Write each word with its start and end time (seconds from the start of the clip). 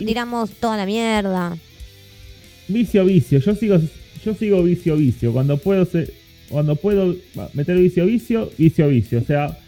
tiramos 0.00 0.50
toda 0.50 0.76
la 0.76 0.86
mierda. 0.86 1.56
Vicio, 2.68 3.04
vicio. 3.04 3.38
Yo 3.40 3.54
sigo, 3.54 3.78
yo 4.24 4.34
sigo 4.34 4.62
vicio, 4.62 4.96
vicio. 4.96 5.32
Cuando 5.32 5.56
puedo, 5.58 5.84
se- 5.84 6.12
cuando 6.48 6.76
puedo 6.76 7.16
meter 7.54 7.76
vicio, 7.78 8.06
vicio, 8.06 8.50
vicio, 8.58 8.88
vicio. 8.88 9.18
O 9.18 9.24
sea, 9.24 9.58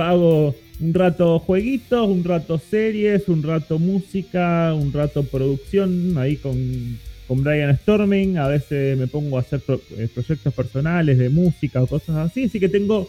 hago 0.00 0.54
un 0.80 0.94
rato 0.94 1.38
jueguitos, 1.38 2.08
un 2.08 2.24
rato 2.24 2.58
series, 2.70 3.28
un 3.28 3.42
rato 3.42 3.78
música, 3.78 4.74
un 4.74 4.92
rato 4.92 5.22
producción 5.24 6.16
ahí 6.18 6.36
con, 6.36 6.98
con 7.28 7.42
Brian 7.42 7.76
Storming. 7.78 8.38
A 8.38 8.48
veces 8.48 8.98
me 8.98 9.06
pongo 9.06 9.36
a 9.36 9.40
hacer 9.40 9.60
pro- 9.60 9.80
eh, 9.96 10.08
proyectos 10.12 10.52
personales 10.54 11.18
de 11.18 11.28
música 11.28 11.82
o 11.82 11.86
cosas 11.86 12.16
así. 12.16 12.44
Así 12.44 12.58
que 12.60 12.68
tengo, 12.68 13.08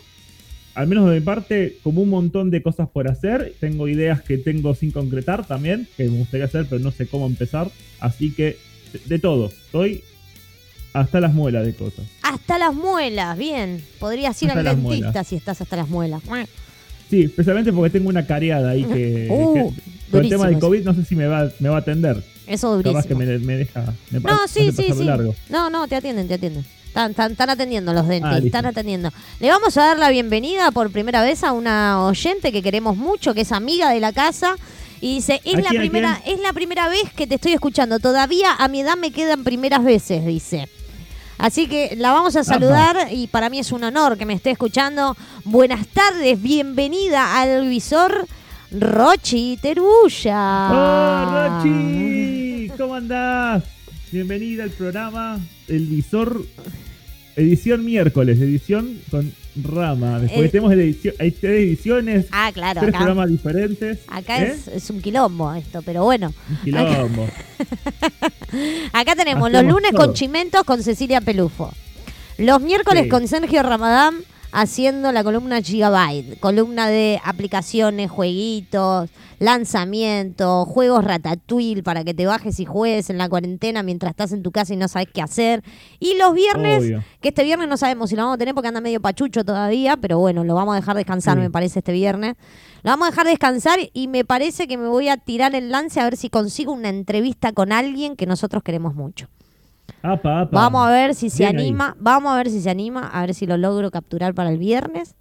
al 0.77 0.87
menos 0.87 1.09
de 1.09 1.15
mi 1.19 1.25
parte, 1.25 1.77
como 1.83 2.01
un 2.03 2.09
montón 2.09 2.51
de 2.51 2.61
cosas 2.61 2.87
por 2.87 3.09
hacer. 3.09 3.53
Tengo 3.59 3.87
ideas 3.87 4.21
que 4.21 4.37
tengo 4.37 4.75
sin 4.75 4.91
concretar 4.91 5.45
también, 5.47 5.87
que 5.97 6.03
me 6.05 6.17
gustaría 6.19 6.45
hacer, 6.45 6.67
pero 6.69 6.79
no 6.81 6.91
sé 6.91 7.07
cómo 7.07 7.25
empezar. 7.25 7.69
Así 7.99 8.31
que 8.33 8.57
de, 8.93 8.99
de 9.05 9.19
todo. 9.19 9.47
Estoy 9.47 10.03
hasta 10.93 11.19
las 11.19 11.33
muelas 11.33 11.65
de 11.65 11.73
cosas. 11.73 12.05
Hasta 12.21 12.57
las 12.57 12.73
muelas, 12.73 13.37
bien. 13.37 13.83
Podrías 13.99 14.41
ir 14.43 14.49
Hasta 14.49 14.59
al 14.59 14.65
dentista 14.77 15.05
muelas. 15.07 15.27
si 15.27 15.35
estás 15.35 15.61
hasta 15.61 15.75
las 15.75 15.89
muelas. 15.89 16.21
Sí, 17.09 17.21
especialmente 17.23 17.71
porque 17.73 17.89
tengo 17.89 18.09
una 18.09 18.25
careada 18.25 18.69
ahí 18.71 18.83
que, 18.83 19.27
Uh, 19.31 19.53
que 19.73 19.81
con 20.11 20.23
el 20.23 20.29
tema 20.29 20.45
del 20.45 20.53
durísimo 20.55 20.59
COVID 20.59 20.83
no 20.85 20.93
sé 20.93 21.05
si 21.05 21.15
me 21.15 21.27
va, 21.27 21.49
me 21.59 21.69
va 21.69 21.77
a 21.77 21.79
atender. 21.79 22.23
Eso 22.47 22.81
Capaz 22.83 23.05
que 23.05 23.13
durísimo. 23.13 23.39
me, 23.39 23.45
me 23.45 23.57
deja. 23.57 23.93
Me 24.11 24.19
No, 24.19 24.47
sí, 24.47 24.71
sí, 24.71 24.87
sí. 24.95 25.03
largo. 25.03 25.35
No, 25.49 25.69
no, 25.69 25.87
te 25.87 25.95
atienden, 25.95 26.27
te 26.27 26.35
atienden. 26.35 26.63
Están, 26.97 27.11
están- 27.11 27.31
están 27.33 27.49
atendiendo 27.51 27.93
los 27.93 28.07
dentistas, 28.07 28.41
Ah, 28.41 28.45
están 28.45 28.65
atendiendo. 28.65 29.11
Le 29.39 29.49
vamos 29.49 29.77
a 29.77 29.81
dar 29.85 29.99
la 29.99 30.09
bienvenida 30.09 30.71
por 30.71 30.89
primera 30.91 31.21
vez 31.21 31.43
a 31.43 31.51
una 31.51 32.03
oyente 32.03 32.51
que 32.51 32.63
queremos 32.63 32.97
mucho, 32.97 33.35
que 33.35 33.41
es 33.41 33.51
amiga 33.51 33.91
de 33.91 33.99
la 33.99 34.11
casa. 34.13 34.55
Y 34.99 35.17
dice, 35.17 35.39
es 35.45 35.53
¿A 35.53 35.61
la 35.61 35.69
primera, 35.69 36.19
es 36.25 36.39
la 36.39 36.53
primera 36.53 36.89
vez 36.89 37.13
que 37.15 37.27
te 37.27 37.35
estoy 37.35 37.53
escuchando. 37.53 37.99
Todavía 37.99 38.55
a 38.57 38.67
mi 38.67 38.81
edad 38.81 38.97
me 38.97 39.11
quedan 39.11 39.43
primeras 39.43 39.83
veces, 39.83 40.25
dice. 40.25 40.67
Así 41.37 41.67
que 41.67 41.95
la 41.97 42.13
vamos 42.13 42.35
a 42.35 42.43
saludar 42.43 43.09
y 43.11 43.27
para 43.27 43.51
mí 43.51 43.59
es 43.59 43.71
un 43.71 43.83
honor 43.83 44.17
que 44.17 44.25
me 44.25 44.33
esté 44.33 44.49
escuchando. 44.49 45.15
Buenas 45.43 45.85
tardes, 45.89 46.41
bienvenida 46.41 47.39
al 47.39 47.67
visor 47.69 48.25
Rochi 48.71 49.59
Teruya. 49.61 50.69
¡Oh, 50.71 51.59
Rochi! 51.59 52.71
¿Cómo 52.75 52.95
andás? 52.95 53.63
Bienvenida 54.11 54.63
al 54.63 54.69
programa 54.71 55.37
El 55.67 55.85
Visor, 55.85 56.41
edición 57.37 57.85
miércoles, 57.85 58.39
edición 58.39 58.99
con 59.09 59.31
rama. 59.63 60.19
Después 60.19 60.47
Eh. 60.47 60.49
tenemos 60.49 60.73
edición, 60.73 61.15
hay 61.19 61.31
tres 61.31 61.51
ediciones, 61.67 62.25
Ah, 62.31 62.51
claro, 62.53 62.81
tres 62.81 62.89
acá, 62.89 62.97
programas 62.99 63.29
diferentes. 63.29 63.99
acá 64.07 64.43
¿eh? 64.43 64.53
es, 64.53 64.67
es 64.67 64.89
un 64.89 65.01
quilombo 65.01 65.53
esto, 65.53 65.81
pero 65.83 66.03
bueno. 66.03 66.33
Un 66.49 66.57
quilombo. 66.63 67.27
Acá 68.93 69.15
tenemos 69.17 69.51
los 69.51 69.63
lunes 69.63 69.91
todo. 69.91 70.05
con 70.07 70.13
Chimentos 70.13 70.63
con 70.63 70.83
Cecilia 70.83 71.21
Pelufo. 71.21 71.71
Los 72.37 72.61
miércoles 72.61 73.03
Sí. 73.03 73.09
con 73.09 73.27
Sergio 73.27 73.63
Ramadán 73.63 74.15
haciendo 74.51 75.11
la 75.11 75.23
columna 75.23 75.61
Gigabyte. 75.61 76.39
Columna 76.39 76.87
de 76.87 77.19
aplicaciones, 77.23 78.09
jueguitos, 78.09 79.09
lanzamientos, 79.39 80.67
juegos 80.67 81.03
ratatouille 81.03 81.83
para 81.83 82.03
que 82.03 82.13
te 82.13 82.25
bajes 82.25 82.59
y 82.59 82.65
juegues 82.65 83.09
en 83.09 83.17
la 83.17 83.29
cuarentena 83.29 83.83
mientras 83.83 84.11
estás 84.11 84.31
en 84.31 84.43
tu 84.43 84.51
casa 84.51 84.73
y 84.73 84.77
no 84.77 84.87
sabes 84.87 85.07
qué 85.13 85.21
hacer. 85.21 85.63
Y 85.99 86.15
los 86.17 86.33
viernes, 86.33 86.83
Obvio. 86.83 87.03
que 87.21 87.29
este 87.29 87.43
viernes 87.43 87.67
no 87.67 87.77
sabemos 87.77 88.09
si 88.09 88.15
lo 88.15 88.23
vamos 88.23 88.35
a 88.35 88.37
tener 88.37 88.53
porque 88.53 88.69
anda 88.69 88.81
medio 88.81 89.01
pachucho 89.01 89.43
todavía, 89.43 89.97
pero 89.97 90.19
bueno, 90.19 90.43
lo 90.43 90.55
vamos 90.55 90.73
a 90.73 90.79
dejar 90.79 90.95
descansar, 90.95 91.35
Sí. 91.37 91.41
me 91.41 91.51
parece, 91.51 91.79
este 91.79 91.91
viernes. 91.91 92.35
Lo 92.83 92.91
vamos 92.91 93.07
a 93.07 93.11
dejar 93.11 93.27
descansar 93.27 93.79
y 93.93 94.07
me 94.07 94.23
parece 94.25 94.67
que 94.67 94.77
me 94.77 94.87
voy 94.87 95.09
a 95.09 95.17
tirar 95.17 95.53
el 95.55 95.69
lance 95.71 95.99
a 95.99 96.05
ver 96.05 96.15
si 96.17 96.29
consigo 96.29 96.71
una 96.73 96.89
entrevista 96.89 97.51
con 97.51 97.71
alguien 97.71 98.15
que 98.15 98.25
nosotros 98.25 98.63
queremos 98.63 98.95
mucho. 98.95 99.27
Apa, 100.01 100.41
apa. 100.41 100.49
Vamos 100.51 100.87
a 100.87 100.91
ver 100.91 101.15
si 101.15 101.29
se 101.29 101.43
Bien 101.43 101.57
ahí. 101.57 101.67
anima, 101.67 101.95
vamos 101.99 102.33
a 102.33 102.37
ver 102.37 102.49
si 102.49 102.61
se 102.61 102.69
anima, 102.69 103.07
a 103.07 103.21
ver 103.21 103.33
si 103.33 103.45
lo 103.45 103.57
logro 103.57 103.91
capturar 103.91 104.33
para 104.33 104.49
el 104.49 104.57
viernes. 104.57 105.15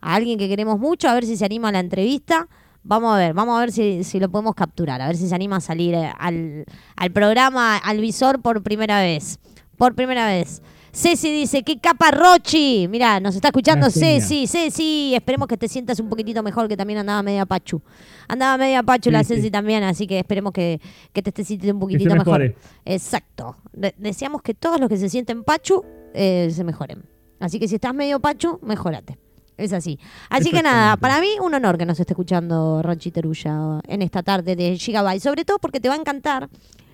A 0.00 0.14
alguien 0.14 0.38
que 0.38 0.48
queremos 0.48 0.78
mucho, 0.78 1.08
a 1.08 1.14
ver 1.14 1.24
si 1.24 1.36
se 1.36 1.44
anima 1.44 1.68
a 1.68 1.72
la 1.72 1.80
entrevista. 1.80 2.48
Vamos 2.82 3.14
a 3.14 3.18
ver, 3.18 3.34
vamos 3.34 3.56
a 3.56 3.60
ver 3.60 3.72
si, 3.72 4.04
si 4.04 4.20
lo 4.20 4.28
podemos 4.30 4.54
capturar, 4.54 5.00
a 5.02 5.06
ver 5.08 5.16
si 5.16 5.26
se 5.28 5.34
anima 5.34 5.56
a 5.56 5.60
salir 5.60 5.94
eh, 5.94 6.12
al, 6.18 6.64
al 6.96 7.10
programa, 7.10 7.76
al 7.78 8.00
visor 8.00 8.40
por 8.40 8.62
primera 8.62 9.00
vez. 9.00 9.38
Por 9.76 9.94
primera 9.94 10.26
vez. 10.26 10.62
Ceci 10.96 11.30
dice, 11.30 11.62
qué 11.62 11.78
capa 11.78 12.10
Rochi. 12.10 12.88
Mira, 12.88 13.20
nos 13.20 13.34
está 13.34 13.48
escuchando. 13.48 13.90
Ceci, 13.90 14.46
Ceci. 14.46 15.14
Esperemos 15.14 15.46
que 15.46 15.58
te 15.58 15.68
sientas 15.68 16.00
un 16.00 16.08
poquitito 16.08 16.42
mejor, 16.42 16.68
que 16.68 16.76
también 16.76 17.00
andaba 17.00 17.22
media 17.22 17.44
pachu. 17.44 17.82
Andaba 18.28 18.56
media 18.56 18.82
pachu 18.82 19.10
la 19.10 19.22
Ceci 19.22 19.42
sí. 19.42 19.50
también, 19.50 19.82
así 19.82 20.06
que 20.06 20.18
esperemos 20.18 20.54
que, 20.54 20.80
que 21.12 21.20
te 21.20 21.28
estés 21.28 21.48
sintiendo 21.48 21.74
un 21.74 21.80
Que 21.80 21.98
poquitito 21.98 22.10
se 22.12 22.18
mejor. 22.18 22.56
Exacto. 22.86 23.58
De- 23.74 23.94
deseamos 23.98 24.40
que 24.40 24.54
todos 24.54 24.80
los 24.80 24.88
que 24.88 24.96
se 24.96 25.10
sienten 25.10 25.44
pachu 25.44 25.84
eh, 26.14 26.50
se 26.50 26.64
mejoren. 26.64 27.04
Así 27.40 27.58
que 27.58 27.68
si 27.68 27.74
estás 27.74 27.92
medio 27.94 28.18
pachu, 28.18 28.58
mejórate. 28.62 29.18
Es 29.58 29.74
así. 29.74 29.98
Así 30.30 30.50
que 30.50 30.62
nada, 30.62 30.96
para 30.96 31.20
mí 31.20 31.28
un 31.42 31.52
honor 31.52 31.76
que 31.76 31.84
nos 31.84 32.00
esté 32.00 32.14
escuchando 32.14 32.80
Rochi 32.82 33.10
Teruya 33.10 33.80
en 33.86 34.00
esta 34.00 34.22
tarde 34.22 34.56
de 34.56 34.78
Gigabyte. 34.78 35.22
Sobre 35.22 35.44
todo 35.44 35.58
porque 35.58 35.78
te 35.78 35.90
va 35.90 35.94
a 35.94 35.98
encantar 35.98 36.48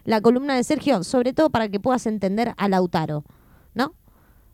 la 0.04 0.20
columna 0.20 0.56
de 0.56 0.64
Sergio, 0.64 1.04
sobre 1.04 1.32
todo 1.32 1.50
para 1.50 1.68
que 1.68 1.78
puedas 1.78 2.04
entender 2.06 2.52
a 2.56 2.68
Lautaro, 2.68 3.22
¿no? 3.74 3.94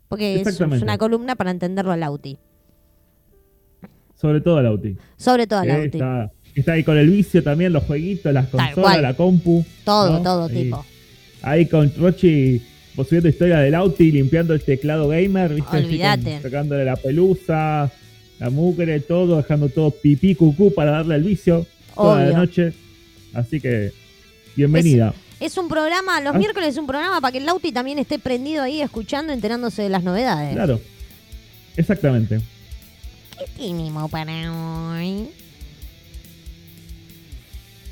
Porque 0.07 0.41
es, 0.41 0.59
una 0.59 0.97
columna 0.97 1.35
para 1.35 1.51
entenderlo 1.51 1.91
a 1.91 1.97
Lauti. 1.97 2.37
Sobre 4.15 4.41
todo 4.41 4.61
Lauti. 4.61 4.97
Sobre 5.17 5.47
todo 5.47 5.59
a 5.59 5.63
que 5.63 5.67
Lauti. 5.69 5.97
está, 5.97 6.31
está 6.55 6.71
ahí 6.73 6.83
con 6.83 6.97
el 6.97 7.09
vicio 7.09 7.43
también, 7.43 7.71
los 7.71 7.83
jueguitos, 7.83 8.33
las 8.33 8.47
consolas, 8.47 9.01
la 9.01 9.13
compu. 9.13 9.63
Todo, 9.83 10.13
¿no? 10.13 10.21
todo 10.23 10.49
tipo. 10.49 10.85
Ahí 11.41 11.67
con 11.67 11.93
Rochi 11.95 12.61
subiendo 13.03 13.29
historia 13.29 13.59
del 13.59 13.75
Auti, 13.75 14.11
limpiando 14.11 14.53
el 14.53 14.61
teclado 14.61 15.07
gamer, 15.07 15.53
¿viste? 15.53 15.77
Olvídate. 15.77 16.33
con- 16.33 16.41
Sacándole 16.41 16.85
la 16.85 16.95
pelusa, 16.95 17.91
la 18.39 18.49
mugre, 18.49 18.99
todo, 18.99 19.37
dejando 19.37 19.69
todo 19.69 19.91
pipí, 19.91 20.35
cucú 20.35 20.73
para 20.73 20.91
darle 20.91 21.15
el 21.15 21.23
vicio 21.23 21.65
toda 21.95 22.25
la 22.25 22.37
noche. 22.37 22.73
Así 23.33 23.59
que, 23.59 23.91
bienvenida. 24.55 25.09
Es 25.09 25.28
un 25.57 25.67
programa, 25.69 26.19
los 26.21 26.35
Ah. 26.35 26.37
miércoles 26.37 26.69
es 26.69 26.77
un 26.77 26.87
programa 26.87 27.21
para 27.21 27.31
que 27.31 27.37
el 27.39 27.45
Lauti 27.45 27.71
también 27.71 27.97
esté 27.99 28.19
prendido 28.19 28.63
ahí 28.63 28.81
escuchando, 28.81 29.31
enterándose 29.33 29.81
de 29.83 29.89
las 29.89 30.03
novedades. 30.03 30.53
Claro. 30.53 30.79
Exactamente. 31.77 32.41
¿Qué 33.37 33.45
tenemos 33.57 34.09
para 34.11 34.51
hoy? 34.51 35.29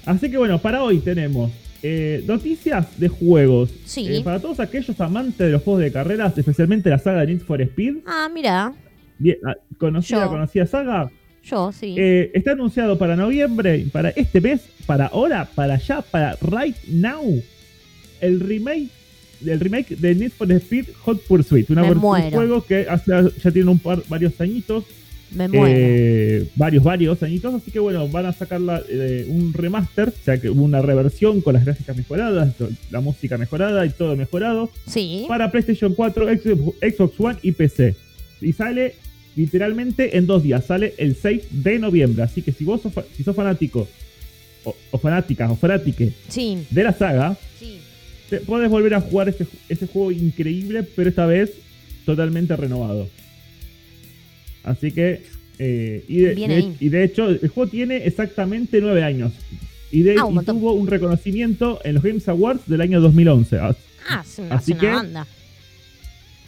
Así 0.05 0.31
que 0.31 0.37
bueno, 0.37 0.59
para 0.59 0.83
hoy 0.83 0.99
tenemos 0.99 1.51
eh, 1.83 2.23
noticias 2.25 2.97
de 2.99 3.07
juegos. 3.07 3.69
Sí. 3.85 4.07
Eh, 4.07 4.21
para 4.23 4.39
todos 4.39 4.59
aquellos 4.59 4.99
amantes 5.01 5.37
de 5.37 5.49
los 5.49 5.61
juegos 5.63 5.81
de 5.83 5.91
carreras, 5.91 6.37
especialmente 6.37 6.89
la 6.89 6.97
saga 6.97 7.21
de 7.21 7.27
Need 7.27 7.41
for 7.45 7.61
Speed, 7.61 7.97
Ah, 8.05 8.29
mira, 8.33 8.73
bien, 9.19 9.37
ah, 9.45 9.55
conocida, 9.77 10.23
Yo. 10.25 10.29
conocida 10.29 10.65
saga, 10.65 11.11
yo 11.49 11.71
sí. 11.71 11.95
eh, 11.97 12.31
está 12.33 12.51
anunciado 12.51 12.97
para 12.97 13.15
noviembre, 13.15 13.85
para 13.91 14.09
este 14.09 14.41
mes, 14.41 14.61
para 14.85 15.07
ahora, 15.07 15.47
para 15.55 15.75
allá, 15.75 16.01
para 16.01 16.37
right 16.41 16.75
now, 16.87 17.41
el 18.21 18.39
remake 18.39 18.89
el 19.45 19.59
remake 19.59 19.89
de 19.97 20.15
Need 20.15 20.31
for 20.31 20.51
Speed 20.51 20.85
Hot 21.03 21.21
Pursuit, 21.27 21.69
una 21.69 21.83
versión- 21.83 22.03
un 22.25 22.31
juego 22.31 22.65
que 22.65 22.87
hace, 22.89 23.11
ya 23.43 23.51
tiene 23.51 23.69
un 23.69 23.77
par, 23.77 24.01
varios 24.09 24.33
añitos, 24.41 24.83
Me 25.29 25.47
muero. 25.47 25.75
eh, 25.77 26.47
varios, 26.55 26.83
varios 26.83 27.21
añitos, 27.21 27.53
así 27.53 27.69
que 27.69 27.77
bueno, 27.77 28.07
van 28.07 28.25
a 28.25 28.33
sacar 28.33 28.59
la- 28.61 28.81
eh, 28.89 29.27
un 29.29 29.53
remaster, 29.53 30.07
o 30.07 30.23
sea 30.25 30.39
que 30.41 30.49
hubo 30.49 30.63
una 30.63 30.81
reversión 30.81 31.41
con 31.41 31.53
las 31.53 31.65
gráficas 31.65 31.95
mejoradas, 31.95 32.55
la 32.89 32.99
música 32.99 33.37
mejorada 33.37 33.85
y 33.85 33.91
todo 33.91 34.15
mejorado, 34.15 34.71
sí. 34.87 35.25
para 35.27 35.51
PlayStation 35.51 35.93
4, 35.93 36.25
Xbox 36.29 36.77
Xbox 36.81 37.19
One 37.19 37.37
y 37.43 37.51
PC. 37.51 37.93
Y 38.41 38.53
sale 38.53 38.95
literalmente 39.37 40.17
en 40.17 40.25
dos 40.27 40.43
días, 40.43 40.65
sale 40.65 40.93
el 40.97 41.15
6 41.15 41.43
de 41.51 41.79
noviembre, 41.79 42.23
así 42.23 42.41
que 42.41 42.51
si 42.51 42.65
vos 42.65 42.81
sos, 42.81 42.91
si 43.15 43.23
sos 43.23 43.35
fanático 43.35 43.87
o, 44.65 44.75
o 44.91 44.97
fanática 44.97 45.49
o 45.49 45.55
fanátique 45.55 46.11
Sí. 46.27 46.57
de 46.69 46.83
la 46.83 46.91
saga, 46.93 47.37
Sí. 47.59 47.77
te 48.29 48.37
podés 48.41 48.69
volver 48.69 48.95
a 48.95 49.01
jugar 49.01 49.29
este, 49.29 49.45
este 49.69 49.87
juego 49.87 50.11
increíble, 50.11 50.83
pero 50.83 51.07
esta 51.09 51.25
vez 51.25 51.51
totalmente 52.05 52.55
renovado. 52.57 53.07
Así 54.63 54.91
que, 54.91 55.21
eh, 55.59 56.03
y, 56.07 56.17
de, 56.21 56.71
y 56.79 56.89
de 56.89 57.03
hecho, 57.03 57.29
el 57.29 57.47
juego 57.47 57.69
tiene 57.69 58.05
exactamente 58.05 58.81
nueve 58.81 59.03
años. 59.03 59.31
Y, 59.91 60.01
de, 60.01 60.15
Ah, 60.19 60.25
un 60.25 60.41
y 60.41 60.45
tuvo 60.45 60.73
un 60.73 60.87
reconocimiento 60.87 61.79
en 61.85 61.93
los 61.95 62.03
Games 62.03 62.27
Awards 62.27 62.67
del 62.67 62.81
año 62.81 62.99
2011. 62.99 63.57
Ah, 63.59 63.75
Ah, 64.09 64.23
es 64.25 64.39
una, 64.39 64.55
Así 64.55 64.71
es 64.71 64.77
una 64.77 64.81
que- 64.81 64.93
banda. 64.95 65.27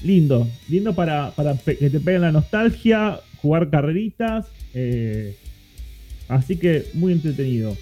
Lindo, 0.03 0.47
lindo 0.69 0.93
para, 0.95 1.33
que 1.65 1.89
te 1.89 1.99
peguen 1.99 2.21
la 2.21 2.31
nostalgia, 2.31 3.19
jugar 3.41 3.69
carreritas. 3.69 4.45
eh, 4.73 5.35
así 6.27 6.57
que 6.57 6.85
muy 6.93 7.11
entretenido. 7.13 7.75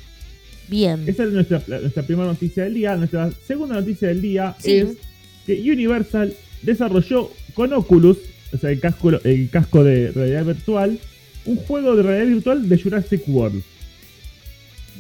Bien. 0.70 1.04
Esa 1.08 1.24
es 1.26 1.32
nuestra, 1.32 1.60
primera 2.06 2.28
noticia 2.28 2.64
del 2.64 2.74
día. 2.74 2.96
Nuestra 2.96 3.30
segunda 3.46 3.76
noticia 3.76 4.08
del 4.10 4.22
día 4.22 4.56
Sí. 4.60 4.72
es 4.78 4.98
que 5.46 5.60
Universal 5.72 6.34
desarrolló 6.64 7.32
con 7.54 7.72
Oculus, 7.74 8.18
o 8.54 8.58
sea, 8.58 8.72
el 8.72 8.80
casco, 8.80 9.12
el 9.24 9.50
casco 9.50 9.84
de 9.84 10.12
realidad 10.12 10.46
virtual, 10.46 11.00
un 11.46 11.56
juego 11.58 11.96
de 11.96 12.04
realidad 12.04 12.34
virtual 12.36 12.68
de 12.70 12.78
Jurassic 12.82 13.22
World. 13.28 13.62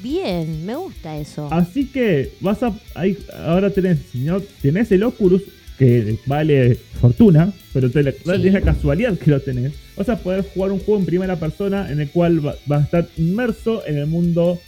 Bien, 0.03 0.65
me 0.65 0.75
gusta 0.75 1.17
eso. 1.17 1.47
Así 1.51 1.85
que 1.87 2.31
vas 2.39 2.61
a. 2.63 2.71
ahí- 2.93 3.17
ahora 3.45 3.69
tenés, 3.71 3.97
si 4.11 4.19
no, 4.19 4.39
tenés 4.61 4.91
el 4.91 5.03
Oculus, 5.03 5.41
que 5.77 6.17
vale 6.25 6.75
fortuna, 6.99 7.53
pero 7.73 7.89
te 7.91 8.01
la- 8.03 8.11
tenés 8.11 8.53
la 8.53 8.61
casualidad 8.61 9.17
que 9.17 9.29
lo 9.31 9.39
tenés. 9.41 9.73
Vas 9.95 10.09
a 10.09 10.17
poder 10.17 10.43
jugar 10.53 10.71
un 10.71 10.79
juego 10.79 10.99
en 10.99 11.05
primera 11.05 11.35
persona 11.35 11.91
en 11.91 11.99
el 11.99 12.09
cual 12.09 12.45
va, 12.45 12.55
va 12.71 12.77
a 12.77 12.81
estar 12.81 13.07
inmerso 13.17 13.85
en 13.85 13.97
el 13.97 14.07
mundo 14.07 14.59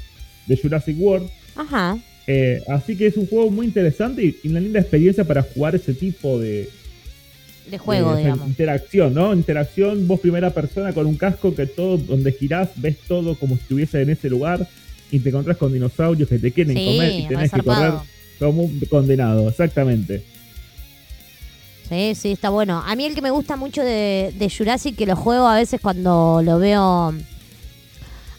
de 0.48 0.58
Jurassic 0.58 0.96
World. 1.00 1.30
Ajá. 1.56 1.98
Eh, 2.28 2.62
así 2.68 2.96
que 2.96 3.08
es 3.08 3.18
un 3.18 3.26
juego 3.26 3.50
muy 3.50 3.66
interesante 3.66 4.24
y, 4.24 4.38
y 4.44 4.50
una 4.50 4.60
linda 4.60 4.80
experiencia 4.80 5.24
para 5.24 5.42
jugar 5.42 5.74
ese 5.76 5.94
tipo 5.96 6.40
de, 6.40 6.70
De 7.72 7.78
juego, 7.80 8.14
de 8.14 8.22
digamos. 8.24 8.48
interacción, 8.48 9.14
¿no? 9.16 9.34
Interacción, 9.34 10.08
vos 10.08 10.20
primera 10.20 10.52
persona 10.52 10.94
con 10.94 11.08
un 11.08 11.16
casco 11.18 11.56
que 11.56 11.66
todo, 11.66 11.98
donde 11.98 12.32
girás, 12.32 12.70
ves 12.76 12.98
todo 13.08 13.34
como 13.36 13.56
si 13.56 13.62
estuviese 13.64 14.02
en 14.04 14.12
ese 14.12 14.30
lugar 14.30 14.68
y 15.12 15.18
te 15.20 15.30
encontrás 15.30 15.58
con 15.58 15.74
dinosaurios 15.74 16.30
que 16.30 16.38
te 16.38 16.52
quieren 16.52 16.78
Sí, 16.78 16.86
comer 16.86 17.14
y 17.20 17.28
tenés 17.28 17.52
que 17.52 17.64
correr 17.64 17.94
como 18.38 18.62
un 18.64 18.80
condenado, 18.82 19.50
exactamente. 19.50 20.22
Sí, 21.90 22.14
sí, 22.16 22.32
está 22.34 22.50
bueno. 22.50 22.84
A 22.86 22.96
mí 22.96 23.06
el 23.06 23.16
que 23.16 23.22
me 23.22 23.32
gusta 23.32 23.56
mucho 23.56 23.82
de, 23.84 24.34
de 24.38 24.50
Jurassic, 24.56 24.96
que 24.96 25.06
lo 25.08 25.16
juego 25.16 25.48
a 25.48 25.56
veces 25.56 25.82
cuando 25.82 26.42
lo 26.44 26.60
veo, 26.60 27.14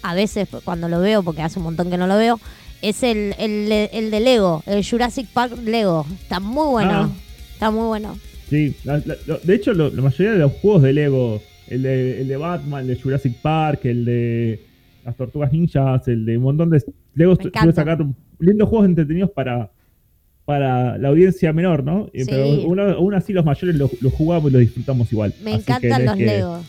a 0.02 0.14
veces 0.14 0.48
cuando 0.64 0.88
lo 0.88 1.00
veo, 1.00 1.22
porque 1.22 1.42
hace 1.42 1.58
un 1.58 1.64
montón 1.64 1.90
que 1.90 1.98
no 1.98 2.06
lo 2.06 2.16
veo, 2.16 2.38
es 2.80 3.02
el, 3.02 3.34
el, 3.38 3.70
el 3.92 4.10
de 4.10 4.20
Lego, 4.20 4.62
el 4.66 4.84
Jurassic 4.88 5.26
Park 5.28 5.58
Lego. 5.64 6.06
Está 6.22 6.38
muy 6.40 6.68
bueno. 6.70 6.92
Ah. 6.92 7.08
Está 7.52 7.70
muy 7.70 7.86
bueno. 7.86 8.16
Sí, 8.48 8.74
la- 8.84 9.02
la- 9.04 9.16
lo- 9.26 9.38
de 9.38 9.54
hecho, 9.54 9.72
lo- 9.74 9.90
la 9.90 10.02
mayoría 10.02 10.32
de 10.32 10.38
los 10.38 10.52
juegos 10.52 10.82
de 10.82 10.92
Lego, 10.92 11.42
el 11.68 11.82
de, 11.82 12.20
el 12.22 12.28
de 12.28 12.36
Batman, 12.36 12.82
el 12.82 12.86
de 12.96 13.00
Jurassic 13.02 13.34
Park, 13.42 13.84
el 13.84 14.04
de 14.04 14.60
las 15.04 15.16
Tortugas 15.16 15.52
Ninjas, 15.52 16.06
el 16.08 16.24
de 16.24 16.36
un 16.38 16.44
montón 16.44 16.70
de 16.70 16.82
Lego, 17.14 17.36
suele 17.36 17.72
sacar 17.72 17.98
lindos 18.38 18.68
juegos 18.68 18.86
entretenidos 18.88 19.30
para, 19.30 19.70
para 20.50 20.98
la 20.98 21.08
audiencia 21.08 21.52
menor, 21.52 21.84
¿no? 21.84 22.08
Sí. 22.12 22.24
Pero 22.26 22.48
uno- 22.64 22.82
aún 22.90 23.14
así 23.14 23.32
los 23.32 23.44
mayores 23.44 23.76
los, 23.76 23.90
los 24.02 24.12
jugamos 24.12 24.50
y 24.50 24.52
los 24.52 24.60
disfrutamos 24.60 25.12
igual. 25.12 25.32
Me 25.44 25.52
Así 25.52 25.60
encantan 25.60 26.04
los 26.06 26.16
que- 26.16 26.26
Legos. 26.26 26.64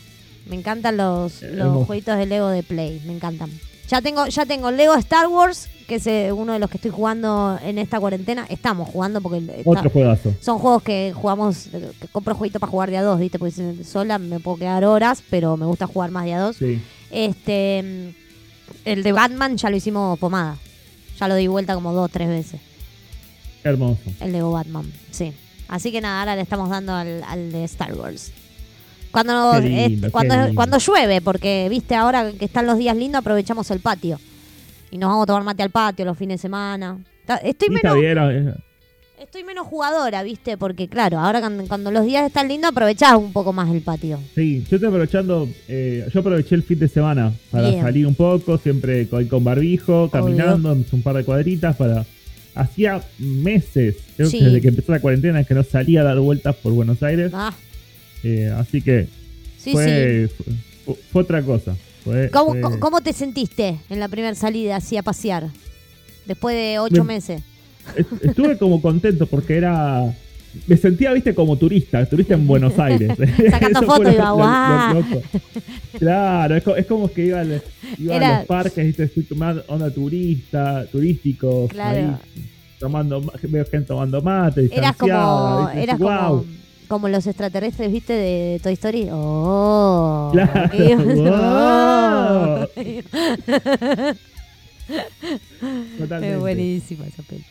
Me 0.48 0.56
encantan 0.56 0.96
los, 0.96 1.42
Eh, 1.42 1.48
los 1.50 1.66
hermoso. 1.66 1.84
jueguitos 1.86 2.16
de 2.16 2.26
Lego 2.26 2.48
de 2.48 2.62
Play. 2.62 3.02
Me 3.06 3.12
encantan. 3.14 3.50
Ya 3.88 4.00
tengo, 4.00 4.26
ya 4.26 4.46
tengo 4.46 4.70
Lego 4.70 4.94
Star 4.94 5.26
Wars, 5.28 5.68
que 5.88 5.96
es 5.96 6.06
eh, 6.06 6.30
uno 6.32 6.52
de 6.52 6.58
los 6.60 6.70
que 6.70 6.76
estoy 6.78 6.90
jugando 6.92 7.58
en 7.64 7.78
esta 7.78 7.98
cuarentena. 8.00 8.46
Estamos 8.48 8.88
jugando 8.88 9.20
porque 9.20 9.38
está- 9.38 9.68
Otro 9.68 9.90
juegazo. 9.90 10.32
son 10.40 10.58
juegos 10.60 10.82
que 10.84 11.12
jugamos, 11.14 11.66
eh, 11.74 11.90
que 12.00 12.06
compro 12.08 12.34
jueguitos 12.36 12.60
para 12.60 12.70
jugar 12.70 12.90
de 12.90 12.96
a 12.98 13.02
dos, 13.02 13.18
¿viste? 13.18 13.38
Porque 13.38 13.52
sola 13.84 14.18
me 14.18 14.38
puedo 14.40 14.58
quedar 14.58 14.84
horas, 14.84 15.22
pero 15.28 15.56
me 15.56 15.66
gusta 15.66 15.86
jugar 15.88 16.10
más 16.12 16.24
de 16.24 16.34
a 16.34 16.40
dos. 16.40 16.56
Sí. 16.56 16.80
Este, 17.10 18.14
el 18.84 19.02
de 19.02 19.12
Batman 19.12 19.56
ya 19.56 19.70
lo 19.70 19.76
hicimos 19.76 20.18
pomada. 20.18 20.56
Ya 21.20 21.28
lo 21.28 21.34
di 21.36 21.46
vuelta 21.46 21.74
como 21.74 21.92
dos, 21.92 22.10
tres 22.10 22.28
veces. 22.28 22.60
Hermoso. 23.64 24.00
El 24.20 24.32
Lego 24.32 24.52
Batman, 24.52 24.90
sí. 25.10 25.32
Así 25.68 25.90
que 25.90 26.00
nada, 26.00 26.20
ahora 26.20 26.36
le 26.36 26.42
estamos 26.42 26.68
dando 26.68 26.94
al, 26.94 27.22
al 27.24 27.52
de 27.52 27.64
Star 27.64 27.94
Wars. 27.94 28.32
Cuando, 29.10 29.52
Qué 29.60 29.88
lindo, 29.88 30.10
cuando, 30.10 30.34
cuando 30.54 30.78
llueve, 30.78 31.20
porque 31.20 31.68
viste 31.70 31.94
ahora 31.94 32.32
que 32.32 32.46
están 32.46 32.66
los 32.66 32.78
días 32.78 32.96
lindos, 32.96 33.20
aprovechamos 33.20 33.70
el 33.70 33.80
patio. 33.80 34.18
Y 34.90 34.98
nos 34.98 35.10
vamos 35.10 35.24
a 35.24 35.26
tomar 35.26 35.44
mate 35.44 35.62
al 35.62 35.70
patio 35.70 36.04
los 36.04 36.16
fines 36.18 36.38
de 36.38 36.42
semana. 36.42 36.98
Estoy 37.42 37.70
menos, 37.70 37.98
bien, 37.98 38.18
eh, 38.18 38.54
estoy 39.20 39.44
menos 39.44 39.66
jugadora, 39.66 40.22
viste, 40.22 40.56
porque 40.56 40.88
claro, 40.88 41.18
ahora 41.18 41.40
cuando, 41.40 41.64
cuando 41.66 41.90
los 41.90 42.04
días 42.04 42.26
están 42.26 42.48
lindos, 42.48 42.72
aprovechás 42.72 43.14
un 43.14 43.32
poco 43.32 43.52
más 43.52 43.70
el 43.70 43.80
patio. 43.80 44.18
Sí, 44.34 44.64
yo 44.68 44.76
estoy 44.76 44.88
aprovechando, 44.88 45.48
eh, 45.68 46.06
yo 46.12 46.20
aproveché 46.20 46.54
el 46.54 46.62
fin 46.62 46.78
de 46.78 46.88
semana 46.88 47.32
para 47.50 47.68
Bien. 47.68 47.82
salir 47.82 48.06
un 48.06 48.14
poco, 48.14 48.58
siempre 48.58 49.08
con, 49.08 49.26
con 49.28 49.44
barbijo, 49.44 50.10
caminando, 50.10 50.72
un 50.72 51.02
par 51.02 51.16
de 51.16 51.24
cuadritas 51.24 51.76
para... 51.76 52.04
Hacía 52.54 53.02
meses, 53.18 53.96
creo 54.16 54.28
Sí. 54.28 54.38
que 54.38 54.44
desde 54.44 54.60
que 54.60 54.68
empezó 54.68 54.92
la 54.92 55.00
cuarentena, 55.00 55.42
que 55.44 55.54
no 55.54 55.62
salía 55.64 56.02
a 56.02 56.04
dar 56.04 56.18
vueltas 56.18 56.54
por 56.56 56.72
Buenos 56.72 57.02
Aires, 57.02 57.32
Ah, 57.34 57.54
eh, 58.22 58.52
así 58.56 58.82
que 58.82 59.04
sí, 59.56 59.70
sí. 59.70 59.72
fue, 59.72 60.30
fue, 60.84 60.94
fue 61.12 61.22
otra 61.22 61.42
cosa. 61.42 61.76
Fue- 62.04 62.28
¿Cómo, 62.30 62.78
cómo- 62.80 63.00
te 63.00 63.12
sentiste 63.12 63.78
en 63.88 64.00
la 64.00 64.08
primera 64.08 64.34
salida 64.34 64.76
así 64.76 64.96
a 64.96 65.02
pasear? 65.02 65.48
Después 66.26 66.54
de 66.56 66.78
ocho 66.78 67.04
Me- 67.04 67.14
meses. 67.14 67.42
est- 67.96 68.24
Estuve 68.24 68.58
como 68.58 68.82
contento 68.82 69.26
porque 69.26 69.56
era... 69.56 70.12
Me 70.66 70.76
sentía, 70.76 71.12
viste, 71.12 71.34
como 71.34 71.56
turista, 71.56 72.04
turista 72.06 72.34
en 72.34 72.46
Buenos 72.46 72.78
Aires. 72.78 73.16
Sacando 73.50 73.82
fotos 73.82 74.12
iba, 74.14 74.30
"Guau". 74.32 75.02
Claro, 75.98 76.56
es, 76.56 76.64
es 76.76 76.86
como 76.86 77.10
que 77.12 77.26
iba, 77.26 77.40
al- 77.40 77.62
iba 77.98 78.14
Era- 78.16 78.36
a 78.36 78.38
los 78.40 78.46
parques, 78.46 78.84
viste, 78.86 79.04
estoy 79.04 79.22
tomando 79.24 79.64
onda 79.68 79.90
turista, 79.90 80.84
turísticos, 80.92 81.70
Claro. 81.70 81.98
ahí, 81.98 82.44
tomando, 82.78 83.20
ma- 83.20 83.32
veo 83.42 83.64
gente 83.66 83.86
tomando 83.88 84.20
mate, 84.22 84.68
Eras 84.72 84.96
como, 84.96 85.70
como, 85.98 86.44
como 86.88 87.08
los 87.08 87.26
extraterrestres, 87.26 87.90
¿viste? 87.92 88.12
De 88.12 88.60
Toy 88.62 88.72
Story. 88.74 89.08
¡Oh! 89.10 90.30
Claro, 90.32 90.70
wow. 91.14 92.66
Totalmente. 95.98 96.34
Es 96.34 96.40
buenísima 96.40 97.06
esa 97.06 97.22
peli. 97.22 97.44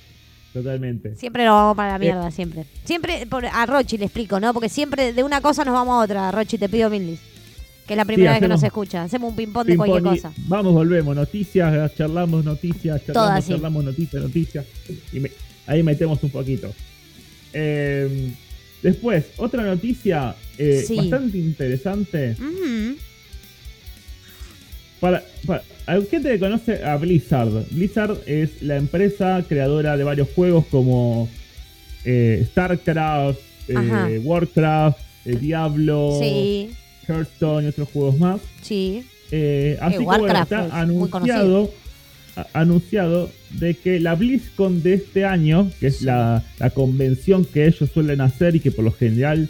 Totalmente. 0.53 1.15
Siempre 1.15 1.45
nos 1.45 1.53
vamos 1.53 1.75
para 1.77 1.92
la 1.92 1.95
Eh. 1.95 2.00
mierda, 2.09 2.31
siempre. 2.31 2.65
Siempre, 2.83 3.25
por, 3.27 3.45
a 3.45 3.65
Rochi 3.65 3.98
le 3.98 4.06
explico, 4.06 4.39
¿no? 4.39 4.53
Porque 4.53 4.69
siempre 4.69 5.13
de 5.13 5.24
una 5.24 5.39
cosa 5.42 5.63
nos 5.63 5.74
vamos 5.74 5.94
a 5.94 6.03
otra. 6.03 6.31
Rochi, 6.31 6.57
te 6.57 6.68
pido 6.69 6.89
mil. 6.89 7.18
Que 7.88 7.94
es 7.94 7.98
la 7.98 8.06
primera 8.06 8.31
vez 8.31 8.42
que 8.42 8.48
nos 8.48 8.62
escucha. 8.63 9.03
Hacemos 9.03 9.31
un 9.31 9.36
ping-pong 9.36 9.65
de 9.65 9.75
cualquier 9.77 10.03
cosa. 10.03 10.31
Vamos, 10.48 10.74
volvemos. 10.74 11.15
Noticias, 11.15 11.95
charlamos 11.95 12.45
noticias, 12.45 13.01
charlamos, 13.06 13.31
así. 13.39 13.50
charlamos 13.51 13.83
noticias, 13.83 14.21
noticias. 14.24 14.65
Y 15.12 15.19
me- 15.19 15.31
ahí 15.68 15.83
metemos 15.83 16.21
un 16.24 16.30
poquito. 16.30 16.74
Eh, 17.54 18.31
después, 18.83 19.25
otra 19.38 19.63
noticia 19.63 20.36
eh, 20.57 20.83
Sí. 20.88 20.95
bastante 20.95 21.38
interesante. 21.38 22.36
Ujú. 22.39 22.95
Para, 25.00 25.24
para 25.45 25.63
hay 25.86 26.06
gente 26.06 26.30
que 26.30 26.39
conoce 26.39 26.83
a 26.83 26.95
Blizzard. 26.98 27.66
Blizzard 27.72 28.18
es 28.25 28.62
la 28.62 28.78
empresa 28.78 29.44
creadora 29.48 29.98
de 29.98 30.04
varios 30.04 30.30
juegos 30.36 30.66
como 30.72 31.30
eh, 32.06 32.45
StarCraft, 32.51 33.39
eh. 33.68 34.22
Warcraft, 34.24 35.00
eh, 35.25 35.36
Diablo, 35.39 36.18
Sí, 36.22 36.72
Hearthstone 37.07 37.66
y 37.66 37.68
otros 37.69 37.89
juegos 37.89 38.18
más. 38.18 38.42
sí. 38.62 39.04
Así 39.80 39.98
que 40.00 40.04
bueno, 40.04 40.28
está 40.44 40.66
es 40.68 40.74
anunciado, 40.74 41.72
a- 42.36 42.48
anunciado 42.54 43.31
de 43.51 43.75
que 43.75 44.00
la 44.01 44.16
BlizzCon 44.16 44.83
de 44.83 44.95
este 44.95 45.24
año, 45.24 45.72
que 45.80 45.88
es 45.88 46.01
la, 46.01 46.44
la 46.60 46.69
convención 46.71 47.45
que 47.45 47.66
ellos 47.66 47.90
suelen 47.94 48.19
hacer 48.19 48.56
y 48.57 48.59
que 48.59 48.71
por 48.71 48.83
lo 48.83 48.92
general 48.92 49.47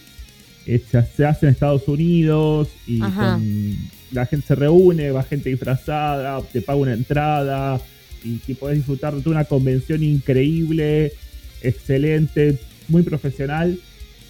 se, 0.65 0.79
se 1.15 1.25
hace 1.25 1.47
en 1.47 1.53
Estados 1.53 1.87
Unidos 1.87 2.67
y 2.85 3.01
Ajá. 3.01 3.33
con- 3.33 3.75
la 4.11 4.25
gente 4.25 4.47
se 4.47 4.55
reúne, 4.55 5.11
va 5.11 5.23
gente 5.23 5.49
disfrazada, 5.49 6.41
te 6.51 6.61
paga 6.61 6.79
una 6.79 6.93
entrada 6.93 7.79
y, 8.23 8.39
y 8.47 8.53
podés 8.53 8.77
disfrutar 8.77 9.13
de 9.15 9.29
una 9.29 9.45
convención 9.45 10.03
increíble, 10.03 11.13
excelente, 11.61 12.57
muy 12.87 13.03
profesional. 13.03 13.77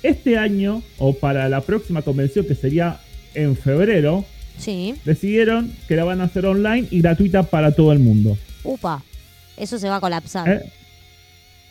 Este 0.04 0.38
año, 0.38 0.82
o 0.98 1.14
para 1.14 1.48
la 1.50 1.62
próxima 1.62 2.02
convención 2.02 2.46
que 2.46 2.56
sería 2.56 3.00
en 3.34 3.56
febrero, 3.56 4.26
Sí. 4.58 4.94
decidieron 5.06 5.72
que 5.88 5.96
la 5.96 6.04
van 6.04 6.22
a 6.22 6.26
hacer 6.26 6.46
online 6.46 6.88
y 6.92 7.02
gratuita 7.02 7.44
para 7.44 7.72
todo 7.72 7.92
el 7.92 8.00
mundo. 8.00 8.38
Upa. 8.64 9.04
Eso 9.58 9.80
se 9.80 9.88
va 9.90 9.96
a 9.98 10.00
colapsar. 10.00 10.48
¿Eh? 10.50 10.62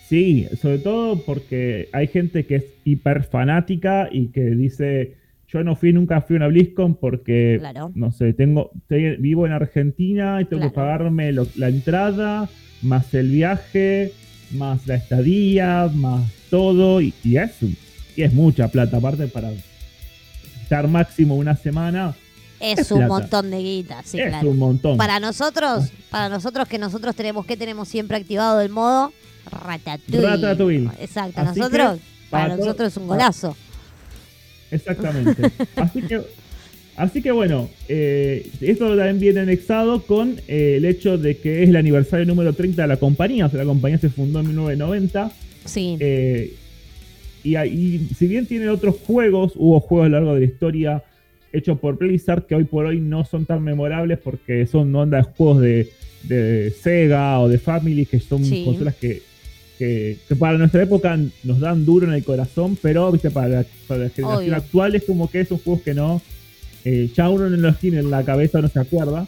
Sí, 0.09 0.49
sobre 0.61 0.79
todo 0.79 1.21
porque 1.23 1.88
hay 1.93 2.09
gente 2.09 2.45
que 2.47 2.57
es 2.57 2.64
hiper 2.85 3.25
fanática 3.25 4.09
y 4.11 4.29
que 4.29 4.40
dice, 4.43 5.14
yo 5.52 5.64
no 5.64 5.75
fui 5.76 5.92
nunca 5.92 6.21
fui 6.21 6.37
a 6.37 6.38
una 6.38 6.47
BlizzCon 6.49 6.95
porque, 6.97 7.57
Claro. 7.59 7.90
no 7.95 8.12
sé, 8.12 8.33
tengo 8.35 8.71
estoy- 8.76 9.16
vivo 9.16 9.47
en 9.47 9.52
Argentina 9.52 10.40
y 10.40 10.45
tengo 10.45 10.62
que 10.62 10.71
pagarme 10.71 11.33
lo- 11.33 11.47
la 11.57 11.69
entrada, 11.69 12.49
más 12.83 13.12
el 13.14 13.30
viaje, 13.30 14.12
más 14.52 14.87
la 14.87 14.95
estadía, 14.97 15.90
más 15.95 16.30
todo, 16.50 17.00
y, 17.00 17.12
y 17.25 17.37
es, 17.37 17.50
y 18.16 18.23
es 18.23 18.33
mucha 18.33 18.69
plata, 18.69 18.97
aparte 18.99 19.26
para 19.28 19.50
estar 20.62 20.87
máximo 20.88 21.35
una 21.37 21.57
semana, 21.57 22.14
Es, 22.61 22.78
es 22.80 22.90
un 22.92 22.99
plata. 22.99 23.12
montón 23.14 23.50
de 23.50 23.59
guita, 23.59 24.02
sí, 24.04 24.21
es 24.21 24.28
claro. 24.28 24.50
un 24.50 24.59
montón. 24.59 24.97
Para 24.99 25.19
nosotros, 25.21 25.90
para 26.11 26.28
nosotros 26.28 26.69
que 26.69 26.78
nosotros 26.78 27.14
tenemos 27.16 27.45
que 27.47 27.57
tenemos 27.57 27.88
siempre 27.88 28.16
activado 28.16 28.61
el 28.61 28.69
modo 28.71 29.12
Ratatouille. 29.50 30.26
Ratatouille. 30.26 30.90
Exacto, 31.00 31.40
Así 31.40 31.59
nosotros, 31.59 31.99
para 32.30 32.57
nosotros 32.57 32.88
es 32.92 32.97
un 32.99 33.09
golazo. 33.09 33.57
Exactamente. 34.71 35.50
así 35.77 36.03
que, 36.03 36.21
así 36.97 37.23
que 37.23 37.31
bueno, 37.33 37.69
eh, 37.89 38.49
esto 38.61 38.97
también 38.97 39.21
viene 39.21 39.41
anexado 39.41 40.03
con 40.03 40.37
eh, 40.49 40.75
el 40.77 40.85
hecho 40.85 41.19
de 41.19 41.37
que 41.39 41.62
es 41.62 41.69
el 41.69 41.77
aniversario 41.77 42.27
número 42.27 42.53
30 42.53 42.83
de 42.83 42.89
la 42.89 42.97
compañía. 42.99 43.47
O 43.47 43.50
sea, 43.50 43.59
la 43.61 43.65
compañía 43.67 43.99
se 43.99 44.09
fundó 44.11 44.41
en 44.41 44.47
1990. 44.49 45.33
Sí. 45.65 45.97
eh, 46.00 46.55
y, 47.43 47.55
ahí, 47.55 48.07
si 48.19 48.27
bien 48.27 48.45
tiene 48.47 48.69
otros 48.69 48.97
juegos, 49.07 49.53
hubo 49.57 49.81
juegos 49.81 50.07
a 50.07 50.09
lo 50.11 50.17
largo 50.17 50.35
de 50.35 50.41
la 50.41 50.47
historia 50.47 51.03
hechos 51.53 51.79
por 51.81 51.99
Blizzard 51.99 52.47
que 52.47 52.55
hoy 52.55 52.65
por 52.65 52.87
hoy 52.87 53.00
no 53.00 53.25
son 53.25 53.45
tan 53.45 53.62
memorables 53.65 54.19
porque 54.19 54.67
son 54.67 54.95
onda 54.95 55.17
de 55.17 55.23
juegos 55.25 55.61
de 55.62 55.89
de 56.23 56.71
Sega 56.83 57.41
o 57.41 57.49
de 57.49 57.59
Family, 57.59 58.05
que 58.07 58.21
son 58.21 58.45
Sí. 58.45 58.62
consolas 58.65 58.95
que, 58.95 59.23
que, 59.81 60.19
que 60.29 60.37
para 60.37 60.59
nuestra 60.59 60.83
época 60.83 61.19
nos 61.43 61.59
dan 61.59 61.85
duro 61.87 62.07
en 62.07 62.13
el 62.13 62.23
corazón, 62.23 62.77
pero 62.81 63.11
viste 63.11 63.31
para, 63.31 63.49
la- 63.49 63.67
para 63.89 64.05
la 64.05 64.11
generación 64.11 64.45
Obvio. 64.45 64.57
actual 64.57 64.95
es 64.95 65.05
como 65.05 65.31
que 65.31 65.45
son 65.47 65.57
juegos 65.59 65.83
que 65.83 65.95
no, 65.95 66.21
eh, 66.85 67.09
ya 67.17 67.31
uno 67.31 67.49
no 67.49 67.57
los 67.57 67.79
tiene 67.79 67.99
en 68.01 68.11
la 68.11 68.23
cabeza, 68.23 68.61
no 68.61 68.69
se 68.69 68.79
acuerda. 68.79 69.27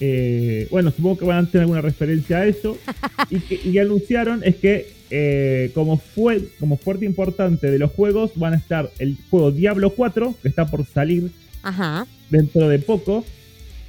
Eh, 0.00 0.66
bueno, 0.70 0.90
supongo 0.90 1.18
que 1.18 1.24
van 1.26 1.44
a 1.44 1.48
tener 1.50 1.62
alguna 1.62 1.82
referencia 1.82 2.38
a 2.38 2.46
eso. 2.46 2.78
y, 3.30 3.38
que, 3.40 3.60
y 3.68 3.78
anunciaron 3.78 4.40
es 4.44 4.56
que 4.56 4.92
eh, 5.10 5.70
como 5.74 5.98
fue 5.98 6.40
como 6.58 6.76
fuerte 6.78 7.04
importante 7.04 7.70
de 7.70 7.78
los 7.78 7.90
juegos 7.90 8.30
van 8.36 8.54
a 8.54 8.56
estar 8.56 8.90
el 8.98 9.16
juego 9.28 9.50
Diablo 9.50 9.90
4, 9.90 10.36
que 10.42 10.48
está 10.48 10.66
por 10.66 10.86
salir 10.86 11.30
Ajá. 11.62 12.06
dentro 12.30 12.68
de 12.68 12.78
poco. 12.78 13.24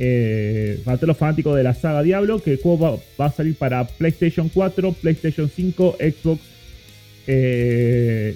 Eh, 0.04 0.82
para 0.84 0.98
todos 0.98 1.10
los 1.10 1.18
fanáticos 1.18 1.56
de 1.56 1.62
la 1.62 1.76
saga 1.76 2.02
Diablo, 2.02 2.42
que 2.42 2.54
el 2.54 2.58
juego 2.58 2.80
va, 2.80 2.98
va 3.20 3.28
a 3.28 3.32
salir 3.32 3.54
para 3.54 3.86
PlayStation 3.86 4.50
4, 4.50 4.94
PlayStation 4.94 5.48
5, 5.48 5.98
Xbox 6.00 6.42
eh, 7.28 8.36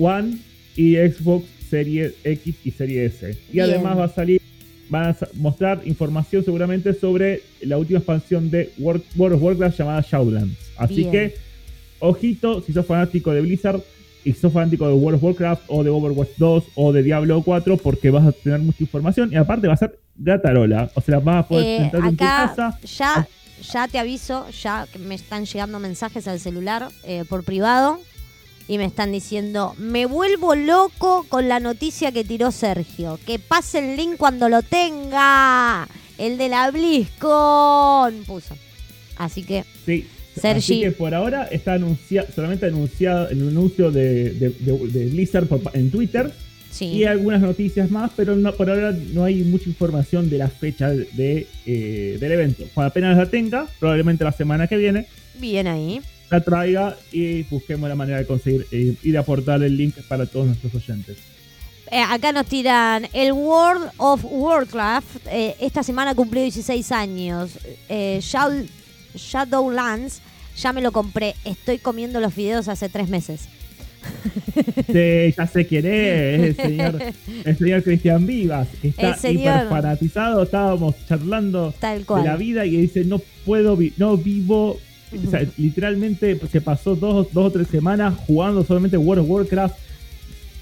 One 0.00 0.38
y 0.74 0.96
Xbox 0.96 1.44
Series 1.68 2.14
X 2.24 2.54
y 2.64 2.70
Series 2.70 3.22
S. 3.22 3.38
Y 3.50 3.52
Bien. 3.52 3.66
además 3.66 3.98
va 3.98 4.04
a 4.04 4.08
salir, 4.08 4.40
van 4.88 5.10
a 5.10 5.16
mostrar 5.34 5.82
información 5.84 6.46
seguramente 6.46 6.94
sobre 6.94 7.42
la 7.60 7.76
última 7.76 7.98
expansión 7.98 8.50
de 8.50 8.70
World, 8.78 9.02
World 9.14 9.36
of 9.36 9.42
Warcraft 9.42 9.78
llamada 9.78 10.00
Shadowlands. 10.00 10.56
Así 10.78 10.94
Bien. 10.94 11.10
que, 11.10 11.34
ojito, 11.98 12.62
si 12.62 12.72
sos 12.72 12.86
fanático 12.86 13.34
de 13.34 13.42
Blizzard 13.42 13.82
y 14.24 14.32
sos 14.32 14.52
fanático 14.52 14.86
de 14.86 14.94
World 14.94 15.16
of 15.16 15.22
Warcraft 15.24 15.62
o 15.68 15.82
de 15.82 15.90
Overwatch 15.90 16.30
2 16.36 16.64
o 16.74 16.92
de 16.92 17.02
Diablo 17.02 17.42
4, 17.42 17.76
porque 17.76 18.10
vas 18.10 18.26
a 18.26 18.32
tener 18.32 18.60
mucha 18.60 18.82
información 18.82 19.30
y 19.32 19.36
aparte 19.36 19.66
va 19.68 19.74
a 19.74 19.76
ser 19.76 19.98
gratarola. 20.16 20.90
O 20.94 21.00
sea, 21.00 21.18
vas 21.18 21.44
a 21.44 21.48
poder 21.48 21.66
Eh, 21.66 21.78
sentar 21.78 22.00
en 22.04 22.10
tu 22.10 22.16
casa. 22.16 22.78
ya, 22.98 23.28
ya 23.72 23.88
te 23.88 23.98
aviso, 23.98 24.48
ya 24.50 24.86
que 24.92 24.98
me 24.98 25.14
están 25.14 25.44
llegando 25.46 25.78
mensajes 25.78 26.28
al 26.28 26.38
celular 26.40 26.88
eh, 27.04 27.24
por 27.28 27.44
privado 27.44 28.00
y 28.68 28.78
me 28.78 28.84
están 28.84 29.10
diciendo, 29.12 29.74
me 29.78 30.06
vuelvo 30.06 30.54
loco 30.54 31.26
con 31.28 31.48
la 31.48 31.58
noticia 31.60 32.12
que 32.12 32.24
tiró 32.24 32.52
Sergio. 32.52 33.18
Que 33.26 33.38
pase 33.40 33.78
el 33.80 33.96
link 33.96 34.16
cuando 34.16 34.48
lo 34.48 34.62
tenga. 34.62 35.88
El 36.18 36.38
de 36.38 36.48
la 36.48 36.70
BlizzCon 36.70 38.24
puso. 38.26 38.54
Así 39.16 39.42
que, 39.42 39.64
Sí. 39.84 40.06
Sergi. 40.40 40.58
Así 40.58 40.80
que 40.80 40.90
por 40.92 41.14
ahora 41.14 41.44
está 41.50 41.74
anunciado, 41.74 42.28
solamente 42.34 42.66
anunciado 42.66 43.28
el 43.28 43.48
anuncio 43.48 43.90
de, 43.90 44.30
de- 44.32 44.50
de- 44.50 44.88
de 44.88 45.06
Blizzard 45.06 45.46
por- 45.46 45.60
en 45.74 45.90
Twitter 45.90 46.32
sí. 46.70 46.86
y 46.86 47.04
algunas 47.04 47.40
noticias 47.40 47.90
más, 47.90 48.10
pero 48.16 48.34
no, 48.36 48.52
por 48.54 48.70
ahora 48.70 48.96
no 49.12 49.24
hay 49.24 49.42
mucha 49.42 49.68
información 49.68 50.30
de 50.30 50.38
la 50.38 50.48
fecha 50.48 50.88
de, 50.90 51.46
eh, 51.66 52.16
del 52.20 52.32
evento. 52.32 52.64
Cuando 52.74 52.88
apenas 52.88 53.16
la 53.16 53.26
tenga, 53.26 53.66
probablemente 53.78 54.24
la 54.24 54.32
semana 54.32 54.66
que 54.66 54.76
viene, 54.76 55.06
Bien 55.38 55.66
ahí. 55.66 56.00
la 56.30 56.40
traiga 56.40 56.96
y 57.12 57.42
busquemos 57.44 57.88
la 57.88 57.94
manera 57.94 58.18
de 58.18 58.26
conseguir 58.26 58.66
eh, 58.72 58.94
y 59.02 59.10
de 59.10 59.18
aportar 59.18 59.62
el 59.62 59.76
link 59.76 59.96
para 60.08 60.24
todos 60.26 60.46
nuestros 60.46 60.74
oyentes. 60.74 61.18
Eh, 61.90 62.00
acá 62.08 62.32
nos 62.32 62.46
tiran 62.46 63.06
el 63.12 63.32
World 63.32 63.90
of 63.98 64.24
Warcraft. 64.24 65.26
eh, 65.30 65.54
esta 65.60 65.82
semana 65.82 66.14
cumplió 66.14 66.40
16 66.42 66.90
años. 66.90 67.50
Shadow- 67.90 68.66
Shadowlands, 69.14 70.20
ya 70.56 70.72
me 70.72 70.80
lo 70.82 70.92
compré. 70.92 71.34
Estoy 71.44 71.78
comiendo 71.78 72.20
los 72.20 72.34
videos 72.34 72.68
hace 72.68 72.88
tres 72.88 73.08
meses. 73.08 73.48
Sí, 74.86 75.34
ya 75.36 75.46
sé 75.46 75.66
quién 75.66 75.86
es, 75.86 76.40
el 76.40 76.56
señor, 76.56 76.98
el 77.44 77.56
señor 77.58 77.82
Cristian 77.82 78.26
Vivas. 78.26 78.68
Está 78.82 79.14
señor. 79.16 79.40
hiper 79.56 79.68
fanatizado, 79.68 80.42
estábamos 80.42 80.94
charlando 81.08 81.72
Tal 81.78 82.04
de 82.04 82.22
la 82.24 82.36
vida 82.36 82.66
y 82.66 82.76
dice, 82.76 83.04
no 83.04 83.20
puedo, 83.44 83.76
vi- 83.76 83.92
no 83.96 84.16
vivo. 84.16 84.78
O 85.26 85.30
sea, 85.30 85.46
literalmente 85.58 86.40
se 86.50 86.60
pasó 86.62 86.96
dos, 86.96 87.28
dos 87.32 87.46
o 87.46 87.50
tres 87.50 87.68
semanas 87.68 88.14
jugando 88.26 88.64
solamente 88.64 88.96
World 88.96 89.24
of 89.24 89.30
Warcraft. 89.30 89.76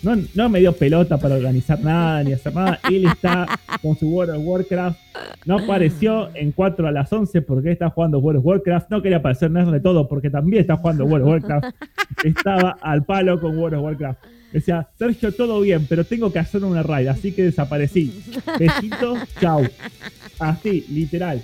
No, 0.03 0.17
no 0.35 0.49
me 0.49 0.61
dio 0.61 0.73
pelota 0.73 1.19
para 1.19 1.35
organizar 1.35 1.81
nada 1.81 2.23
ni 2.25 2.33
hacer 2.33 2.55
nada. 2.55 2.81
Él 2.89 3.05
está 3.07 3.47
con 3.83 3.97
su 3.99 4.09
World 4.09 4.37
of 4.37 4.43
Warcraft. 4.45 4.99
No 5.45 5.59
apareció 5.59 6.35
en 6.35 6.53
4 6.53 6.89
a 6.89 6.93
las 6.93 7.13
11 7.13 7.43
porque 7.43 7.73
está 7.73 7.91
jugando 7.91 8.19
World 8.19 8.41
of 8.41 8.47
Warcraft. 8.47 8.91
No 8.91 9.03
quería 9.03 9.19
aparecer 9.19 9.51
nada 9.51 9.71
de 9.71 9.81
todo 9.81 10.09
porque 10.09 10.31
también 10.31 10.63
está 10.63 10.77
jugando 10.77 11.05
World 11.05 11.27
of 11.27 11.31
Warcraft. 11.33 11.77
Estaba 12.25 12.77
al 12.81 13.05
palo 13.05 13.41
con 13.41 13.59
World 13.59 13.79
of 13.79 13.85
Warcraft. 13.85 14.25
Decía, 14.53 14.89
Sergio, 14.99 15.33
todo 15.33 15.61
bien, 15.61 15.87
pero 15.89 16.05
tengo 16.05 16.33
que 16.33 16.41
hacer 16.41 16.65
una 16.65 16.83
raid, 16.83 17.07
así 17.07 17.33
que 17.33 17.45
desaparecí. 17.45 18.21
Besito, 18.59 19.17
chau. 19.41 19.65
Así, 20.41 20.85
literal. 20.89 21.41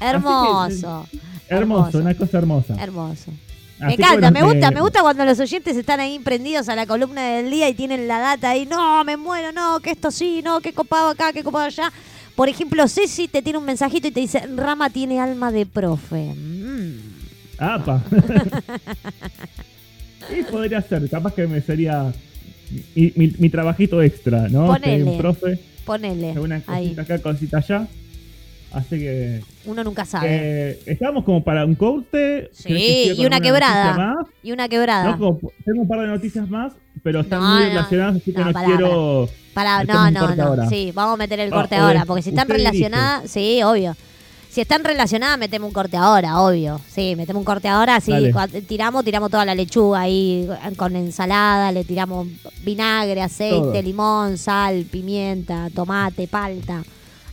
Hermoso. 0.00 1.06
Hermoso, 1.48 1.98
una 1.98 2.14
cosa 2.14 2.38
hermosa. 2.38 2.82
Hermoso. 2.82 3.32
Me 3.80 3.86
Así 3.86 3.94
encanta, 4.02 4.30
me 4.32 4.42
gusta, 4.42 4.68
eh, 4.68 4.74
me 4.74 4.80
gusta 4.80 5.02
cuando 5.02 5.24
los 5.24 5.38
oyentes 5.38 5.76
están 5.76 6.00
ahí 6.00 6.18
prendidos 6.18 6.68
a 6.68 6.74
la 6.74 6.86
columna 6.86 7.22
del 7.36 7.50
día 7.50 7.68
y 7.68 7.74
tienen 7.74 8.08
la 8.08 8.18
data 8.18 8.50
ahí, 8.50 8.66
no, 8.66 9.04
me 9.04 9.16
muero, 9.16 9.52
no, 9.52 9.78
que 9.80 9.90
esto 9.90 10.10
sí, 10.10 10.40
no, 10.42 10.60
que 10.60 10.72
copado 10.72 11.10
acá, 11.10 11.32
que 11.32 11.44
copado 11.44 11.66
allá. 11.66 11.92
Por 12.34 12.48
ejemplo, 12.48 12.86
Ceci 12.88 13.28
te 13.28 13.42
tiene 13.42 13.58
un 13.58 13.64
mensajito 13.64 14.08
y 14.08 14.10
te 14.10 14.20
dice, 14.20 14.40
Rama 14.56 14.90
tiene 14.90 15.20
alma 15.20 15.52
de 15.52 15.66
profe. 15.66 16.34
Mm. 16.36 16.98
Apa. 17.58 18.02
y 20.36 20.42
podría 20.44 20.82
ser, 20.82 21.08
capaz 21.08 21.34
que 21.34 21.46
me 21.46 21.60
sería 21.60 22.12
mi, 22.94 23.12
mi- 23.16 23.34
mi 23.38 23.50
trabajito 23.50 24.02
extra, 24.02 24.48
¿no? 24.48 24.66
Ponele. 24.66 25.04
Un 25.04 25.18
profe, 25.18 25.58
Ponele 25.84 26.38
una 26.38 26.62
ahí. 26.66 26.84
cosita 26.94 27.02
acá, 27.02 27.18
cosita 27.22 27.58
allá. 27.58 27.86
Así 28.72 28.98
que 28.98 29.42
Uno 29.64 29.82
nunca 29.82 30.04
sabe. 30.04 30.26
eh, 30.30 30.78
estamos 30.86 31.24
como 31.24 31.42
para 31.42 31.64
un 31.64 31.74
corte. 31.74 32.50
Sí, 32.52 32.64
¿Querés 32.68 32.82
que 32.82 33.02
siga 33.12 33.22
y 33.22 33.26
una 33.26 33.40
quebrada. 33.40 34.14
Y 34.42 34.52
una 34.52 34.68
quebrada. 34.68 35.10
No, 35.12 35.18
como- 35.18 35.52
tengo 35.64 35.82
un 35.82 35.88
par 35.88 36.00
de 36.00 36.06
noticias 36.08 36.48
más, 36.50 36.74
pero 37.02 37.20
están 37.20 37.40
No, 37.40 37.48
muy 37.48 37.60
no, 37.62 37.68
relacionadas, 37.68 38.16
así 38.16 38.32
que 38.32 38.38
no, 38.44 38.52
quiero. 38.52 39.28
Para, 39.54 39.84
no, 39.84 40.10
no, 40.10 40.34
no. 40.36 40.42
ahora. 40.44 40.68
Sí, 40.68 40.92
vamos 40.94 41.14
a 41.14 41.16
meter 41.16 41.40
el 41.40 41.52
Ah, 41.52 41.56
corte 41.56 41.76
ahora, 41.76 42.04
porque 42.04 42.22
si 42.22 42.30
están 42.30 42.48
relacionadas, 42.48 43.30
sí, 43.30 43.62
obvio. 43.62 43.96
Si 44.50 44.62
están 44.62 44.82
relacionadas, 44.82 45.38
metemos 45.38 45.68
un 45.68 45.74
corte 45.74 45.96
ahora, 45.96 46.40
obvio. 46.40 46.80
Sí, 46.88 47.14
metemos 47.16 47.40
un 47.40 47.44
corte 47.44 47.68
ahora, 47.68 47.96
así 47.96 48.12
tiramos, 48.66 49.04
tiramos 49.04 49.30
toda 49.30 49.44
la 49.44 49.54
lechuga 49.54 50.00
ahí 50.00 50.48
con 50.76 50.94
ensalada, 50.96 51.70
le 51.72 51.84
tiramos 51.84 52.26
vinagre, 52.64 53.22
aceite, 53.22 53.56
Todo. 53.56 53.82
limón, 53.82 54.36
sal, 54.38 54.84
pimienta, 54.90 55.68
tomate, 55.74 56.26
palta. 56.28 56.82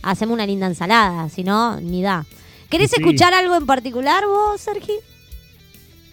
Hacemos 0.06 0.34
una 0.34 0.46
linda 0.46 0.66
ensalada, 0.66 1.28
si 1.28 1.42
no, 1.42 1.80
ni 1.80 2.00
da. 2.02 2.24
¿Querés 2.70 2.90
Sí. 2.90 2.96
escuchar 3.00 3.34
algo 3.34 3.56
en 3.56 3.66
particular 3.66 4.24
vos, 4.26 4.60
Sergi? 4.60 4.92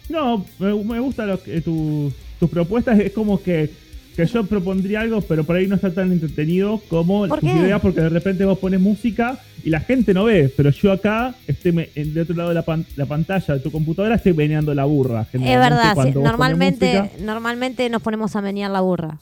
No, 0.09 0.45
me, 0.59 0.73
me 0.83 0.99
gustan 0.99 1.29
eh, 1.45 1.61
tu- 1.61 2.11
tus 2.39 2.49
propuestas. 2.49 2.99
Es 2.99 3.11
como 3.11 3.41
que, 3.41 3.69
que 4.15 4.25
yo 4.25 4.45
propondría 4.45 5.01
algo, 5.01 5.21
pero 5.21 5.43
por 5.43 5.55
ahí 5.55 5.67
no 5.67 5.75
está 5.75 5.93
tan 5.93 6.11
entretenido 6.11 6.81
como 6.89 7.27
¿Por 7.27 7.39
tus 7.39 7.49
qué? 7.51 7.55
ideas, 7.57 7.79
porque 7.81 8.01
de 8.01 8.09
repente 8.09 8.45
vos 8.45 8.57
pones 8.59 8.79
música 8.79 9.39
y 9.63 9.69
la 9.69 9.79
gente 9.79 10.13
no 10.13 10.25
ve. 10.25 10.51
Pero 10.55 10.71
yo 10.71 10.91
acá, 10.91 11.35
me- 11.71 11.89
en- 11.95 12.13
de 12.13 12.21
otro 12.21 12.35
lado 12.35 12.49
de 12.49 12.55
la, 12.55 12.63
pan- 12.63 12.85
la 12.95 13.05
pantalla 13.05 13.53
de 13.53 13.59
tu 13.59 13.71
computadora, 13.71 14.15
estoy 14.15 14.33
meneando 14.33 14.73
la 14.73 14.85
burra. 14.85 15.27
Es 15.31 15.39
verdad, 15.41 15.95
sí, 16.03 16.11
normalmente, 16.19 16.99
música, 16.99 17.23
normalmente 17.23 17.89
nos 17.89 18.01
ponemos 18.01 18.35
a 18.35 18.41
menear 18.41 18.71
la 18.71 18.81
burra. 18.81 19.19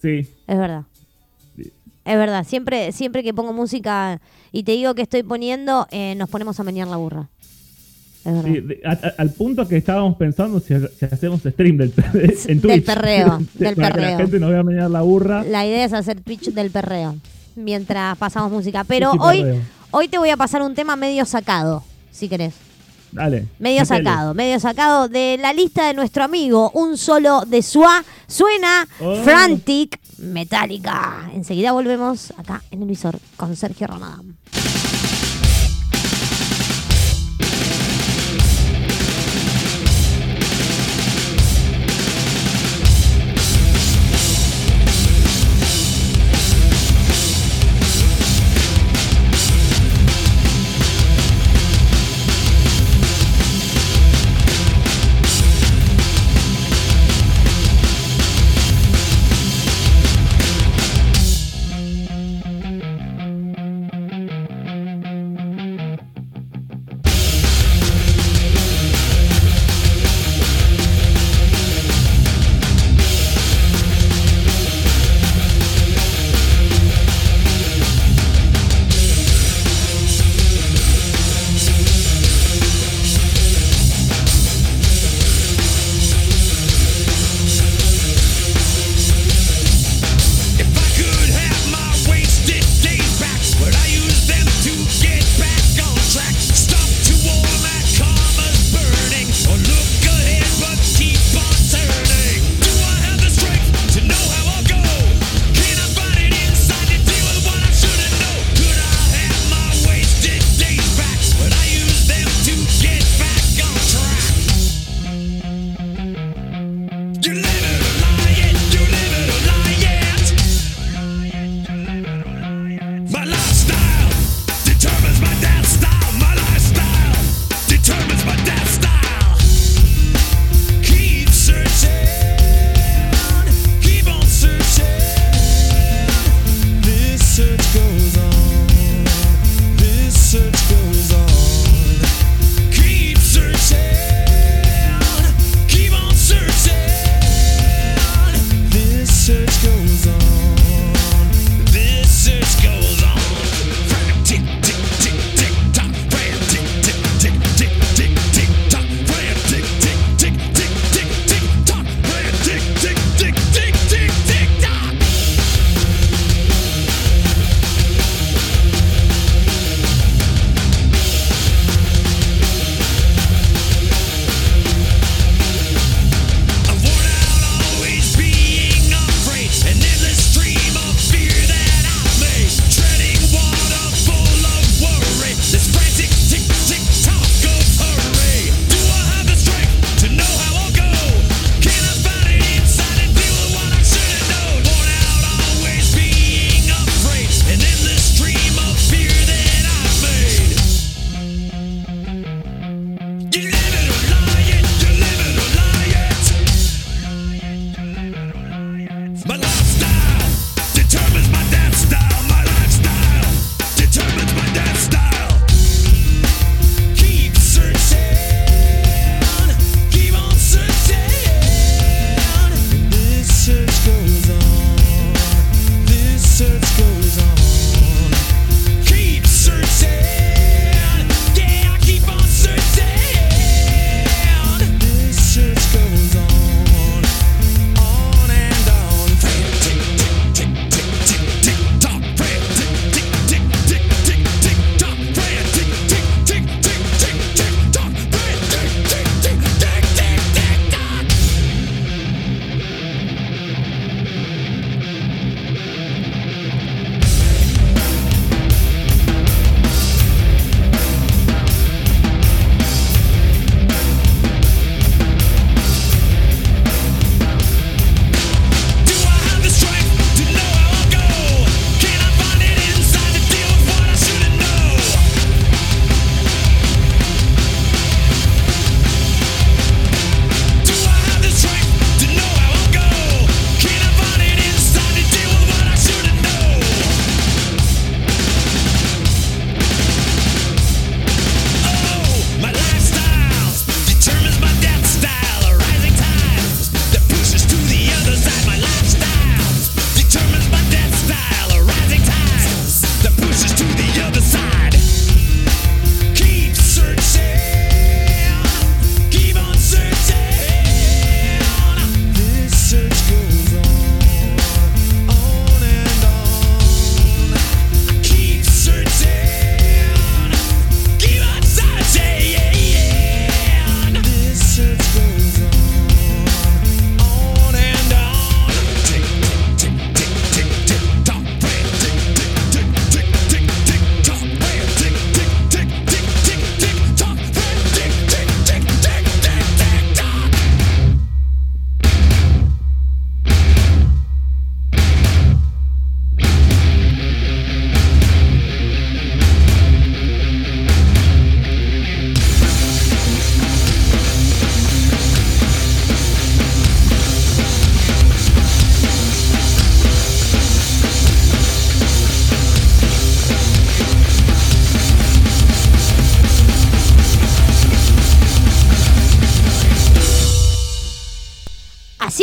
sí. 0.00 0.26
Es 0.46 0.58
verdad. 0.58 0.82
Es 2.04 2.16
verdad, 2.16 2.44
siempre, 2.46 2.92
siempre 2.92 3.22
que 3.22 3.32
pongo 3.32 3.52
música 3.52 4.20
y 4.52 4.62
te 4.64 4.72
digo 4.72 4.94
que 4.94 5.02
estoy 5.02 5.22
poniendo, 5.22 5.86
eh, 5.90 6.14
nos 6.16 6.28
ponemos 6.28 6.58
a 6.60 6.64
menear 6.64 6.86
la 6.88 6.96
burra. 6.96 7.28
Es 8.24 8.32
verdad. 8.32 8.44
Sí, 8.52 8.60
de- 8.60 8.80
a- 8.84 8.90
a- 8.92 9.14
al 9.18 9.30
punto 9.30 9.66
que 9.68 9.76
estábamos 9.76 10.16
pensando 10.16 10.60
si, 10.60 10.74
si 10.98 11.04
hacemos 11.04 11.40
stream 11.40 11.76
del, 11.78 11.92
en 12.14 12.60
Twitch. 12.60 12.72
Del 12.74 12.82
perreo, 12.82 13.38
del 13.54 13.74
Para 13.76 13.88
que 13.88 13.94
perreo. 13.94 14.10
la 14.12 14.16
gente 14.18 14.38
nos 14.40 14.50
vea 14.50 14.62
menear 14.62 14.90
la 14.90 15.00
burra. 15.02 15.44
La 15.44 15.66
idea 15.66 15.84
es 15.84 15.92
hacer 15.92 16.20
Twitch 16.20 16.50
del 16.52 16.70
perreo 16.70 17.16
mientras 17.56 18.16
pasamos 18.18 18.50
música. 18.52 18.84
Pero 18.84 19.10
Twitch 19.10 19.22
hoy, 19.22 19.42
perreo. 19.42 19.60
hoy 19.90 20.08
te 20.08 20.18
voy 20.18 20.30
a 20.30 20.36
pasar 20.36 20.62
un 20.62 20.74
tema 20.74 20.96
medio 20.96 21.24
sacado, 21.24 21.82
si 22.12 22.28
querés. 22.28 22.54
Dale. 23.14 23.46
Medio 23.58 23.82
metele. 23.82 24.04
sacado, 24.04 24.34
medio 24.34 24.60
sacado 24.60 25.08
de 25.08 25.38
la 25.40 25.52
lista 25.52 25.86
de 25.86 25.94
nuestro 25.94 26.24
amigo, 26.24 26.70
un 26.74 26.98
solo 26.98 27.44
de 27.46 27.62
Sua. 27.62 28.04
Suena 28.26 28.86
Oh. 29.00 29.14
Frantic 29.22 29.98
Metallica. 30.18 31.30
Enseguida 31.32 31.72
volvemos 31.72 32.32
acá 32.36 32.62
en 32.70 32.82
el 32.82 32.88
visor 32.88 33.18
con 33.36 33.54
Sergio 33.56 33.86
Ramadán. 33.86 34.36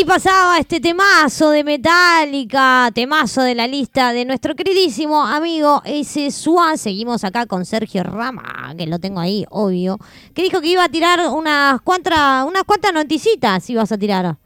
Pasaba 0.05 0.57
este 0.57 0.79
temazo 0.79 1.51
de 1.51 1.63
Metallica, 1.63 2.89
temazo 2.93 3.43
de 3.43 3.55
la 3.55 3.67
lista 3.67 4.11
de 4.11 4.25
nuestro 4.25 4.55
queridísimo 4.55 5.25
amigo 5.25 5.81
S. 5.85 6.31
Swan. 6.31 6.77
Seguimos 6.77 7.23
acá 7.23 7.45
con 7.45 7.65
Sergio 7.65 8.03
Rama, 8.03 8.73
que 8.77 8.87
lo 8.87 8.99
tengo 8.99 9.19
ahí, 9.19 9.45
obvio, 9.49 9.99
que 10.33 10.41
dijo 10.41 10.59
que 10.59 10.69
iba 10.69 10.83
a 10.83 10.89
tirar 10.89 11.19
unas 11.31 11.81
cuantas, 11.81 12.45
unas 12.45 12.63
cuantas 12.63 12.93
noticitas, 12.93 13.69
ibas 13.69 13.91
a 13.91 13.97
tirar. 13.97 14.37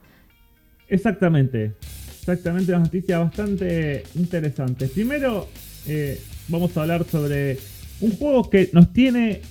Exactamente, 0.87 1.73
exactamente, 2.19 2.71
una 2.71 2.83
noticia 2.83 3.19
bastante 3.19 4.03
interesante. 4.15 4.87
Primero, 4.87 5.47
eh, 5.87 6.21
vamos 6.49 6.75
a 6.77 6.81
hablar 6.81 7.05
sobre 7.09 7.57
un 8.01 8.15
juego 8.17 8.49
que 8.49 8.69
nos 8.73 8.91
tiene 8.91 9.41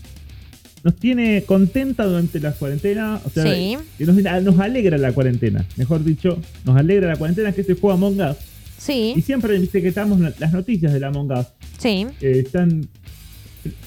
nos 0.85 0.95
tiene 0.97 1.43
contenta 1.45 2.05
durante 2.05 2.39
la 2.41 2.53
cuarentena, 2.53 3.19
o 3.25 3.31
sea, 3.31 3.43
Sí. 3.53 3.77
que 3.99 4.05
nos, 4.05 4.17
nos 4.43 4.61
alegra 4.61 4.99
la 4.99 5.13
cuarentena, 5.13 5.65
mejor 5.77 6.05
dicho, 6.05 6.39
nos 6.65 6.77
alegra 6.77 7.09
la 7.09 7.17
cuarentena 7.17 7.53
que 7.53 7.63
es 7.63 7.69
el 7.71 7.77
juego 7.81 7.93
Among 7.95 8.21
Us. 8.21 8.37
Y 8.37 9.15
Sí, 9.15 9.23
siempre 9.25 9.57
etiquetamos 9.57 10.21
la- 10.21 10.35
las 10.39 10.53
noticias 10.53 10.93
del 10.93 11.05
Among 11.05 11.33
Us. 11.33 11.47
sí. 11.79 12.07
Eh, 12.21 12.43
están, 12.45 12.87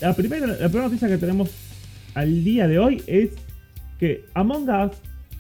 la, 0.02 0.14
primera, 0.16 0.48
la 0.48 0.56
primera 0.70 0.86
noticia 0.86 1.08
que 1.08 1.18
tenemos 1.20 1.52
al 2.16 2.44
día 2.44 2.68
de 2.68 2.80
hoy 2.80 3.04
es 3.06 3.30
que 4.00 4.26
Among 4.34 4.68
Us 4.68 4.92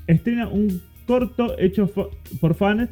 estrena 0.05 0.47
un 0.47 0.79
corto 1.07 1.57
hecho 1.57 1.91
por 2.39 2.53
fans 2.53 2.89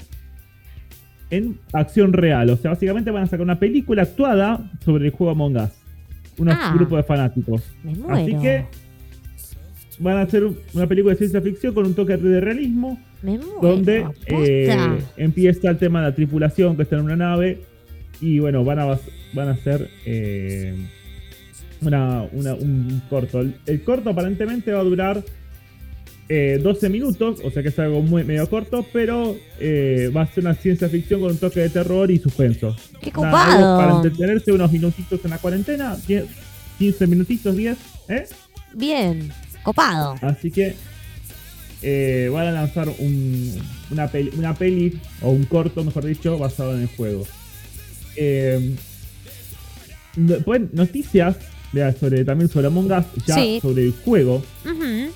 en 1.29 1.59
acción 1.73 2.13
real. 2.13 2.49
O 2.49 2.57
sea, 2.57 2.71
básicamente 2.71 3.11
van 3.11 3.23
a 3.23 3.25
sacar 3.27 3.41
una 3.41 3.59
película 3.59 4.03
actuada 4.03 4.71
sobre 4.83 5.05
el 5.05 5.11
juego 5.11 5.31
Among 5.31 5.57
Us. 5.57 5.69
Unos 6.37 6.55
Ah. 6.59 6.73
grupos 6.75 6.97
de 6.97 7.03
fanáticos. 7.03 7.63
Me 7.83 7.95
muero. 7.95 8.13
Así 8.15 8.35
que 8.41 8.65
van 9.99 10.17
a 10.17 10.21
hacer 10.23 10.43
un- 10.43 10.57
una 10.73 10.87
película 10.87 11.13
de 11.13 11.17
ciencia 11.17 11.41
ficción 11.41 11.73
con 11.73 11.85
un 11.85 11.93
toque 11.93 12.17
de 12.17 12.41
realismo, 12.41 12.99
Me 13.21 13.37
muero. 13.37 13.59
donde 13.61 14.05
eh, 14.27 14.97
empieza 15.17 15.69
el 15.69 15.77
tema 15.77 16.01
de 16.01 16.09
la 16.09 16.15
tripulación 16.15 16.75
que 16.75 16.83
está 16.83 16.97
en 16.97 17.03
una 17.03 17.15
nave 17.15 17.61
y 18.19 18.39
bueno, 18.39 18.63
van 18.65 18.79
a, 18.79 18.99
van 19.33 19.47
a 19.47 19.51
hacer 19.51 19.89
eh, 20.05 20.75
una, 21.81 22.23
una- 22.33 22.53
un 22.55 23.01
corto. 23.09 23.39
El, 23.39 23.55
el 23.65 23.83
corto 23.83 24.09
aparentemente 24.09 24.71
va 24.73 24.79
a 24.81 24.83
durar 24.83 25.23
eh, 26.27 26.59
12 26.61 26.89
minutos, 26.89 27.39
o 27.43 27.51
sea 27.51 27.61
que 27.61 27.69
es 27.69 27.77
algo 27.79 28.01
muy 28.01 28.23
medio 28.23 28.49
corto, 28.49 28.85
pero 28.91 29.35
eh, 29.59 30.11
va 30.15 30.21
a 30.23 30.27
ser 30.27 30.43
una 30.43 30.55
ciencia 30.55 30.89
ficción 30.89 31.21
con 31.21 31.31
un 31.31 31.37
toque 31.37 31.59
de 31.59 31.69
terror 31.69 32.09
y 32.09 32.17
suspenso. 32.19 32.75
Qué 33.01 33.11
copado. 33.11 33.77
para 33.77 33.95
entretenerse 33.97 34.51
unos 34.51 34.71
minutitos 34.71 35.19
en 35.23 35.29
la 35.31 35.37
cuarentena, 35.37 35.95
10, 36.07 36.25
15 36.79 37.07
minutitos, 37.07 37.55
10, 37.55 37.77
¿eh? 38.09 38.25
Bien, 38.73 39.31
copado. 39.63 40.15
Así 40.21 40.49
que 40.51 40.75
eh, 41.81 42.29
van 42.33 42.47
a 42.47 42.51
lanzar 42.51 42.89
un- 42.89 43.61
una, 43.91 44.07
peli, 44.07 44.31
una 44.37 44.55
peli, 44.55 44.99
o 45.21 45.29
un 45.29 45.43
corto, 45.45 45.83
mejor 45.83 46.05
dicho, 46.05 46.37
basado 46.39 46.75
en 46.75 46.81
el 46.81 46.87
juego. 46.87 47.27
Eh, 48.15 48.75
después, 50.15 50.61
noticias 50.73 51.35
de- 51.71 51.93
sobre, 51.93 52.23
también 52.25 52.49
sobre 52.49 52.67
Among 52.67 52.91
Us, 52.91 53.05
ya 53.27 53.35
Sí. 53.35 53.59
sobre 53.61 53.83
el 53.83 53.91
juego. 54.03 54.43
Ujú. 54.65 55.11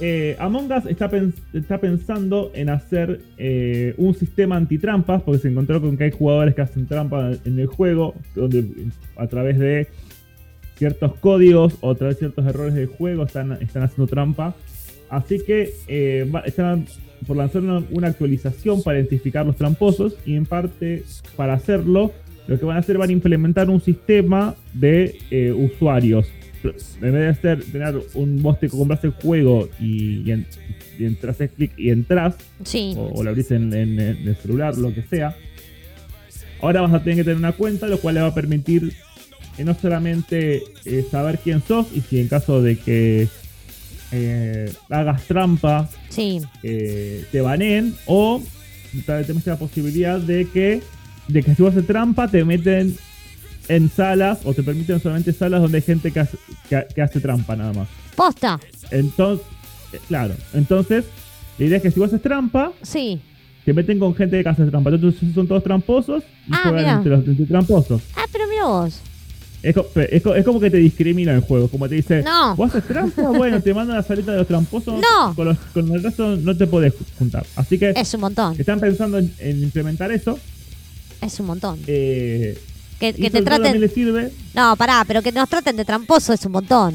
Eh, 0.00 0.36
Among 0.38 0.70
Us 0.70 0.86
está, 0.86 1.10
pens- 1.10 1.34
está 1.52 1.78
pensando 1.78 2.52
en 2.54 2.68
hacer 2.68 3.20
eh, 3.36 3.94
un 3.96 4.14
sistema 4.14 4.56
antitrampas, 4.56 5.22
porque 5.22 5.40
se 5.40 5.48
encontró 5.48 5.80
con 5.80 5.96
que 5.96 6.04
hay 6.04 6.10
jugadores 6.12 6.54
que 6.54 6.62
hacen 6.62 6.86
trampa 6.86 7.32
en 7.44 7.58
el 7.58 7.66
juego, 7.66 8.14
donde 8.34 8.64
a 9.16 9.26
través 9.26 9.58
de 9.58 9.88
ciertos 10.76 11.14
códigos 11.16 11.76
o 11.80 11.90
a 11.90 11.94
través 11.96 12.16
de 12.16 12.18
ciertos 12.20 12.46
errores 12.46 12.74
del 12.74 12.86
juego 12.86 13.24
están, 13.24 13.52
haciendo 13.52 14.06
trampa. 14.06 14.54
Así 15.10 15.40
que 15.44 15.70
eh, 15.88 16.30
están 16.44 16.86
por 17.26 17.36
lanzar 17.36 17.62
una, 17.62 17.82
una 17.90 18.06
actualización 18.08 18.82
para 18.82 18.98
identificar 18.98 19.44
los 19.44 19.56
tramposos 19.56 20.16
y 20.24 20.36
en 20.36 20.46
parte 20.46 21.02
para 21.36 21.54
hacerlo 21.54 22.12
lo 22.46 22.58
que 22.58 22.64
van 22.64 22.76
a 22.76 22.80
hacer 22.80 22.96
van 22.96 23.10
a 23.10 23.12
implementar 23.12 23.68
un 23.68 23.80
sistema 23.80 24.54
de 24.72 25.16
eh, 25.30 25.50
usuarios. 25.52 26.28
En 26.64 27.12
vez 27.12 27.12
de 27.12 27.28
hacer, 27.28 27.64
tener 27.64 27.94
un 28.14 28.42
vos 28.42 28.58
te 28.58 28.68
compras 28.68 29.02
el 29.04 29.10
juego 29.12 29.68
y, 29.80 30.22
y, 30.26 30.32
en- 30.32 30.46
y 30.98 31.04
entras, 31.04 31.36
haces 31.36 31.50
clic 31.56 31.72
y 31.76 31.90
entras, 31.90 32.34
Sí. 32.64 32.94
o, 32.96 33.12
o 33.14 33.22
lo 33.22 33.30
abrís 33.30 33.50
en, 33.52 33.72
en- 33.72 34.00
en 34.00 34.28
el 34.28 34.36
celular, 34.36 34.76
lo 34.76 34.92
que 34.92 35.02
sea. 35.02 35.36
Ahora 36.60 36.80
vas 36.80 36.92
a 36.92 37.00
tener 37.02 37.16
que 37.18 37.24
tener 37.24 37.38
una 37.38 37.52
cuenta, 37.52 37.86
lo 37.86 37.98
cual 38.00 38.16
le 38.16 38.20
va 38.22 38.28
a 38.28 38.34
permitir 38.34 38.92
eh, 39.58 39.64
no 39.64 39.74
solamente 39.74 40.62
eh, 40.84 41.04
saber 41.10 41.38
quién 41.42 41.62
sos 41.62 41.86
y 41.94 42.00
si 42.00 42.20
en 42.20 42.28
caso 42.28 42.60
de 42.62 42.76
que 42.76 43.28
eh, 44.12 44.72
hagas 44.88 45.22
trampa 45.24 45.88
Sí. 46.08 46.40
eh, 46.62 47.24
te 47.30 47.40
baneen 47.40 47.94
o 48.06 48.42
tenés 49.06 49.46
la 49.46 49.56
posibilidad 49.58 50.18
de 50.18 50.46
que 50.48 50.80
de 51.28 51.42
que 51.42 51.54
si 51.54 51.62
vos 51.62 51.72
haces 51.74 51.86
trampa 51.86 52.26
te 52.28 52.42
meten 52.44 52.96
en 53.68 53.90
salas 53.90 54.38
o 54.44 54.54
te 54.54 54.62
permiten 54.62 55.00
solamente 55.00 55.32
salas 55.32 55.60
donde 55.60 55.78
hay 55.78 55.82
gente 55.82 56.10
que 56.10 56.20
hace, 56.20 56.36
que, 56.68 56.86
que 56.94 57.02
hace 57.02 57.20
trampa 57.20 57.54
nada 57.56 57.72
más. 57.72 57.88
Posta. 58.16 58.58
Entonces, 58.90 59.46
eh, 59.92 59.98
claro, 60.08 60.34
entonces 60.54 61.04
la 61.58 61.64
idea 61.66 61.76
es 61.78 61.82
que 61.82 61.90
si 61.90 62.00
vos 62.00 62.08
haces 62.08 62.22
trampa 62.22 62.72
Sí. 62.82 63.20
te 63.64 63.72
meten 63.74 63.98
con 63.98 64.14
gente 64.14 64.42
que 64.42 64.48
hace 64.48 64.64
trampa. 64.66 64.90
Entonces 64.90 65.20
son 65.34 65.46
todos 65.46 65.62
tramposos 65.62 66.22
y 66.46 66.52
Ah, 66.52 66.60
juegan 66.70 66.96
entre 66.98 67.10
los 67.16 67.26
entre 67.26 67.46
tramposos. 67.46 68.02
Ah, 68.16 68.24
pero 68.32 68.44
mira 68.48 68.64
vos. 68.64 69.00
Es, 69.60 69.74
es 70.10 70.22
co- 70.22 70.34
es 70.36 70.44
como 70.44 70.60
que 70.60 70.70
te 70.70 70.76
discrimina 70.76 71.32
el 71.34 71.40
juego, 71.40 71.66
como 71.68 71.88
te 71.88 71.96
dice, 71.96 72.22
No. 72.22 72.54
vos 72.54 72.70
haces 72.70 72.86
trampa, 72.86 73.22
bueno, 73.36 73.60
te 73.60 73.74
mandan 73.74 73.96
a 73.96 74.00
la 74.00 74.06
salita 74.06 74.30
de 74.32 74.38
los 74.38 74.46
tramposos, 74.46 74.94
No. 75.00 75.34
con, 75.34 75.46
los- 75.48 75.58
con 75.74 75.90
el 75.92 76.00
resto 76.02 76.36
no 76.36 76.56
te 76.56 76.66
podés 76.68 76.94
juntar. 77.18 77.44
Así 77.56 77.76
que 77.76 77.90
Es 77.96 78.14
un 78.14 78.20
montón. 78.20 78.54
están 78.58 78.78
pensando 78.78 79.18
en, 79.18 79.32
en 79.40 79.62
implementar 79.62 80.12
eso. 80.12 80.38
Es 81.20 81.40
un 81.40 81.46
montón. 81.46 81.80
Eh, 81.88 82.56
Que, 82.98 83.12
te 83.12 83.42
traten. 83.42 83.80
le 83.80 83.88
sirve. 83.88 84.32
No, 84.54 84.74
pará, 84.76 85.04
pero 85.06 85.22
que 85.22 85.30
nos 85.30 85.48
traten 85.48 85.76
de 85.76 85.84
tramposo 85.84 86.32
es 86.32 86.44
un 86.44 86.52
montón. 86.52 86.94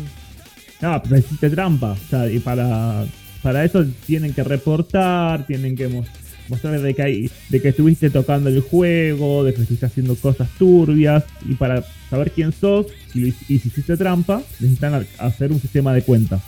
No, 0.82 1.02
pero 1.02 1.18
hiciste 1.18 1.50
trampa. 1.50 1.92
O 1.92 2.10
sea, 2.10 2.30
y 2.30 2.40
para, 2.40 3.06
para 3.42 3.64
eso 3.64 3.86
tienen 4.06 4.34
que 4.34 4.44
reportar, 4.44 5.48
tienen 5.48 5.78
que 5.78 5.88
mos- 5.88 6.08
mostrar 6.50 6.78
de 6.82 6.94
que, 6.94 7.02
hay, 7.02 7.32
de 7.48 7.62
que 7.62 7.70
estuviste 7.70 8.10
tocando 8.10 8.50
el 8.50 8.60
juego, 8.62 9.46
de 9.46 9.54
que 9.54 9.62
estuviste 9.62 9.86
haciendo 9.86 10.16
cosas 10.16 10.50
turbias. 10.60 11.24
Y 11.48 11.54
para 11.54 11.86
saber 12.10 12.32
quién 12.32 12.52
sos 12.52 12.88
y, 13.14 13.32
si 13.32 13.54
hiciste 13.56 13.96
trampa, 13.96 14.42
necesitan 14.60 15.08
hacer 15.20 15.54
un 15.54 15.62
sistema 15.62 15.94
de 15.94 16.02
cuentas. 16.02 16.42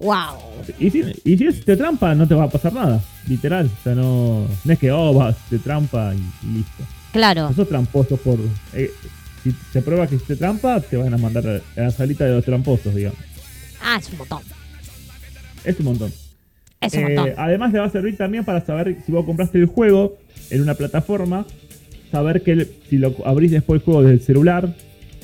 Wow. 0.00 0.36
Y 0.80 0.90
si, 0.90 1.02
y 1.24 1.38
si 1.38 1.46
hiciste 1.46 1.76
trampa, 1.76 2.14
no 2.16 2.26
te 2.26 2.34
va 2.34 2.44
a 2.44 2.50
pasar 2.50 2.72
nada. 2.72 3.00
Literal. 3.28 3.66
O 3.66 3.82
sea, 3.84 3.94
no, 3.94 4.46
no 4.64 4.72
es 4.72 4.78
que, 4.80 4.90
oh, 4.90 5.14
vas 5.14 5.36
de 5.48 5.60
trampa 5.60 6.12
y, 6.12 6.18
y 6.46 6.54
listo. 6.58 6.84
Claro. 7.18 7.48
No 7.48 7.52
sos 7.54 7.68
tramposo 7.68 8.16
por. 8.16 8.38
eh, 8.74 8.92
si 9.42 9.52
se 9.72 9.82
prueba 9.82 10.06
que 10.06 10.14
hiciste 10.14 10.36
trampa, 10.36 10.80
te 10.80 10.96
van 10.96 11.12
a 11.12 11.18
mandar 11.18 11.44
a 11.76 11.80
la 11.80 11.90
salita 11.90 12.24
de 12.24 12.30
los 12.32 12.44
tramposos, 12.44 12.94
digamos. 12.94 13.18
Ah, 13.82 13.98
es 14.00 14.08
un 14.12 14.18
montón. 14.18 14.38
Es 15.64 15.78
un 15.80 15.84
montón. 15.86 16.12
Es 16.80 16.94
un 16.94 17.00
Eh, 17.00 17.02
montón. 17.16 17.34
además, 17.36 17.72
le 17.72 17.80
va 17.80 17.86
a 17.86 17.90
servir 17.90 18.16
también 18.16 18.44
para 18.44 18.64
saber 18.64 18.98
si 19.04 19.10
vos 19.10 19.24
compraste 19.26 19.58
el 19.58 19.66
juego 19.66 20.16
en 20.50 20.60
una 20.62 20.74
plataforma, 20.74 21.44
saber 22.12 22.42
que 22.42 22.52
el- 22.52 22.70
si 22.88 22.98
lo 22.98 23.16
abrís 23.26 23.50
después 23.50 23.80
el 23.80 23.84
juego 23.84 24.02
desde 24.02 24.14
el 24.14 24.20
celular, 24.22 24.72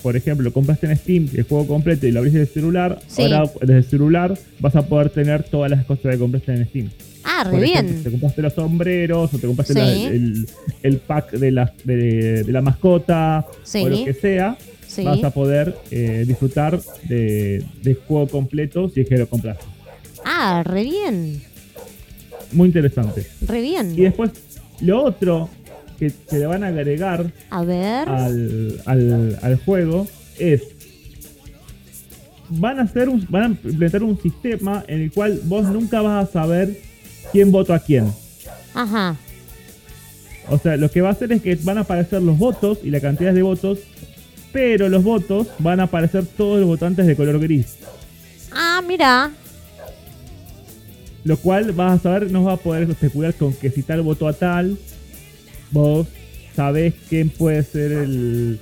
por 0.02 0.16
ejemplo, 0.16 0.52
compraste 0.52 0.86
en 0.88 0.96
Steam 0.96 1.28
el 1.32 1.44
juego 1.44 1.68
completo 1.68 2.08
y 2.08 2.10
lo 2.10 2.18
abrís 2.18 2.34
desde 2.34 2.46
el 2.48 2.52
celular, 2.54 2.98
Sí. 3.06 3.22
ahora 3.22 3.44
desde 3.60 3.76
el 3.78 3.84
celular 3.84 4.36
vas 4.58 4.74
a 4.74 4.82
poder 4.88 5.10
tener 5.10 5.44
todas 5.44 5.70
las 5.70 5.84
cosas 5.84 6.10
que 6.12 6.18
compraste 6.18 6.54
en 6.54 6.66
Steam. 6.66 6.90
Ah, 7.24 7.44
re 7.44 7.64
ejemplo, 7.64 7.82
bien. 7.92 8.02
te 8.04 8.10
compraste 8.10 8.42
los 8.42 8.52
sombreros 8.54 9.32
o 9.34 9.38
te 9.38 9.46
compraste 9.46 9.72
Sí. 9.74 9.78
la- 9.80 10.08
el, 10.08 10.48
el 10.82 10.96
pack 10.98 11.32
de 11.32 11.50
la, 11.50 11.72
de, 11.84 12.44
de 12.44 12.52
la 12.52 12.60
mascota 12.60 13.46
Sí. 13.62 13.82
o 13.82 13.88
lo 13.88 14.04
que 14.04 14.12
sea, 14.14 14.56
Sí. 14.86 15.02
vas 15.04 15.24
a 15.24 15.30
poder 15.30 15.74
eh, 15.90 16.24
disfrutar 16.26 16.80
de- 17.08 17.64
del 17.82 17.94
juego 18.06 18.28
completo 18.28 18.88
si 18.90 19.00
es 19.00 19.08
que 19.08 19.16
lo 19.18 19.28
compraste. 19.28 19.64
Ah, 20.24 20.62
re 20.64 20.84
bien. 20.84 21.40
Muy 22.52 22.68
interesante. 22.68 23.26
Re 23.46 23.60
bien. 23.60 23.92
Y 23.98 24.02
después, 24.02 24.30
lo 24.80 25.02
otro 25.04 25.48
que, 25.98 26.12
que 26.30 26.38
le 26.38 26.46
van 26.46 26.62
a 26.64 26.68
agregar 26.68 27.32
A 27.50 27.64
ver. 27.64 28.08
al, 28.08 28.80
al, 28.86 29.38
al 29.42 29.56
juego 29.64 30.06
es. 30.38 30.62
Van 32.50 32.78
a, 32.78 32.82
hacer 32.82 33.08
un, 33.08 33.26
van 33.30 33.42
a 33.42 33.46
implementar 33.46 34.02
un 34.02 34.20
sistema 34.20 34.84
en 34.86 35.00
el 35.00 35.10
cual 35.12 35.40
vos 35.44 35.64
nunca 35.66 36.02
vas 36.02 36.28
a 36.28 36.32
saber 36.32 36.78
quién 37.32 37.50
votó 37.50 37.74
a 37.74 37.78
quién. 37.78 38.12
Ajá. 38.74 39.16
O 40.48 40.58
sea, 40.58 40.76
lo 40.76 40.90
que 40.90 41.00
va 41.00 41.08
a 41.08 41.12
hacer 41.12 41.32
es 41.32 41.42
que 41.42 41.56
van 41.56 41.78
a 41.78 41.82
aparecer 41.82 42.22
los 42.22 42.36
votos 42.38 42.78
y 42.82 42.90
la 42.90 43.00
cantidad 43.00 43.32
de 43.32 43.42
votos, 43.42 43.78
pero 44.52 44.88
los 44.88 45.02
votos 45.02 45.48
van 45.58 45.80
a 45.80 45.84
aparecer 45.84 46.26
todos 46.26 46.58
los 46.60 46.68
votantes 46.68 47.06
de 47.06 47.16
color 47.16 47.38
gris. 47.40 47.76
Ah, 48.52 48.82
mira. 48.86 49.32
Lo 51.24 51.38
cual 51.38 51.72
vas 51.72 52.00
a 52.00 52.02
saber, 52.02 52.30
no 52.30 52.44
vas 52.44 52.60
a 52.60 52.62
poder 52.62 52.90
especular 52.90 53.34
con 53.34 53.54
que 53.54 53.70
si 53.70 53.82
tal 53.82 54.02
votó 54.02 54.28
a 54.28 54.34
tal, 54.34 54.76
vos 55.70 56.06
sabés 56.54 56.94
quién 57.08 57.30
puede 57.30 57.62
ser 57.62 57.92
el, 57.92 58.60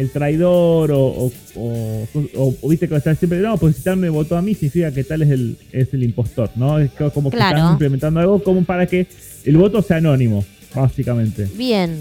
el 0.00 0.10
traidor 0.10 0.90
o, 0.92 0.98
o, 0.98 1.32
o- 1.56 2.08
o- 2.36 2.54
o 2.62 2.68
viste 2.68 2.88
que 2.88 2.96
está 2.96 3.14
siempre, 3.14 3.38
no, 3.40 3.56
pues 3.58 3.76
si 3.76 3.82
tal 3.82 3.96
me 3.98 4.08
votó 4.08 4.36
a 4.36 4.42
mí 4.42 4.54
significa 4.54 4.90
que 4.92 5.04
tal 5.04 5.22
es 5.22 5.30
el, 5.30 5.56
es 5.72 5.92
el 5.92 6.02
impostor, 6.02 6.50
¿no? 6.56 6.78
Es 6.78 6.90
co- 6.92 7.10
como 7.10 7.30
que 7.30 7.36
Claro. 7.36 7.56
están 7.58 7.72
implementando 7.72 8.18
algo 8.20 8.42
como 8.42 8.64
para 8.64 8.86
que 8.86 9.06
el 9.44 9.56
voto 9.56 9.82
sea 9.82 9.98
anónimo, 9.98 10.44
básicamente. 10.74 11.46
Bien. 11.54 12.00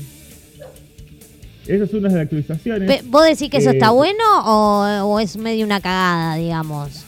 Esa 1.68 1.84
es 1.84 1.94
una 1.94 2.10
de 2.10 2.16
las 2.16 2.24
actualizaciones. 2.24 3.10
¿Vos 3.10 3.26
decís 3.28 3.50
que 3.50 3.58
eso 3.58 3.70
Eh, 3.70 3.74
está 3.74 3.92
bueno 3.92 4.24
o, 4.46 5.04
o 5.14 5.20
es 5.20 5.38
medio 5.38 5.66
una 5.66 5.80
cagada, 5.82 6.36
digamos? 6.38 7.04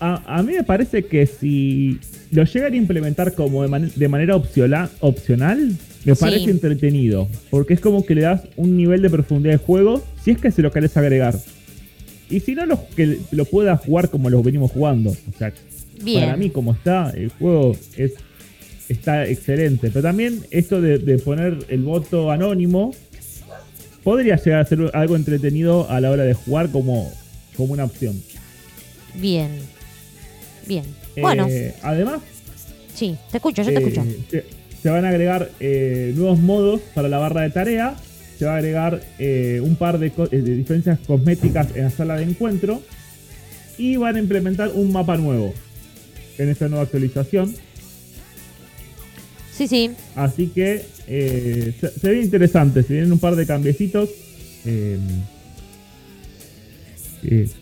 A, 0.00 0.38
a 0.38 0.42
mí 0.42 0.54
me 0.54 0.64
parece 0.64 1.04
que 1.04 1.26
si 1.26 1.98
lo 2.32 2.42
llegan 2.44 2.72
a 2.72 2.76
implementar 2.76 3.34
como 3.34 3.62
de, 3.62 3.68
man- 3.68 3.92
de 3.94 4.08
manera 4.08 4.34
opcional, 4.34 4.90
opcional 5.00 5.72
me 6.10 6.14
Sí. 6.14 6.20
parece 6.20 6.50
entretenido. 6.50 7.28
Porque 7.50 7.74
es 7.74 7.80
como 7.80 8.04
que 8.06 8.14
le 8.14 8.22
das 8.22 8.42
un 8.56 8.76
nivel 8.76 9.02
de 9.02 9.10
profundidad 9.10 9.54
de 9.54 9.58
juego 9.58 10.02
si 10.24 10.30
es 10.32 10.38
que 10.38 10.50
se 10.50 10.62
lo 10.62 10.70
querés 10.72 10.96
agregar. 10.96 11.38
Y 12.30 12.40
si 12.40 12.54
no, 12.54 12.66
lo, 12.66 12.88
que 12.96 13.18
lo 13.30 13.44
puedas 13.44 13.80
jugar 13.80 14.08
como 14.10 14.30
lo 14.30 14.42
venimos 14.42 14.70
jugando. 14.72 15.10
O 15.10 15.38
sea, 15.38 15.52
Bien. 16.02 16.20
para 16.24 16.36
mí 16.36 16.50
como 16.50 16.72
está, 16.72 17.10
el 17.10 17.28
juego 17.30 17.76
es 17.96 18.14
está 18.88 19.26
excelente. 19.28 19.90
Pero 19.90 20.02
también 20.02 20.40
esto 20.50 20.80
de, 20.80 20.98
de 20.98 21.18
poner 21.18 21.58
el 21.68 21.82
voto 21.82 22.30
anónimo 22.30 22.94
podría 24.04 24.36
llegar 24.36 24.60
a 24.60 24.64
ser 24.64 24.90
algo 24.94 25.16
entretenido 25.16 25.90
a 25.90 26.00
la 26.00 26.10
hora 26.10 26.22
de 26.24 26.34
jugar 26.34 26.70
como, 26.70 27.12
como 27.56 27.72
una 27.72 27.84
opción. 27.84 28.20
Bien. 29.16 29.50
Bien. 30.66 30.84
Bueno, 31.20 31.46
Eh, 31.48 31.74
además, 31.82 32.20
sí, 32.94 33.16
te 33.30 33.38
escucho, 33.38 33.62
yo 33.62 33.72
te 33.72 33.78
eh, 33.78 33.88
escucho. 33.88 34.04
Se, 34.86 34.90
van 34.92 35.04
a 35.04 35.08
agregar 35.08 35.50
eh, 35.58 36.12
nuevos 36.14 36.38
modos 36.38 36.80
para 36.94 37.08
la 37.08 37.18
barra 37.18 37.42
de 37.42 37.50
tarea. 37.50 37.96
Se 38.38 38.44
va 38.44 38.52
a 38.52 38.56
agregar 38.58 39.02
eh, 39.18 39.60
un 39.60 39.74
par 39.74 39.98
de, 39.98 40.12
co- 40.12 40.28
eh, 40.30 40.42
de 40.42 40.54
diferencias 40.54 41.00
cosméticas 41.04 41.74
en 41.74 41.82
la 41.84 41.90
sala 41.90 42.14
de 42.16 42.22
encuentro. 42.22 42.80
Y 43.78 43.96
van 43.96 44.14
a 44.14 44.20
implementar 44.20 44.70
un 44.74 44.92
mapa 44.92 45.16
nuevo 45.16 45.52
en 46.38 46.50
esta 46.50 46.68
nueva 46.68 46.84
actualización. 46.84 47.52
Sí, 49.52 49.66
sí. 49.66 49.90
Así 50.14 50.48
que 50.54 50.84
eh, 51.08 51.74
se, 51.80 51.90
se 51.90 52.08
ve 52.08 52.22
interesante. 52.22 52.84
Se 52.84 52.92
vienen 52.92 53.10
un 53.10 53.18
par 53.18 53.34
de 53.34 53.44
cambiecitos. 53.44 54.08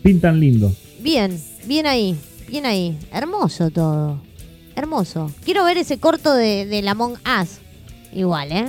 pintan 0.03 0.39
lindo. 0.39 0.75
Bien, 1.01 1.35
bien 1.65 1.87
ahí, 1.87 2.15
bien 2.47 2.67
ahí. 2.67 2.95
Hermoso 3.11 3.71
todo. 3.71 4.21
Hermoso. 4.75 5.31
Quiero 5.43 5.63
ver 5.65 5.77
ese 5.77 5.97
corto 5.99 6.33
de, 6.33 6.65
de 6.65 6.87
Among 6.89 7.13
Us. 7.13 7.59
Igual, 8.13 8.51
¿eh? 8.51 8.65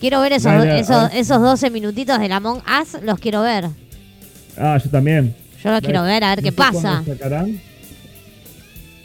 Quiero 0.00 0.20
ver 0.20 0.32
esos, 0.32 0.52
esos, 0.64 1.12
esos 1.14 1.40
12 1.40 1.70
minutitos 1.70 2.18
de 2.18 2.28
la 2.28 2.36
Among 2.36 2.58
Us. 2.58 3.00
Los 3.02 3.18
quiero 3.18 3.42
ver. 3.42 3.68
Ah, 4.58 4.78
yo 4.82 4.90
también. 4.90 5.34
Yo 5.62 5.70
los 5.70 5.80
quiero 5.80 6.02
ver, 6.02 6.24
a 6.24 6.30
ver 6.34 6.38
No 6.38 6.42
qué 6.42 6.50
sé 6.50 6.56
pasa. 6.56 7.04
sacarán. 7.06 7.60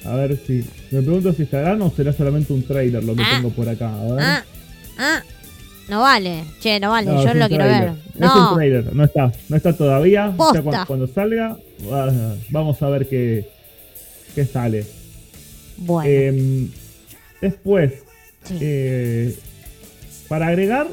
A 0.06 0.14
ver 0.16 0.40
si. 0.46 0.66
Me 0.92 1.02
pregunto 1.02 1.34
si 1.34 1.44
estarán 1.44 1.82
o 1.82 1.92
será 1.92 2.14
solamente 2.14 2.52
un 2.54 2.64
trailer 2.64 3.04
lo 3.04 3.16
que 3.16 3.22
Ah. 3.24 3.36
tengo 3.36 3.50
por 3.52 3.68
acá. 3.70 3.94
A 3.94 4.04
ver. 4.04 4.20
Ah, 4.22 4.44
ah. 4.98 5.22
No 5.90 6.02
vale. 6.02 6.44
Che, 6.62 6.80
no 6.80 6.90
vale. 6.90 7.12
No, 7.12 7.24
Yo 7.24 7.34
lo 7.34 7.48
quiero 7.48 7.64
ver. 7.66 7.84
Es 7.90 8.16
un 8.16 8.20
No. 8.20 8.56
trailer, 8.56 8.94
no 8.96 9.04
está. 9.06 9.32
No 9.50 9.56
está 9.56 9.74
todavía. 9.74 10.28
Ya 10.32 10.36
Posta. 10.38 10.62
cuando, 10.62 10.86
cuando 10.86 11.08
salga, 11.08 11.58
vamos 12.50 12.82
a 12.82 12.90
ver 12.90 13.08
qué, 13.08 13.50
qué 14.36 14.46
sale. 14.46 14.86
Bueno. 15.78 16.10
Em, 16.10 16.70
después, 17.42 17.94
sí. 18.44 18.56
eh, 18.62 19.36
para 20.28 20.48
agregar, 20.48 20.88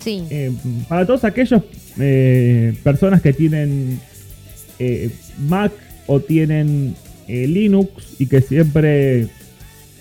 sí. 0.00 0.24
eh, 0.30 0.52
para 0.88 1.06
todos 1.06 1.24
aquellos 1.24 1.62
eh, 1.98 2.74
personas 2.84 3.22
que 3.22 3.32
tienen 3.32 3.98
eh, 4.78 5.10
Mac 5.48 5.72
o 6.06 6.20
tienen 6.20 6.94
eh, 7.28 7.46
Linux 7.46 7.90
y 8.18 8.26
que 8.26 8.40
siempre 8.40 9.28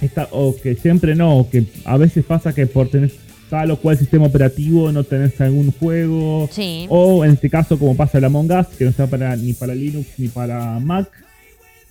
está, 0.01 0.27
o 0.31 0.55
que 0.55 0.75
siempre 0.75 1.15
no, 1.15 1.47
que 1.51 1.65
a 1.85 1.97
veces 1.97 2.23
pasa 2.25 2.53
que 2.53 2.67
por 2.67 2.89
tener 2.89 3.11
tal 3.49 3.69
o 3.71 3.77
cual 3.79 3.97
sistema 3.97 4.25
operativo 4.25 4.91
no 4.91 5.03
tenés 5.03 5.39
algún 5.39 5.71
juego 5.71 6.49
Sí. 6.51 6.85
o 6.89 7.23
en 7.23 7.31
este 7.33 7.49
caso 7.49 7.77
como 7.77 7.95
pasa 7.95 8.17
el 8.17 8.25
Among 8.25 8.51
Us 8.51 8.67
que 8.77 8.83
no 8.85 8.89
está 8.89 9.05
para, 9.07 9.35
ni 9.35 9.53
para 9.53 9.73
Linux 9.75 10.07
ni 10.17 10.27
para 10.29 10.79
Mac 10.79 11.07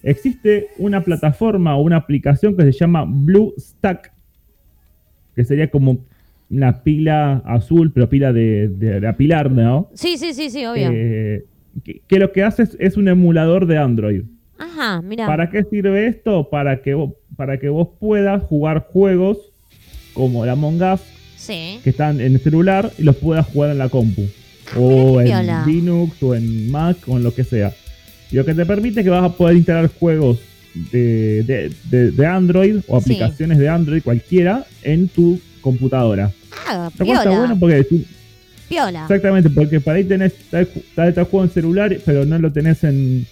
existe 0.05 0.69
una 0.79 1.03
plataforma 1.03 1.77
o 1.77 1.83
una 1.83 1.97
aplicación 1.97 2.57
que 2.57 2.63
se 2.65 2.73
llama 2.73 3.05
BlueStack 3.07 4.13
que 5.35 5.45
sería 5.45 5.71
como 5.71 5.99
una 6.51 6.83
pila 6.85 7.43
azul 7.45 7.91
pero 7.93 8.09
pila 8.09 8.33
de, 8.33 8.69
de, 8.69 9.01
de 9.01 9.09
apilar 9.09 9.51
¿no? 9.51 9.89
Sí, 9.95 10.17
sí, 10.19 10.33
sí, 10.35 10.51
sí, 10.51 10.65
obvio. 10.67 10.91
Eh, 10.93 11.45
que, 11.83 12.03
que 12.07 12.19
lo 12.19 12.31
que 12.33 12.43
hace 12.45 12.63
es, 12.63 12.77
es 12.79 12.97
un 12.97 13.09
emulador 13.09 13.67
de 13.67 13.79
Android 13.79 14.23
Ajá, 14.59 15.03
mira. 15.03 15.27
¿Para 15.27 15.51
qué 15.51 15.65
sirve 15.65 16.07
esto? 16.07 16.49
Para 16.49 16.81
que, 16.81 16.95
vos, 16.95 17.13
para 17.37 17.59
que 17.59 17.69
vos 17.69 17.89
puedas 17.99 18.43
jugar 18.45 18.87
juegos 18.89 19.39
como 20.13 20.45
el 20.45 20.51
Among 20.51 20.81
Us 20.81 21.01
Sí. 21.37 21.81
que 21.83 21.91
están 21.91 22.21
en 22.21 22.35
el 22.35 22.41
celular 22.41 22.91
y 22.97 23.03
los 23.03 23.17
puedas 23.17 23.47
jugar 23.47 23.71
en 23.73 23.79
la 23.79 23.89
compu. 23.89 24.23
O 24.79 25.19
qué 25.19 25.31
en. 25.31 25.67
Linux, 25.67 26.23
o 26.23 26.35
en 26.35 26.71
Mac, 26.71 26.97
o 27.07 27.17
en 27.17 27.25
lo 27.25 27.35
que 27.35 27.45
sea. 27.45 27.73
Y 28.35 28.37
lo 28.37 28.45
que 28.45 28.53
te 28.53 28.67
permite 28.67 28.99
es 28.99 29.05
que 29.05 29.11
vas 29.11 29.23
a 29.23 29.33
poder 29.37 29.57
instalar 29.57 29.89
juegos 29.97 30.41
de, 30.91 31.45
de- 31.45 31.71
de- 31.89 32.11
de 32.11 32.27
Android 32.27 32.79
o 32.89 33.01
Sí. 33.01 33.13
aplicaciones 33.13 33.59
de 33.59 33.69
Android 33.69 34.03
cualquiera 34.03 34.67
en 34.83 35.07
tu 35.07 35.39
computadora. 35.61 36.33
Ah, 36.67 36.91
Lo 36.99 37.07
cual 37.07 37.19
está 37.19 37.31
bueno 37.31 37.57
porque 37.61 37.85
tú- 37.85 38.03
Piola. 38.69 39.03
Exactamente, 39.03 39.51
porque 39.51 39.79
para 39.79 39.99
ahí 39.99 40.05
tenés 40.05 40.33
tal, 40.51 40.67
tal, 40.97 41.15
tal 41.15 41.25
juego 41.27 41.45
en 41.45 41.51
celular, 41.53 41.97
pero 42.05 42.25
no 42.27 42.37
lo 42.41 42.51
tenés 42.51 42.83
en, 42.83 43.25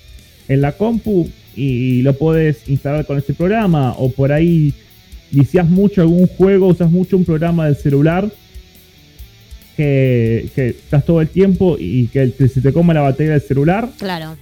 en 0.47 0.61
la 0.61 0.71
compu 0.71 1.29
y 1.57 2.03
lo 2.03 2.17
podés 2.17 2.69
instalar 2.69 3.05
con 3.05 3.19
ese 3.19 3.35
programa. 3.35 3.95
O 3.99 4.09
por 4.13 4.31
ahí 4.31 4.73
viciás 5.33 5.69
mucho 5.69 6.03
algún 6.03 6.29
juego, 6.29 6.69
usas 6.69 6.93
mucho 6.93 7.17
un 7.17 7.25
programa 7.25 7.67
del 7.67 7.75
celular 7.75 8.31
que, 9.77 10.49
que 10.55 10.69
estás 10.69 11.05
todo 11.05 11.21
el 11.21 11.29
tiempo 11.29 11.77
y 11.77 12.07
que 12.07 12.29
te- 12.29 12.47
se 12.47 12.61
te 12.61 12.73
coma 12.73 12.95
la 12.95 13.01
batería 13.01 13.33
del 13.33 13.43
celular. 13.43 13.89
Claro. 13.99 14.37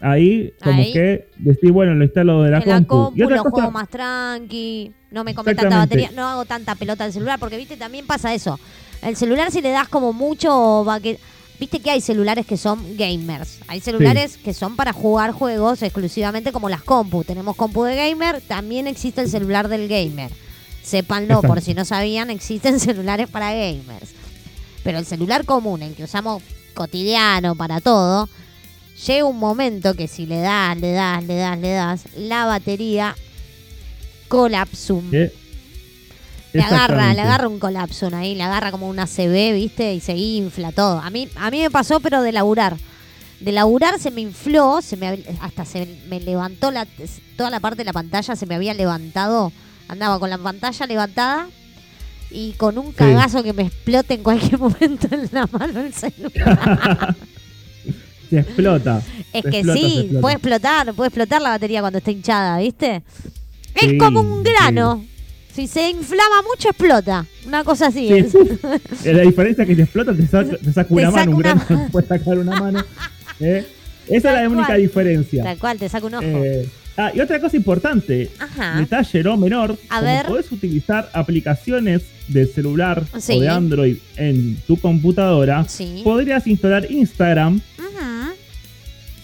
Ahí, 0.00 0.52
como 0.62 0.80
Ahí. 0.80 0.92
que 0.92 1.28
decís, 1.38 1.70
bueno, 1.70 1.94
lo 1.94 2.04
instalo 2.04 2.42
de 2.42 2.50
la 2.50 2.58
en 2.58 2.68
la 2.68 2.74
compu. 2.76 2.88
compu 2.88 3.18
y 3.18 3.22
otra 3.22 3.36
lo 3.36 3.44
cosa, 3.44 3.54
juego 3.54 3.70
más 3.70 3.88
tranqui, 3.88 4.92
no 5.10 5.24
me 5.24 5.34
come 5.34 5.54
tanta 5.54 5.78
batería, 5.78 6.10
no 6.14 6.26
hago 6.26 6.44
tanta 6.44 6.74
pelota 6.74 7.04
al 7.04 7.12
celular, 7.12 7.38
porque 7.38 7.56
viste, 7.56 7.76
también 7.76 8.06
pasa 8.06 8.34
eso. 8.34 8.58
El 9.02 9.16
celular 9.16 9.50
si 9.50 9.62
le 9.62 9.70
das 9.70 9.88
como 9.88 10.12
mucho, 10.12 10.84
va 10.84 11.00
que, 11.00 11.18
viste 11.58 11.80
que 11.80 11.90
hay 11.90 12.00
celulares 12.02 12.46
que 12.46 12.58
son 12.58 12.96
gamers, 12.96 13.60
hay 13.68 13.80
celulares 13.80 14.36
que 14.36 14.52
son 14.52 14.76
para 14.76 14.92
jugar 14.92 15.32
juegos 15.32 15.82
exclusivamente 15.82 16.52
como 16.52 16.68
las 16.68 16.82
compu. 16.82 17.24
Tenemos 17.24 17.56
compu 17.56 17.84
de 17.84 17.96
gamer, 17.96 18.42
también 18.42 18.86
existe 18.86 19.22
el 19.22 19.30
celular 19.30 19.68
del 19.68 19.88
gamer. 19.88 20.30
Sépanlo, 20.82 21.40
por 21.40 21.58
Exacto. 21.58 21.60
si 21.62 21.74
no 21.74 21.84
sabían, 21.84 22.30
existen 22.30 22.78
celulares 22.80 23.28
para 23.28 23.52
gamers. 23.52 24.10
Pero 24.84 24.98
el 24.98 25.06
celular 25.06 25.44
común, 25.44 25.82
el 25.82 25.94
que 25.94 26.04
usamos 26.04 26.42
cotidiano 26.74 27.56
para 27.56 27.80
todo, 27.80 28.28
llega 29.06 29.24
un 29.24 29.38
momento 29.38 29.94
que 29.94 30.08
si 30.08 30.26
le 30.26 30.38
das, 30.40 30.76
le 30.78 30.92
das, 30.92 31.24
le 31.24 31.36
das, 31.36 31.58
le 31.58 31.70
das, 31.72 32.04
la 32.16 32.46
batería 32.46 33.14
colapsum. 34.28 35.10
que- 35.10 35.32
Le 36.52 36.62
agarra, 36.62 37.12
le 37.12 37.20
agarra 37.20 37.48
un 37.48 37.58
colapsum 37.58 38.14
ahí, 38.14 38.34
le 38.34 38.42
agarra 38.42 38.70
como 38.70 38.88
una 38.88 39.06
CB, 39.06 39.52
¿viste? 39.52 39.92
Y 39.92 40.00
se 40.00 40.14
infla 40.16 40.72
todo. 40.72 40.98
A 41.00 41.10
mí, 41.10 41.28
a 41.36 41.50
mí 41.50 41.60
me 41.60 41.70
pasó, 41.70 42.00
pero 42.00 42.22
de 42.22 42.32
laburar. 42.32 42.76
De 43.40 43.52
laburar 43.52 43.98
se 44.00 44.10
me 44.10 44.22
infló, 44.22 44.80
se 44.80 44.96
me, 44.96 45.22
hasta 45.42 45.66
se 45.66 45.86
me 46.08 46.18
levantó 46.18 46.70
la, 46.70 46.86
toda 47.36 47.50
la 47.50 47.60
parte 47.60 47.78
de 47.78 47.84
la 47.84 47.92
pantalla, 47.92 48.34
se 48.36 48.46
me 48.46 48.54
había 48.54 48.72
levantado. 48.72 49.52
Andaba 49.88 50.18
con 50.18 50.30
la 50.30 50.38
pantalla 50.38 50.86
levantada 50.86 51.46
y 52.30 52.52
con 52.52 52.78
un 52.78 52.92
cagazo 52.92 53.42
que 53.42 53.52
me 53.52 53.64
explote 53.64 54.14
en 54.14 54.22
cualquier 54.22 54.58
momento 54.58 55.08
en 55.10 55.28
la 55.32 55.46
mano 55.52 55.80
el 55.80 55.92
celular. 55.92 57.14
Se 58.30 58.38
explota. 58.40 59.02
Es 59.32 59.42
Se 59.42 59.50
que 59.50 59.56
explota, 59.58 59.80
sí, 59.80 60.10
puede 60.20 60.34
explotar, 60.36 60.94
puede 60.94 61.08
explotar 61.08 61.42
la 61.42 61.50
batería 61.50 61.80
cuando 61.80 61.98
está 61.98 62.10
hinchada, 62.10 62.58
¿viste? 62.58 63.02
Sí, 63.78 63.86
es 63.86 63.98
como 63.98 64.20
un 64.20 64.42
grano. 64.42 65.04
Si 65.54 65.66
se 65.66 65.88
inflama 65.90 66.42
mucho, 66.50 66.68
explota. 66.68 67.24
Una 67.46 67.64
cosa 67.64 67.86
así. 67.86 68.08
Sí. 68.30 68.38
Eh, 69.04 69.12
La 69.14 69.22
diferencia 69.22 69.62
es 69.62 69.68
que 69.68 69.76
te 69.76 69.82
explota, 69.82 70.12
te 70.14 70.26
saca, 70.26 70.56
te 70.56 70.72
saca 70.72 70.92
una 70.92 71.02
Te 71.02 71.12
saca 71.12 71.16
mano, 71.24 71.30
un 71.32 71.38
grano, 71.38 71.62
mano. 71.68 71.88
puedes 71.92 72.08
sacar 72.08 72.38
una 72.38 72.60
mano. 72.60 72.84
¿eh? 73.40 73.64
Esa 74.08 74.28
es 74.34 74.42
la 74.42 74.48
única 74.48 74.74
diferencia. 74.74 75.42
Tal 75.44 75.58
cual, 75.58 75.78
te 75.78 75.88
saca 75.88 76.06
un 76.06 76.14
ojo. 76.14 76.24
Eh, 76.24 76.68
ah, 76.96 77.10
y 77.14 77.20
otra 77.20 77.40
cosa 77.40 77.56
importante, 77.56 78.30
Ajá. 78.38 78.78
detalle 78.80 79.22
no 79.22 79.36
menor, 79.36 79.76
A 79.88 79.98
como 80.00 80.10
ver. 80.10 80.26
podés 80.26 80.52
utilizar 80.52 81.08
aplicaciones 81.12 82.02
de 82.28 82.46
celular 82.46 83.04
Sí. 83.18 83.34
o 83.38 83.40
de 83.40 83.48
Android 83.48 83.96
en 84.16 84.56
tu 84.66 84.78
computadora, 84.78 85.66
podrías 86.04 86.46
instalar 86.46 86.90
Instagram 86.90 87.60
Ujú. 87.78 88.15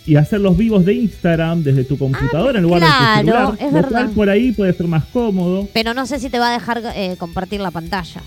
Y 0.07 0.17
hacer 0.17 0.41
los 0.41 0.57
vivos 0.57 0.85
de 0.85 0.95
Instagram 0.95 1.63
desde 1.63 1.85
tu 1.85 1.97
computadora 1.97 2.59
en 2.59 2.65
lugar 2.65 2.81
de 2.81 2.87
claro, 2.87 3.21
tu 3.21 3.27
celular. 3.27 3.55
es 3.61 3.67
lo 3.67 3.73
verdad. 3.73 3.89
cual 3.91 4.11
por 4.11 4.31
ahí 4.31 4.53
puede 4.53 4.73
ser 4.73 4.87
más 4.87 5.05
cómodo. 5.13 5.69
Pero 5.73 5.95
no 5.95 6.07
sé 6.07 6.19
si 6.19 6.29
te 6.29 6.39
va 6.39 6.49
a 6.51 6.53
dejar 6.53 6.83
eh, 6.97 7.15
compartir 7.19 7.61
la 7.61 7.71
pantalla. 7.71 8.21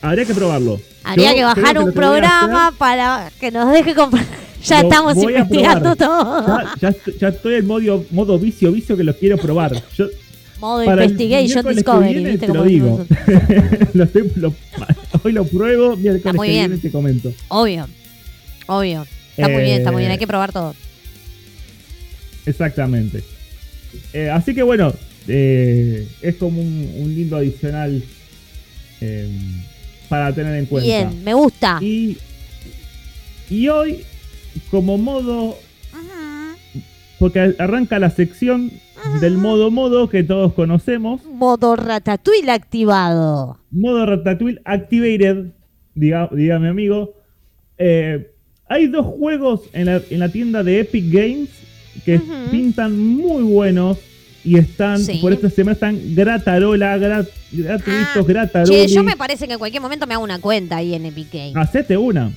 Habría 0.00 0.24
que 0.24 0.34
probarlo. 0.34 0.80
Habría 1.02 1.30
Yo 1.30 1.36
que 1.38 1.44
bajar 1.44 1.78
un 1.78 1.92
programa 1.92 2.72
para 2.78 3.30
que 3.40 3.50
nos 3.50 3.72
deje 3.72 3.94
comprar. 3.94 4.24
Ya 4.64 4.82
Lo 4.82 4.88
estamos 4.88 5.16
investigando 5.16 5.94
todo. 5.94 6.44
Ya, 6.48 6.72
ya 6.80 6.88
estoy, 6.88 7.14
ya 7.20 7.28
estoy 7.28 7.54
en 7.54 7.66
modo, 7.68 8.04
modo 8.10 8.38
vicio, 8.40 8.72
vicio 8.72 8.96
que 8.96 9.04
lo 9.04 9.16
quiero 9.16 9.38
probar. 9.38 9.72
Yo, 9.96 10.06
Modo 10.60 10.82
Investigation 10.82 11.64
Discovery, 11.64 12.14
viene 12.14 12.30
¿viste 12.32 12.46
te 12.48 12.52
lo 12.52 12.64
digo. 12.64 13.06
decimos 13.08 13.38
nosotros? 13.48 13.94
Lo 13.94 14.04
estoy- 14.04 14.32
lo- 14.34 14.54
hoy 15.22 15.32
lo 15.32 15.44
pruebo, 15.44 15.96
miércoles 15.96 16.34
muy 16.34 16.48
que 16.48 16.52
bien. 16.54 16.66
viene 16.70 16.82
te 16.82 16.90
comento. 16.90 17.32
Obvio. 17.46 17.86
Obvio. 18.66 19.06
Está 19.38 19.48
muy 19.52 19.62
bien, 19.62 19.78
está 19.78 19.92
muy 19.92 20.00
bien. 20.00 20.10
Eh, 20.10 20.14
Hay 20.14 20.18
que 20.18 20.26
probar 20.26 20.52
todo. 20.52 20.74
Exactamente. 22.46 23.22
Eh, 24.12 24.30
así 24.30 24.54
que 24.54 24.62
bueno, 24.62 24.92
eh, 25.28 26.08
es 26.22 26.36
como 26.36 26.60
un, 26.60 26.90
un 26.98 27.14
lindo 27.14 27.36
adicional 27.36 28.02
eh, 29.00 29.30
para 30.08 30.32
tener 30.34 30.54
en 30.56 30.66
cuenta. 30.66 30.86
Bien, 30.86 31.24
me 31.24 31.34
gusta. 31.34 31.78
Y, 31.80 32.16
y 33.50 33.68
hoy, 33.68 34.04
como 34.70 34.98
modo, 34.98 35.50
Ujú. 35.92 36.80
porque 37.18 37.54
arranca 37.58 37.98
la 37.98 38.10
sección 38.10 38.72
del 39.20 39.38
modo 39.38 39.70
modo 39.70 40.08
que 40.08 40.24
todos 40.24 40.52
conocemos, 40.54 41.24
Modo 41.24 41.76
Ratatouille 41.76 42.50
activado. 42.50 43.58
modo 43.70 44.04
Ratatouille 44.04 44.60
Activated, 44.64 45.46
diga, 45.94 46.28
diga 46.32 46.58
mi 46.58 46.66
amigo. 46.68 47.14
Eh, 47.78 48.32
hay 48.68 48.86
dos 48.88 49.06
juegos 49.06 49.62
en 49.72 49.86
la, 49.86 50.00
en 50.10 50.18
la 50.20 50.28
tienda 50.28 50.62
de 50.62 50.80
Epic 50.80 51.04
Games 51.12 51.48
que 52.04 52.16
Ujú. 52.16 52.50
pintan 52.50 52.98
muy 52.98 53.42
buenos 53.42 53.98
y 54.44 54.56
están, 54.58 54.98
Sí. 55.04 55.18
por 55.20 55.32
esta 55.32 55.50
semana 55.50 55.72
están 55.74 55.98
gratarola, 56.14 56.96
grat, 56.96 57.28
gratuitos, 57.52 58.16
Ah, 58.16 58.22
grataroli. 58.26 58.86
Che, 58.86 58.88
yo 58.88 59.02
me 59.02 59.16
parece 59.16 59.46
que 59.46 59.54
en 59.54 59.58
cualquier 59.58 59.82
momento 59.82 60.06
me 60.06 60.14
hago 60.14 60.22
una 60.24 60.38
cuenta 60.38 60.76
ahí 60.76 60.94
en 60.94 61.06
Epic 61.06 61.32
Games. 61.32 61.56
Hacete 61.56 61.96
una. 61.96 62.30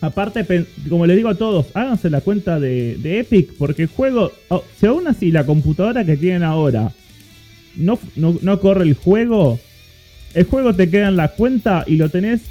Aparte, 0.00 0.44
como 0.88 1.06
les 1.06 1.16
digo 1.16 1.30
a 1.30 1.34
todos, 1.34 1.66
háganse 1.74 2.10
la 2.10 2.20
cuenta 2.20 2.60
de, 2.60 2.96
de 2.98 3.20
Epic, 3.20 3.54
porque 3.58 3.82
el 3.82 3.88
juego, 3.88 4.30
oh, 4.48 4.62
si 4.78 4.86
aún 4.86 5.08
así 5.08 5.30
la 5.30 5.44
computadora 5.46 6.04
que 6.04 6.16
tienen 6.16 6.42
ahora 6.42 6.92
no, 7.76 7.98
no, 8.14 8.36
no 8.42 8.60
corre 8.60 8.84
el 8.84 8.94
juego, 8.94 9.58
el 10.34 10.44
juego 10.44 10.74
te 10.74 10.88
queda 10.90 11.08
en 11.08 11.16
la 11.16 11.28
cuenta 11.28 11.82
y 11.86 11.96
lo 11.96 12.08
tenés 12.10 12.42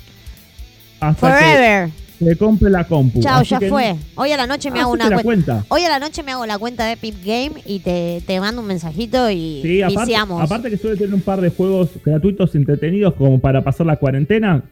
hasta 1.00 1.30
Forever. 1.30 1.89
que 1.89 2.05
te 2.19 2.36
compre 2.38 2.69
la 2.69 2.84
compu. 2.86 3.21
Chao, 3.21 3.41
Así 3.41 3.49
ya 3.49 3.60
que 3.60 3.69
fue. 3.69 3.95
Hoy 4.15 4.32
a 4.32 4.38
la 4.38 4.47
noche 4.47 4.71
me 4.71 4.80
hago 4.80 4.91
una 4.91 5.10
la 5.10 5.21
cuenta. 5.21 5.54
cuenta. 5.62 5.65
Hoy 5.69 5.82
a 5.84 5.89
la 5.89 5.99
noche 5.99 6.23
me 6.23 6.32
hago 6.32 6.45
la 6.45 6.58
cuenta 6.58 6.86
de 6.86 6.93
Epic 6.93 7.15
Game 7.23 7.51
y 7.65 7.80
te, 7.80 8.21
te 8.25 8.39
mando 8.39 8.62
un 8.62 8.67
mensajito 8.67 9.30
y 9.30 9.62
Sí, 9.62 9.82
aparte, 9.82 9.99
viciamos. 10.01 10.41
aparte 10.41 10.69
que 10.69 10.78
suele 10.78 10.97
tener 10.97 11.13
un 11.13 11.21
par 11.21 11.41
de 11.41 11.49
juegos 11.49 11.89
gratuitos 12.04 12.56
entretenidos 12.56 13.13
como 13.15 13.39
para 13.39 13.63
pasar 13.63 13.86
la 13.86 13.97
cuarentena, 13.97 14.63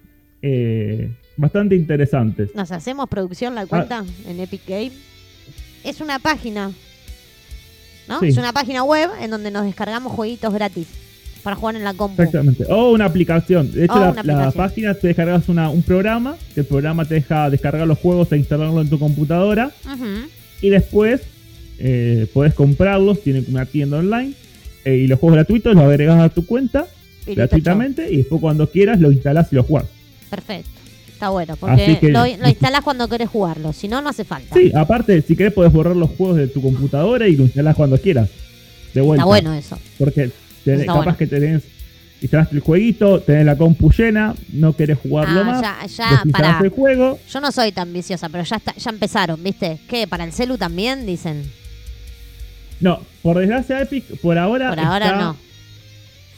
eh, 0.42 1.12
bastante 1.38 1.76
interesantes. 1.76 2.50
Nos 2.56 2.72
hacemos 2.72 3.08
producción 3.10 3.54
Ah. 3.58 3.62
la 3.62 3.66
cuenta 3.68 4.04
en 4.28 4.40
Epic 4.40 4.62
Game. 4.68 4.92
Es 5.84 6.00
una 6.02 6.20
página. 6.20 6.72
¿No? 8.08 8.20
Sí. 8.20 8.28
Es 8.28 8.38
una 8.38 8.52
página 8.52 8.84
web 8.84 9.10
en 9.22 9.32
donde 9.32 9.50
nos 9.50 9.64
descargamos 9.66 10.12
jueguitos 10.12 10.54
gratis 10.54 10.88
para 11.44 11.56
jugar 11.58 11.76
en 11.76 11.84
la 11.84 11.94
compu. 11.94 12.22
Exactamente. 12.22 12.66
O 12.70 12.92
una 12.92 13.06
aplicación. 13.06 13.72
De 13.72 13.86
hecho, 13.86 14.14
la, 14.14 14.24
la 14.24 14.52
página 14.52 14.94
te 14.94 15.08
descargas 15.08 15.50
una- 15.50 15.70
un 15.70 15.84
programa, 15.84 16.36
el 16.56 16.64
programa 16.66 17.06
te 17.06 17.16
deja 17.16 17.50
descargar 17.50 17.86
los 17.88 18.00
juegos 18.00 18.32
e 18.32 18.38
instalarlo 18.38 18.80
en 18.82 18.90
tu 18.90 18.98
computadora. 18.98 19.72
Y 20.62 20.70
después 20.70 21.22
eh, 21.80 22.28
podés 22.34 22.54
comprarlos, 22.54 23.22
tienen 23.22 23.46
una 23.50 23.66
tienda 23.66 23.98
online. 23.98 24.34
eh, 24.86 24.96
y 24.98 25.08
los 25.08 25.20
juegos 25.20 25.36
gratuitos 25.38 25.76
los 25.76 25.84
agregas 25.84 26.20
a 26.22 26.30
tu 26.30 26.46
cuenta 26.46 26.88
Y 27.28 27.36
gratuitamente. 27.36 28.12
Y 28.12 28.18
después 28.18 28.40
cuando 28.42 28.70
quieras 28.70 29.00
los 29.00 29.14
instalás 29.14 29.52
y 29.52 29.56
los 29.56 29.66
jugás. 29.66 29.86
Perfecto. 30.30 30.70
Está 31.12 31.30
bueno, 31.30 31.56
porque 31.58 31.98
que- 32.02 32.10
lo, 32.10 32.26
lo 32.26 32.50
instalás 32.50 32.82
cuando 32.82 33.08
querés 33.08 33.30
jugarlo. 33.30 33.72
Si 33.74 33.88
no, 33.88 34.02
no 34.02 34.10
hace 34.10 34.24
falta. 34.26 34.56
Sí, 34.56 34.72
aparte, 34.76 35.22
si 35.22 35.36
querés 35.36 35.54
podés 35.54 35.72
borrar 35.72 35.96
los 35.96 36.10
juegos 36.12 36.38
de 36.38 36.48
tu 36.48 36.62
computadora 36.62 37.28
y 37.28 37.36
los 37.36 37.46
instalás 37.48 37.76
cuando 37.76 37.98
quieras. 37.98 38.30
De 38.94 39.02
vuelta. 39.02 39.22
Está 39.24 39.26
bueno 39.26 39.54
eso. 39.54 39.78
Porque 39.98 40.32
tenés- 40.66 40.86
capaz 40.86 40.96
bueno. 41.04 41.18
que 41.18 41.28
tenés, 41.28 41.64
instalaste 42.22 42.56
el 42.56 42.62
jueguito, 42.62 43.20
tenés 43.22 43.46
la 43.46 43.58
compu 43.58 43.92
llena, 43.92 44.34
no 44.54 44.76
querés 44.76 44.98
jugarlo 45.00 45.42
Ah, 45.42 45.44
más, 45.44 45.62
ya, 45.62 45.86
ya, 45.88 46.24
pará. 46.32 46.60
el 46.64 46.70
juego. 46.70 47.20
Yo 47.32 47.42
no 47.42 47.52
soy 47.52 47.72
tan 47.72 47.92
viciosa, 47.92 48.30
pero 48.30 48.44
ya 48.44 48.56
está, 48.58 48.74
ya 48.76 48.90
empezaron, 48.92 49.44
¿viste? 49.44 49.78
¿Qué? 49.90 50.08
¿Para 50.08 50.24
el 50.24 50.32
celu 50.34 50.58
también? 50.58 51.06
Dicen. 51.06 51.44
No, 52.80 53.00
por 53.22 53.38
desgracia 53.40 53.82
Epic, 53.82 54.04
por 54.22 54.38
ahora, 54.38 54.70
Por 54.70 54.80
ahora 54.80 55.06
está 55.06 55.18
no. 55.20 55.38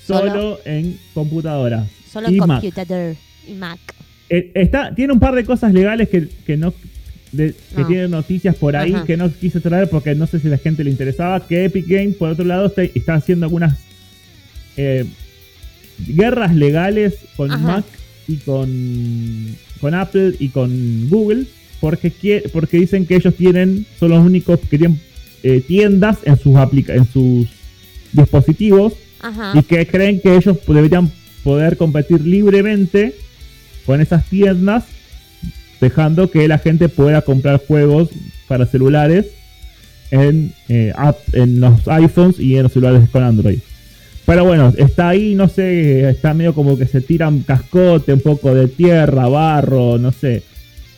solo, 0.05 0.31
Solo- 0.31 0.59
en 0.65 0.99
computadora. 1.13 1.85
Solo 2.11 2.27
en 2.27 2.37
computador 2.37 3.15
y 3.47 3.53
Mac. 3.53 3.79
Eh, 4.29 4.51
está, 4.55 4.93
tiene 4.93 5.13
un 5.13 5.19
par 5.19 5.35
de 5.35 5.43
cosas 5.45 5.73
legales 5.73 6.09
que, 6.09 6.27
que 6.45 6.57
no 6.57 6.73
de- 7.31 7.53
que 7.75 7.83
tienen 7.85 8.11
noticias 8.11 8.55
por 8.55 8.75
ahí 8.77 8.93
Ajá. 8.93 9.03
que 9.05 9.17
no 9.17 9.29
quise 9.31 9.59
traer 9.59 9.89
porque 9.89 10.15
no 10.15 10.25
sé 10.25 10.39
si 10.39 10.47
a 10.47 10.51
la 10.51 10.57
gente 10.57 10.83
le 10.83 10.89
interesaba. 10.91 11.45
Que 11.45 11.65
Epic 11.65 11.85
Games, 11.87 12.15
por 12.15 12.29
otro 12.29 12.45
lado, 12.45 12.67
está, 12.67 12.83
está 12.83 13.15
haciendo 13.15 13.45
algunas 13.45 13.77
eh, 14.77 15.05
guerras 16.07 16.55
legales 16.55 17.15
con 17.37 17.51
Ajá. 17.51 17.59
Mac 17.67 17.85
y 18.27 18.37
con, 18.37 19.55
con 19.79 19.93
Apple 19.93 20.33
y 20.39 20.49
con 20.49 21.09
Google 21.09 21.45
porque, 21.79 22.11
quie- 22.11 22.49
porque 22.51 22.77
dicen 22.77 23.05
que 23.05 23.15
ellos 23.15 23.35
tienen, 23.35 23.85
son 23.99 24.09
los 24.09 24.25
únicos 24.25 24.59
que 24.69 24.77
tienen 24.77 24.99
eh, 25.43 25.61
tiendas 25.61 26.17
en 26.23 26.37
sus, 26.39 26.55
aplica 26.55 26.95
en 26.95 27.05
sus 27.11 27.47
dispositivos 28.13 28.93
Ajá. 29.21 29.51
y 29.53 29.61
que 29.63 29.85
creen 29.85 30.19
que 30.21 30.35
ellos 30.35 30.57
deberían 30.67 31.11
poder 31.43 31.77
competir 31.77 32.21
libremente 32.21 33.13
con 33.85 34.01
esas 34.01 34.25
tiendas, 34.25 34.85
dejando 35.79 36.31
que 36.31 36.47
la 36.47 36.57
gente 36.57 36.89
pueda 36.89 37.21
comprar 37.21 37.61
juegos 37.67 38.09
para 38.47 38.65
celulares 38.65 39.27
en, 40.09 40.53
eh, 40.69 40.91
app- 40.95 41.33
en 41.33 41.59
los 41.59 41.87
iPhones 41.87 42.39
y 42.39 42.57
en 42.57 42.63
los 42.63 42.71
celulares 42.73 43.07
con 43.09 43.23
Android. 43.23 43.59
Pero 44.25 44.43
bueno, 44.43 44.73
está 44.77 45.09
ahí, 45.09 45.35
no 45.35 45.47
sé, 45.47 46.09
está 46.09 46.33
medio 46.33 46.53
como 46.55 46.77
que 46.77 46.87
se 46.87 47.01
tiran 47.01 47.41
cascote, 47.41 48.13
un 48.13 48.21
poco 48.21 48.53
de 48.53 48.67
tierra, 48.67 49.27
barro, 49.27 49.99
no 49.99 50.11
sé. 50.11 50.43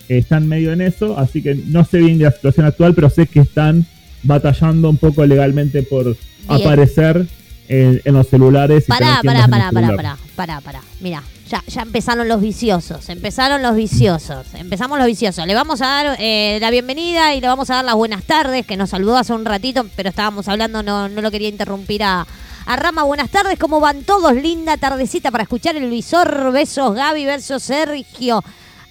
Están 0.08 0.48
medio 0.48 0.72
en 0.72 0.80
eso, 0.80 1.18
así 1.20 1.42
que 1.42 1.56
no 1.56 1.84
sé 1.84 1.98
bien 1.98 2.18
de 2.18 2.24
la 2.24 2.32
situación 2.32 2.66
actual, 2.66 2.94
pero 2.96 3.10
sé 3.10 3.28
que 3.28 3.42
están 3.42 3.86
batallando 4.24 4.90
un 4.90 4.98
poco 4.98 5.26
legalmente 5.26 5.84
por 5.84 6.16
aparecer 6.48 7.26
en, 7.68 8.02
en 8.06 8.14
los 8.14 8.28
celulares. 8.30 8.86
y 8.86 8.88
Pará, 8.88 9.20
tiendas 9.22 9.50
pará, 9.50 9.72
pará, 9.72 9.88
pará, 9.88 9.96
pará, 9.98 10.18
pará, 10.38 10.62
pará. 10.62 10.82
Mira, 11.02 11.22
ya, 11.50 11.62
ya 11.68 11.82
empezaron 11.82 12.30
los 12.30 12.40
viciosos, 12.40 13.10
empezaron 13.10 13.62
los 13.62 13.76
viciosos, 13.76 14.48
empezamos 14.54 14.98
los 14.98 15.08
viciosos. 15.08 15.46
Le 15.46 15.54
vamos 15.54 15.82
a 15.82 15.88
dar 15.88 16.18
eh, 16.20 16.60
la 16.62 16.72
bienvenida 16.72 17.36
y 17.36 17.42
le 17.42 17.48
vamos 17.48 17.70
a 17.70 17.76
dar 17.76 17.86
las 17.86 17.96
buenas 17.96 18.24
tardes, 18.24 18.66
que 18.66 18.78
nos 18.78 18.92
saludó 18.92 19.18
hace 19.18 19.34
un 19.34 19.44
ratito, 19.44 19.86
pero 19.98 20.08
estábamos 20.08 20.48
hablando, 20.48 20.82
no, 20.82 21.10
no 21.10 21.22
lo 21.22 21.30
quería 21.30 21.50
interrumpir 21.50 22.04
a, 22.04 22.26
a 22.68 22.76
Rama. 22.76 23.04
Buenas 23.04 23.32
tardes, 23.32 23.58
¿cómo 23.58 23.80
van 23.80 24.04
todos? 24.04 24.36
Linda 24.36 24.76
tardecita 24.78 25.32
para 25.32 25.44
escuchar 25.44 25.78
el 25.78 25.90
visor. 25.90 26.52
Besos, 26.52 26.94
Gaby 26.94 27.26
versus 27.26 27.64
Sergio. 27.64 28.44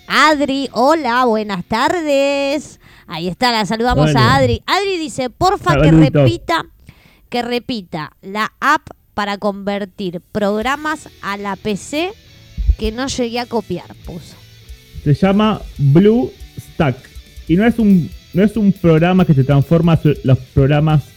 Adri, 0.09 0.69
hola, 0.73 1.27
buenas 1.27 1.63
tardes. 1.67 2.81
Ahí 3.07 3.29
está, 3.29 3.53
la 3.53 3.67
saludamos 3.67 4.17
a 4.17 4.35
Adri. 4.35 4.63
Adri 4.67 4.99
dice, 4.99 5.29
porfa 5.29 5.77
que 5.81 5.91
repita, 5.91 6.65
que 7.29 7.43
repita 7.43 8.13
la 8.23 8.53
app 8.61 8.89
para 9.13 9.37
convertir 9.37 10.23
programas 10.33 11.11
a 11.21 11.37
la 11.37 11.55
PC 11.57 12.13
que 12.79 12.93
no 12.93 13.07
llegué 13.09 13.41
a 13.41 13.47
copiar, 13.47 13.95
puso. 14.07 14.37
Se 15.05 15.15
llama 15.15 15.61
Blue 15.77 16.33
Stack. 16.59 16.97
Y 17.47 17.57
no 17.57 17.67
es 17.67 17.79
un, 17.79 18.11
no 18.33 18.43
es 18.43 18.57
un 18.57 18.73
programa 18.73 19.25
que 19.27 19.35
te 19.35 19.45
transforma 19.45 20.01
los 20.25 20.39
programas 20.55 21.16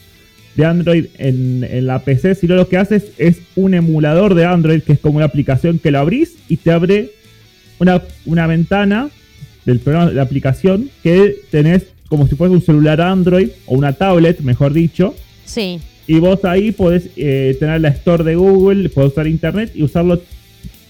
de 0.56 0.64
Android 0.64 1.06
en, 1.18 1.64
en 1.68 1.86
la 1.86 2.00
PC, 2.00 2.34
sino 2.34 2.54
lo 2.56 2.68
que 2.68 2.76
haces 2.76 3.12
es 3.18 3.38
un 3.56 3.74
emulador 3.74 4.34
de 4.34 4.44
Android, 4.44 4.82
que 4.82 4.92
es 4.94 4.98
como 4.98 5.16
una 5.16 5.26
aplicación 5.26 5.78
que 5.78 5.90
lo 5.90 5.98
abrís 6.00 6.34
y 6.48 6.56
te 6.56 6.70
abre 6.72 7.10
una, 7.78 8.02
una 8.26 8.46
ventana 8.46 9.10
del 9.64 9.78
programa 9.78 10.08
de 10.10 10.14
la 10.16 10.22
aplicación 10.22 10.90
que 11.02 11.36
tenés 11.50 11.84
como 12.08 12.26
si 12.26 12.34
fuese 12.34 12.52
un 12.54 12.62
celular 12.62 13.00
Android 13.00 13.50
o 13.66 13.74
una 13.76 13.92
tablet, 13.92 14.40
mejor 14.40 14.72
dicho. 14.72 15.14
Sí, 15.44 15.78
Y 16.08 16.18
vos 16.18 16.44
ahí 16.44 16.72
podés 16.72 17.08
eh, 17.16 17.56
tener 17.60 17.80
la 17.80 17.88
store 17.90 18.24
de 18.24 18.34
Google, 18.34 18.88
podés 18.88 19.12
usar 19.12 19.28
internet 19.28 19.70
y 19.74 19.84
usarlo, 19.84 20.20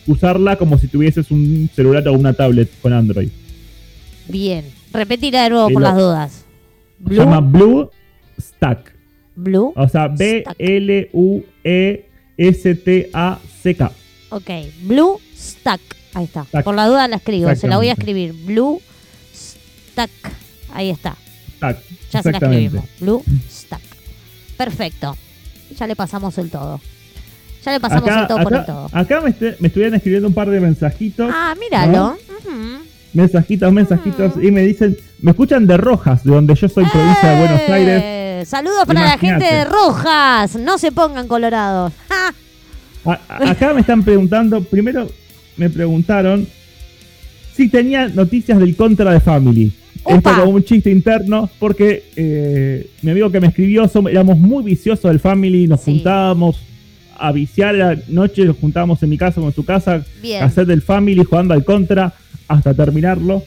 usarla 0.06 0.56
como 0.56 0.78
si 0.78 0.86
tuvieses 0.88 1.30
un 1.30 1.68
celular 1.76 2.06
o 2.08 2.14
una 2.14 2.32
tablet 2.32 2.70
con 2.80 2.92
Android. 2.94 3.28
bien. 4.28 4.64
Repetila 4.92 5.44
de 5.44 5.50
nuevo 5.50 5.70
Y 5.70 5.72
por 5.74 5.82
lo- 5.82 5.88
las 5.88 5.96
dudas. 5.98 6.44
Se 7.08 7.14
llama 7.14 7.40
Blue 7.40 7.90
Stack. 8.40 8.89
Blue. 9.42 9.72
O 9.76 9.88
sea, 9.88 10.08
B-L-U-E-S-T-A-C-K. 10.08 10.52
Ok, 14.30 14.50
Blue 14.82 15.20
Stack. 15.36 15.80
Ahí 16.14 16.24
está. 16.24 16.44
Stack. 16.44 16.64
Por 16.64 16.74
la 16.74 16.86
duda 16.86 17.08
la 17.08 17.16
escribo, 17.16 17.54
se 17.54 17.68
la 17.68 17.76
voy 17.76 17.88
a 17.88 17.92
escribir. 17.92 18.32
Blue 18.32 18.80
Stack. 19.34 20.10
Ahí 20.72 20.90
está. 20.90 21.16
Stack. 21.56 21.78
Ya 22.12 22.22
se 22.22 22.32
la 22.32 22.38
escribimos. 22.38 22.84
Blue 23.00 23.22
Stack. 23.50 23.82
Perfecto. 24.56 25.16
Ya 25.76 25.86
le 25.86 25.96
pasamos 25.96 26.36
el 26.38 26.50
todo. 26.50 26.80
Ya 27.64 27.72
le 27.72 27.80
pasamos 27.80 28.08
acá, 28.08 28.22
el 28.22 28.26
todo 28.26 28.42
por 28.42 28.54
el 28.54 28.64
todo. 28.64 28.88
acá 28.92 29.20
me, 29.20 29.34
me 29.58 29.68
estuvieron 29.68 29.94
escribiendo 29.94 30.28
un 30.28 30.34
par 30.34 30.48
de 30.48 30.60
mensajitos. 30.60 31.30
Ah, 31.32 31.54
míralo. 31.60 32.16
Mensajitos, 33.12 33.72
mensajitos. 33.72 34.36
Mm. 34.36 34.44
Y 34.44 34.50
me 34.50 34.62
dicen, 34.62 34.96
me 35.20 35.32
escuchan 35.32 35.66
de 35.66 35.76
Rojas, 35.76 36.24
de 36.24 36.32
donde 36.32 36.54
yo 36.54 36.68
soy 36.68 36.84
provincia 36.86 37.28
de 37.30 37.38
Buenos 37.38 37.60
¡Eh! 38.40 38.44
Saludos 38.46 38.84
para 38.86 39.02
la 39.02 39.18
gente 39.18 39.44
de 39.44 39.64
Rojas. 39.64 40.56
No 40.56 40.78
se 40.78 40.92
pongan 40.92 41.26
colorados. 41.28 41.92
¡Ja! 42.08 42.34
A- 43.12 43.18
a- 43.28 43.50
acá 43.52 43.72
me 43.72 43.80
están 43.80 44.02
preguntando, 44.02 44.62
primero 44.62 45.08
me 45.56 45.70
preguntaron 45.70 46.46
si 47.54 47.68
tenía 47.70 48.08
noticias 48.08 48.58
del 48.58 48.76
contra 48.76 49.12
de 49.12 49.20
Family. 49.20 49.72
Opa. 50.02 50.16
Esto 50.16 50.30
como 50.44 50.56
un 50.56 50.64
chiste 50.64 50.90
interno, 50.90 51.48
porque 51.58 52.04
eh, 52.16 52.90
mi 53.02 53.10
amigo 53.12 53.30
que 53.30 53.40
me 53.40 53.46
escribió, 53.48 53.88
somos- 53.88 54.10
éramos 54.12 54.36
muy 54.38 54.62
viciosos 54.64 55.10
del 55.10 55.18
Family, 55.20 55.66
nos 55.66 55.80
Sí. 55.80 55.92
juntábamos 55.92 56.58
a 57.18 57.32
viciar 57.32 57.74
la 57.74 57.96
noche, 58.08 58.44
nos 58.44 58.56
juntábamos 58.58 59.02
en 59.02 59.08
mi 59.10 59.16
casa 59.18 59.40
o 59.40 59.46
en 59.46 59.54
su 59.54 59.64
casa, 59.64 60.04
Bien. 60.22 60.42
a 60.42 60.46
hacer 60.46 60.66
del 60.66 60.82
Family 60.82 61.22
jugando 61.24 61.54
al 61.54 61.64
contra 61.64 62.12
hasta 62.48 62.74
terminarlo. 62.74 63.42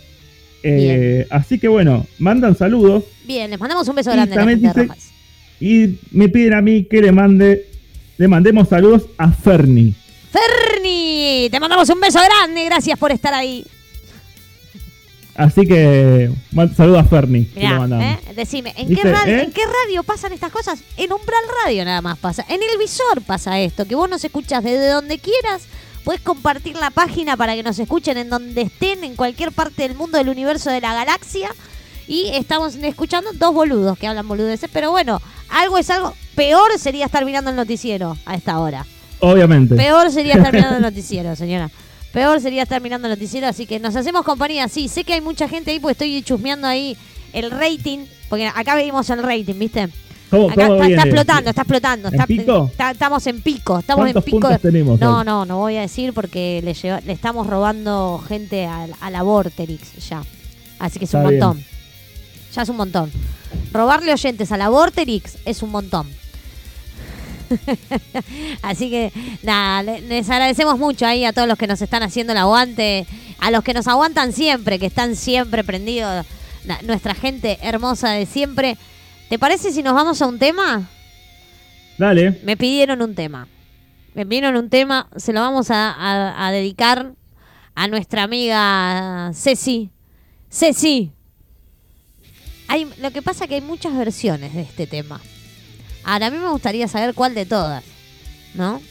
Eh, 0.65 1.27
así 1.29 1.59
que 1.59 1.67
bueno, 1.67 2.05
mandan 2.19 2.55
saludos 2.55 3.03
Bien, 3.25 3.49
les 3.51 3.59
mandamos 3.59 3.85
un 3.89 3.95
beso 3.95 4.11
Y 4.11 4.13
grande 4.13 4.33
a 4.33 4.37
la 4.37 4.45
gente 4.45 4.61
de 4.61 4.67
dice- 4.73 4.83
Rojas. 4.83 5.09
y 5.59 5.99
me 6.11 6.29
piden 6.29 6.53
a 6.53 6.61
mí 6.61 6.85
que 6.85 7.01
le 7.01 7.11
mande, 7.11 7.67
le 8.17 8.27
mandemos 8.29 8.69
saludos 8.69 9.03
a 9.17 9.31
Fernie. 9.31 9.93
Ferni, 10.31 11.47
te 11.51 11.59
mandamos 11.59 11.89
un 11.89 11.99
beso 11.99 12.19
grande. 12.19 12.65
Gracias 12.65 12.97
por 12.97 13.11
estar 13.11 13.33
ahí. 13.33 13.65
Así 15.35 15.65
que 15.65 16.29
saludos 16.77 16.99
a 16.99 17.03
le 17.05 17.47
Mirá. 17.55 17.77
¿eh? 18.03 18.19
decime, 18.35 18.71
¿en 18.77 18.87
qué, 18.87 18.93
¿Viste, 18.93 19.11
radio, 19.11 19.35
eh? 19.37 19.43
¿en 19.45 19.51
qué 19.51 19.61
radio 19.85 20.03
pasan 20.03 20.31
estas 20.31 20.51
cosas? 20.51 20.79
En 20.95 21.11
Umbral 21.11 21.41
Radio 21.65 21.83
nada 21.85 22.01
más 22.01 22.19
pasa. 22.19 22.45
En 22.49 22.61
el 22.61 22.77
visor 22.77 23.21
pasa 23.25 23.59
esto, 23.59 23.85
que 23.85 23.95
vos 23.95 24.07
nos 24.09 24.23
escuchas 24.23 24.63
desde 24.63 24.89
donde 24.89 25.17
quieras. 25.17 25.63
Puedes 26.03 26.21
compartir 26.21 26.75
la 26.75 26.89
página 26.89 27.37
para 27.37 27.55
que 27.55 27.63
nos 27.63 27.79
escuchen 27.79 28.17
en 28.17 28.29
donde 28.29 28.61
estén, 28.63 29.03
en 29.03 29.15
cualquier 29.15 29.51
parte 29.51 29.83
del 29.83 29.95
mundo, 29.95 30.17
del 30.17 30.29
universo, 30.29 30.69
de 30.69 30.81
la 30.81 30.93
galaxia. 30.93 31.49
Y 32.07 32.27
estamos 32.33 32.75
escuchando 32.75 33.29
dos 33.33 33.53
boludos 33.53 33.97
que 33.97 34.07
hablan 34.07 34.27
boludeces. 34.27 34.69
Pero 34.71 34.91
bueno, 34.91 35.21
algo 35.49 35.77
es 35.77 35.89
algo. 35.89 36.13
Peor 36.35 36.77
sería 36.77 37.05
estar 37.05 37.23
mirando 37.23 37.51
el 37.51 37.55
noticiero 37.55 38.17
a 38.25 38.35
esta 38.35 38.59
hora. 38.59 38.85
Obviamente. 39.19 39.75
Peor 39.75 40.11
sería 40.11 40.33
estar 40.33 40.53
mirando 40.53 40.75
el 40.75 40.81
noticiero, 40.93 41.35
señora. 41.35 41.71
Peor 42.11 42.41
sería 42.41 42.63
estar 42.63 42.81
mirando 42.81 43.07
el 43.07 43.13
noticiero, 43.13 43.47
así 43.47 43.65
que 43.65 43.79
nos 43.79 43.95
hacemos 43.95 44.23
compañía. 44.23 44.67
Sí, 44.67 44.89
sé 44.89 45.05
que 45.05 45.13
hay 45.13 45.21
mucha 45.21 45.47
gente 45.47 45.71
ahí 45.71 45.79
porque 45.79 45.93
estoy 45.93 46.21
chusmeando 46.21 46.67
ahí 46.67 46.97
el 47.31 47.49
rating, 47.49 47.99
porque 48.29 48.47
acá 48.47 48.75
vimos 48.75 49.09
el 49.09 49.23
rating, 49.23 49.57
¿viste? 49.57 49.89
¿Cómo, 50.37 50.49
Acá 50.49 50.67
cómo 50.67 50.83
está, 50.83 51.01
explotando, 51.03 51.49
está 51.49 51.61
explotando. 51.61 52.07
¿En 52.09 52.13
Está, 52.15 52.27
pico? 52.27 52.69
está- 52.71 52.91
estamos 52.91 53.27
en 53.27 53.41
pico, 53.41 53.79
estamos 53.79 54.07
en 54.07 54.13
¿Cuántos 54.13 54.23
pico. 54.23 54.59
tenemos 54.59 54.99
no, 54.99 55.19
hoy? 55.19 55.25
no, 55.25 55.45
no 55.45 55.57
voy 55.59 55.77
a 55.77 55.81
decir 55.81 56.11
porque 56.13 56.61
le, 56.63 57.11
estamos 57.11 57.45
robando 57.47 58.23
gente 58.27 58.65
a, 58.65 58.87
a 58.99 59.09
la 59.11 59.21
Vorterix 59.23 60.07
ya. 60.09 60.23
Así 60.79 60.97
que 60.99 61.05
es 61.05 61.13
un 61.13 61.27
bien. 61.27 61.39
montón. 61.39 61.63
Ya 62.55 62.61
es 62.63 62.69
un 62.69 62.77
montón. 62.77 63.11
Robarle 63.71 64.11
oyentes 64.13 64.51
a 64.51 64.57
la 64.57 64.69
Vorterix 64.69 65.37
es 65.45 65.61
un 65.61 65.69
montón. 65.71 66.07
Así 68.61 68.89
que 68.89 69.11
nada, 69.43 69.83
le- 69.83 70.01
les 70.01 70.29
agradecemos 70.29 70.77
mucho 70.79 71.05
ahí 71.05 71.25
a 71.25 71.33
todos 71.33 71.47
los 71.47 71.57
que 71.57 71.67
nos 71.67 71.81
están 71.81 72.03
haciendo 72.03 72.33
el 72.33 72.39
aguante, 72.39 73.05
a 73.39 73.51
los 73.51 73.63
que 73.63 73.73
nos 73.73 73.87
aguantan 73.87 74.33
siempre, 74.33 74.79
que 74.79 74.85
están 74.87 75.15
siempre 75.15 75.63
prendidos, 75.63 76.25
nuestra 76.83 77.13
gente 77.13 77.59
hermosa 77.61 78.11
de 78.11 78.25
siempre. 78.25 78.77
¿Te 79.29 79.39
parece 79.39 79.71
si 79.71 79.81
nos 79.83 79.93
vamos 79.93 80.21
a 80.21 80.27
un 80.27 80.37
tema? 80.39 80.87
Dale. 81.97 82.39
Me 82.43 82.57
pidieron 82.57 83.01
un 83.01 83.15
tema. 83.15 83.47
Me 84.13 84.25
pidieron 84.25 84.55
un 84.55 84.69
tema, 84.69 85.09
se 85.15 85.33
lo 85.33 85.41
vamos 85.41 85.71
a, 85.71 85.91
a- 85.91 86.47
a 86.47 86.51
dedicar 86.51 87.13
a 87.75 87.87
nuestra 87.87 88.23
amiga 88.23 89.31
Ceci. 89.33 89.89
Ceci. 90.51 91.11
Hay, 92.67 92.87
lo 92.99 93.11
que 93.11 93.21
pasa 93.21 93.45
es 93.45 93.49
que 93.49 93.55
hay 93.55 93.61
muchas 93.61 93.95
versiones 93.97 94.53
de 94.53 94.61
este 94.61 94.85
tema. 94.87 95.19
Ahora, 96.03 96.27
a 96.27 96.31
mí 96.31 96.37
me 96.37 96.49
gustaría 96.49 96.87
saber 96.87 97.15
cuál 97.15 97.33
de 97.33 97.45
todas, 97.45 97.83
¿no? 98.53 98.81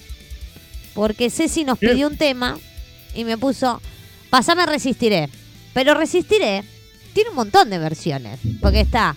Porque 0.95 1.31
Ceci 1.31 1.65
nos 1.65 1.79
pidió 1.79 2.09
un 2.09 2.17
tema 2.17 2.59
y 3.15 3.25
me 3.25 3.39
puso, 3.39 3.81
pasame 4.31 4.67
Resistiré. 4.67 5.29
Pero 5.73 5.95
Resistiré 5.95 6.65
tiene 7.15 7.31
un 7.31 7.37
montón 7.37 7.71
de 7.71 7.79
versiones. 7.79 8.41
Porque 8.61 8.81
está 8.81 9.15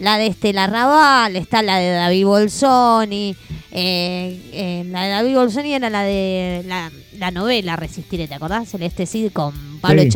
la 0.00 0.18
de 0.18 0.26
Estela 0.28 0.66
Raval, 0.66 1.36
está 1.36 1.62
la 1.62 1.78
de 1.78 1.90
David 1.90 2.24
Bolsoni. 2.26 3.36
eh, 3.72 4.40
eh, 4.52 4.84
la 4.90 5.04
de 5.04 5.10
David 5.10 5.34
Bolsoni 5.34 5.74
era 5.74 5.90
la 5.90 6.02
de 6.02 6.62
la, 6.66 6.90
la 7.18 7.30
novela 7.30 7.76
Resistiré, 7.76 8.26
¿te 8.28 8.34
acordás? 8.34 8.68
Celeste 8.70 9.06
Cid 9.06 9.30
con 9.32 9.52
Pablo 9.80 10.02
Sí. 10.02 10.10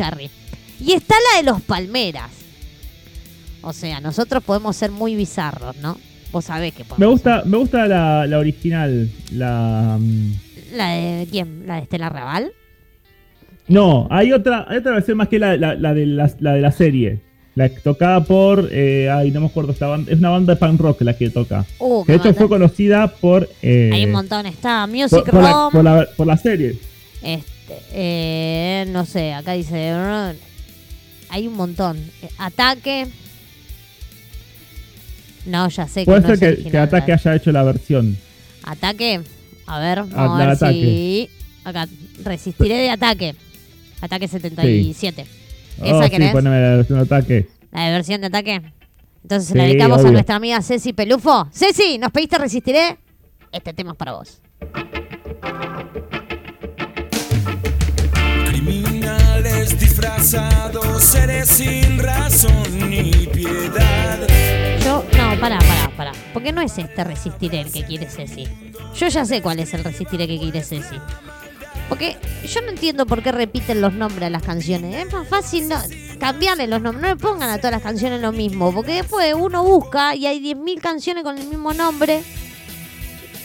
Y 0.79 0.93
está 0.93 1.15
la 1.33 1.41
de 1.41 1.49
los 1.51 1.61
Palmeras. 1.61 2.31
O 3.61 3.73
sea, 3.73 3.99
nosotros 4.01 4.43
podemos 4.43 4.75
ser 4.75 4.91
muy 4.91 5.15
bizarros, 5.15 5.75
¿no? 5.77 5.97
Vos 6.31 6.45
sabés 6.45 6.73
que 6.73 6.83
podemos 6.83 6.99
Me 6.99 7.05
ser. 7.05 7.11
gusta, 7.11 7.43
me 7.49 7.57
gusta 7.57 7.87
la, 7.87 8.27
la 8.27 8.39
original. 8.39 9.09
La. 9.31 9.97
mm, 9.99 10.31
¿La 10.73 10.89
de 10.89 11.27
quién? 11.31 11.63
¿La 11.65 11.75
de 11.77 11.81
Estela 11.83 12.09
Raval? 12.09 12.51
No, 13.67 14.07
hay 14.11 14.33
otra, 14.33 14.65
hay 14.67 14.77
otra 14.77 14.91
versión 14.91 15.17
más 15.17 15.27
que 15.29 15.39
la, 15.39 15.55
la, 15.57 15.75
la 15.75 15.93
de, 15.93 16.05
la, 16.05 16.29
la 16.39 16.53
de 16.53 16.61
la 16.61 16.71
serie. 16.71 17.21
La 17.55 17.69
que 17.69 17.79
tocada 17.79 18.23
por. 18.23 18.67
eh, 18.71 19.09
ay, 19.09 19.31
no 19.31 19.39
me 19.39 19.45
acuerdo 19.47 19.71
esta 19.71 19.87
banda. 19.87 20.11
Es 20.11 20.19
una 20.19 20.29
banda 20.29 20.53
de 20.53 20.59
punk 20.59 20.79
rock 20.79 21.01
la 21.01 21.17
que 21.17 21.29
toca. 21.29 21.65
Uh, 21.79 22.03
Que 22.05 22.11
de 22.13 22.17
hecho 22.17 22.33
fue 22.33 22.49
conocida 22.49 23.07
por. 23.15 23.49
eh, 23.61 23.89
Hay 23.93 24.05
un 24.05 24.11
montón. 24.11 24.45
Está 24.45 24.85
Music 24.87 25.23
por, 25.23 25.29
por 25.31 25.41
la, 25.43 25.51
Room. 25.53 25.71
por, 25.71 25.83
la, 25.83 26.07
por 26.17 26.27
la 26.27 26.37
serie. 26.37 26.77
Este, 27.23 27.77
eh, 27.93 28.85
no 28.89 29.05
sé, 29.05 29.33
acá 29.33 29.53
dice. 29.53 29.93
Hay 31.29 31.47
un 31.47 31.53
montón. 31.55 31.97
Eh, 32.21 32.29
Ataque. 32.37 33.07
No, 35.45 35.69
ya 35.69 35.87
sé 35.87 36.01
que 36.01 36.05
Puede 36.05 36.21
no 36.21 36.27
ser 36.27 36.33
es 36.33 36.39
que, 36.39 36.47
original, 36.47 36.71
que 36.71 36.77
Ataque 36.77 37.11
¿verdad? 37.11 37.27
haya 37.27 37.35
hecho 37.37 37.51
la 37.51 37.63
versión. 37.63 38.17
Ataque. 38.63 39.21
A 39.67 39.79
ver, 39.79 39.99
vamos 39.99 40.13
Ah, 40.15 40.35
a 40.35 40.39
la 40.39 40.55
ver 40.55 40.73
si. 40.73 41.29
Acá. 41.63 41.87
Resistiré 42.23 42.75
de 42.77 42.89
ataque. 42.89 43.35
Ataque 44.01 44.27
77. 44.27 45.25
¿Esa 45.83 45.97
oh, 45.97 46.03
sí, 46.03 46.09
querés? 46.09 46.31
poneme 46.31 46.59
la 46.61 46.75
versión 46.77 46.99
de 46.99 47.03
Ataque. 47.05 47.47
La 47.71 47.85
de 47.85 47.91
versión 47.91 48.21
de 48.21 48.27
ataque. 48.27 48.61
Entonces 49.23 49.49
se 49.49 49.55
la 49.55 49.63
Sí, 49.63 49.69
dedicamos 49.69 50.05
a 50.05 50.11
nuestra 50.11 50.35
amiga 50.35 50.61
Ceci 50.61 50.93
Pelufo. 50.93 51.47
Ceci, 51.51 51.97
¿nos 51.97 52.11
pediste 52.11 52.37
resistiré? 52.37 52.97
Este 53.51 53.73
tema 53.73 53.91
es 53.91 53.97
para 53.97 54.13
vos. 54.13 54.41
Criminales 58.45 59.79
disfrazados, 59.79 61.03
seres 61.03 61.49
sin 61.49 61.97
razón 61.99 62.89
ni 62.89 63.11
piedad. 63.33 64.19
Yo, 64.83 65.03
no, 65.17 65.39
pará, 65.39 65.59
pará, 65.59 65.91
pará. 65.97 66.11
Porque 66.33 66.51
no 66.51 66.61
es 66.61 66.77
este 66.77 67.03
resistiré 67.03 67.61
el 67.61 67.71
que 67.71 67.83
quiere 67.83 68.09
Ceci. 68.09 68.47
Yo 68.95 69.07
ya 69.07 69.25
sé 69.25 69.41
cuál 69.41 69.59
es 69.59 69.73
el 69.73 69.83
resistiré 69.83 70.27
que 70.27 70.39
quiere 70.39 70.61
Ceci. 70.63 70.95
Porque 71.89 72.17
yo 72.47 72.61
no 72.61 72.69
entiendo 72.69 73.05
por 73.05 73.21
qué 73.21 73.31
repiten 73.31 73.81
los 73.81 73.93
nombres 73.93 74.27
a 74.27 74.29
las 74.29 74.43
canciones. 74.43 75.05
Es 75.05 75.13
más 75.13 75.27
fácil 75.27 75.69
cambiarle 76.19 76.67
los 76.67 76.81
nombres. 76.81 77.01
No 77.01 77.09
le 77.09 77.15
pongan 77.15 77.49
a 77.49 77.57
todas 77.57 77.71
las 77.71 77.81
canciones 77.81 78.21
lo 78.21 78.31
mismo. 78.31 78.73
Porque 78.73 78.93
después 78.95 79.33
uno 79.37 79.63
busca 79.63 80.15
y 80.15 80.25
hay 80.25 80.39
10.000 80.39 80.81
canciones 80.81 81.23
con 81.23 81.37
el 81.37 81.47
mismo 81.47 81.73
nombre. 81.73 82.23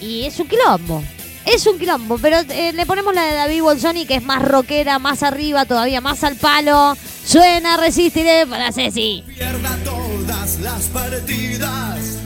Y 0.01 0.25
es 0.25 0.39
un 0.41 0.49
quilombo. 0.49 1.03
Es 1.45 1.67
un 1.67 1.79
quilombo. 1.79 2.19
Pero 2.19 2.39
eh, 2.49 2.73
le 2.73 2.87
ponemos 2.87 3.15
la 3.15 3.25
de 3.25 3.35
David 3.35 3.63
Bolsoni, 3.63 4.07
que 4.07 4.17
es 4.17 4.23
más 4.23 4.43
rockera, 4.43 4.99
más 4.99 5.23
arriba, 5.23 5.67
todavía 5.67 6.01
más 6.01 6.25
al 6.25 6.37
palo. 6.37 6.97
Suena 7.25 7.77
resistiré 7.77 8.47
para 8.47 8.73
Ceci. 8.73 9.23
Pierda 9.37 9.77
todas 9.85 10.59
las 10.61 10.85
partidas. 10.87 12.19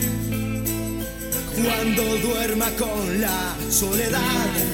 Cuando 1.56 2.02
duerma 2.18 2.66
con 2.78 3.20
la 3.20 3.54
soledad. 3.70 4.73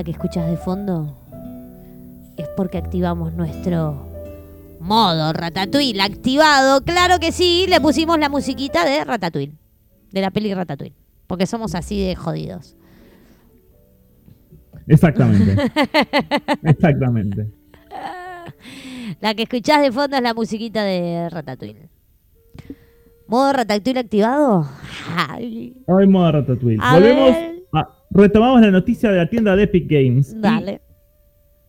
musiquita 0.00 0.04
que 0.04 0.10
escuchas 0.12 0.50
de 0.50 0.56
fondo 0.56 1.16
es 2.36 2.48
porque 2.56 2.78
activamos 2.78 3.32
nuestro 3.34 4.08
modo 4.80 5.32
Ratatouille 5.32 6.00
activado. 6.00 6.82
Claro 6.82 7.18
que 7.18 7.32
sí, 7.32 7.66
le 7.68 7.80
pusimos 7.80 8.18
la 8.18 8.28
musiquita 8.28 8.84
de 8.84 9.04
Ratatouille, 9.04 9.52
de 10.12 10.20
la 10.20 10.30
peli 10.30 10.54
Ratatouille, 10.54 10.94
porque 11.26 11.46
somos 11.46 11.74
así 11.74 12.02
de 12.02 12.16
jodidos. 12.16 12.76
Exactamente. 14.86 15.70
Exactamente. 16.62 17.46
La 19.20 19.34
que 19.34 19.42
escuchás 19.42 19.82
de 19.82 19.92
fondo 19.92 20.16
es 20.16 20.22
la 20.22 20.34
musiquita 20.34 20.82
de 20.82 21.28
Ratatouille. 21.28 21.88
¿Modo 23.26 23.52
Ratatouille 23.52 24.00
activado? 24.00 24.66
Ay, 25.16 25.74
Hoy 25.86 26.06
modo 26.08 26.32
Ratatouille. 26.32 26.78
A 26.80 26.94
Volvemos. 26.94 27.32
ver. 27.32 27.59
Retomamos 28.10 28.60
la 28.60 28.70
noticia 28.70 29.10
de 29.10 29.18
la 29.18 29.28
tienda 29.28 29.56
de 29.56 29.64
Epic 29.64 29.88
Games. 29.88 30.40
Dale. 30.40 30.80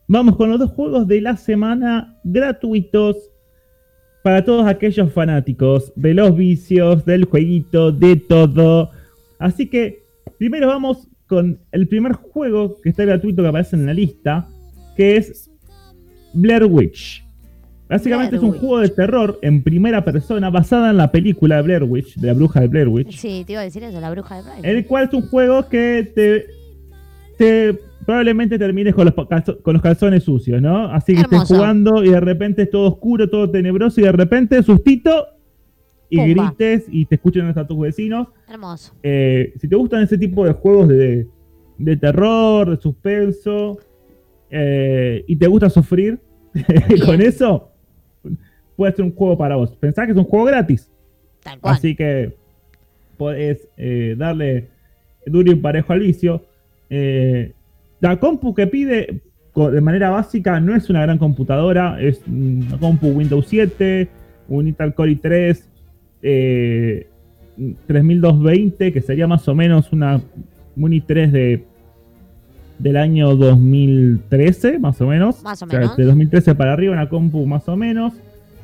Vamos 0.07 0.35
con 0.35 0.49
los 0.49 0.59
dos 0.59 0.71
juegos 0.71 1.07
de 1.07 1.21
la 1.21 1.37
semana 1.37 2.19
gratuitos 2.23 3.31
para 4.23 4.43
todos 4.43 4.67
aquellos 4.67 5.11
fanáticos 5.13 5.91
de 5.95 6.13
los 6.13 6.35
vicios, 6.35 7.05
del 7.05 7.25
jueguito, 7.25 7.91
de 7.91 8.17
todo. 8.17 8.91
Así 9.39 9.67
que 9.67 10.03
primero 10.37 10.67
vamos 10.67 11.07
con 11.27 11.59
el 11.71 11.87
primer 11.87 12.13
juego 12.13 12.81
que 12.81 12.89
está 12.89 13.05
gratuito 13.05 13.41
que 13.41 13.47
aparece 13.47 13.75
en 13.75 13.85
la 13.85 13.93
lista, 13.93 14.49
que 14.97 15.15
es 15.15 15.49
Blair 16.33 16.65
Witch. 16.65 17.25
Básicamente 17.91 18.37
Blair 18.37 18.39
es 18.39 18.43
un 18.43 18.49
Witch. 18.51 18.59
juego 18.61 18.79
de 18.79 18.89
terror 18.89 19.39
en 19.41 19.63
primera 19.63 20.03
persona 20.03 20.49
basada 20.49 20.89
en 20.91 20.97
la 20.97 21.11
película 21.11 21.57
de 21.57 21.61
Blair 21.61 21.83
Witch, 21.83 22.15
de 22.15 22.27
la 22.27 22.33
bruja 22.33 22.61
de 22.61 22.67
Blair 22.67 22.87
Witch. 22.87 23.17
Sí, 23.17 23.43
te 23.45 23.53
iba 23.53 23.61
a 23.61 23.65
decir 23.65 23.83
eso, 23.83 23.99
la 23.99 24.09
bruja 24.09 24.37
de 24.37 24.41
Brian. 24.43 24.65
El 24.65 24.85
cual 24.85 25.05
es 25.09 25.13
un 25.13 25.23
juego 25.27 25.67
que 25.67 26.11
te, 26.15 26.45
te 27.37 27.77
probablemente 28.05 28.57
termines 28.57 28.95
con 28.95 29.05
los, 29.05 29.13
con 29.61 29.73
los 29.73 29.81
calzones 29.81 30.23
sucios, 30.23 30.61
¿no? 30.61 30.85
Así 30.85 31.13
que 31.13 31.21
estés 31.21 31.33
Hermoso. 31.33 31.55
jugando 31.55 32.03
y 32.03 32.09
de 32.09 32.19
repente 32.19 32.61
es 32.63 32.69
todo 32.71 32.87
oscuro, 32.89 33.29
todo 33.29 33.49
tenebroso 33.51 33.99
y 34.01 34.05
de 34.05 34.11
repente 34.13 34.63
sustito 34.63 35.27
y 36.09 36.17
Pumba. 36.17 36.53
grites 36.55 36.85
y 36.89 37.05
te 37.05 37.15
escuchan 37.15 37.47
hasta 37.47 37.67
tus 37.67 37.79
vecinos. 37.79 38.27
Hermoso. 38.49 38.93
Eh, 39.03 39.53
si 39.59 39.67
te 39.67 39.75
gustan 39.75 40.03
ese 40.03 40.17
tipo 40.17 40.45
de 40.45 40.53
juegos 40.53 40.87
de, 40.87 41.27
de 41.77 41.97
terror, 41.97 42.69
de 42.69 42.81
suspenso 42.81 43.77
eh, 44.49 45.23
y 45.27 45.35
te 45.35 45.47
gusta 45.47 45.69
sufrir 45.69 46.19
con 47.05 47.21
eso, 47.21 47.70
puede 48.81 48.95
ser 48.95 49.05
un 49.05 49.13
juego 49.13 49.37
para 49.37 49.57
vos. 49.57 49.69
Pensá 49.79 50.07
que 50.07 50.13
es 50.13 50.17
un 50.17 50.23
juego 50.23 50.45
gratis. 50.45 50.89
Tal 51.43 51.59
cual. 51.59 51.75
Así 51.75 51.95
que 51.95 52.33
podés 53.15 53.67
eh, 53.77 54.15
darle 54.17 54.69
duro 55.27 55.51
y 55.51 55.55
parejo 55.55 55.93
al 55.93 55.99
vicio. 55.99 56.43
Eh, 56.89 57.51
la 57.99 58.19
compu 58.19 58.55
que 58.55 58.65
pide 58.65 59.21
de 59.55 59.81
manera 59.81 60.09
básica 60.09 60.59
no 60.59 60.75
es 60.75 60.89
una 60.89 61.03
gran 61.03 61.19
computadora, 61.19 62.01
es 62.01 62.23
una 62.25 62.79
compu 62.79 63.09
Windows 63.09 63.45
7, 63.49 64.07
un 64.49 64.67
Intel 64.67 64.95
Core 64.95 65.11
i3 65.11 65.61
eh, 66.23 67.07
3220, 67.85 68.91
que 68.91 69.01
sería 69.01 69.27
más 69.27 69.47
o 69.47 69.53
menos 69.53 69.93
una 69.93 70.19
un 70.75 70.91
i3 70.91 71.29
de 71.29 71.65
del 72.79 72.97
año 72.97 73.35
2013, 73.35 74.79
más 74.79 74.99
o 75.01 75.05
menos. 75.05 75.43
Más 75.43 75.61
o 75.61 75.67
sea, 75.67 75.79
menos. 75.81 75.95
de 75.97 76.03
2013 76.03 76.55
para 76.55 76.73
arriba, 76.73 76.93
una 76.93 77.09
compu 77.09 77.45
más 77.45 77.69
o 77.69 77.77
menos. 77.77 78.13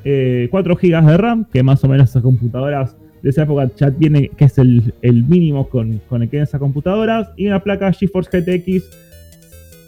Eh, 0.04 0.48
4 0.52 0.76
GB 0.76 1.06
de 1.06 1.18
RAM, 1.18 1.46
que 1.52 1.64
más 1.64 1.84
o 1.84 1.88
menos 1.88 2.10
esas 2.10 2.24
computadoras 2.24 2.96
de 3.22 3.30
esa 3.30 3.44
época 3.44 3.70
ya 3.76 3.92
tiene, 3.92 4.30
que 4.30 4.46
es 4.46 4.58
el, 4.58 4.94
el 5.02 5.24
mínimo 5.24 5.68
con, 5.70 6.00
con 6.08 6.24
el 6.24 6.30
que 6.30 6.40
esas 6.40 6.60
computadoras. 6.60 7.30
Y 7.36 7.48
una 7.48 7.64
placa 7.64 7.92
GeForce 7.92 8.42
GTX 8.42 8.84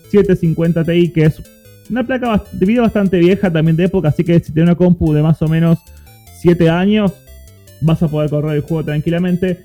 750 0.09 0.83
Ti, 0.83 1.11
que 1.11 1.25
es 1.25 1.41
una 1.89 2.05
placa 2.05 2.43
de 2.51 2.65
video 2.65 2.83
bastante 2.83 3.17
vieja 3.19 3.51
también 3.51 3.75
de 3.75 3.85
época, 3.85 4.09
así 4.09 4.23
que 4.23 4.39
si 4.39 4.51
tienes 4.51 4.69
una 4.69 4.75
compu 4.75 5.13
de 5.13 5.21
más 5.21 5.41
o 5.41 5.47
menos 5.47 5.79
7 6.41 6.69
años, 6.69 7.13
vas 7.81 8.01
a 8.03 8.07
poder 8.07 8.29
correr 8.29 8.55
el 8.55 8.61
juego 8.61 8.83
tranquilamente. 8.83 9.59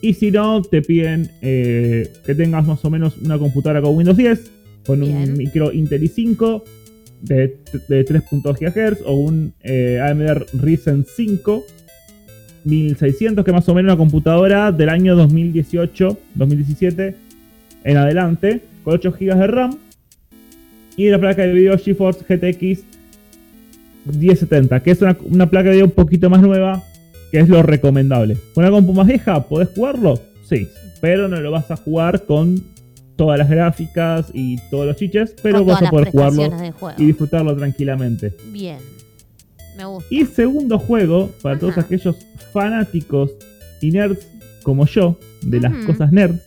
Y 0.00 0.14
si 0.14 0.30
no, 0.30 0.60
te 0.60 0.82
piden 0.82 1.30
eh, 1.40 2.12
que 2.26 2.34
tengas 2.34 2.66
más 2.66 2.84
o 2.84 2.90
menos 2.90 3.16
una 3.18 3.38
computadora 3.38 3.80
con 3.80 3.96
Windows 3.96 4.16
10, 4.16 4.50
con 4.86 5.00
Bien. 5.00 5.16
un 5.30 5.36
micro 5.38 5.72
Intel 5.72 6.02
i5 6.02 6.62
de, 7.24 7.56
de 7.88 8.04
3.2 8.04 8.58
GHz 8.58 9.02
o 9.06 9.14
un 9.14 9.54
eh, 9.62 10.00
AMD 10.00 10.60
Ryzen 10.60 11.04
5 11.04 11.64
1600, 12.64 13.44
que 13.44 13.52
más 13.52 13.68
o 13.68 13.74
menos 13.74 13.92
una 13.92 13.98
computadora 13.98 14.72
del 14.72 14.88
año 14.88 15.14
2018, 15.16 16.18
2017, 16.34 17.14
en 17.84 17.96
adelante, 17.96 18.62
con 18.82 18.94
8 18.94 19.12
GB 19.12 19.34
de 19.36 19.46
RAM. 19.46 19.78
Y 20.96 21.08
la 21.10 21.18
placa 21.18 21.42
de 21.42 21.52
video 21.52 21.76
GeForce 21.76 22.24
GTX 22.26 22.84
1070, 24.06 24.80
que 24.80 24.90
es 24.92 25.02
una, 25.02 25.16
una 25.24 25.50
placa 25.50 25.68
de 25.68 25.76
video 25.76 25.86
un 25.86 25.92
poquito 25.92 26.30
más 26.30 26.40
nueva, 26.40 26.82
que 27.30 27.40
es 27.40 27.48
lo 27.48 27.62
recomendable. 27.62 28.36
¿Con 28.54 28.64
una 28.64 28.70
compu 28.70 28.92
más 28.92 29.06
vieja 29.06 29.46
podés 29.46 29.68
jugarlo? 29.74 30.20
Sí, 30.48 30.68
pero 31.00 31.28
no 31.28 31.40
lo 31.40 31.50
vas 31.50 31.70
a 31.70 31.76
jugar 31.76 32.24
con 32.24 32.62
todas 33.16 33.38
las 33.38 33.48
gráficas 33.48 34.26
y 34.34 34.58
todos 34.70 34.86
los 34.86 34.96
chiches, 34.96 35.34
pero 35.42 35.58
Con 35.58 35.68
vas 35.68 35.82
a 35.82 35.90
poder 35.90 36.10
jugarlo 36.10 36.50
y 36.98 37.06
disfrutarlo 37.06 37.56
tranquilamente. 37.56 38.32
Bien. 38.52 38.78
Me 39.76 39.84
gusta. 39.84 40.08
Y 40.14 40.24
segundo 40.26 40.78
juego, 40.78 41.30
para 41.42 41.58
todos 41.58 41.78
aquellos 41.78 42.16
fanáticos 42.52 43.32
y 43.80 43.90
nerds 43.90 44.26
como 44.62 44.86
yo, 44.86 45.18
de 45.42 45.60
las 45.60 45.72
cosas 45.84 46.10
nerds, 46.12 46.40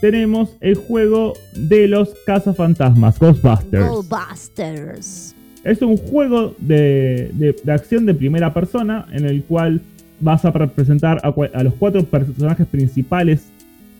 tenemos 0.00 0.50
el 0.60 0.74
juego 0.74 1.32
de 1.54 1.88
los 1.88 2.10
cazafantasmas, 2.26 3.18
Ghostbusters. 3.18 3.86
Ghostbusters. 3.88 5.34
Es 5.64 5.82
un 5.82 5.96
juego 5.96 6.54
de, 6.58 7.30
de- 7.34 7.56
de 7.62 7.72
acción 7.72 8.06
de 8.06 8.14
primera 8.14 8.52
persona 8.54 9.06
en 9.12 9.24
el 9.24 9.42
cual 9.44 9.80
vas 10.20 10.44
a 10.44 10.50
representar 10.50 11.20
a 11.24 11.62
los 11.62 11.74
cuatro 11.74 12.04
personajes 12.04 12.66
principales 12.66 13.46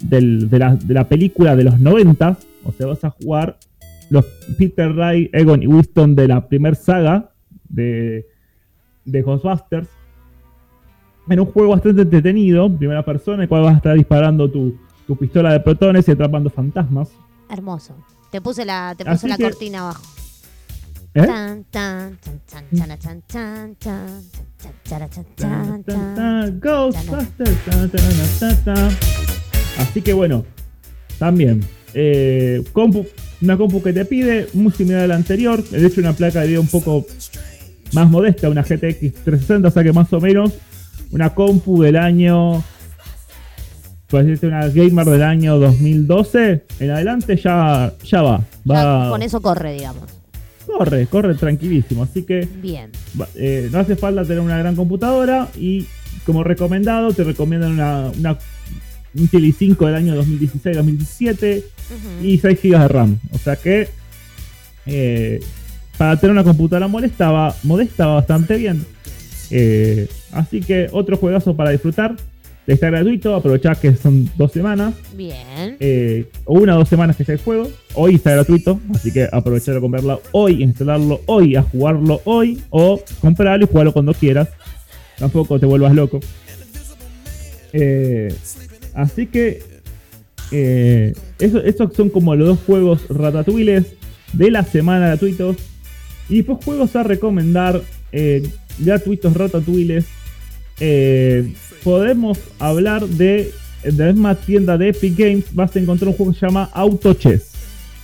de, 0.01 0.79
la, 0.89 1.09
película 1.09 1.57
de 1.57 1.65
los 1.65 1.81
90, 1.81 2.37
o 2.65 2.73
sea, 2.73 2.87
vas 2.87 3.05
a 3.05 3.11
jugar 3.11 3.57
los 4.11 4.25
Peter 4.59 4.95
Ray, 4.95 5.31
Egon 5.33 5.63
y 5.63 5.67
Winston 5.67 6.15
de 6.15 6.29
la 6.29 6.47
primera 6.47 6.75
saga 6.75 7.31
de, 7.69 8.27
de 9.05 9.23
Ghostbusters. 9.23 9.89
En 11.29 11.41
un 11.41 11.47
juego 11.47 11.71
bastante 11.71 12.03
entretenido, 12.03 12.73
primera 12.73 13.05
persona, 13.05 13.37
en 13.37 13.43
el 13.43 13.49
cual 13.49 13.63
vas 13.63 13.75
a 13.75 13.77
estar 13.79 13.97
disparando 13.97 14.49
tu, 14.49 14.79
tu 15.07 15.17
pistola 15.17 15.53
de 15.53 15.61
protones 15.61 16.07
y 16.09 16.13
atrapando 16.13 16.51
fantasmas. 16.51 17.11
Hermoso. 17.51 17.95
Te 18.31 18.41
puse 18.41 18.65
la, 18.65 18.95
te 18.97 19.05
puse 19.05 19.29
la 19.29 19.39
cortina 19.39 19.81
abajo. 19.81 20.03
Ghostbusters. 26.61 29.36
Así 29.79 30.03
que 30.03 30.12
bueno, 30.12 30.45
también 31.18 31.62
eh, 31.95 32.62
compu- 32.72 33.07
una 33.43 33.57
compu 33.57 33.83
que 33.83 33.93
te 33.93 34.05
pide 34.05 34.47
muy 34.55 34.72
similar 34.72 35.03
a 35.03 35.07
la 35.07 35.16
anterior, 35.16 35.62
de 35.68 35.87
hecho 35.87 36.01
una 36.01 36.12
placa 36.14 36.41
de 36.41 36.49
video 36.49 36.61
un 36.61 36.68
poco 36.68 37.07
más 37.93 38.09
modesta, 38.11 38.49
una 38.51 38.62
GTX 38.62 39.12
360, 39.24 39.68
o 39.68 39.70
sea 39.70 39.83
que 39.85 39.93
más 39.93 40.12
o 40.12 40.20
menos 40.20 40.53
una 41.12 41.35
compu 41.35 41.83
del 41.83 41.97
año, 41.97 42.62
decirte 44.11 44.47
una 44.47 44.68
gamer 44.68 45.07
del 45.07 45.22
año 45.22 45.59
2012 45.59 46.64
en 46.81 46.91
adelante 46.91 47.37
ya 47.37 47.93
ya 48.05 48.22
va, 48.22 48.43
Ya 48.64 49.09
con 49.11 49.22
eso 49.22 49.41
corre, 49.43 49.74
digamos. 49.74 50.05
corre, 50.66 51.07
corre 51.07 51.35
tranquilísimo, 51.35 52.03
así 52.03 52.22
que 52.22 52.49
Bien. 52.62 52.91
Eh, 53.35 53.68
no 53.70 53.79
hace 53.79 53.97
falta 53.97 54.22
tener 54.22 54.41
una 54.41 54.59
gran 54.59 54.74
computadora 54.77 55.49
y 55.59 55.87
como 56.24 56.43
recomendado 56.43 57.12
te 57.12 57.24
recomiendan 57.24 57.72
una, 57.72 58.11
una 58.18 58.39
Intel 59.17 59.45
i5 59.45 59.87
del 59.87 59.95
año 59.95 60.23
2016-2017 60.23 61.62
Ujú. 61.62 62.27
y 62.27 62.39
6 62.39 62.59
GB 62.62 62.79
de 62.79 62.89
RAM. 62.89 63.19
O 63.33 63.39
sea 63.39 63.57
que 63.57 63.89
eh, 64.87 65.41
para 65.99 66.17
tener 66.19 66.33
una 66.33 66.45
computadora 66.45 66.89
molesta 66.89 67.31
va, 67.31 67.55
modesta 67.62 68.07
va 68.07 68.14
bastante 68.17 68.57
bien. 68.57 68.85
Eh, 69.51 70.09
así 70.33 70.61
que 70.61 70.89
otro 70.93 71.17
juegazo 71.17 71.57
para 71.57 71.71
disfrutar. 71.71 72.17
Está 72.67 72.89
gratuito, 72.91 73.33
aprovechá 73.37 73.77
que 73.77 73.95
son 73.95 74.29
dos 74.37 74.51
semanas. 74.51 74.93
Bien. 75.17 75.77
eh, 75.79 76.27
o 76.47 76.55
una 76.59 76.75
o 76.75 76.81
dos 76.81 76.89
semanas 76.89 77.17
que 77.17 77.23
está 77.23 77.33
el 77.33 77.39
juego. 77.39 77.71
Hoy 77.95 78.17
está 78.17 78.33
gratuito, 78.33 78.81
así 78.93 79.12
que 79.12 79.29
aprovechar 79.31 79.77
a 79.77 79.81
comprarlo 79.81 80.21
hoy, 80.33 80.64
instalarlo 80.64 81.21
hoy, 81.27 81.55
a 81.55 81.62
jugarlo 81.62 82.21
hoy, 82.25 82.61
o 82.71 83.01
comprarlo 83.21 83.64
y 83.64 83.69
jugarlo 83.69 83.93
cuando 83.93 84.12
quieras. 84.14 84.49
Tampoco 85.17 85.61
te 85.61 85.67
vuelvas 85.67 85.95
loco. 85.95 86.19
Eh, 87.73 88.35
así 88.97 89.27
que 89.27 89.63
eh, 90.53 91.13
eso- 91.39 91.63
estos 91.63 91.95
son 91.95 92.09
como 92.11 92.35
los 92.35 92.49
dos 92.49 92.59
juegos 92.67 93.07
ratatouilles 93.09 93.85
de 94.33 94.51
la 94.51 94.65
semana 94.65 95.07
gratuitos. 95.09 95.57
Y 96.29 96.39
después 96.39 96.65
juegos 96.65 96.97
a 96.97 97.03
recomendar 97.05 97.83
eh, 98.13 98.49
gratuitos 98.79 99.35
ratatouilles. 99.35 100.05
Eh, 100.81 101.53
podemos 101.85 102.39
hablar 102.59 103.07
de, 103.07 103.53
de 103.85 103.93
la 104.07 104.13
misma 104.13 104.35
tienda 104.35 104.77
de 104.77 104.89
Epic 104.89 105.17
Games. 105.17 105.45
Vas 105.55 105.75
a 105.77 105.79
encontrar 105.79 106.09
un 106.09 106.15
juego 106.17 106.33
que 106.33 106.39
se 106.41 106.47
llama 106.47 106.69
Auto 106.73 107.15
Chess. 107.15 107.53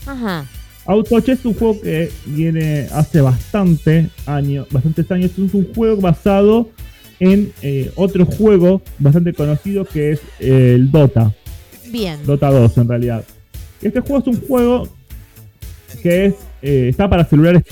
Ajá. 0.06 0.46
Auto 0.86 1.20
Chess 1.20 1.40
es 1.40 1.44
un 1.44 1.54
juego 1.54 1.80
que 1.80 2.10
viene 2.26 2.88
hace 2.92 3.20
bastante 3.20 4.08
años, 4.26 4.66
bastantes 4.70 5.10
años. 5.10 5.30
Es 5.32 5.38
un 5.54 5.72
juego 5.74 6.00
basado 6.00 6.70
en 7.22 7.52
eh, 7.62 7.92
otro 7.94 8.26
juego 8.26 8.82
bastante 8.98 9.32
conocido 9.32 9.84
que 9.84 10.12
es 10.12 10.20
eh, 10.40 10.72
el 10.74 10.90
Dota. 10.90 11.32
Bien. 11.88 12.18
Dota 12.26 12.50
2 12.50 12.78
en 12.78 12.88
realidad. 12.88 13.24
Este 13.80 14.00
juego 14.00 14.18
es 14.18 14.26
un 14.26 14.46
juego 14.46 14.88
que 16.02 16.26
es 16.26 16.34
eh, 16.62 16.88
está 16.88 17.08
para 17.08 17.24
celulares 17.24 17.62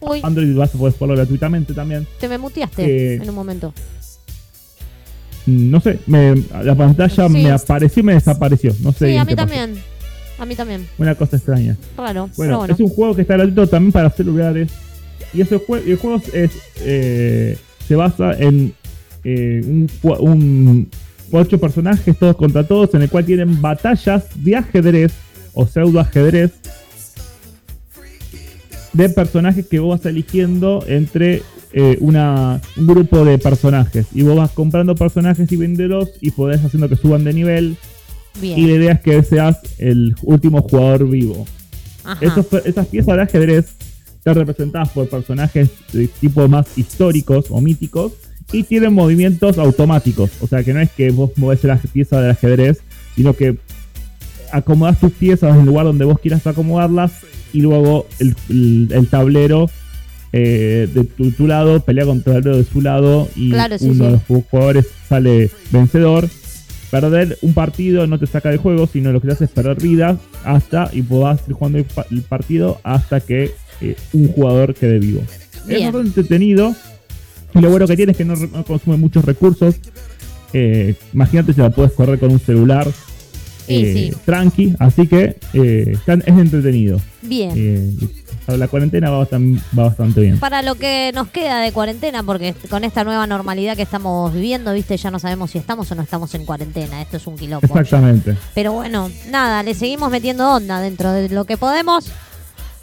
Uy, 0.00 0.20
Android, 0.22 0.54
vas 0.54 0.74
a 0.74 0.78
poder 0.78 0.94
jugarlo 0.94 1.16
gratuitamente 1.16 1.72
también. 1.72 2.06
te 2.20 2.28
me 2.28 2.36
muteaste 2.38 3.14
en 3.14 3.28
un 3.28 3.34
momento. 3.34 3.72
No 5.46 5.80
sé, 5.80 5.98
me- 6.06 6.34
la 6.62 6.74
pantalla 6.74 7.28
Sí. 7.28 7.32
me 7.32 7.50
apareció 7.50 8.00
y 8.00 8.04
me 8.04 8.14
desapareció. 8.14 8.74
No 8.80 8.92
sé. 8.92 9.08
Sí, 9.10 9.16
a 9.16 9.24
mí 9.24 9.34
pasó. 9.34 9.48
también. 9.48 9.82
A 10.38 10.44
mí 10.44 10.54
también. 10.54 10.86
Una 10.98 11.14
cosa 11.14 11.36
extraña. 11.36 11.76
Raro. 11.96 12.28
Bueno, 12.36 12.58
bueno. 12.58 12.74
es 12.74 12.80
un 12.80 12.88
juego 12.88 13.14
que 13.16 13.22
está 13.22 13.34
gratuito 13.34 13.66
también 13.68 13.92
para 13.92 14.10
celulares. 14.10 14.70
Y 15.34 15.40
ese 15.40 15.56
jue- 15.58 15.82
el 15.86 15.96
juego 15.96 16.22
es, 16.32 16.50
eh, 16.80 17.56
se 17.86 17.94
basa 17.96 18.32
en 18.38 18.72
eh, 19.24 19.60
un, 19.64 19.90
un 20.20 20.88
ocho 21.32 21.58
personajes 21.58 22.16
todos 22.18 22.36
contra 22.36 22.64
todos 22.66 22.94
en 22.94 23.02
el 23.02 23.10
cual 23.10 23.24
tienen 23.24 23.60
batallas 23.60 24.24
de 24.36 24.56
ajedrez 24.56 25.12
o 25.54 25.66
pseudo 25.66 26.00
ajedrez 26.00 26.52
de 28.92 29.08
personajes 29.10 29.66
que 29.66 29.78
vos 29.78 29.98
vas 29.98 30.06
eligiendo 30.06 30.82
entre 30.86 31.42
eh, 31.72 31.98
una, 32.00 32.60
un 32.76 32.86
grupo 32.86 33.24
de 33.24 33.36
personajes 33.38 34.06
y 34.14 34.22
vos 34.22 34.36
vas 34.36 34.50
comprando 34.52 34.94
personajes 34.94 35.50
y 35.52 35.56
venderlos 35.56 36.10
y 36.20 36.30
podés 36.30 36.64
haciendo 36.64 36.88
que 36.88 36.96
suban 36.96 37.24
de 37.24 37.34
nivel 37.34 37.76
Bien. 38.40 38.58
y 38.58 38.66
la 38.68 38.72
idea 38.74 38.92
es 38.92 39.00
que 39.00 39.22
seas 39.22 39.58
el 39.78 40.14
último 40.22 40.62
jugador 40.62 41.08
vivo. 41.08 41.46
Esos 42.20 42.46
esas 42.64 42.86
piezas 42.86 43.16
de 43.16 43.22
ajedrez 43.22 43.66
están 44.26 44.34
representadas 44.44 44.88
por 44.88 45.08
personajes 45.08 45.70
de 45.92 46.08
tipo 46.08 46.48
más 46.48 46.66
históricos 46.76 47.46
o 47.50 47.60
míticos 47.60 48.12
y 48.52 48.64
tienen 48.64 48.92
movimientos 48.92 49.56
automáticos. 49.56 50.30
O 50.40 50.48
sea 50.48 50.64
que 50.64 50.72
no 50.74 50.80
es 50.80 50.90
que 50.90 51.10
vos 51.10 51.30
movés 51.36 51.62
la 51.62 51.76
pieza 51.76 52.20
del 52.20 52.32
ajedrez, 52.32 52.80
sino 53.14 53.34
que 53.34 53.56
acomodás 54.52 54.98
tus 54.98 55.12
piezas 55.12 55.54
en 55.54 55.60
el 55.60 55.66
lugar 55.66 55.86
donde 55.86 56.04
vos 56.04 56.18
quieras 56.18 56.44
acomodarlas 56.44 57.12
y 57.52 57.60
luego 57.60 58.06
el, 58.18 58.34
el- 58.48 58.88
el 58.92 59.06
tablero 59.08 59.70
eh, 60.32 60.88
de 60.92 61.04
tu, 61.04 61.30
tu 61.30 61.46
lado 61.46 61.78
pelea 61.80 62.04
contra 62.04 62.34
el 62.36 62.42
tablero 62.42 62.56
de 62.58 62.64
su 62.70 62.80
lado 62.82 63.28
y 63.36 63.50
Claro, 63.50 63.78
sí, 63.78 63.88
uno 63.88 64.06
de 64.06 64.10
los 64.12 64.22
jugadores 64.50 64.86
sale 65.08 65.50
vencedor. 65.70 66.28
Perder 66.90 67.38
un 67.42 67.52
partido 67.52 68.06
no 68.08 68.18
te 68.18 68.26
saca 68.26 68.48
del 68.48 68.58
juego, 68.58 68.86
sino 68.86 69.12
lo 69.12 69.20
que 69.20 69.26
te 69.28 69.34
hace 69.34 69.44
es 69.44 69.50
perder 69.50 69.80
vidas 69.80 70.18
hasta 70.44 70.88
y 70.92 71.02
podás 71.02 71.40
ir 71.48 71.54
jugando 71.54 71.78
el 71.78 72.22
partido 72.22 72.80
hasta 72.84 73.20
que 73.20 73.52
eh, 73.80 73.96
un 74.12 74.28
jugador 74.28 74.74
quede 74.74 74.98
vivo. 74.98 75.22
Es 75.22 75.66
Bien. 75.66 75.84
bastante 75.92 76.08
entretenido. 76.20 76.74
Y 77.54 77.60
lo 77.60 77.70
bueno 77.70 77.86
que 77.86 77.96
tiene 77.96 78.12
es 78.12 78.18
que 78.18 78.24
no, 78.24 78.34
consume 78.64 78.96
muchos 78.96 79.24
recursos. 79.24 79.76
Eh, 80.52 80.94
imagínate 81.12 81.52
si 81.52 81.60
la 81.60 81.70
puedes 81.70 81.92
correr 81.92 82.18
con 82.18 82.30
un 82.30 82.38
celular 82.40 82.86
Sí, 83.66 83.74
eh, 83.74 83.92
sí. 84.12 84.16
tranqui. 84.24 84.74
Así 84.78 85.06
que 85.06 85.36
eh, 85.54 85.90
están- 85.92 86.22
es 86.24 86.38
entretenido. 86.38 87.00
Bien. 87.22 87.96
Para 88.44 88.58
la 88.58 88.68
cuarentena 88.68 89.10
va 89.10 89.18
bastante, 89.18 89.60
va 89.76 89.84
bastante 89.84 90.20
bien. 90.20 90.38
Para 90.38 90.62
lo 90.62 90.76
que 90.76 91.10
nos 91.14 91.28
queda 91.28 91.60
de 91.60 91.72
cuarentena, 91.72 92.22
porque 92.22 92.54
con 92.70 92.84
esta 92.84 93.02
nueva 93.02 93.26
normalidad 93.26 93.74
que 93.74 93.82
estamos 93.82 94.32
viviendo, 94.32 94.72
viste, 94.72 94.96
ya 94.96 95.10
no 95.10 95.18
sabemos 95.18 95.50
si 95.50 95.58
estamos 95.58 95.90
o 95.90 95.94
no 95.96 96.02
estamos 96.02 96.32
en 96.36 96.44
cuarentena. 96.44 97.02
Esto 97.02 97.16
es 97.16 97.26
un 97.26 97.36
quilombo. 97.36 97.66
Exactamente. 97.66 98.36
Pero 98.54 98.72
bueno, 98.72 99.10
nada, 99.30 99.64
le 99.64 99.74
seguimos 99.74 100.12
metiendo 100.12 100.48
onda 100.52 100.80
dentro 100.80 101.10
de 101.10 101.28
lo 101.30 101.44
que 101.44 101.56
podemos. 101.56 102.12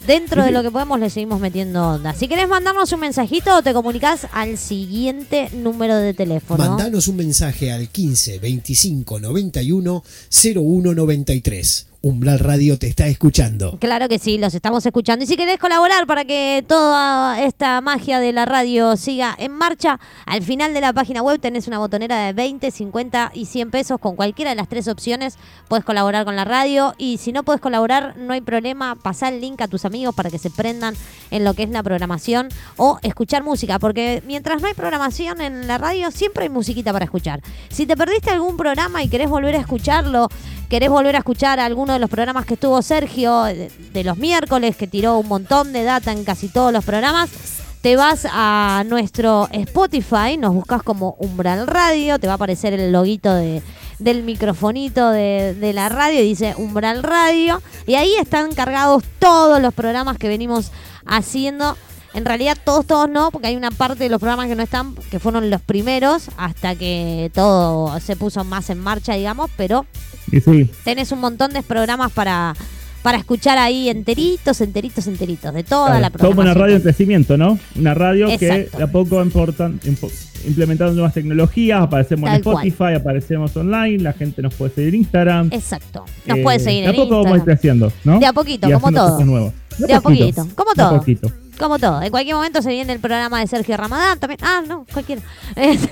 Dentro 0.06 0.44
de 0.44 0.52
lo 0.52 0.62
que 0.64 0.72
podemos 0.72 1.00
le 1.00 1.10
seguimos 1.10 1.40
metiendo 1.40 1.88
onda. 1.88 2.14
Si 2.14 2.28
querés 2.28 2.48
mandarnos 2.48 2.92
un 2.92 3.00
mensajito, 3.00 3.62
te 3.64 3.74
comunicas 3.74 4.28
al 4.32 4.58
siguiente 4.58 5.50
número 5.54 5.98
de 5.98 6.14
teléfono. 6.14 6.64
Mandanos 6.64 7.08
un 7.08 7.18
mensaje 7.18 7.72
al 7.72 7.88
15 7.88 8.40
25 8.40 9.20
91 9.20 10.04
01 10.56 10.94
93 10.94 11.93
Umbral 12.06 12.40
Radio 12.40 12.78
te 12.78 12.88
está 12.88 13.08
escuchando. 13.08 13.78
Claro 13.80 14.10
que 14.10 14.20
sí, 14.20 14.38
los 14.38 14.54
estamos 14.54 14.86
escuchando. 14.86 15.24
Y 15.24 15.26
si 15.26 15.38
querés 15.38 15.58
colaborar 15.58 16.06
para 16.06 16.26
que 16.26 16.62
toda 16.68 17.42
esta 17.42 17.80
magia 17.80 18.20
de 18.20 18.34
la 18.34 18.44
radio 18.44 18.98
siga 18.98 19.34
en 19.40 19.54
marcha, 19.54 20.02
al 20.26 20.42
final 20.42 20.74
de 20.74 20.82
la 20.82 20.92
página 20.92 21.22
web 21.22 21.40
tenés 21.40 21.66
una 21.70 21.78
botonera 21.78 22.26
de 22.26 22.34
20, 22.34 22.72
50 22.72 23.32
y 23.34 23.46
100 23.46 23.72
pesos. 23.72 24.00
Con 24.02 24.18
cualquiera 24.18 24.50
de 24.52 24.58
las 24.58 24.68
tres 24.68 24.90
opciones 24.90 25.38
puedes 25.70 25.86
colaborar 25.86 26.26
con 26.26 26.36
la 26.36 26.44
radio. 26.44 26.94
Y 26.98 27.20
si 27.20 27.32
no 27.32 27.44
puedes 27.44 27.62
colaborar, 27.62 28.18
no 28.18 28.34
hay 28.34 28.42
problema. 28.42 28.96
Pasá 28.96 29.30
el 29.30 29.40
link 29.40 29.62
a 29.62 29.70
tus 29.70 29.86
amigos 29.86 30.14
para 30.14 30.30
que 30.30 30.40
se 30.40 30.50
prendan 30.50 30.96
en 31.32 31.46
lo 31.46 31.54
que 31.54 31.64
es 31.64 31.70
la 31.70 31.84
programación 31.84 32.50
o 32.76 33.00
escuchar 33.02 33.46
música. 33.46 33.80
Porque 33.80 34.22
mientras 34.28 34.62
no 34.62 34.68
hay 34.68 34.74
programación 34.74 35.40
en 35.40 35.68
la 35.68 35.78
radio, 35.78 36.12
siempre 36.12 36.44
hay 36.44 36.50
musiquita 36.50 36.92
para 36.92 37.06
escuchar. 37.06 37.42
Si 37.70 37.86
te 37.86 37.96
perdiste 37.96 38.30
algún 38.30 38.58
programa 38.58 39.02
y 39.04 39.08
querés 39.08 39.30
volver 39.30 39.56
a 39.56 39.60
escucharlo, 39.60 40.28
querés 40.74 40.90
volver 40.90 41.16
a 41.16 41.20
escuchar 41.20 41.60
alguno 41.60 41.94
de 41.94 42.00
los 42.00 42.10
programas 42.10 42.48
que 42.48 42.56
estuvo 42.56 42.82
Sergio 42.82 43.44
de, 43.44 44.04
los 44.04 44.18
miércoles, 44.18 44.76
que 44.76 44.88
tiró 44.88 45.20
un 45.20 45.28
montón 45.28 45.72
de 45.72 45.84
data 45.84 46.12
en 46.12 46.24
casi 46.24 46.48
todos 46.48 46.74
los 46.74 46.84
programas, 46.84 47.30
te 47.82 47.96
vas 47.96 48.26
a 48.32 48.84
nuestro 48.88 49.48
Spotify, 49.52 50.36
nos 50.36 50.52
buscas 50.56 50.82
como 50.82 51.16
Umbral 51.20 51.68
Radio, 51.68 52.18
te 52.18 52.26
va 52.26 52.34
a 52.34 52.36
aparecer 52.38 52.74
el 52.74 52.92
loguito 52.92 53.32
de, 53.36 53.62
del 54.00 54.24
microfonito 54.24 55.12
de, 55.12 55.54
de 55.54 55.74
la 55.74 55.90
radio 55.90 56.22
y 56.22 56.24
dice 56.24 56.56
Umbral 56.58 57.04
Radio, 57.04 57.62
y 57.86 57.94
ahí 57.94 58.16
están 58.16 58.56
cargados 58.56 59.04
todos 59.20 59.62
los 59.62 59.76
programas 59.76 60.18
que 60.18 60.28
venimos 60.28 60.72
haciendo. 61.06 61.78
En 62.16 62.26
realidad 62.26 62.58
todos, 62.64 62.88
todos 62.88 63.08
no, 63.08 63.30
porque 63.30 63.50
hay 63.50 63.56
una 63.56 63.70
parte 63.70 64.06
de 64.06 64.10
los 64.10 64.20
programas 64.20 64.48
que 64.48 64.56
no 64.56 64.64
están, 64.64 64.96
que 65.12 65.20
fueron 65.20 65.52
los 65.52 65.62
primeros, 65.62 66.30
hasta 66.36 66.74
que 66.74 67.30
todo 67.32 68.00
se 68.00 68.16
puso 68.16 68.44
más 68.44 68.72
en 68.72 68.80
marcha, 68.80 69.14
digamos, 69.14 69.52
pero 69.56 69.86
Y 70.32 70.40
sí, 70.42 70.70
tenés 70.84 71.12
un 71.12 71.20
montón 71.20 71.54
de 71.54 71.62
programas 71.64 72.12
para, 72.12 72.56
para 73.02 73.18
escuchar 73.18 73.58
ahí 73.58 73.90
enteritos, 73.90 74.62
enteritos, 74.62 75.08
enteritos, 75.08 75.54
de 75.54 75.64
toda 75.64 75.88
claro, 75.88 76.02
la 76.02 76.08
somos 76.08 76.20
programación. 76.22 76.48
una 76.48 76.54
radio 76.66 76.76
en 76.78 76.82
crecimiento, 76.82 77.38
¿no? 77.38 77.60
Una 77.76 77.94
radio 77.94 78.28
que 78.38 78.70
de 78.76 78.84
a 78.84 78.88
poco 78.88 79.22
importan, 79.22 79.80
impo- 79.82 80.12
implementando 80.48 80.94
nuevas 80.94 81.14
tecnologías, 81.14 81.82
aparecemos 81.82 82.28
Tal 82.28 82.36
en 82.36 82.42
Spotify, 82.42 82.96
aparecemos 82.96 83.56
online, 83.58 84.00
la 84.00 84.14
gente 84.14 84.42
nos 84.42 84.54
puede 84.56 84.74
seguir 84.74 84.94
en 84.96 85.02
Instagram. 85.02 85.50
Exacto. 85.52 86.06
Nos 86.26 86.38
Eh, 86.38 86.44
puede 86.44 86.60
seguir 86.60 86.82
De 86.84 86.88
a 86.88 86.90
en 86.92 86.96
poco 86.96 87.10
vamos 87.16 87.26
a 87.28 87.30
ir 87.30 87.36
Instagram. 87.36 87.46
creciendo, 87.58 87.92
¿no? 88.04 88.20
De 88.20 88.26
a 88.26 88.34
poquito, 88.34 88.70
Y 88.70 88.74
como 88.74 88.92
todo. 88.92 89.12
cosas 89.12 89.26
nuevas. 89.28 89.54
De 89.78 89.94
a 89.94 90.02
poquito, 90.02 90.48
como 90.56 90.74
de 90.74 90.82
a 90.82 90.90
todo. 90.90 91.00
poquito. 91.00 91.32
Como 91.58 91.78
todo. 91.78 92.02
En 92.02 92.10
cualquier 92.10 92.36
momento 92.36 92.62
se 92.62 92.70
viene 92.70 92.94
el 92.94 93.00
programa 93.00 93.40
de 93.40 93.48
Sergio 93.48 93.78
Ramadán 93.78 94.20
también. 94.20 94.40
Ah, 94.42 94.62
no, 94.68 94.86
cualquiera. 94.92 95.22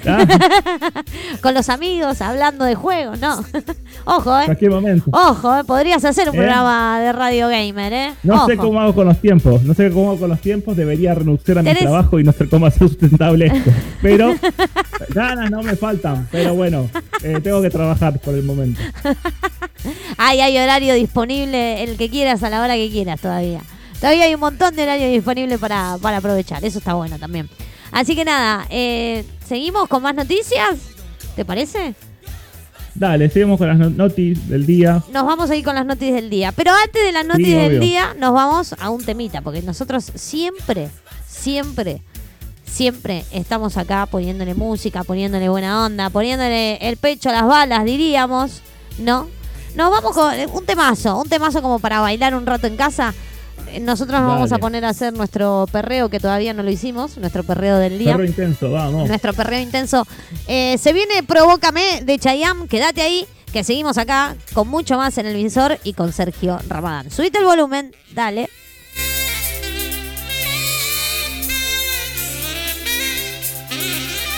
Ah, 0.08 0.26
Con 1.42 1.54
los 1.54 1.70
amigos, 1.70 2.20
hablando 2.22 2.66
de 2.66 2.76
juegos, 2.76 3.20
no. 3.20 3.44
Ojo, 4.06 4.36
en 4.38 4.42
eh. 4.42 4.46
cualquier 4.46 4.72
momento. 4.72 5.12
Ojo, 5.14 5.60
eh. 5.60 5.64
Podrías 5.64 6.04
hacer 6.04 6.30
un 6.30 6.36
¿Eh? 6.36 6.40
programa 6.40 7.00
de 7.00 7.14
radio 7.14 7.48
gamer, 7.48 7.94
eh. 7.94 8.14
No 8.24 8.48
sé 8.48 8.54
Ojo. 8.54 8.64
cómo 8.64 8.82
hago 8.82 8.96
con 8.96 9.08
los 9.08 9.20
tiempos, 9.20 9.64
no 9.64 9.74
sé 9.74 9.92
cómo 9.92 10.10
hago 10.10 10.20
con 10.22 10.30
los 10.30 10.42
tiempos, 10.42 10.76
debería 10.76 11.14
renunciar 11.14 11.60
a 11.60 11.64
mi 11.64 11.74
trabajo 11.76 12.20
y 12.20 12.24
no 12.24 12.32
sé 12.32 12.50
cómo 12.50 12.66
hacer 12.66 12.90
sustentable 12.90 13.46
esto. 13.46 13.72
Pero 14.02 14.34
ganas 15.10 15.52
no 15.52 15.62
me 15.62 15.76
faltan, 15.76 16.28
pero 16.32 16.54
bueno, 16.56 16.90
eh, 17.24 17.40
tengo 17.44 17.62
que 17.62 17.70
trabajar 17.70 18.20
por 18.20 18.34
el 18.34 18.44
momento. 18.44 18.82
Ay, 20.18 20.42
hay 20.42 20.58
horario 20.58 20.94
disponible, 20.96 21.84
el 21.84 21.98
que 21.98 22.10
quieras 22.10 22.42
a 22.44 22.50
la 22.50 22.62
hora 22.62 22.76
que 22.76 22.90
quieras 22.90 23.20
todavía. 23.20 23.62
Todavía 24.02 24.26
hay 24.26 24.34
un 24.34 24.42
montón 24.42 24.76
de 24.76 24.84
horario 24.84 25.08
disponible 25.10 25.58
para, 25.58 25.98
para 26.02 26.18
aprovechar, 26.18 26.66
eso 26.66 26.80
está 26.80 26.96
bueno 26.96 27.18
también. 27.20 27.48
Así 27.92 28.16
que 28.16 28.26
nada, 28.26 28.66
eh, 28.70 29.24
¿seguimos 29.48 29.88
con 29.88 30.02
más 30.02 30.16
noticias? 30.16 30.80
¿Te 31.36 31.46
parece? 31.46 31.94
Dale, 32.96 33.30
seguimos 33.30 33.58
con 33.58 33.68
las 33.70 33.78
no- 33.78 33.90
notis 33.90 34.50
del 34.50 34.66
día. 34.66 35.02
Nos 35.14 35.26
vamos 35.26 35.50
a 35.50 35.56
ir 35.56 35.64
con 35.64 35.76
las 35.76 35.86
noticias 35.86 36.16
del 36.16 36.30
día. 36.30 36.52
Pero 36.52 36.72
antes 36.74 37.02
de 37.04 37.12
las 37.14 37.22
Sí, 37.24 37.28
noticias 37.30 37.70
del 37.70 37.80
día, 37.80 38.14
nos 38.20 38.34
vamos 38.34 38.76
a 38.80 38.90
un 38.90 39.04
temita, 39.06 39.42
porque 39.42 39.62
nosotros 39.62 40.12
siempre, 40.16 40.90
siempre, 41.28 42.02
siempre 42.66 43.24
estamos 43.32 43.78
acá 43.78 44.08
poniéndole 44.08 44.56
música, 44.56 45.04
poniéndole 45.04 45.48
buena 45.48 45.86
onda, 45.86 46.10
poniéndole 46.10 46.76
el 46.78 46.98
pecho 46.98 47.30
a 47.30 47.34
las 47.34 47.46
balas, 47.46 47.86
diríamos, 47.86 48.62
¿no? 49.00 49.28
Nos 49.76 49.90
vamos 49.92 50.12
con 50.14 50.34
un 50.54 50.66
temazo, 50.66 51.22
un 51.22 51.30
temazo 51.30 51.62
como 51.62 51.80
para 51.80 52.02
bailar 52.02 52.36
un 52.36 52.46
rato 52.46 52.68
en 52.68 52.76
casa. 52.76 53.14
Nosotros 53.80 54.20
nos 54.20 54.30
vamos 54.30 54.52
a 54.52 54.58
poner 54.58 54.84
a 54.86 54.90
hacer 54.90 55.14
nuestro 55.14 55.66
perreo, 55.72 56.10
que 56.10 56.20
todavía 56.20 56.54
no 56.54 56.64
lo 56.64 56.72
hicimos, 56.72 57.18
nuestro 57.18 57.44
perreo 57.44 57.78
del 57.78 57.98
día. 57.98 58.14
Perro 58.14 58.26
intenso, 58.26 58.72
vamos. 58.72 59.08
Nuestro 59.08 59.34
perreo 59.34 59.62
intenso. 59.62 60.06
Eh, 60.48 60.78
se 60.78 60.94
viene 60.94 61.24
Provócame 61.24 62.02
de 62.04 62.20
Chayam. 62.20 62.68
Quédate 62.68 63.02
ahí, 63.02 63.26
que 63.54 63.64
seguimos 63.64 63.98
acá 63.98 64.36
con 64.54 64.68
mucho 64.68 64.98
más 64.98 65.18
en 65.18 65.26
el 65.26 65.36
visor 65.36 65.78
y 65.84 65.94
con 65.94 66.12
Sergio 66.12 66.60
Ramadán. 66.68 67.12
Subite 67.12 67.38
el 67.38 67.46
volumen, 67.46 67.96
dale. 68.14 68.50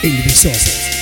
El 0.04 0.18
visor. 0.24 0.93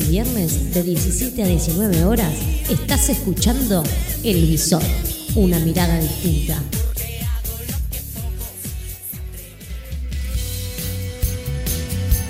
Y 0.00 0.04
viernes 0.04 0.72
de 0.72 0.82
17 0.82 1.42
a 1.42 1.46
19 1.46 2.04
horas 2.04 2.32
estás 2.70 3.10
escuchando 3.10 3.82
El 4.24 4.46
Visor, 4.46 4.82
una 5.34 5.58
mirada 5.58 6.00
distinta. 6.00 6.56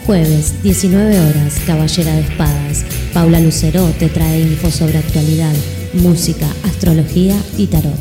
Jueves, 0.06 0.62
19 0.62 1.20
horas, 1.20 1.60
Caballera 1.64 2.14
de 2.14 2.20
Espadas. 2.22 2.84
Paula 3.12 3.38
Lucero 3.38 3.86
te 3.98 4.08
trae 4.08 4.40
info 4.40 4.70
sobre 4.70 4.98
actualidad, 4.98 5.54
música, 5.94 6.48
astrología 6.64 7.36
y 7.58 7.66
tarot. 7.66 8.00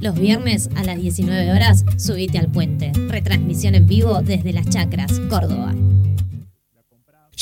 Los 0.00 0.18
viernes 0.18 0.70
a 0.76 0.84
las 0.84 1.00
19 1.00 1.52
horas, 1.52 1.84
subite 1.96 2.38
al 2.38 2.50
puente. 2.50 2.92
Retransmisión 3.08 3.74
en 3.74 3.86
vivo 3.86 4.22
desde 4.22 4.52
Las 4.52 4.68
Chacras, 4.68 5.20
Córdoba. 5.28 5.74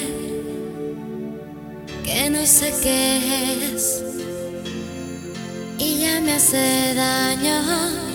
que 2.04 2.30
no 2.30 2.46
sé 2.46 2.74
qué 2.84 3.74
es 3.74 4.04
y 5.78 6.02
ya 6.02 6.20
me 6.20 6.34
hace 6.34 6.94
daño. 6.94 8.09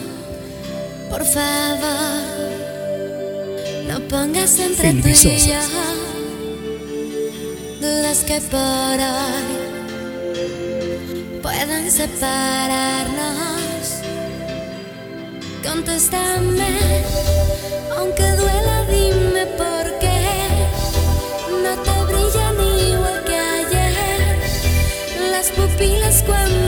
Por 1.11 1.25
favor, 1.25 2.23
no 3.89 4.01
pongas 4.09 4.59
entre 4.59 4.93
tú 4.95 5.09
y 5.09 5.15
yo 5.15 5.95
dudas 7.85 8.25
que 8.25 8.41
por 8.41 8.99
hoy 9.13 9.65
puedan 11.43 11.91
separarnos. 11.91 13.45
Contéstame, 15.63 17.03
aunque 17.99 18.27
duela, 18.41 18.87
dime 18.91 19.47
por 19.63 19.85
qué 20.03 20.23
no 21.65 21.73
te 21.87 21.97
brillan 22.11 22.57
igual 22.91 23.19
que 23.25 23.37
ayer 23.37 24.39
las 25.31 25.49
pupilas 25.51 26.23
cuando 26.23 26.64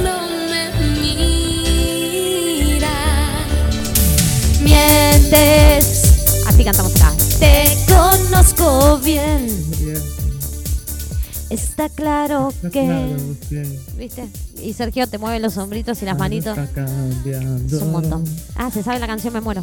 Así 5.34 6.64
cantamos 6.64 6.94
acá. 6.96 7.12
Te 7.40 7.64
conozco 7.88 8.98
bien. 8.98 9.46
Está 11.50 11.88
claro 11.88 12.52
que. 12.72 13.16
¿Viste? 13.96 14.28
Y 14.62 14.72
Sergio 14.72 15.06
te 15.06 15.18
mueve 15.18 15.40
los 15.40 15.56
hombritos 15.56 16.00
y 16.02 16.04
las 16.04 16.16
manitos. 16.18 16.56
Está 16.56 16.86
cambiando. 16.86 17.76
Es 17.76 17.82
un 17.82 17.92
montón. 17.92 18.24
Ah, 18.54 18.70
se 18.70 18.82
sabe 18.82 18.98
la 19.00 19.06
canción, 19.06 19.32
me 19.34 19.40
muero. 19.40 19.62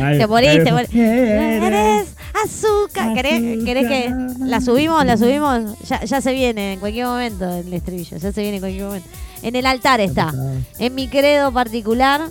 Ay, 0.00 0.18
Te 0.18 0.26
morís, 0.26 0.64
te 0.64 0.72
morís. 0.72 0.94
Eres 0.94 2.08
azúcar. 2.44 3.14
¿Querés, 3.14 3.64
querés 3.64 3.88
que 3.88 4.14
la 4.40 4.60
subimos? 4.60 5.04
¿La 5.04 5.16
subimos? 5.16 5.78
Ya, 5.88 6.04
ya 6.04 6.20
se 6.20 6.32
viene 6.32 6.74
en 6.74 6.80
cualquier 6.80 7.06
momento 7.06 7.52
el 7.56 7.72
estribillo. 7.72 8.16
Ya 8.18 8.32
se 8.32 8.40
viene 8.40 8.56
en 8.56 8.62
cualquier 8.62 8.84
momento. 8.84 9.08
En 9.42 9.56
el 9.56 9.66
altar 9.66 10.00
está. 10.00 10.32
En 10.78 10.94
mi 10.94 11.08
credo 11.08 11.52
particular. 11.52 12.30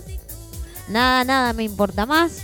Nada, 0.88 1.24
nada 1.24 1.52
me 1.52 1.64
importa 1.64 2.06
más. 2.06 2.38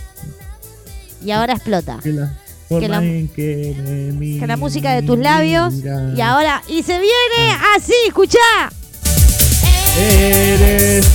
Y 1.23 1.31
ahora 1.31 1.53
explota. 1.53 1.99
Que 2.03 2.11
la 2.13 2.99
que 2.99 4.37
Que 4.39 4.47
la 4.47 4.57
música 4.57 4.93
de 4.93 5.03
tus 5.03 5.17
labios. 5.19 5.73
Y 6.15 6.21
ahora. 6.21 6.61
Y 6.67 6.83
se 6.83 6.99
viene 6.99 7.57
así, 7.75 7.93
escuchá. 8.07 8.69
Eres 9.97 11.05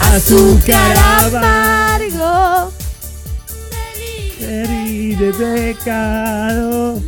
Azúcar 0.00 0.96
amargo. 0.96 2.72
de 4.38 5.32
pecado. 5.32 7.00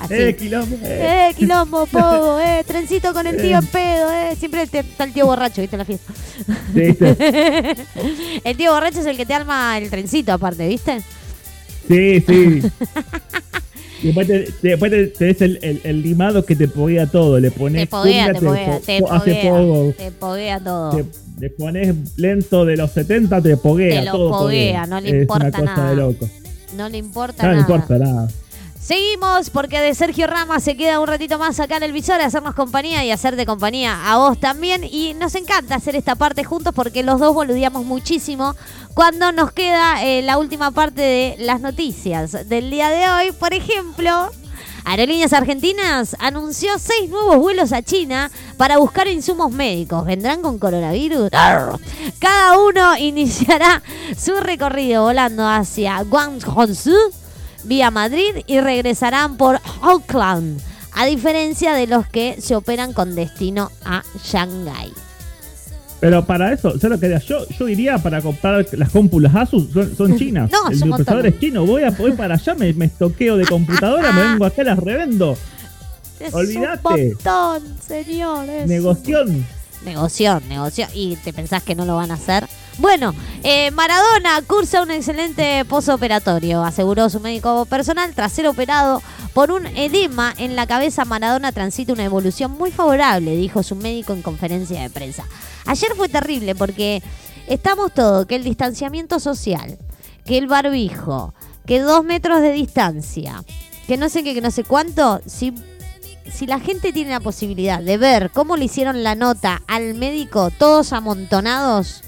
Así. 0.00 0.14
Eh, 0.14 0.36
quilombo. 0.36 0.76
eh. 0.82 1.28
Eh, 1.30 1.34
quilombo, 1.36 1.86
pogo, 1.86 2.40
eh, 2.40 2.64
trencito 2.66 3.12
con 3.12 3.26
el 3.26 3.36
tío 3.36 3.58
en 3.58 3.66
pedo, 3.66 4.10
eh. 4.12 4.36
Siempre 4.38 4.66
te- 4.66 4.80
está 4.80 5.04
el 5.04 5.12
tío 5.12 5.26
borracho, 5.26 5.60
¿viste? 5.60 5.76
En 5.76 5.78
la 5.78 5.84
fiesta. 5.84 6.12
¿Viste? 6.74 7.76
el 8.44 8.56
tío 8.56 8.72
borracho 8.72 9.00
es 9.00 9.06
el 9.06 9.16
que 9.16 9.26
te 9.26 9.34
arma 9.34 9.78
el 9.78 9.88
trencito, 9.90 10.32
aparte, 10.32 10.66
¿viste? 10.68 11.00
Sí, 11.88 12.20
sí. 12.26 12.62
Y 14.02 14.06
después, 14.06 14.26
te, 14.26 14.40
te- 14.40 14.68
después 14.68 14.90
te- 14.90 15.06
tenés 15.08 15.42
el, 15.42 15.58
el, 15.62 15.80
el 15.84 16.02
limado 16.02 16.44
que 16.44 16.56
te 16.56 16.66
poguea 16.68 17.06
todo. 17.06 17.38
Le 17.38 17.50
pones 17.52 17.82
Te 17.82 17.86
poguea, 17.86 18.32
cumbia, 18.32 18.40
te 18.40 18.46
poguea, 18.46 18.66
po- 18.66 18.80
te 18.84 19.00
po- 19.00 19.12
hace 19.12 19.34
poguea. 19.34 19.50
pogo. 19.52 19.92
Te 19.96 20.10
poguea 20.10 20.60
todo. 20.60 20.96
Te, 20.96 21.04
le 21.40 21.50
pones 21.50 21.94
lento 22.16 22.64
de 22.64 22.76
los 22.76 22.90
70, 22.92 23.40
te 23.40 23.56
poguea. 23.56 24.00
Te 24.00 24.06
lo 24.06 24.12
todo 24.12 24.30
poguea, 24.40 24.86
no 24.86 25.00
le 25.00 25.08
es 25.08 25.14
importa 25.22 25.46
una 25.46 25.58
cosa 25.58 25.64
nada. 25.76 25.90
de 25.90 25.96
loco. 25.96 26.28
No 26.76 26.88
le 26.88 26.98
importa 26.98 27.42
No, 27.42 27.48
no 27.50 27.54
nada. 27.60 27.60
importa 27.74 27.98
nada. 27.98 28.28
Seguimos 28.82 29.48
porque 29.50 29.80
de 29.80 29.94
Sergio 29.94 30.26
Rama 30.26 30.58
se 30.58 30.76
queda 30.76 30.98
un 30.98 31.06
ratito 31.06 31.38
más 31.38 31.60
acá 31.60 31.76
en 31.76 31.84
el 31.84 31.92
visor 31.92 32.20
a 32.20 32.26
hacernos 32.26 32.56
compañía 32.56 33.04
y 33.04 33.12
hacerte 33.12 33.46
compañía 33.46 34.10
a 34.10 34.16
vos 34.16 34.40
también. 34.40 34.82
Y 34.82 35.14
nos 35.14 35.36
encanta 35.36 35.76
hacer 35.76 35.94
esta 35.94 36.16
parte 36.16 36.42
juntos 36.42 36.74
porque 36.74 37.04
los 37.04 37.20
dos 37.20 37.32
boludeamos 37.32 37.84
muchísimo 37.84 38.56
cuando 38.92 39.30
nos 39.30 39.52
queda 39.52 40.02
eh, 40.02 40.22
la 40.22 40.36
última 40.36 40.72
parte 40.72 41.00
de 41.00 41.36
las 41.38 41.60
noticias 41.60 42.48
del 42.48 42.70
día 42.70 42.88
de 42.88 43.08
hoy. 43.08 43.32
Por 43.32 43.54
ejemplo, 43.54 44.30
Aerolíneas 44.84 45.32
Argentinas 45.32 46.16
anunció 46.18 46.76
seis 46.80 47.08
nuevos 47.08 47.36
vuelos 47.36 47.72
a 47.72 47.82
China 47.82 48.32
para 48.56 48.78
buscar 48.78 49.06
insumos 49.06 49.52
médicos. 49.52 50.04
¿Vendrán 50.04 50.42
con 50.42 50.58
coronavirus? 50.58 51.30
Cada 51.30 52.58
uno 52.58 52.96
iniciará 52.98 53.80
su 54.18 54.34
recorrido 54.40 55.04
volando 55.04 55.46
hacia 55.46 56.02
Guangzhou 56.02 57.21
vía 57.64 57.90
Madrid 57.90 58.36
y 58.46 58.60
regresarán 58.60 59.36
por 59.36 59.60
Auckland 59.82 60.60
A 60.94 61.06
diferencia 61.06 61.74
de 61.74 61.86
los 61.86 62.06
que 62.06 62.40
se 62.40 62.54
operan 62.54 62.92
con 62.92 63.14
destino 63.14 63.70
a 63.84 64.02
Shanghái. 64.22 64.92
Pero 66.00 66.26
para 66.26 66.52
eso, 66.52 66.72
¿sabes 66.72 66.90
lo 66.90 66.98
que 66.98 67.06
haría? 67.06 67.20
Yo, 67.20 67.46
yo 67.48 67.68
iría 67.68 67.96
para 67.98 68.20
comprar 68.20 68.66
las 68.72 68.90
cómpulas 68.90 69.34
Asus, 69.36 69.72
son, 69.72 69.96
son 69.96 70.16
chinas. 70.18 70.50
No, 70.50 70.68
el 70.68 70.80
procesador 70.80 71.26
es 71.28 71.38
chino. 71.38 71.64
Voy, 71.64 71.84
a, 71.84 71.90
voy 71.90 72.12
para 72.12 72.34
allá, 72.34 72.54
me, 72.56 72.72
me 72.72 72.86
estoqueo 72.86 73.36
de 73.36 73.46
computadora, 73.46 74.10
me 74.12 74.22
vengo 74.30 74.44
acá, 74.44 74.64
las 74.64 74.78
revendo. 74.78 75.36
Es 76.18 76.34
Olvídate. 76.34 76.88
un 76.88 77.08
montón, 77.08 77.62
señores. 77.86 78.68
Negoción. 78.68 79.46
Negoción, 79.84 80.42
negocio. 80.48 80.86
¿Y 80.92 81.16
te 81.16 81.32
pensás 81.32 81.62
que 81.62 81.74
no 81.74 81.84
lo 81.84 81.96
van 81.96 82.10
a 82.10 82.14
hacer? 82.14 82.46
Bueno, 82.78 83.14
eh, 83.42 83.70
Maradona 83.72 84.40
cursa 84.46 84.82
un 84.82 84.90
excelente 84.90 85.64
posoperatorio, 85.66 86.62
aseguró 86.62 87.10
su 87.10 87.20
médico 87.20 87.66
personal. 87.66 88.14
Tras 88.14 88.32
ser 88.32 88.46
operado 88.46 89.02
por 89.34 89.50
un 89.50 89.66
edema 89.66 90.32
en 90.38 90.56
la 90.56 90.66
cabeza, 90.66 91.04
Maradona 91.04 91.52
transita 91.52 91.92
una 91.92 92.04
evolución 92.04 92.52
muy 92.52 92.70
favorable, 92.70 93.36
dijo 93.36 93.62
su 93.62 93.76
médico 93.76 94.14
en 94.14 94.22
conferencia 94.22 94.80
de 94.80 94.90
prensa. 94.90 95.24
Ayer 95.66 95.92
fue 95.96 96.08
terrible 96.08 96.54
porque 96.54 97.02
estamos 97.46 97.92
todos, 97.92 98.26
que 98.26 98.36
el 98.36 98.44
distanciamiento 98.44 99.20
social, 99.20 99.78
que 100.24 100.38
el 100.38 100.46
barbijo, 100.46 101.34
que 101.66 101.80
dos 101.80 102.04
metros 102.04 102.40
de 102.40 102.52
distancia, 102.52 103.44
que 103.86 103.98
no 103.98 104.08
sé 104.08 104.24
qué, 104.24 104.32
que 104.32 104.40
no 104.40 104.50
sé 104.50 104.64
cuánto, 104.64 105.20
si 105.26 105.54
si 106.30 106.46
la 106.46 106.60
gente 106.60 106.92
tiene 106.92 107.10
la 107.10 107.20
posibilidad 107.20 107.80
de 107.80 107.98
ver 107.98 108.30
cómo 108.30 108.56
le 108.56 108.64
hicieron 108.64 109.02
la 109.02 109.14
nota 109.14 109.60
al 109.66 109.94
médico, 109.94 110.50
todos 110.50 110.92
amontonados, 110.92 112.02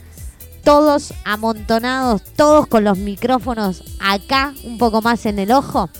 todos 0.64 1.12
amontonados, 1.24 2.22
todos 2.36 2.66
con 2.66 2.84
los 2.84 2.98
micrófonos 2.98 3.82
acá, 4.00 4.54
un 4.64 4.78
poco 4.78 5.02
más 5.02 5.24
en 5.26 5.38
el 5.38 5.52
ojo, 5.52 5.90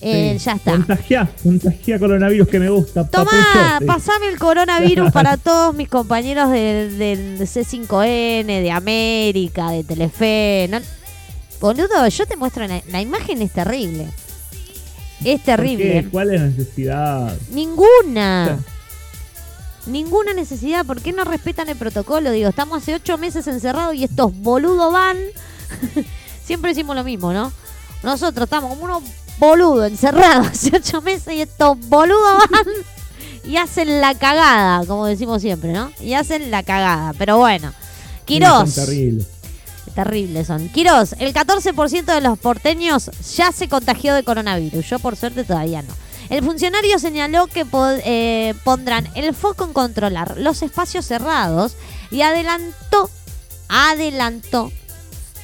eh, 0.00 0.36
Sí. 0.38 0.44
ya 0.44 0.52
está. 0.52 0.72
Contagiá, 0.72 1.30
contagiá 1.42 1.98
coronavirus 1.98 2.48
que 2.48 2.58
me 2.58 2.68
gusta. 2.70 3.06
Tomá, 3.08 3.80
pasame 3.86 4.28
el 4.28 4.38
coronavirus 4.38 5.10
para 5.12 5.36
todos 5.36 5.74
mis 5.74 5.88
compañeros 5.88 6.50
del, 6.50 6.98
del 6.98 7.38
C5N, 7.38 8.46
de 8.46 8.70
América, 8.70 9.70
de 9.70 9.84
Telefe. 9.84 10.68
no- 10.70 10.80
Boludo, 11.60 12.06
yo 12.08 12.26
te 12.26 12.36
muestro 12.36 12.66
la, 12.66 12.82
la 12.90 13.00
imagen, 13.00 13.40
es 13.40 13.50
terrible. 13.52 14.06
Es 15.24 15.36
¿Por 15.40 15.44
terrible. 15.44 16.06
¿Cuál 16.10 16.34
es 16.34 16.40
la 16.42 16.46
necesidad? 16.48 17.36
Ninguna. 17.50 18.58
Ninguna 19.86 20.32
necesidad. 20.34 20.84
¿Por 20.84 21.00
qué 21.00 21.12
no 21.12 21.24
respetan 21.24 21.68
el 21.68 21.76
protocolo? 21.76 22.30
Digo, 22.30 22.48
estamos 22.48 22.82
hace 22.82 22.94
ocho 22.94 23.18
meses 23.18 23.46
encerrados 23.46 23.94
y 23.94 24.04
estos 24.04 24.34
boludos 24.34 24.92
van. 24.92 25.16
Siempre 26.44 26.70
decimos 26.70 26.96
lo 26.96 27.04
mismo, 27.04 27.32
¿no? 27.32 27.52
Nosotros 28.02 28.44
estamos 28.44 28.70
como 28.70 28.84
unos 28.84 29.02
boludos 29.38 29.88
encerrados 29.88 30.46
hace 30.48 30.76
ocho 30.76 31.02
meses 31.02 31.34
y 31.34 31.40
estos 31.40 31.78
boludos 31.88 32.38
van 32.50 32.66
y 33.44 33.56
hacen 33.56 34.00
la 34.00 34.14
cagada, 34.14 34.84
como 34.86 35.06
decimos 35.06 35.40
siempre, 35.40 35.72
¿no? 35.72 35.92
Y 36.00 36.14
hacen 36.14 36.50
la 36.50 36.62
cagada. 36.62 37.12
Pero 37.18 37.38
bueno. 37.38 37.72
Quirós. 38.24 38.72
Son 38.72 38.86
terribles. 38.86 39.26
Terribles 39.94 40.46
son. 40.48 40.68
Quirós, 40.68 41.14
el 41.18 41.32
14% 41.32 42.04
de 42.04 42.20
los 42.20 42.38
porteños 42.38 43.10
ya 43.36 43.52
se 43.52 43.68
contagió 43.68 44.14
de 44.14 44.24
coronavirus. 44.24 44.84
Yo 44.88 44.98
por 44.98 45.16
suerte 45.16 45.44
todavía 45.44 45.82
no. 45.82 45.94
El 46.30 46.44
funcionario 46.44 46.98
señaló 46.98 47.46
que 47.46 47.64
eh, 48.04 48.54
pondrán 48.64 49.06
el 49.14 49.34
foco 49.34 49.64
en 49.64 49.72
controlar 49.72 50.36
los 50.38 50.62
espacios 50.62 51.04
cerrados 51.06 51.76
y 52.10 52.22
adelantó, 52.22 53.10
adelantó 53.68 54.72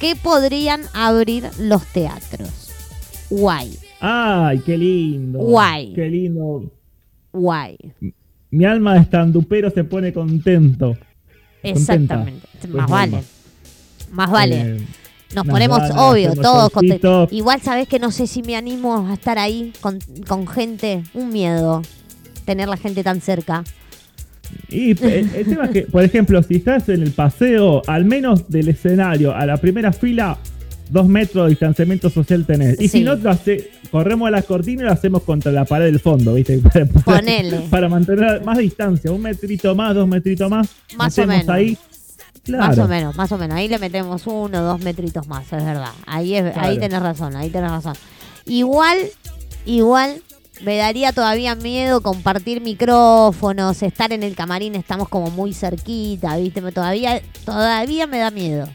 que 0.01 0.17
podrían 0.17 0.83
abrir 0.93 1.49
los 1.59 1.85
teatros. 1.87 2.49
Guay, 3.31 3.79
Ay, 4.05 4.59
qué 4.67 4.77
lindo. 4.77 5.39
Guay. 5.39 5.93
Qué 5.95 6.09
lindo. 6.09 6.71
guay. 7.33 7.79
Mi 8.51 8.65
alma 8.65 8.95
de 8.95 9.01
estandupero 9.01 9.71
se 9.71 9.85
pone 9.85 10.13
contento. 10.13 10.99
Exactamente. 11.63 12.49
Pues 12.61 12.73
Más 12.75 12.91
vale. 12.91 13.23
Más 14.11 14.31
vale. 14.31 14.61
Eh, 14.61 14.87
Nos 15.35 15.47
ponemos, 15.47 15.81
obvio, 15.97 16.35
todos 16.35 16.71
contentos. 16.71 17.33
Igual 17.33 17.61
sabes 17.63 17.89
que 17.89 17.99
no 17.99 18.11
sé 18.11 18.27
si 18.27 18.43
me 18.43 18.57
animo 18.57 19.07
a 19.09 19.15
estar 19.15 19.39
ahí 19.39 19.73
con, 19.81 19.99
con 20.29 20.47
gente. 20.47 21.03
Un 21.15 21.31
miedo. 21.31 21.83
Tener 22.45 22.69
la 22.69 22.77
gente 22.77 23.03
tan 23.05 23.21
cerca. 23.21 23.65
Y 24.69 24.91
el, 24.91 25.31
el 25.35 25.47
tema 25.47 25.65
es 25.67 25.71
que, 25.71 25.83
por 25.83 26.03
ejemplo, 26.03 26.43
si 26.43 26.57
estás 26.57 26.89
en 26.89 27.03
el 27.03 27.13
paseo, 27.13 27.83
al 27.87 28.05
menos 28.05 28.49
del 28.49 28.69
escenario 28.69 29.35
a 29.35 29.47
la 29.47 29.57
primera 29.57 29.93
fila, 29.93 30.37
dos 30.91 31.07
metros 31.09 31.45
de 31.47 31.51
distanciamiento 31.51 32.11
social 32.11 32.45
tenés. 32.45 32.75
Y 32.79 32.89
Sí. 32.89 32.99
si 32.99 33.05
no, 33.05 33.15
lo 33.15 33.31
hace- 33.31 33.71
corremos 33.91 34.29
a 34.29 34.31
las 34.31 34.45
cortinas 34.45 34.83
y 34.83 34.87
lo 34.87 34.93
hacemos 34.93 35.23
contra 35.23 35.53
la 35.53 35.65
pared 35.65 35.87
del 35.87 36.01
fondo, 36.01 36.35
¿viste? 36.35 36.59
Para, 37.05 37.23
para- 37.71 37.89
mantener 37.89 38.45
más 38.45 38.59
distancia, 38.59 39.11
un 39.11 39.23
metrito 39.23 39.75
más, 39.75 39.95
dos 39.95 40.07
metritos 40.09 40.51
más. 40.51 40.69
Más 40.97 41.19
o 41.19 41.27
menos. 41.27 41.49
ahí. 41.49 41.79
Claro. 42.45 42.67
Más 42.67 42.79
o 42.79 42.89
menos, 42.89 43.17
más 43.17 43.31
o 43.33 43.39
menos. 43.39 43.57
Ahí 43.57 43.69
le 43.69 43.79
metemos 43.79 44.27
uno, 44.27 44.63
dos 44.63 44.81
metritos 44.81 45.27
más, 45.29 45.45
es 45.53 45.65
verdad. 45.65 45.93
Ahí, 46.07 46.35
es, 46.35 46.57
ahí 46.57 46.79
tenés 46.79 47.01
razón, 47.01 47.37
ahí 47.37 47.51
tenés 47.51 47.71
razón. 47.71 47.95
Igual, 48.47 48.99
igual, 49.65 50.21
me 50.65 50.77
daría 50.77 51.13
todavía 51.13 51.55
miedo 51.55 52.01
compartir 52.01 52.61
micrófonos, 52.61 53.83
estar 53.83 54.13
en 54.13 54.23
el 54.25 54.35
camarín, 54.35 54.75
estamos 54.75 55.09
como 55.09 55.31
muy 55.31 55.55
cerquita, 55.55 56.37
¿viste? 56.37 56.61
Me- 56.61 56.73
Todavía, 56.73 57.23
todavía 57.45 58.07
me 58.09 58.19
da 58.19 58.31
miedo. 58.33 58.69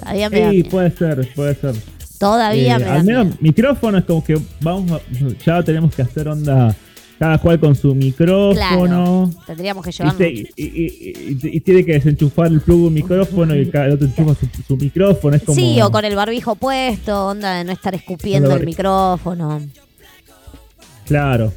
Todavía 0.00 0.30
me 0.30 0.40
da 0.40 0.50
Sí, 0.50 0.56
miedo. 0.56 0.70
puede 0.70 0.90
ser, 0.90 1.34
puede 1.34 1.54
ser. 1.56 1.74
Todavía 2.18 2.76
Eh, 2.76 2.78
me 2.78 2.84
da 2.86 2.94
al 2.94 3.04
menos 3.04 3.24
miedo. 3.26 3.38
micrófono 3.40 3.98
es 3.98 4.04
como 4.04 4.24
que 4.24 4.40
vamos 4.62 4.90
a- 4.92 5.00
ya 5.44 5.62
tenemos 5.62 5.94
que 5.94 6.02
hacer 6.02 6.28
onda 6.28 6.74
cada 7.18 7.38
cual 7.38 7.60
con 7.60 7.74
su 7.76 7.94
micrófono. 7.94 8.54
Claro, 8.54 9.30
tendríamos 9.46 9.84
que 9.84 9.92
llevarlo. 9.92 10.24
y- 10.26 10.48
y- 10.56 10.64
y- 10.64 11.38
y 11.56 11.60
tiene 11.60 11.84
que 11.84 11.92
desenchufar 11.92 12.48
el 12.48 12.60
plug 12.60 12.86
un 12.86 12.94
micrófono 12.94 13.54
y 13.56 13.68
cada 13.70 13.94
otro 13.94 14.06
enchufa 14.06 14.34
su, 14.34 14.46
su 14.66 14.76
micrófono. 14.76 15.36
Es 15.36 15.42
como, 15.42 15.56
Sí, 15.56 15.80
o 15.80 15.90
con 15.90 16.04
el 16.04 16.16
barbijo 16.16 16.54
puesto, 16.56 17.28
onda 17.28 17.58
de 17.58 17.64
no 17.64 17.72
estar 17.72 17.94
escupiendo 17.94 18.48
el 18.54 18.66
micrófono. 18.66 19.60
Claro. 21.06 21.52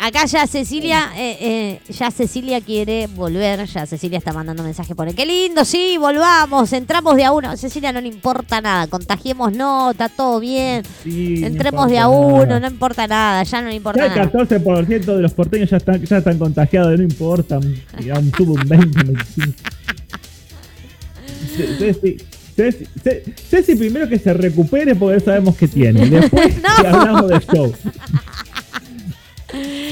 Acá 0.00 0.24
ya 0.26 0.46
Cecilia, 0.46 1.10
eh, 1.16 1.36
eh, 1.40 1.80
ya 1.92 2.10
Cecilia 2.12 2.60
quiere 2.60 3.08
volver, 3.08 3.64
ya 3.66 3.86
Cecilia 3.86 4.18
está 4.18 4.32
mandando 4.32 4.62
mensajes 4.62 4.94
por 4.94 5.08
ahí. 5.08 5.14
Qué 5.14 5.26
lindo, 5.26 5.64
sí, 5.64 5.96
volvamos, 5.98 6.72
entramos 6.72 7.16
de 7.16 7.24
a 7.24 7.32
uno. 7.32 7.56
Cecilia 7.56 7.90
no 7.90 8.00
le 8.00 8.06
importa 8.08 8.60
nada, 8.60 8.86
contagiemos 8.86 9.52
no, 9.52 9.90
está 9.90 10.08
todo 10.08 10.38
bien. 10.38 10.84
Sí, 11.02 11.38
no 11.40 11.46
Entremos 11.48 11.90
de 11.90 11.98
a 11.98 12.08
uno, 12.08 12.46
nada. 12.46 12.60
no 12.60 12.66
importa 12.68 13.06
nada, 13.08 13.42
ya 13.42 13.62
no 13.62 13.68
le 13.68 13.74
importa 13.74 14.00
Ya 14.06 14.12
el 14.12 14.18
nada. 14.30 14.30
14% 14.30 15.16
de 15.16 15.22
los 15.22 15.32
porteños 15.32 15.70
ya 15.70 15.78
están, 15.78 16.04
ya 16.04 16.18
están 16.18 16.38
contagiados, 16.38 16.96
no 16.96 17.02
importa. 17.02 17.58
Ya 18.04 18.18
un 18.18 18.30
tubo 18.30 18.52
un 18.54 18.68
20, 18.68 19.02
25. 19.02 19.52
Ce- 21.56 21.76
Ceci, 21.78 22.16
Ceci, 22.54 22.86
Ce- 23.02 23.24
Ceci 23.48 23.74
primero 23.74 24.08
que 24.08 24.18
se 24.18 24.32
recupere 24.34 24.94
porque 24.94 25.18
sabemos 25.20 25.56
que 25.56 25.66
tiene. 25.66 26.06
Después 26.10 26.62
No. 26.62 26.68
hablamos 26.88 27.28
del 27.28 27.40
show. 27.46 27.74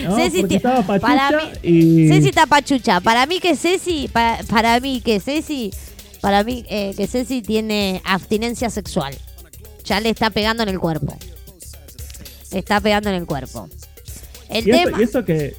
No, 0.05 0.17
Ceci 0.17 0.45
estaba 0.49 0.83
para 0.83 1.01
pachucha 1.01 1.53
mí- 1.63 1.69
y... 1.71 2.09
Ceci 2.09 2.29
está 2.29 2.47
pachucha. 2.47 3.01
Para 3.01 3.27
mí 3.27 3.41
que 3.41 3.57
Ceci, 3.57 4.09
para, 4.09 4.43
para 4.45 4.81
mí 4.81 5.01
que 5.01 5.21
Ceci, 5.21 5.71
para 6.21 6.45
mí 6.45 6.65
eh, 6.69 6.95
que 6.97 7.07
Ceci 7.07 7.43
tiene 7.43 8.01
abstinencia 8.05 8.71
sexual. 8.71 9.15
Ya 9.85 10.01
le 10.01 10.11
está 10.11 10.31
pegando 10.31 10.63
en 10.63 10.69
el 10.69 10.79
cuerpo. 10.79 11.17
Le 12.53 12.59
está 12.59 12.81
pegando 12.81 13.09
en 13.11 13.17
el 13.17 13.27
cuerpo. 13.27 13.69
El 14.49 14.67
Y 14.67 14.71
tema. 14.71 14.99
y 15.01 15.03
eso 15.05 15.25
que 15.25 15.55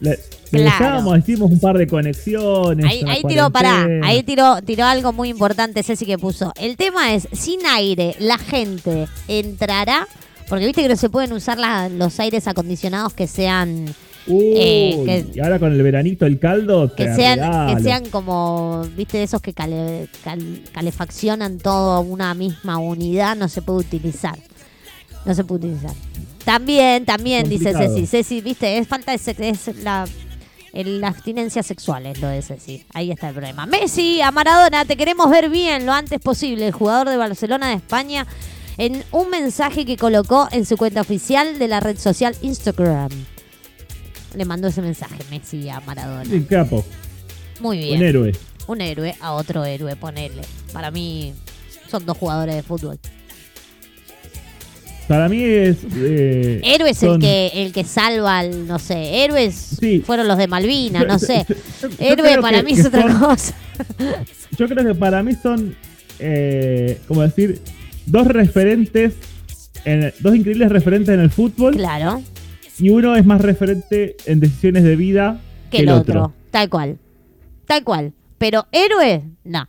le, 0.00 0.10
le 0.10 0.18
Claro. 0.50 0.64
dejábamos, 0.64 1.18
hicimos 1.18 1.50
un 1.50 1.58
par 1.58 1.76
de 1.78 1.86
conexiones. 1.86 2.84
Ahí, 2.86 3.02
ahí 3.08 3.22
tiró, 3.26 3.50
pará, 3.50 3.86
ahí 4.02 4.22
tiró, 4.22 4.60
tiró 4.62 4.84
algo 4.84 5.12
muy 5.12 5.28
importante 5.28 5.82
Ceci 5.82 6.04
que 6.06 6.18
puso. 6.18 6.52
El 6.56 6.76
tema 6.76 7.14
es, 7.14 7.26
sin 7.32 7.64
aire, 7.66 8.14
la 8.20 8.38
gente 8.38 9.08
entrará, 9.28 10.06
porque 10.48 10.66
viste 10.66 10.82
que 10.82 10.88
no 10.88 10.96
se 10.96 11.08
pueden 11.10 11.32
usar 11.32 11.58
la- 11.58 11.88
los 11.88 12.18
aires 12.20 12.46
acondicionados 12.48 13.12
que 13.14 13.26
sean, 13.26 13.86
Uy, 14.26 14.44
eh, 14.56 15.02
que- 15.04 15.26
y 15.38 15.40
ahora 15.40 15.58
con 15.58 15.72
el 15.72 15.82
veranito, 15.82 16.26
el 16.26 16.38
caldo, 16.38 16.94
que 16.94 17.14
sean, 17.14 17.38
regalo. 17.38 17.76
que 17.76 17.82
sean 17.82 18.06
como, 18.10 18.82
viste, 18.96 19.22
esos 19.22 19.40
que 19.42 19.52
cale- 19.52 20.08
cal- 20.24 20.62
calefaccionan 20.72 21.58
todo 21.58 22.00
una 22.00 22.34
misma 22.34 22.78
unidad, 22.78 23.36
no 23.36 23.48
se 23.48 23.62
puede 23.62 23.80
utilizar. 23.80 24.38
No 25.24 25.34
se 25.34 25.42
puede 25.44 25.66
utilizar. 25.66 25.94
También, 26.44 27.04
también, 27.04 27.48
dice. 27.48 27.72
Ceci. 27.72 28.06
Ceci, 28.06 28.40
viste, 28.40 28.78
es 28.78 28.86
falta 28.86 29.10
de 29.10 29.48
es 29.48 29.76
la, 29.82 30.04
el- 30.72 31.00
la 31.00 31.08
abstinencia 31.08 31.64
sexual, 31.64 32.06
es 32.06 32.20
lo 32.20 32.28
de 32.28 32.42
Ceci. 32.42 32.84
Ahí 32.94 33.10
está 33.10 33.28
el 33.28 33.34
problema. 33.34 33.66
Messi, 33.66 34.20
a 34.20 34.30
Maradona, 34.30 34.84
te 34.84 34.96
queremos 34.96 35.28
ver 35.28 35.50
bien 35.50 35.84
lo 35.86 35.92
antes 35.92 36.20
posible. 36.20 36.66
El 36.68 36.72
jugador 36.72 37.08
de 37.08 37.16
Barcelona 37.16 37.70
de 37.70 37.74
España, 37.74 38.24
en 38.78 39.02
un 39.12 39.30
mensaje 39.30 39.84
que 39.84 39.96
colocó 39.96 40.48
en 40.52 40.66
su 40.66 40.76
cuenta 40.76 41.00
oficial 41.00 41.58
de 41.58 41.68
la 41.68 41.80
red 41.80 41.98
social 41.98 42.34
Instagram. 42.42 43.10
Le 44.34 44.44
mandó 44.44 44.68
ese 44.68 44.82
mensaje 44.82 45.16
Messi 45.30 45.68
a 45.68 45.80
Maradona. 45.80 46.24
Sí, 46.24 46.42
capo, 46.48 46.84
Muy 47.60 47.78
bien. 47.78 47.96
un 47.98 48.02
héroe. 48.06 48.32
Un 48.66 48.80
héroe 48.80 49.14
a 49.20 49.32
otro 49.32 49.64
héroe, 49.64 49.96
ponerle. 49.96 50.42
Para 50.72 50.90
mí 50.90 51.32
son 51.90 52.04
dos 52.04 52.18
jugadores 52.18 52.54
de 52.56 52.62
fútbol. 52.62 52.98
Para 55.08 55.28
mí 55.28 55.40
es. 55.40 55.76
eh, 55.94 56.60
Héroe 56.64 56.90
es 56.90 57.00
el 57.04 57.20
que, 57.20 57.52
el 57.54 57.72
que 57.72 57.84
salva 57.84 58.38
al, 58.40 58.66
no 58.66 58.80
sé, 58.80 59.22
héroes 59.24 59.54
Sí. 59.78 60.02
fueron 60.04 60.26
los 60.26 60.36
de 60.36 60.48
Malvinas, 60.48 61.02
Yo- 61.02 61.08
no 61.08 61.18
sé. 61.20 61.46
yo- 61.48 61.54
yo- 61.82 61.88
yo 61.90 61.96
Héroe 62.04 62.42
para 62.42 62.58
que- 62.58 62.62
mí 62.64 62.74
que 62.74 62.80
es 62.80 62.86
otra 62.86 63.02
son- 63.02 63.20
cosa. 63.20 63.54
Yo 64.58 64.68
creo 64.68 64.84
que 64.86 64.94
para 64.94 65.22
mí 65.22 65.32
son, 65.40 65.76
eh, 66.18 66.98
como 67.06 67.22
decir, 67.22 67.60
dos 68.06 68.26
referentes, 68.26 69.14
en- 69.84 70.12
dos 70.20 70.34
increíbles 70.34 70.70
referentes 70.70 71.14
en 71.14 71.20
el 71.20 71.30
fútbol 71.30 71.74
Claro, 71.76 72.22
y 72.78 72.90
uno 72.90 73.16
es 73.16 73.24
más 73.26 73.40
referente 73.40 74.16
en 74.26 74.40
decisiones 74.40 74.84
de 74.84 74.96
vida 74.96 75.40
que 75.70 75.78
el 75.78 75.88
otro. 75.90 76.32
Tal 76.50 76.68
cual. 76.68 76.98
Tal 77.66 77.82
cual. 77.84 78.12
Pero 78.38 78.66
héroe, 78.72 79.22
no. 79.44 79.66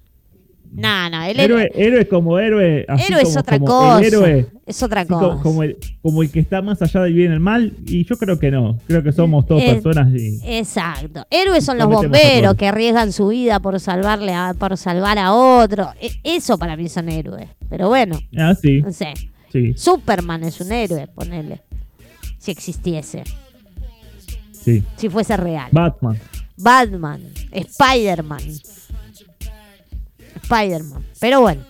No, 0.78 1.09
no, 1.09 1.23
el 1.23 1.39
héroe, 1.39 1.63
Héroe, 1.73 1.88
héroe 1.88 2.07
como 2.07 2.38
héroe, 2.38 2.86
así 2.88 3.11
héroe 3.11 3.23
es 3.23 3.36
otra 3.36 3.57
como 3.57 3.65
cosa. 3.71 3.99
El 3.99 4.05
héroe, 4.05 4.47
es 4.65 4.84
otra 4.84 5.05
cosa. 5.05 5.41
como, 5.41 5.63
el, 5.63 5.75
como 6.03 6.21
el 6.21 6.30
que 6.30 6.39
está 6.39 6.61
más 6.61 6.82
allá 6.84 7.01
del 7.01 7.13
bien 7.13 7.32
y 7.32 7.34
el 7.34 7.39
mal, 7.39 7.73
y 7.88 8.05
yo 8.05 8.15
creo 8.17 8.38
que 8.38 8.51
no. 8.51 8.78
Creo 8.86 9.01
que 9.01 9.11
somos 9.11 9.45
todos 9.47 9.63
Eh, 9.63 9.73
personas 9.73 10.09
y. 10.13 10.39
Exacto. 10.45 11.25
Héroes 11.32 11.65
son 11.65 11.80
los 11.80 11.88
bomberos 11.89 12.53
que 12.55 12.67
arriesgan 12.67 13.11
su 13.11 13.30
vida 13.30 13.59
por 13.59 13.80
salvarle 13.80 14.34
a, 14.34 14.53
por 14.53 14.78
salvar 14.78 15.17
a 15.17 15.34
otro. 15.34 15.89
E- 15.99 16.11
Eso 16.23 16.57
para 16.59 16.78
mí 16.78 16.88
son 16.89 17.09
héroes. 17.09 17.49
Pero 17.69 17.88
bueno, 17.89 18.19
Ah, 18.38 18.53
sí, 18.53 18.82
no 18.82 18.91
sé. 18.91 19.13
sí, 19.51 19.73
Superman 19.75 20.43
es 20.43 20.61
un 20.61 20.71
héroe, 20.71 21.07
ponele. 21.07 21.61
Si 22.38 22.51
existiese. 22.51 23.23
sí. 24.51 24.84
Si 24.95 25.09
fuese 25.09 25.36
real. 25.38 25.69
Batman. 25.71 26.19
Batman, 26.59 27.21
Spider-Man. 27.51 28.41
Spider-Man. 30.41 31.05
Pero 31.19 31.41
bueno, 31.41 31.63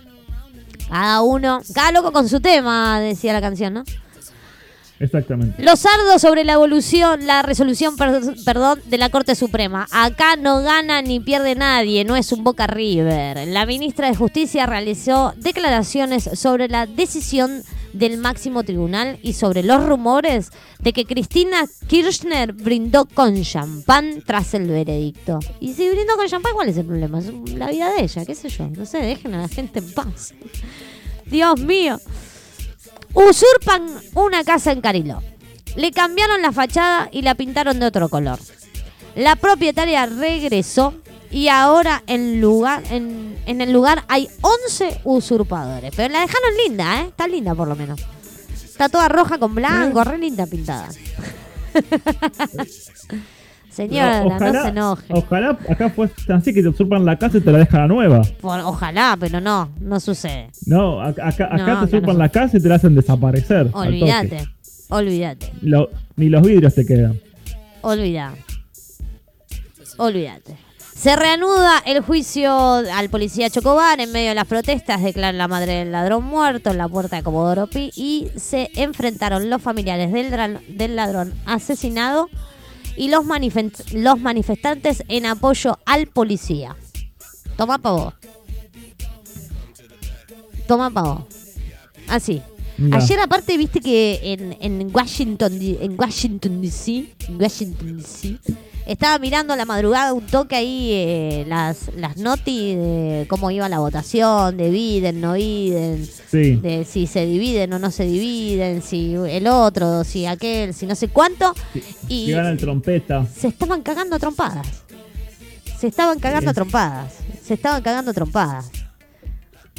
cada 0.88 1.20
uno, 1.22 1.60
cada 1.74 1.92
loco 1.92 2.12
con 2.12 2.28
su 2.28 2.40
tema, 2.40 3.00
decía 3.00 3.32
la 3.32 3.40
canción, 3.40 3.74
¿no? 3.74 3.84
Exactamente. 5.00 5.62
Los 5.62 5.78
sardos 5.78 6.20
sobre 6.20 6.42
la 6.42 6.54
evolución, 6.54 7.24
la 7.24 7.42
resolución, 7.42 7.96
per- 7.96 8.20
perdón, 8.44 8.80
de 8.86 8.98
la 8.98 9.10
Corte 9.10 9.36
Suprema. 9.36 9.86
Acá 9.92 10.34
no 10.34 10.60
gana 10.62 11.02
ni 11.02 11.20
pierde 11.20 11.54
nadie, 11.54 12.04
no 12.04 12.16
es 12.16 12.32
un 12.32 12.42
Boca 12.42 12.66
River. 12.66 13.46
La 13.46 13.64
ministra 13.64 14.08
de 14.08 14.16
Justicia 14.16 14.66
realizó 14.66 15.34
declaraciones 15.36 16.28
sobre 16.34 16.66
la 16.68 16.86
decisión 16.86 17.62
del 17.92 18.18
máximo 18.18 18.64
tribunal 18.64 19.18
y 19.22 19.32
sobre 19.32 19.62
los 19.62 19.84
rumores 19.86 20.50
de 20.78 20.92
que 20.92 21.04
Cristina 21.04 21.64
Kirchner 21.86 22.52
brindó 22.52 23.06
con 23.06 23.42
champán 23.42 24.22
tras 24.26 24.54
el 24.54 24.68
veredicto. 24.68 25.38
Y 25.60 25.74
si 25.74 25.88
brindó 25.88 26.16
con 26.16 26.28
champán, 26.28 26.52
¿cuál 26.54 26.68
es 26.68 26.76
el 26.76 26.86
problema? 26.86 27.20
La 27.54 27.70
vida 27.70 27.92
de 27.92 28.02
ella, 28.02 28.24
qué 28.24 28.34
sé 28.34 28.48
yo. 28.48 28.68
No 28.68 28.86
sé, 28.86 28.98
dejen 28.98 29.34
a 29.34 29.42
la 29.42 29.48
gente 29.48 29.78
en 29.78 29.92
paz. 29.92 30.34
Dios 31.26 31.60
mío. 31.60 32.00
Usurpan 33.14 33.88
una 34.14 34.44
casa 34.44 34.70
en 34.72 34.80
Cariló. 34.80 35.22
Le 35.76 35.92
cambiaron 35.92 36.42
la 36.42 36.52
fachada 36.52 37.08
y 37.10 37.22
la 37.22 37.34
pintaron 37.34 37.80
de 37.80 37.86
otro 37.86 38.08
color. 38.08 38.38
La 39.14 39.36
propietaria 39.36 40.06
regresó 40.06 40.94
y 41.30 41.48
ahora 41.48 42.02
en, 42.06 42.40
lugar, 42.40 42.82
en, 42.90 43.36
en 43.46 43.60
el 43.60 43.72
lugar 43.72 44.04
hay 44.08 44.28
11 44.40 45.00
usurpadores. 45.04 45.92
Pero 45.94 46.12
la 46.12 46.20
dejaron 46.20 46.50
linda, 46.66 47.00
¿eh? 47.02 47.06
Está 47.08 47.26
linda 47.28 47.54
por 47.54 47.68
lo 47.68 47.76
menos. 47.76 48.00
Está 48.52 48.88
toda 48.88 49.08
roja 49.08 49.38
con 49.38 49.54
blanco, 49.54 50.04
re 50.04 50.18
linda 50.18 50.46
pintada. 50.46 50.88
Señora, 53.70 54.24
no 54.24 54.38
se 54.38 54.68
enoje. 54.68 55.04
Ojalá 55.10 55.56
acá 55.68 55.88
fuese 55.90 56.32
así 56.32 56.52
que 56.52 56.62
te 56.62 56.68
usurpan 56.68 57.04
la 57.04 57.16
casa 57.16 57.38
y 57.38 57.40
te 57.40 57.52
la 57.52 57.58
dejan 57.58 57.82
a 57.82 57.86
nueva. 57.86 58.22
Por- 58.40 58.58
ojalá, 58.60 59.16
pero 59.20 59.40
no, 59.40 59.68
no 59.80 60.00
sucede. 60.00 60.50
No, 60.66 61.00
acá, 61.00 61.28
acá, 61.28 61.78
te 61.80 61.84
usurpan 61.86 62.14
no. 62.16 62.22
la 62.22 62.28
casa 62.28 62.56
y 62.56 62.60
te 62.60 62.68
la 62.68 62.74
hacen 62.74 62.96
desaparecer. 62.96 63.68
Olvídate, 63.72 64.48
olvídate. 64.88 65.52
Lo- 65.62 65.90
ni 66.16 66.28
los 66.28 66.42
vidrios 66.42 66.74
te 66.74 66.84
quedan. 66.84 67.20
Olvida. 67.82 68.34
Olvídate. 69.96 70.67
Se 71.00 71.14
reanuda 71.14 71.78
el 71.86 72.00
juicio 72.00 72.52
al 72.52 73.08
policía 73.08 73.48
Chocobar 73.50 74.00
en 74.00 74.10
medio 74.10 74.30
de 74.30 74.34
las 74.34 74.46
protestas. 74.46 75.00
Declaran 75.00 75.38
la 75.38 75.46
madre 75.46 75.74
del 75.74 75.92
ladrón 75.92 76.24
muerto 76.24 76.70
en 76.70 76.78
la 76.78 76.88
puerta 76.88 77.16
de 77.16 77.22
Comodoro 77.22 77.68
Pi 77.68 77.92
y 77.94 78.28
se 78.36 78.68
enfrentaron 78.74 79.48
los 79.48 79.62
familiares 79.62 80.12
del, 80.12 80.58
del 80.76 80.96
ladrón 80.96 81.32
asesinado 81.46 82.28
y 82.96 83.10
los, 83.10 83.24
los 83.92 84.18
manifestantes 84.20 85.04
en 85.08 85.26
apoyo 85.26 85.78
al 85.86 86.08
policía. 86.08 86.74
Toma 87.56 87.78
pa' 87.78 87.92
vos. 87.92 88.14
Toma 90.66 90.90
pa' 90.90 91.02
vos. 91.02 91.22
Así. 92.08 92.42
Ayer 92.92 93.20
aparte 93.20 93.56
viste 93.56 93.80
que 93.80 94.20
en, 94.22 94.56
en 94.60 94.90
Washington 94.94 95.58
D- 95.58 95.78
en 95.80 95.98
Washington 95.98 96.60
DC, 96.60 97.14
en 97.28 97.40
Washington 97.40 97.96
DC, 97.98 98.38
estaba 98.88 99.18
mirando 99.18 99.52
a 99.52 99.56
la 99.56 99.64
madrugada 99.64 100.12
un 100.12 100.26
toque 100.26 100.56
ahí 100.56 100.90
eh, 100.92 101.44
las 101.46 101.94
las 101.96 102.16
noti 102.16 102.74
de 102.74 103.26
cómo 103.28 103.50
iba 103.50 103.68
la 103.68 103.78
votación, 103.78 104.56
de 104.56 104.70
Biden, 104.70 105.20
no 105.20 105.34
Biden, 105.34 106.04
Sí. 106.30 106.56
de 106.56 106.84
si 106.84 107.06
se 107.06 107.24
dividen 107.26 107.72
o 107.74 107.78
no 107.78 107.90
se 107.90 108.04
dividen, 108.04 108.82
si 108.82 109.14
el 109.14 109.46
otro, 109.46 110.04
si 110.04 110.26
aquel, 110.26 110.74
si 110.74 110.86
no 110.86 110.94
sé 110.94 111.08
cuánto 111.08 111.54
y 112.08 112.26
Si 112.26 112.30
gana 112.32 112.50
el 112.50 112.58
trompeta. 112.58 113.24
se 113.26 113.48
estaban 113.48 113.82
cagando 113.82 114.16
a 114.16 114.18
trompadas. 114.18 114.66
Se 115.78 115.86
estaban 115.86 116.18
cagando 116.18 116.50
a 116.50 116.52
Sí. 116.52 116.56
trompadas. 116.56 117.14
Se 117.44 117.54
estaban 117.54 117.82
cagando 117.82 118.10
a 118.10 118.14
trompadas. 118.14 118.70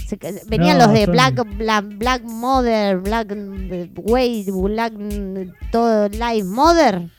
Se 0.07 0.17
venían 0.47 0.77
No, 0.77 0.85
los 0.85 0.93
de 0.93 1.05
son- 1.05 1.11
Black, 1.11 1.57
Black, 1.57 1.85
Black 1.97 2.23
Mother, 2.23 2.97
Black 2.97 3.27
eh, 3.31 3.89
Way, 3.95 4.45
Black 4.49 4.93
todo 5.71 6.07
Live 6.09 6.43
Mother. 6.45 7.09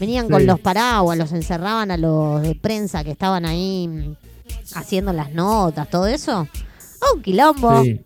Venían 0.00 0.28
con 0.28 0.46
los 0.46 0.58
paraguas, 0.58 1.18
los 1.18 1.32
encerraban 1.32 1.90
a 1.90 1.96
los 1.98 2.42
de 2.42 2.54
prensa 2.54 3.04
que 3.04 3.10
estaban 3.10 3.44
ahí 3.44 3.86
mm, 3.86 4.14
haciendo 4.74 5.12
las 5.12 5.32
notas, 5.34 5.88
todo 5.90 6.06
eso. 6.06 6.48
¡Oh, 7.02 7.16
un 7.16 7.22
quilombo! 7.22 7.84
Sí. 7.84 8.00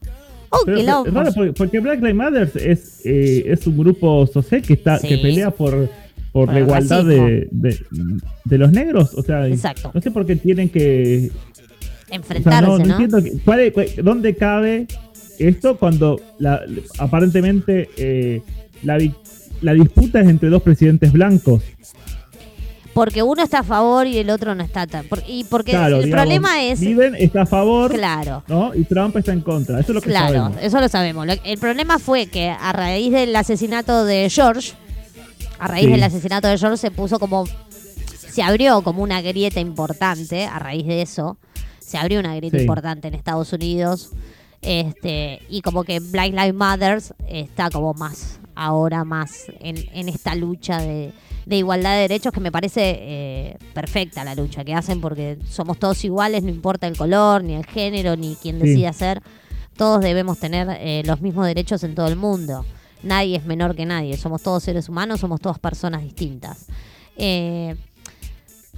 ¡Oh, 0.51 0.59
un 0.59 0.65
Pero, 0.67 0.77
quilombo! 0.79 1.11
raro, 1.13 1.33
porque, 1.35 1.53
porque 1.53 1.81
Black 1.81 1.99
Lives 2.01 2.15
Matter 2.15 2.51
es, 2.57 3.01
eh, 3.05 3.45
es 3.47 3.67
un 3.67 3.77
grupo 3.79 4.27
social 4.27 4.61
que 4.63 4.73
está 4.75 4.99
Sí. 4.99 5.09
que 5.09 5.19
pelea 5.19 5.51
por, 5.51 5.73
por 6.33 6.47
Por 6.47 6.53
la 6.55 6.61
igualdad 6.61 7.05
de, 7.05 7.49
de, 7.53 7.79
de 8.45 8.59
los 8.59 8.73
negros. 8.73 9.15
O 9.15 9.23
sea, 9.23 9.47
Exacto. 9.47 9.91
no 9.95 10.01
sé 10.01 10.11
por 10.11 10.27
qué 10.27 10.35
tienen 10.37 10.69
que. 10.69 11.31
O 11.31 12.07
sea, 12.07 12.17
Enfrentarse, 12.17 12.61
no, 12.67 12.79
¿no? 12.79 12.85
no 12.85 13.01
entiendo 13.01 13.41
cuál 13.45 13.73
dónde 14.03 14.35
cabe 14.37 14.87
esto 15.39 15.77
cuando 15.79 16.21
la, 16.39 16.61
aparentemente 16.99 17.89
eh, 17.97 18.43
la, 18.85 18.99
di- 18.99 19.13
la 19.61 19.73
disputa 19.75 20.21
es 20.21 20.29
entre 20.29 20.49
dos 20.49 20.63
presidentes 20.63 21.13
blancos. 21.13 21.63
Porque 22.93 23.25
uno 23.25 23.43
está 23.43 23.59
a 23.61 23.63
favor 23.65 24.07
y 24.07 24.19
el 24.19 24.31
otro 24.31 24.55
no 24.55 24.63
está 24.63 24.87
tan. 24.87 25.05
por- 25.07 25.23
y 25.27 25.43
porque 25.45 25.73
Claro, 25.73 25.97
el 25.97 26.05
digamos, 26.05 26.23
problema 26.23 26.63
es. 26.63 26.79
Biden 26.79 27.17
está 27.17 27.43
a 27.43 27.47
favor 27.47 27.93
Claro. 27.93 28.45
¿no? 28.47 28.73
y 28.73 28.85
Trump 28.85 29.17
está 29.17 29.33
en 29.33 29.41
contra. 29.41 29.81
Eso 29.81 29.91
es 29.91 29.95
lo 29.97 30.01
que 30.01 30.11
Claro, 30.11 30.35
sabemos. 30.35 30.63
eso 30.63 30.81
lo 30.81 30.89
sabemos. 30.89 31.27
El 31.45 31.59
problema 31.59 31.99
fue 31.99 32.27
que 32.27 32.51
a 32.51 32.73
raíz 32.73 33.11
del 33.11 33.35
asesinato 33.35 34.05
de 34.05 34.31
George, 34.31 34.75
a 35.59 35.67
raíz 35.67 35.87
Sí. 35.87 35.91
del 35.91 36.03
asesinato 36.05 36.47
de 36.47 36.57
George 36.57 36.77
se 36.77 36.93
puso 36.93 37.19
como, 37.19 37.47
se 38.17 38.43
abrió 38.45 38.83
como 38.83 39.03
una 39.03 39.21
grieta 39.23 39.59
importante 39.59 40.45
a 40.45 40.61
raíz 40.61 40.87
de 40.87 41.03
eso, 41.03 41.37
se 41.81 41.99
abrió 41.99 42.21
una 42.21 42.37
grieta 42.37 42.59
Sí. 42.59 42.63
importante 42.63 43.09
en 43.09 43.15
Estados 43.15 43.53
Unidos, 43.53 44.11
este 44.63 45.41
y 45.49 45.63
como 45.63 45.83
que 45.83 45.99
Black 45.99 46.31
Lives 46.31 46.55
Matter 46.55 47.03
está 47.29 47.71
como 47.71 47.93
más 47.95 48.39
ahora 48.55 49.05
más 49.05 49.47
en, 49.61 49.77
en 49.93 50.09
esta 50.09 50.35
lucha 50.35 50.79
de, 50.79 51.13
de 51.47 51.57
igualdad 51.57 51.95
de 51.95 52.01
derechos 52.03 52.33
que 52.33 52.41
me 52.41 52.53
parece 52.53 52.81
eh, 53.01 53.59
perfecta 53.75 54.25
la 54.25 54.35
lucha 54.35 54.65
que 54.65 54.75
hacen 54.75 55.01
porque 55.01 55.39
somos 55.49 55.79
todos 55.79 56.05
iguales, 56.05 56.43
no 56.43 56.51
importa 56.51 56.87
el 56.87 56.97
color, 56.97 57.43
ni 57.45 57.55
el 57.55 57.67
género, 57.67 58.17
ni 58.17 58.37
quién 58.37 58.61
Sí. 58.61 58.67
decida 58.69 58.93
ser 58.93 59.23
todos 59.77 60.01
debemos 60.03 60.39
tener 60.39 60.69
eh, 60.81 61.03
los 61.05 61.21
mismos 61.21 61.47
derechos 61.47 61.83
en 61.83 61.97
todo 61.97 62.07
el 62.07 62.15
mundo. 62.15 62.65
Nadie 63.03 63.37
es 63.37 63.45
menor 63.45 63.75
que 63.75 63.85
nadie. 63.85 64.17
Somos 64.17 64.41
todos 64.41 64.63
seres 64.63 64.89
humanos, 64.89 65.19
somos 65.19 65.41
todas 65.41 65.59
personas 65.59 66.03
distintas. 66.03 66.67
Eh, 67.17 67.75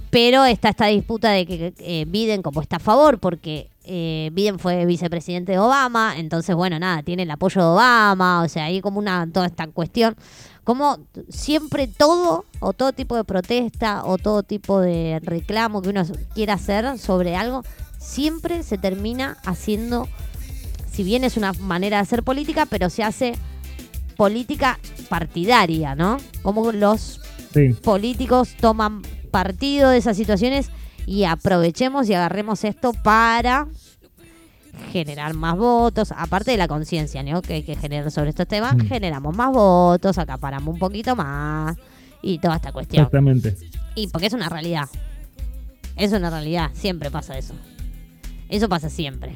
pero 0.09 0.43
está 0.45 0.69
esta 0.69 0.87
disputa 0.87 1.29
de 1.31 1.45
que 1.45 2.05
Biden 2.07 2.41
como 2.41 2.61
está 2.61 2.77
a 2.77 2.79
favor, 2.79 3.19
porque 3.19 3.69
eh, 3.87 4.29
Biden 4.33 4.59
fue 4.59 4.85
vicepresidente 4.85 5.53
de 5.53 5.59
Obama, 5.59 6.15
entonces 6.17 6.55
bueno, 6.55 6.77
nada, 6.77 7.01
tiene 7.03 7.23
el 7.23 7.31
apoyo 7.31 7.61
de 7.61 7.67
Obama, 7.67 8.43
o 8.43 8.49
sea, 8.49 8.65
hay 8.65 8.81
como 8.81 8.99
una 8.99 9.27
toda 9.31 9.47
esta 9.47 9.65
cuestión, 9.67 10.15
como 10.63 10.99
siempre 11.29 11.87
todo, 11.87 12.45
o 12.59 12.73
todo 12.73 12.91
tipo 12.91 13.15
de 13.15 13.23
protesta, 13.23 14.03
o 14.05 14.17
todo 14.17 14.43
tipo 14.43 14.81
de 14.81 15.19
reclamo 15.23 15.81
que 15.81 15.89
uno 15.89 16.03
quiera 16.33 16.55
hacer 16.55 16.99
sobre 16.99 17.35
algo, 17.35 17.63
siempre 17.97 18.63
se 18.63 18.77
termina 18.77 19.37
haciendo, 19.45 20.07
si 20.91 21.03
bien 21.03 21.23
es 21.23 21.37
una 21.37 21.53
manera 21.53 21.97
de 21.97 22.01
hacer 22.03 22.23
política, 22.23 22.65
pero 22.65 22.89
se 22.89 23.03
hace 23.03 23.33
política 24.17 24.79
partidaria, 25.09 25.95
¿no? 25.95 26.17
Como 26.41 26.71
los 26.71 27.21
Sí. 27.53 27.69
políticos 27.81 28.49
toman 28.59 29.01
partido 29.31 29.89
de 29.89 29.97
esas 29.97 30.17
situaciones 30.17 30.69
y 31.07 31.23
aprovechemos 31.23 32.07
y 32.09 32.13
agarremos 32.13 32.63
esto 32.63 32.91
para 32.93 33.67
generar 34.91 35.33
más 35.33 35.57
votos, 35.57 36.13
aparte 36.15 36.51
de 36.51 36.57
la 36.57 36.67
conciencia 36.67 37.23
¿no? 37.23 37.41
que 37.41 37.53
hay 37.55 37.63
que 37.63 37.75
generar 37.75 38.11
sobre 38.11 38.29
estos 38.29 38.47
temas, 38.47 38.75
Mm. 38.75 38.81
generamos 38.87 39.35
más 39.35 39.51
votos, 39.51 40.17
acaparamos 40.19 40.71
un 40.73 40.79
poquito 40.79 41.15
más 41.15 41.75
y 42.21 42.37
toda 42.37 42.57
esta 42.57 42.71
cuestión. 42.71 43.01
Exactamente. 43.05 43.55
Y 43.95 44.07
porque 44.09 44.27
es 44.27 44.33
una 44.33 44.49
realidad. 44.49 44.85
Es 45.95 46.11
una 46.13 46.29
realidad, 46.29 46.69
siempre 46.73 47.09
pasa 47.09 47.37
eso. 47.39 47.55
Eso 48.49 48.69
pasa 48.69 48.89
siempre. 48.89 49.35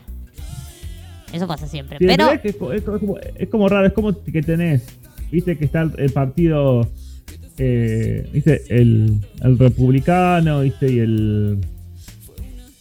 Eso 1.34 1.48
pasa 1.48 1.66
siempre. 1.66 1.98
Sí, 1.98 2.06
Pero 2.06 2.30
es, 2.32 2.56
co- 2.58 2.72
es 2.74 2.84
co- 2.84 2.94
es 2.96 3.00
como, 3.00 3.18
es 3.18 3.50
como 3.50 3.68
raro, 3.70 3.88
es 3.88 3.94
como 3.94 4.14
que 4.24 4.42
tenés, 4.44 4.84
viste 5.32 5.58
que 5.58 5.66
está 5.66 5.82
el 5.98 6.12
partido, 6.12 6.88
eh, 7.64 8.28
viste, 8.34 8.64
el, 8.70 9.20
el 9.44 9.60
republicano, 9.60 10.62
viste, 10.62 10.92
y 10.92 10.98
el, 10.98 11.60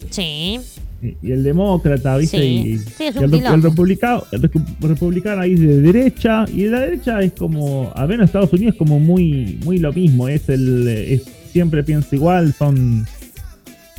sí, 0.09 0.59
y 1.03 1.17
y 1.23 1.33
el 1.33 1.43
demócrata, 1.43 2.17
viste, 2.17 2.39
Sí. 2.39 2.45
y, 2.47 2.79
Sí, 2.79 3.05
es 3.05 3.17
y 3.17 3.19
un 3.19 3.25
el, 3.35 3.63
republicano, 3.63 4.25
el 4.33 4.51
republicano 4.81 5.43
ahí 5.43 5.55
de 5.55 5.83
derecha, 5.83 6.47
y 6.51 6.63
de 6.63 6.71
la 6.71 6.81
derecha 6.81 7.21
es 7.21 7.33
como, 7.33 7.93
a 7.95 8.05
en 8.05 8.23
Estados 8.23 8.55
Unidos 8.55 8.73
es 8.73 8.79
como 8.79 8.99
muy, 8.99 9.59
muy 9.65 9.79
lo 9.79 9.93
mismo, 9.93 10.29
es 10.29 10.49
el, 10.49 10.89
es, 10.89 11.25
siempre 11.53 11.85
piensa 11.85 12.17
igual, 12.17 12.55
son 12.55 13.07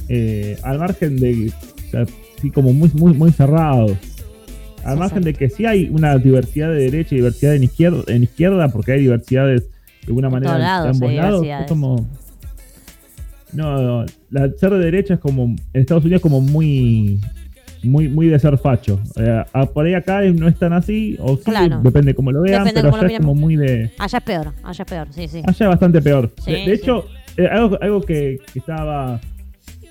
eh, 0.09 0.57
al 0.63 0.79
margen 0.79 1.15
de, 1.17 1.51
o 1.87 1.91
sea, 1.91 2.05
sí, 2.41 2.49
como 2.49 2.73
muy, 2.73 2.89
muy, 2.95 3.13
muy 3.13 3.31
cerrados. 3.31 3.97
Al 4.83 4.97
margen 4.97 5.21
de 5.21 5.35
que 5.35 5.47
sí 5.47 5.67
hay 5.67 5.89
una 5.91 6.17
diversidad 6.17 6.69
de 6.69 6.89
derecha 6.89 7.13
y 7.13 7.17
diversidad 7.17 7.55
en 7.55 7.65
izquierda, 7.65 8.03
en 8.07 8.23
izquierda 8.23 8.69
porque 8.69 8.93
hay 8.93 9.01
diversidades 9.01 9.70
de 10.01 10.07
alguna 10.07 10.29
manera 10.29 10.57
de 10.83 10.89
ambos 10.89 11.13
lados. 11.13 11.45
Es 11.45 11.67
como. 11.67 12.07
No, 13.53 14.05
la 14.29 14.49
ser 14.57 14.71
de 14.71 14.79
derecha 14.79 15.15
es 15.15 15.19
como. 15.19 15.43
En 15.73 15.81
Estados 15.81 16.03
Unidos, 16.03 16.21
como 16.21 16.41
muy. 16.41 17.19
Muy, 17.83 18.07
muy 18.07 18.27
de 18.27 18.37
ser 18.37 18.59
facho. 18.59 18.99
Eh, 19.15 19.43
a- 19.53 19.65
por 19.65 19.85
ahí 19.87 19.95
acá 19.95 20.21
no 20.21 20.47
es 20.47 20.55
tan 20.59 20.71
así, 20.71 21.17
o 21.19 21.35
sí, 21.35 21.45
Claro. 21.45 21.81
depende 21.83 22.13
cómo 22.13 22.31
lo 22.31 22.43
vean, 22.43 22.63
Depende 22.63 22.87
pero 22.91 22.95
allá 22.95 23.07
es 23.15 23.19
como 23.19 23.33
muy 23.33 23.55
de. 23.55 23.91
allá 23.97 24.17
es 24.19 24.23
peor, 24.23 24.53
allá 24.63 24.83
es 24.83 24.89
peor, 24.89 25.07
sí, 25.09 25.27
sí. 25.27 25.39
Allá 25.39 25.65
es 25.65 25.67
bastante 25.67 25.99
peor. 25.99 26.29
Sí, 26.45 26.51
de, 26.51 26.57
de 26.59 26.63
sí. 26.65 26.71
hecho, 26.73 27.05
eh, 27.37 27.47
algo, 27.47 27.79
algo 27.81 28.01
que, 28.01 28.37
que 28.53 28.59
estaba. 28.59 29.19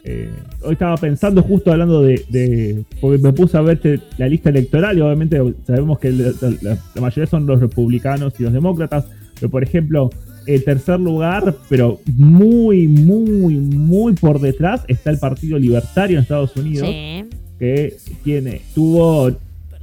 eh, 0.05 0.31
hoy 0.63 0.75
estaba 0.75 0.97
pensando 0.99 1.43
justo 1.43 1.73
hablando 1.73 2.01
de, 2.03 2.25
de- 2.31 2.85
Porque 3.01 3.19
me 3.19 3.33
puse 3.33 3.57
a 3.59 3.61
ver 3.61 3.75
este- 3.83 4.01
la 4.19 4.29
lista 4.29 4.51
electoral 4.51 4.97
y 4.97 5.01
obviamente 5.01 5.39
sabemos 5.67 5.99
que 5.99 6.11
la, 6.13 6.31
la- 6.63 6.79
la 6.95 7.01
mayoría 7.03 7.27
son 7.27 7.45
los 7.45 7.59
republicanos 7.59 8.35
y 8.39 8.45
los 8.45 8.53
demócratas. 8.53 9.07
Pero 9.41 9.51
por 9.51 9.63
ejemplo, 9.63 10.11
el 10.47 10.63
tercer 10.65 11.01
lugar, 11.01 11.57
pero 11.69 12.01
muy, 12.15 12.87
muy, 12.87 13.57
muy 13.57 14.13
por 14.13 14.41
detrás, 14.41 14.83
está 14.89 15.11
el 15.11 15.19
Partido 15.19 15.59
Libertario 15.59 16.17
en 16.19 16.23
Estados 16.23 16.55
Unidos 16.57 16.89
Sí. 16.89 17.25
que 17.59 17.97
tiene, 18.23 18.61
tuvo, 18.75 19.33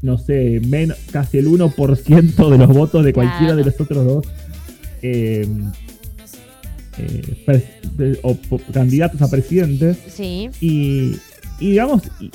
no 0.02 0.18
sé, 0.18 0.62
menos, 0.68 0.98
casi 1.12 1.38
el 1.40 1.48
1% 1.48 2.50
de 2.50 2.58
los 2.58 2.68
votos 2.70 3.04
de 3.04 3.14
cualquiera 3.14 3.54
Claro. 3.54 3.56
de 3.58 3.64
los 3.66 3.82
otros 3.82 4.06
dos 4.06 4.26
eh, 5.04 5.48
eh, 6.98 8.18
o 8.24 8.38
candidatos 8.74 9.22
a 9.22 9.30
presidentes. 9.30 9.98
Sí. 10.08 10.50
Y, 10.62 11.14
y 11.60 11.70
digamos, 11.72 12.04
y, 12.20 12.32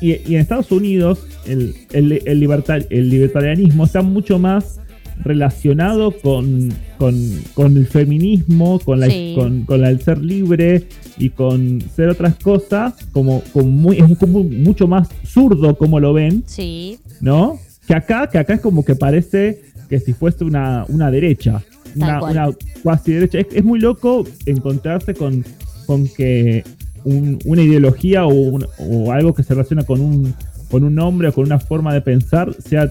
y- 0.00 0.20
y 0.26 0.34
en 0.34 0.40
Estados 0.40 0.70
Unidos 0.70 1.26
el, 1.46 1.74
el, 1.92 2.22
el 2.24 2.40
libertar- 2.40 2.86
el 2.90 3.08
libertarianismo 3.10 3.84
está 3.84 4.02
mucho 4.02 4.38
más 4.38 4.80
relacionado 5.22 6.10
con, 6.12 6.72
con, 6.98 7.14
con 7.54 7.76
el 7.76 7.86
feminismo, 7.86 8.78
con, 8.80 9.00
la, 9.00 9.06
Sí. 9.08 9.32
con, 9.36 9.62
con 9.64 9.80
la- 9.80 9.90
el 9.90 10.00
ser 10.00 10.18
libre 10.22 10.84
y 11.18 11.30
con 11.30 11.80
ser 11.94 12.08
otras 12.08 12.34
cosas, 12.36 12.94
como, 13.12 13.42
como 13.52 13.68
muy, 13.70 13.98
es 13.98 14.18
como 14.18 14.42
mucho 14.44 14.86
más 14.88 15.08
zurdo 15.24 15.76
como 15.76 16.00
lo 16.00 16.12
ven, 16.12 16.42
Sí. 16.46 16.98
¿no? 17.20 17.58
Que 17.86 17.94
acá, 17.94 18.28
que 18.30 18.38
acá 18.38 18.54
es 18.54 18.60
como 18.60 18.84
que 18.84 18.94
parece 18.96 19.62
que 19.88 20.00
si 20.00 20.12
fuese 20.12 20.44
una, 20.44 20.84
una 20.88 21.10
derecha, 21.10 21.62
una, 21.96 22.22
una 22.22 22.50
cuasi 22.82 23.12
derecha. 23.12 23.38
Es, 23.38 23.46
es 23.54 23.64
muy 23.64 23.78
loco 23.78 24.24
encontrarse 24.46 25.14
con, 25.14 25.44
con 25.86 26.08
que 26.08 26.64
un- 27.04 27.38
una 27.44 27.62
ideología 27.62 28.24
o, 28.26 28.32
un- 28.32 28.66
o 28.78 29.12
algo 29.12 29.34
que 29.34 29.42
se 29.42 29.52
relaciona 29.54 29.84
con 29.84 30.00
un, 30.00 30.34
con 30.70 30.82
un 30.84 30.94
nombre 30.94 31.28
o 31.28 31.32
con 31.32 31.44
una 31.44 31.60
forma 31.60 31.92
de 31.92 32.00
pensar 32.00 32.54
sea 32.58 32.90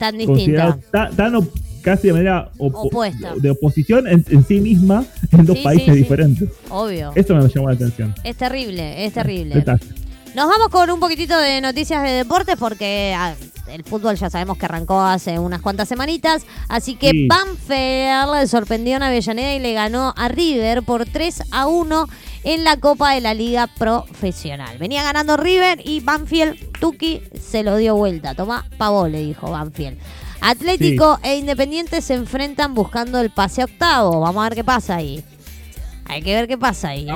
Tan 0.00 0.18
distinta. 0.18 0.76
tan, 0.90 1.14
tan 1.14 1.34
op- 1.36 1.54
casi 1.82 2.08
de 2.08 2.12
manera 2.14 2.50
opo- 2.58 2.86
Opuesta. 2.88 3.34
de 3.36 3.50
oposición 3.50 4.08
en, 4.08 4.24
en 4.28 4.44
sí 4.44 4.60
misma 4.60 5.04
en 5.30 5.46
dos 5.46 5.56
Sí, 5.58 5.62
países 5.62 5.86
sí, 5.86 5.92
sí. 5.92 5.98
diferentes. 5.98 6.48
Obvio. 6.70 7.12
Eso 7.14 7.34
me 7.36 7.48
llamó 7.48 7.68
la 7.68 7.74
atención. 7.74 8.12
Es 8.24 8.34
terrible, 8.36 9.04
es 9.06 9.12
terrible. 9.12 9.54
Detalle. 9.54 9.84
Nos 10.34 10.46
vamos 10.48 10.68
con 10.70 10.90
un 10.90 11.00
poquitito 11.00 11.38
de 11.38 11.60
noticias 11.60 12.02
de 12.02 12.10
deportes 12.10 12.56
porque 12.58 13.14
ah, 13.16 13.34
el 13.72 13.82
fútbol 13.84 14.14
ya 14.16 14.30
sabemos 14.30 14.58
que 14.58 14.64
arrancó 14.66 15.00
hace 15.00 15.38
unas 15.38 15.60
cuantas 15.60 15.88
semanitas. 15.88 16.42
Así 16.68 16.94
que 16.96 17.10
Sí. 17.10 17.26
Banfield 17.28 18.48
sorprendió 18.48 18.96
a 18.98 19.06
Avellaneda 19.06 19.54
y 19.54 19.58
le 19.58 19.72
ganó 19.74 20.14
a 20.16 20.28
River 20.28 20.82
por 20.82 21.04
3 21.04 21.42
a 21.50 21.66
1 21.66 22.06
en 22.44 22.64
la 22.64 22.76
Copa 22.78 23.14
de 23.14 23.20
la 23.20 23.34
Liga 23.34 23.66
Profesional. 23.66 24.78
Venía 24.78 25.02
ganando 25.02 25.36
River 25.36 25.80
y 25.84 26.00
Banfield, 26.00 26.72
Tuki, 26.80 27.22
se 27.40 27.62
lo 27.62 27.76
dio 27.76 27.96
vuelta. 27.96 28.34
Toma, 28.34 28.66
pavo, 28.78 29.06
le 29.08 29.20
dijo 29.22 29.50
Banfield. 29.50 29.98
Atlético 30.40 31.18
e 31.22 31.36
Independiente 31.36 32.00
se 32.00 32.14
enfrentan 32.14 32.74
buscando 32.74 33.20
el 33.20 33.30
pase 33.30 33.60
a 33.62 33.66
octavo. 33.66 34.20
Vamos 34.20 34.40
a 34.40 34.48
ver 34.48 34.54
qué 34.56 34.64
pasa 34.64 34.96
ahí. 34.96 35.22
Hay 36.06 36.22
que 36.22 36.34
ver 36.34 36.48
qué 36.48 36.56
pasa 36.56 36.88
ahí. 36.88 37.08
¿eh? 37.08 37.12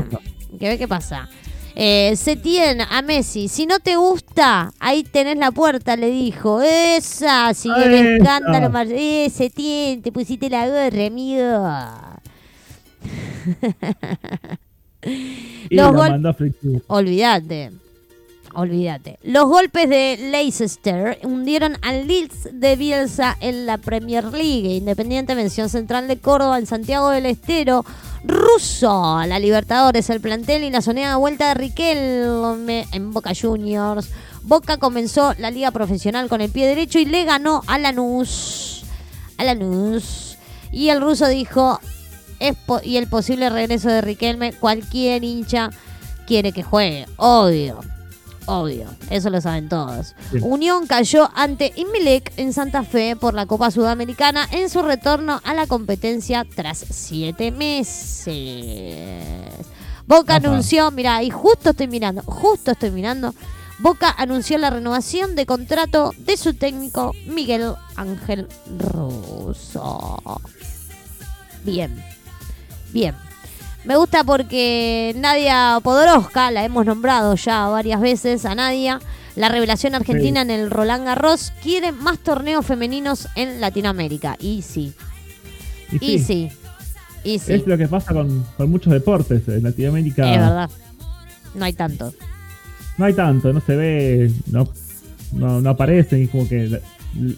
Hay 0.53 0.59
que 0.59 0.69
ver 0.69 0.79
qué 0.79 0.87
pasa. 0.87 1.29
Eh, 1.77 2.15
Setien 2.17 2.83
a 2.83 3.03
Messi, 3.03 3.49
si 3.49 3.67
no 3.67 3.81
te 3.81 3.97
gusta, 3.97 4.73
ahí 4.79 5.03
tenés 5.03 5.37
la 5.39 5.51
puerta, 5.51 5.97
le 5.97 6.09
dijo. 6.11 6.61
Esa, 6.63 7.53
sigue 7.55 7.85
el 7.87 7.95
Esa. 7.95 8.17
escándalo. 8.17 8.71
Mar- 8.71 8.87
Eh, 8.91 9.29
Setien, 9.35 10.01
te 10.03 10.13
pusiste 10.13 10.49
la 10.51 10.69
gorra, 10.69 11.07
amigo. 11.07 11.67
Y 15.05 15.77
Los 15.77 15.95
la 15.95 16.11
mandó 16.11 16.29
a 16.31 16.37
Olvídate. 16.89 17.71
Olvídate. 18.55 19.19
Los 19.23 19.47
golpes 19.47 19.89
de 19.89 20.17
Leicester 20.31 21.19
hundieron 21.25 21.77
al 21.83 22.07
Leeds 22.07 22.51
de 22.53 22.77
Bielsa 22.77 23.37
en 23.41 23.67
la 23.67 23.79
Premier 23.79 24.25
League. 24.25 24.77
Independiente 24.77 25.35
mención 25.35 25.69
central 25.69 26.07
de 26.07 26.19
Córdoba 26.19 26.59
en 26.59 26.67
Santiago 26.67 27.11
del 27.11 27.27
Estero. 27.27 27.85
Ruso, 28.23 29.21
la 29.27 29.39
Libertadores, 29.39 30.09
el 30.09 30.21
plantel 30.21 30.63
y 30.63 30.71
la 30.71 30.83
soñada 30.83 31.17
vuelta 31.17 31.49
de 31.49 31.55
Riquelme 31.55 32.87
en 32.93 33.13
Boca 33.13 33.33
Juniors. 33.39 34.11
Boca 34.43 34.77
comenzó 34.77 35.35
la 35.39 35.51
liga 35.51 35.73
profesional 35.73 36.29
con 36.29 36.41
el 36.41 36.51
pie 36.51 36.67
derecho 36.67 36.99
y 36.99 37.07
le 37.07 37.25
ganó 37.25 37.63
a 37.67 37.79
Lanús. 37.79 38.85
A 39.37 39.45
Lanús. 39.45 40.39
Y 40.71 40.91
el 40.91 41.01
ruso 41.01 41.27
dijo, 41.29 41.81
es 42.39 42.57
y 42.83 42.97
el 42.97 43.07
posible 43.07 43.51
regreso 43.51 43.89
de 43.89 44.01
Riquelme, 44.01 44.53
cualquier 44.53 45.25
hincha 45.25 45.71
quiere 46.27 46.53
que 46.53 46.63
juegue. 46.63 47.07
Obvio. 47.17 47.81
Obvio. 48.47 48.87
Eso 49.11 49.31
lo 49.31 49.41
saben 49.41 49.69
todos. 49.69 50.15
Sí. 50.31 50.39
Unión 50.43 50.87
cayó 50.87 51.31
ante 51.35 51.73
Imelec 51.77 52.33
en 52.37 52.53
Santa 52.53 52.83
Fe 52.83 53.17
por 53.17 53.33
la 53.35 53.47
Copa 53.47 53.71
Sudamericana 53.71 54.47
en 54.51 54.69
su 54.69 54.83
retorno 54.83 55.41
a 55.45 55.55
la 55.55 55.67
competencia 55.67 56.45
tras 56.55 56.79
siete 56.91 57.51
meses. 57.51 58.35
Boca 60.07 60.37
Ajá. 60.37 60.49
anunció, 60.49 60.91
mira, 60.91 61.23
y 61.23 61.31
justo 61.31 61.71
estoy 61.71 61.89
mirando, 61.89 62.23
justo 62.23 62.73
estoy 62.73 62.91
mirando. 62.91 63.35
Boca 63.79 64.15
anunció 64.17 64.59
la 64.59 64.71
renovación 64.71 65.35
de 65.35 65.47
contrato 65.47 66.13
de 66.19 66.37
su 66.37 66.55
técnico 66.55 67.13
Miguel 67.27 67.75
Ángel 67.97 68.47
Russo. 68.79 70.21
Bien, 71.65 72.05
bien. 72.95 73.15
Me 73.85 73.97
gusta 73.97 74.25
porque 74.25 75.15
Nadia 75.19 75.79
Podoroska, 75.83 76.51
la 76.51 76.65
hemos 76.65 76.87
nombrado 76.87 77.35
ya 77.35 77.67
varias 77.69 78.01
veces 78.01 78.47
a 78.47 78.55
Nadia, 78.55 78.99
la 79.37 79.51
revelación 79.51 79.95
argentina 79.95 80.41
en 80.41 80.51
el 80.51 80.71
Roland 80.71 81.05
Garros, 81.05 81.53
quiere 81.63 81.93
más 81.93 82.19
torneos 82.21 82.65
femeninos 82.65 83.29
en 83.37 83.61
Latinoamérica. 83.61 84.37
Y 84.41 84.63
sí, 84.63 84.95
Y 85.93 85.97
y 85.97 86.19
sí, 86.19 86.25
sí, 86.25 86.49
y 87.25 87.39
sí. 87.39 87.53
Es 87.53 87.67
lo 87.67 87.77
que 87.77 87.87
pasa 87.89 88.15
con, 88.15 88.47
con 88.57 88.71
muchos 88.71 88.91
deportes. 88.93 89.47
En 89.49 89.63
Latinoamérica 89.65 90.33
Es 90.33 90.41
verdad. 90.41 90.71
No 91.55 91.65
hay 91.67 91.73
tanto. 91.75 92.15
no 92.97 93.05
hay 93.05 93.13
tanto, 93.13 93.53
no 93.53 93.61
se 93.61 93.77
ve, 93.77 94.33
no, 94.51 94.67
no, 95.33 95.61
no 95.61 95.71
aparecen. 95.71 96.23
Y 96.23 96.27
como 96.29 96.49
que 96.49 96.69
la- 96.69 96.81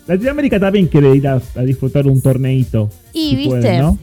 Latinoamérica 0.06 0.60
también 0.60 0.86
quiere 0.86 1.14
ir 1.16 1.26
a, 1.26 1.40
a 1.56 1.62
disfrutar 1.62 2.06
un 2.06 2.22
torneito. 2.22 2.88
Y 3.12 3.30
si 3.30 3.36
viste, 3.36 3.78
¿no? 3.78 3.98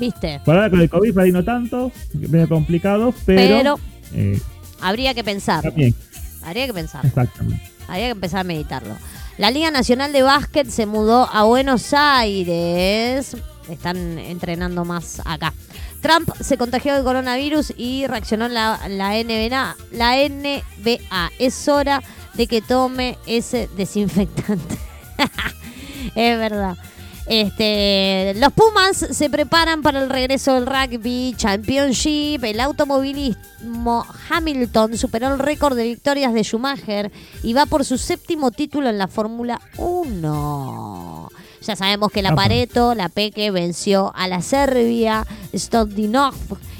Viste. 0.00 0.40
Por 0.44 0.56
ahora 0.56 0.70
con 0.70 0.80
el 0.80 0.90
COVID 0.90 1.12
por 1.14 1.22
ahí 1.22 1.30
no 1.30 1.44
tanto, 1.44 1.92
medio 2.14 2.48
complicado, 2.48 3.14
pero, 3.24 3.56
Pero 3.56 3.80
eh, 4.14 4.40
habría 4.80 5.14
que 5.14 5.22
pensar. 5.22 5.62
también, 5.62 5.94
Habría 6.42 6.66
que 6.66 6.74
pensar. 6.74 7.04
exactamente. 7.06 7.70
Habría 7.86 8.06
que 8.06 8.12
empezar 8.12 8.40
a 8.40 8.44
meditarlo. 8.44 8.96
La 9.38 9.50
Liga 9.50 9.70
Nacional 9.70 10.12
de 10.12 10.22
Básquet 10.22 10.68
se 10.68 10.86
mudó 10.86 11.28
a 11.32 11.44
Buenos 11.44 11.92
Aires. 11.92 13.36
Están 13.68 14.18
entrenando 14.18 14.84
más 14.84 15.20
acá. 15.24 15.52
Trump 16.00 16.30
se 16.40 16.56
contagió 16.56 16.94
de 16.96 17.02
coronavirus 17.04 17.74
y 17.76 18.06
reaccionó 18.06 18.48
la, 18.48 18.80
la 18.88 19.12
NBA. 19.22 19.76
La 19.92 20.16
NBA. 20.28 21.30
Es 21.38 21.68
hora 21.68 22.02
de 22.34 22.46
que 22.46 22.62
tome 22.62 23.18
ese 23.26 23.68
desinfectante. 23.76 24.76
es 26.14 26.38
verdad. 26.38 26.76
Este, 27.26 28.34
los 28.36 28.52
Pumas 28.52 28.96
se 28.96 29.30
preparan 29.30 29.82
para 29.82 30.02
el 30.02 30.10
regreso 30.10 30.54
del 30.54 30.66
rugby 30.66 31.34
championship. 31.36 32.42
El 32.42 32.60
automovilismo 32.60 34.06
Hamilton 34.28 34.96
superó 34.96 35.32
el 35.32 35.38
récord 35.38 35.76
de 35.76 35.84
victorias 35.84 36.34
de 36.34 36.42
Schumacher 36.42 37.12
y 37.42 37.52
va 37.52 37.66
por 37.66 37.84
su 37.84 37.98
séptimo 37.98 38.50
título 38.50 38.88
en 38.88 38.98
la 38.98 39.06
Fórmula 39.06 39.60
1. 39.76 41.30
Ya 41.62 41.76
sabemos 41.76 42.10
que 42.10 42.22
la. 42.22 42.34
Pareto, 42.34 42.94
la 42.94 43.08
Peque, 43.08 43.50
venció 43.50 44.12
a 44.16 44.26
la 44.26 44.40
Serbia, 44.40 45.26
Stodinov, 45.54 46.34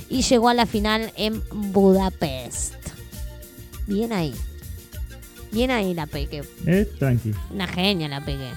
y 0.09 0.23
llegó 0.23 0.49
a 0.49 0.55
la 0.55 0.67
final 0.67 1.13
en 1.17 1.43
Budapest. 1.73 2.75
Bien 3.87 4.13
ahí. 4.13 4.35
Bien 5.53 5.71
ahí 5.71 5.95
la 5.95 6.07
Peque. 6.07 6.43
Eh, 6.67 6.89
tranqui. 6.99 7.35
Una 7.53 7.67
genia 7.67 8.09
la 8.09 8.25
Peque. 8.25 8.51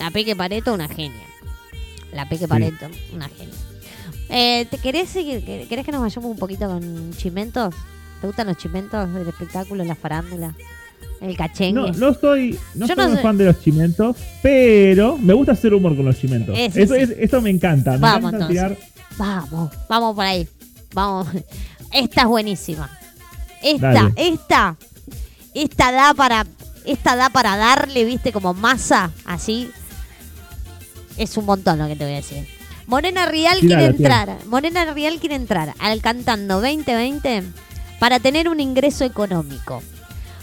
La 0.00 0.10
Peque 0.10 0.34
Pareto, 0.34 0.74
una 0.74 0.88
genia. 0.88 1.26
La 2.12 2.28
Peque 2.28 2.48
Pareto, 2.48 2.86
una 3.14 3.28
genia. 3.28 3.54
Eh, 4.30 4.66
¿te 4.70 4.78
querés, 4.78 5.10
¿Querés 5.12 5.84
que 5.86 5.92
nos 5.92 6.00
vayamos 6.00 6.30
un 6.30 6.38
poquito 6.38 6.66
con 6.66 7.12
chimentos? 7.16 7.74
¿Te 8.20 8.26
gustan 8.26 8.46
los 8.48 8.56
chimentos 8.56 9.12
del 9.12 9.28
espectáculo, 9.28 9.84
la 9.84 9.94
farándula? 9.94 10.54
El 11.20 11.36
cachengue. 11.36 11.72
No, 11.74 11.88
no 11.92 12.14
soy, 12.14 12.58
no 12.74 12.86
Yo 12.86 12.94
soy 12.94 13.04
no 13.06 13.10
un 13.12 13.18
fan 13.18 13.36
de 13.36 13.44
los 13.44 13.60
chimentos, 13.60 14.16
pero 14.42 15.18
me 15.18 15.34
gusta 15.34 15.52
hacer 15.52 15.74
humor 15.74 15.94
con 15.94 16.06
los 16.06 16.18
chimentos. 16.18 16.56
Eso, 16.58 16.94
sí. 16.94 17.00
es- 17.02 17.10
eso 17.18 17.40
me 17.42 17.50
encanta. 17.50 17.92
Me 17.92 17.98
Vamos, 17.98 18.32
encanta 18.32 18.48
tirar. 18.48 18.76
Vamos, 19.18 19.70
vamos 19.88 20.14
por 20.14 20.24
ahí. 20.24 20.48
Vamos. 20.94 21.28
Esta 21.92 22.22
es 22.22 22.26
buenísima. 22.26 22.90
Esta, 23.62 23.92
Dale. 23.92 24.12
esta, 24.16 24.76
esta 25.54 25.92
da 25.92 26.14
para, 26.14 26.46
esta 26.86 27.16
da 27.16 27.28
para 27.28 27.56
darle, 27.58 28.04
viste, 28.04 28.32
como 28.32 28.54
masa, 28.54 29.10
así. 29.26 29.70
Es 31.16 31.36
un 31.36 31.46
montón 31.46 31.78
lo 31.78 31.86
que 31.86 31.96
te 31.96 32.04
voy 32.04 32.14
a 32.14 32.16
decir. 32.16 32.46
Morena 32.86 33.26
Rial 33.26 33.60
quiere 33.60 33.84
entrar, 33.86 34.38
Morena 34.46 34.84
Rial 34.92 35.20
quiere 35.20 35.36
entrar 35.36 35.74
al 35.78 36.00
Cantando 36.00 36.60
2020 36.60 37.44
para 38.00 38.18
tener 38.18 38.48
un 38.48 38.58
ingreso 38.58 39.04
económico. 39.04 39.82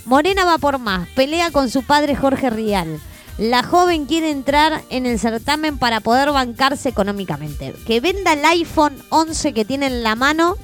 Morena 0.06 0.46
va 0.46 0.58
por 0.58 0.80
más, 0.80 1.10
pelea 1.10 1.52
con 1.52 1.70
su 1.70 1.84
padre 1.84 2.16
Jorge 2.16 2.50
Rial. 2.50 3.00
La 3.38 3.64
joven 3.64 4.06
quiere 4.06 4.32
entrar 4.32 4.82
en 4.90 5.06
el 5.06 5.20
certamen 5.20 5.78
para 5.78 6.00
poder 6.00 6.32
bancarse 6.32 6.90
económicamente. 6.90 7.74
Que 7.86 8.00
venda 8.00 8.34
el 8.34 8.46
iPhone 8.46 8.96
11 9.10 9.54
que 9.54 9.66
tiene 9.66 9.88
en 9.88 10.02
la 10.02 10.16
mano 10.16 10.56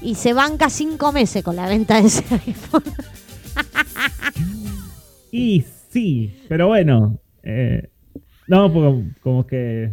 y 0.00 0.14
se 0.14 0.32
banca 0.32 0.70
cinco 0.70 1.10
meses 1.12 1.42
con 1.42 1.56
la 1.56 1.66
venta 1.66 2.00
de 2.00 2.06
ese 2.06 2.24
iPhone. 2.46 2.84
Y 5.32 5.64
sí, 5.90 6.34
pero 6.48 6.68
bueno. 6.68 7.18
eh, 7.42 7.90
no, 8.48 8.72
porque 8.72 9.02
como 9.22 9.46
que. 9.46 9.92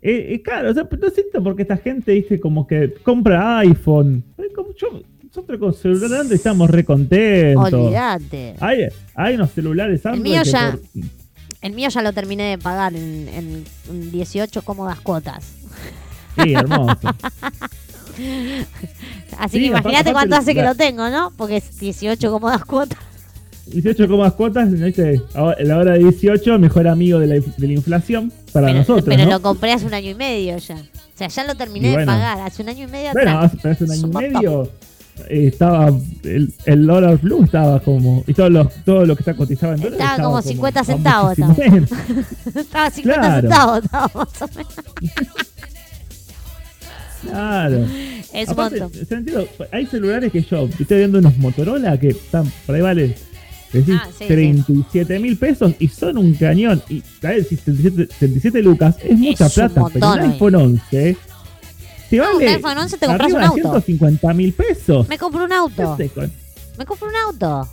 Eh, 0.00 0.40
claro, 0.44 0.70
o 0.70 0.74
sea, 0.74 0.82
no 0.90 1.10
siento 1.10 1.42
porque 1.44 1.62
esta 1.62 1.76
gente 1.76 2.10
dice 2.12 2.40
como 2.40 2.66
que 2.66 2.92
compra 3.04 3.58
iPhone. 3.60 4.24
Como 4.54 4.74
yo- 4.74 5.02
nosotros 5.24 5.58
con 5.58 5.72
celular 5.72 6.20
Android 6.20 6.36
estamos 6.36 6.68
re 6.68 6.84
contentos. 6.84 7.72
Olvídate. 7.72 8.54
Hay, 8.60 8.88
hay 9.14 9.34
unos 9.36 9.50
celulares 9.52 10.04
Android. 10.04 10.22
mío 10.22 10.42
que 10.42 10.50
ya- 10.50 10.72
por- 10.72 10.80
El 11.62 11.72
mío 11.74 11.88
ya 11.88 12.02
lo 12.02 12.12
terminé 12.12 12.42
de 12.50 12.58
pagar 12.58 12.94
en, 12.94 13.28
en- 13.28 13.64
en 13.88 14.10
18 14.10 14.62
cómodas 14.62 15.00
cuotas. 15.00 15.54
Sí, 16.42 16.52
hermoso. 16.54 16.98
Así 19.38 19.56
Sí, 19.56 19.60
que 19.60 19.66
imagínate 19.66 20.12
cuánto 20.12 20.36
hace 20.36 20.54
que 20.54 20.62
la- 20.62 20.70
lo 20.70 20.74
tengo, 20.74 21.08
¿no? 21.08 21.32
Porque 21.36 21.58
es 21.58 21.78
18 21.78 22.30
cómodas 22.30 22.64
cuotas. 22.64 22.98
18 23.66 24.08
comas 24.08 24.32
cuotas, 24.34 24.70
¿viste? 24.72 25.20
Ahora- 25.34 25.56
la 25.62 25.78
hora 25.78 25.92
de 25.92 25.98
18, 26.00 26.58
mejor 26.58 26.88
amigo 26.88 27.18
de 27.18 27.26
la, 27.28 27.34
de 27.34 27.66
la 27.66 27.72
inflación 27.72 28.32
para 28.52 28.66
pero 28.66 28.78
nosotros. 28.80 29.04
pero 29.08 29.24
¿no? 29.24 29.30
lo 29.30 29.42
compré 29.42 29.72
hace 29.72 29.86
un 29.86 29.94
año 29.94 30.10
y 30.10 30.14
medio 30.14 30.56
ya. 30.58 30.74
O 30.74 31.18
sea, 31.18 31.28
ya 31.28 31.44
lo 31.44 31.54
terminé 31.54 31.96
de 31.96 32.04
pagar. 32.04 32.40
Hace 32.40 32.62
un 32.62 32.68
año 32.70 32.84
y 32.88 32.90
medio 32.90 33.12
Bueno, 33.12 33.38
atrás. 33.38 33.64
hace, 33.64 33.84
un 33.84 33.90
año 33.92 34.06
y 34.06 34.10
medio 34.30 34.62
eh, 35.28 35.46
estaba 35.46 35.88
el, 36.24 36.52
el 36.64 36.86
dólar 36.86 37.18
blue 37.18 37.44
estaba 37.44 37.78
como 37.80 38.24
y 38.26 38.32
todo 38.34 38.50
lo, 38.50 38.66
todo 38.84 39.04
lo 39.06 39.14
que 39.14 39.20
está 39.20 39.34
cotizado 39.34 39.74
en 39.74 39.80
dólares 39.80 40.00
Estaba 40.00 40.22
como 40.24 40.42
50 40.42 40.80
a 40.80 40.84
centavos, 40.84 41.38
muchísimo 41.38 41.70
menos. 41.70 41.90
estaba 42.56 42.90
50 42.90 43.20
Claro. 43.20 43.40
centavos. 43.42 43.84
Estaba 43.84 44.10
más 44.14 44.42
o 44.42 44.48
menos. 44.56 44.74
Claro. 47.22 47.86
Es 48.32 48.48
Aparte, 48.48 48.80
montón. 48.80 49.46
hay 49.70 49.86
celulares 49.86 50.32
que 50.32 50.42
yo 50.42 50.68
estoy 50.78 50.98
viendo 50.98 51.18
unos 51.20 51.36
Motorola 51.38 51.96
que 51.98 52.08
están 52.08 52.50
por 52.66 52.74
ahí 52.74 52.80
vale 52.82 53.14
decís, 53.78 53.96
Ah, 54.02 54.08
sí, 54.16 54.26
37 54.26 55.18
mil 55.18 55.36
pesos 55.36 55.72
y 55.78 55.88
son 55.88 56.18
un 56.18 56.34
cañón. 56.34 56.82
Y 56.88 57.02
¿sabes? 57.20 57.48
Si 57.48 57.56
37, 57.56 58.14
37 58.18 58.62
lucas 58.62 58.96
es 59.02 59.18
mucha 59.18 59.46
un 59.46 59.50
plata, 59.52 59.74
pero 59.92 60.06
montón 60.06 60.20
hoy. 60.20 60.30
iPhone 60.32 60.54
11 60.54 61.16
te 62.10 62.16
No, 62.16 62.24
un 62.24 62.32
vale 62.38 62.48
iPhone 62.48 62.78
11 62.78 62.98
te 62.98 63.06
compras 63.06 63.32
un 63.32 63.42
auto. 63.42 63.54
150 63.54 64.34
mil 64.34 64.52
pesos. 64.52 65.08
Me 65.08 65.18
compro 65.18 65.44
un 65.44 65.48
¿Qué 65.50 65.54
auto. 65.54 65.96
Me 66.78 66.84
compro 66.86 67.08
un 67.08 67.16
auto. 67.16 67.68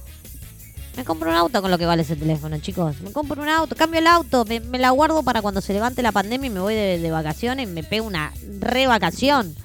Me 0.98 1.06
compro 1.06 1.30
un 1.30 1.36
auto 1.36 1.62
con 1.62 1.72
lo 1.72 1.78
que 1.78 1.86
vale 1.86 2.02
ese 2.02 2.16
teléfono, 2.18 2.58
chicos. 2.60 2.96
Me 3.02 3.12
compro 3.12 3.42
un 3.42 3.48
auto, 3.48 3.76
cambio 3.76 4.00
el 4.02 4.08
auto, 4.08 4.44
me, 4.46 4.60
me 4.60 4.78
la 4.80 4.90
guardo 4.90 5.24
para 5.24 5.42
cuando 5.42 5.62
se 5.62 5.72
levante 5.72 6.02
la 6.02 6.12
pandemia 6.12 6.48
y 6.48 6.50
me 6.50 6.60
voy 6.60 6.74
de, 6.76 7.00
de 7.00 7.12
vacaciones, 7.12 7.70
me 7.70 7.84
pego 7.84 8.06
una 8.06 8.34
re 8.60 8.86
vacación 8.88 9.56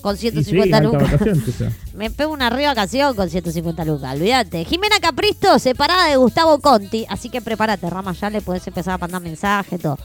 con 0.00 0.14
Y 0.16 0.18
sí, 0.18 0.30
150 0.30 0.76
alta 0.76 0.88
lucas. 0.88 1.12
vacación, 1.12 1.44
o 1.48 1.52
sea. 1.52 1.72
Me 1.94 2.10
pego 2.10 2.32
una 2.32 2.50
re 2.50 2.66
vacación 2.66 3.14
con 3.14 3.28
150 3.30 3.84
lucas, 3.84 4.14
olvídate. 4.14 4.64
Jimena 4.64 4.98
Capristo, 5.00 5.58
separada 5.58 6.06
de 6.08 6.16
Gustavo 6.16 6.58
Conti, 6.60 7.06
así 7.08 7.28
que 7.28 7.40
prepárate, 7.40 7.88
Rama, 7.90 8.12
ya 8.12 8.30
le 8.30 8.40
puedes 8.40 8.66
empezar 8.66 8.94
a 8.94 8.98
mandar 8.98 9.20
mensajes, 9.22 9.80
todo. 9.80 9.98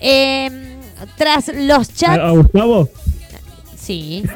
Eh, 0.00 0.78
tras 1.16 1.48
los 1.54 1.92
chats... 1.92 2.18
¿A, 2.18 2.28
a 2.28 2.30
Gustavo? 2.30 2.88
Sí. 3.78 4.24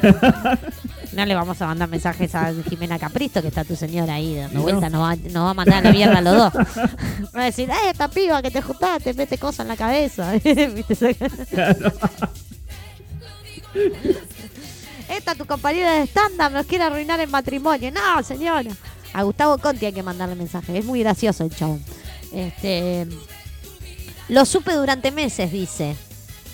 No 1.11 1.25
le 1.25 1.35
vamos 1.35 1.61
a 1.61 1.67
mandar 1.67 1.89
mensajes 1.89 2.33
a 2.35 2.53
Jimena 2.69 2.97
Capristo, 2.97 3.41
que 3.41 3.49
está 3.49 3.65
tu 3.65 3.75
señora 3.75 4.13
ahí 4.13 4.33
dando 4.33 4.59
No. 4.59 4.61
vueltas, 4.61 4.89
nos 4.89 5.01
va, 5.01 5.13
nos 5.17 5.43
va 5.43 5.49
a 5.49 5.53
mandar 5.53 5.79
a 5.79 5.81
la 5.81 5.91
mierda 5.91 6.19
a 6.19 6.21
los 6.21 6.37
dos. 6.37 6.53
Va 7.35 7.41
a 7.41 7.43
decir, 7.43 7.69
ay, 7.69 7.89
esta 7.91 8.07
piba 8.07 8.41
que 8.41 8.49
te 8.49 8.61
juntaste, 8.61 9.13
mete 9.13 9.37
cosas 9.37 9.65
en 9.65 9.67
la 9.67 9.75
cabeza. 9.75 10.31
¿Viste? 10.31 11.17
Esta 15.11 15.35
tu 15.35 15.45
compañera 15.45 15.93
de 15.93 16.03
stand-up 16.03 16.51
nos 16.51 16.65
quiere 16.65 16.85
arruinar 16.85 17.19
el 17.19 17.29
matrimonio. 17.29 17.91
No, 17.91 18.23
señora. 18.23 18.71
A 19.13 19.23
Gustavo 19.23 19.57
Conti 19.57 19.85
hay 19.85 19.93
que 19.93 20.03
mandarle 20.03 20.35
mensaje. 20.35 20.77
Es 20.77 20.85
muy 20.85 21.01
gracioso 21.01 21.43
el 21.43 21.55
chabón. 21.55 21.83
Este, 22.31 23.07
lo 24.29 24.45
supe 24.45 24.73
durante 24.73 25.11
meses, 25.11 25.51
dice. 25.51 25.95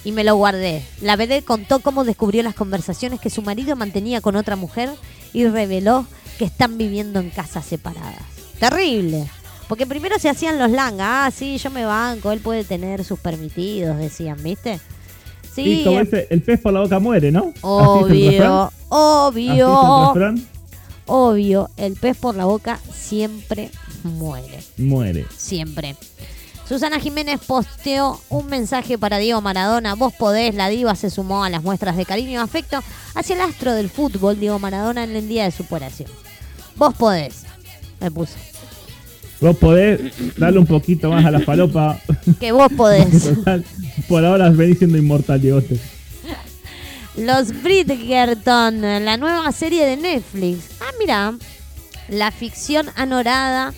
Y 0.03 0.11
me 0.11 0.23
lo 0.23 0.35
guardé. 0.35 0.83
La 1.01 1.15
vedette 1.15 1.45
contó 1.45 1.79
cómo 1.79 2.03
descubrió 2.03 2.41
las 2.41 2.55
conversaciones 2.55 3.19
que 3.19 3.29
su 3.29 3.41
marido 3.41 3.75
mantenía 3.75 4.21
con 4.21 4.35
otra 4.35 4.55
mujer 4.55 4.89
y 5.33 5.45
reveló 5.45 6.07
que 6.39 6.45
están 6.45 6.77
viviendo 6.77 7.19
en 7.19 7.29
casas 7.29 7.65
separadas. 7.65 8.21
Terrible. 8.59 9.29
Porque 9.67 9.85
primero 9.85 10.17
se 10.17 10.29
hacían 10.29 10.57
los 10.57 10.71
langas. 10.71 11.07
Ah, 11.07 11.31
sí, 11.31 11.57
yo 11.57 11.69
me 11.69 11.85
banco, 11.85 12.31
él 12.31 12.39
puede 12.39 12.63
tener 12.63 13.03
sus 13.03 13.19
permitidos, 13.19 13.97
decían, 13.97 14.41
¿viste? 14.41 14.79
Sí, 15.57 15.77
Sí, 15.77 15.83
como 15.83 15.99
dice, 16.01 16.27
el 16.29 16.43
pez 16.43 16.61
por 16.61 16.71
la 16.71 16.81
boca 16.81 16.99
muere, 16.99 17.31
¿no? 17.31 17.51
Obvio, 17.61 18.29
el 18.29 18.69
obvio, 18.89 20.13
obvio. 21.07 21.69
El 21.77 21.93
pez 21.95 22.15
por 22.15 22.35
la 22.35 22.45
boca 22.45 22.79
siempre 22.93 23.71
muere. 24.03 24.59
Muere. 24.77 25.25
siempre. 25.35 25.95
Susana 26.69 26.99
Jiménez 26.99 27.39
posteó 27.47 28.21
un 28.29 28.45
mensaje 28.45 28.99
para 28.99 29.17
Diego 29.17 29.41
Maradona. 29.41 29.95
Vos 29.95 30.13
podés, 30.13 30.53
la 30.53 30.69
diva 30.69 30.93
se 30.93 31.09
sumó 31.09 31.43
a 31.43 31.49
las 31.49 31.63
muestras 31.63 31.97
de 31.97 32.05
cariño 32.05 32.33
y 32.33 32.35
afecto 32.35 32.83
hacia 33.15 33.35
el 33.35 33.41
astro 33.41 33.73
del 33.73 33.89
fútbol, 33.89 34.39
Diego 34.39 34.59
Maradona, 34.59 35.05
en 35.05 35.15
el 35.15 35.27
día 35.27 35.45
de 35.45 35.51
su 35.51 35.63
operación. 35.63 36.11
Vos 36.75 36.93
podés, 36.93 37.45
me 37.99 38.11
puso. 38.11 38.35
Vos 39.39 39.55
podés 39.57 40.35
darle 40.37 40.59
un 40.59 40.65
poquito 40.65 41.09
más 41.11 41.23
a 41.25 41.31
la 41.31 41.39
falopa. 41.41 41.99
Que 42.39 42.51
vos 42.51 42.71
podés. 42.75 43.35
Total, 43.35 43.63
por 44.07 44.25
ahora 44.25 44.49
venís 44.49 44.79
siendo 44.79 44.97
inmortal, 44.97 45.39
Diegote. 45.41 45.79
Los 47.17 47.51
Bridgerton, 47.63 48.81
la 48.81 49.17
nueva 49.17 49.51
serie 49.51 49.85
de 49.85 49.97
Netflix. 49.97 50.69
Ah, 50.81 50.91
mira, 50.99 51.33
la 52.09 52.31
ficción 52.31 52.87
anorada 52.95 53.73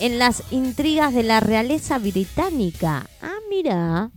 en 0.00 0.18
las 0.18 0.42
intrigas 0.50 1.12
de 1.14 1.22
la 1.22 1.40
realeza 1.40 1.98
británica. 1.98 3.06
Ah, 3.20 3.36
mira. 3.50 4.10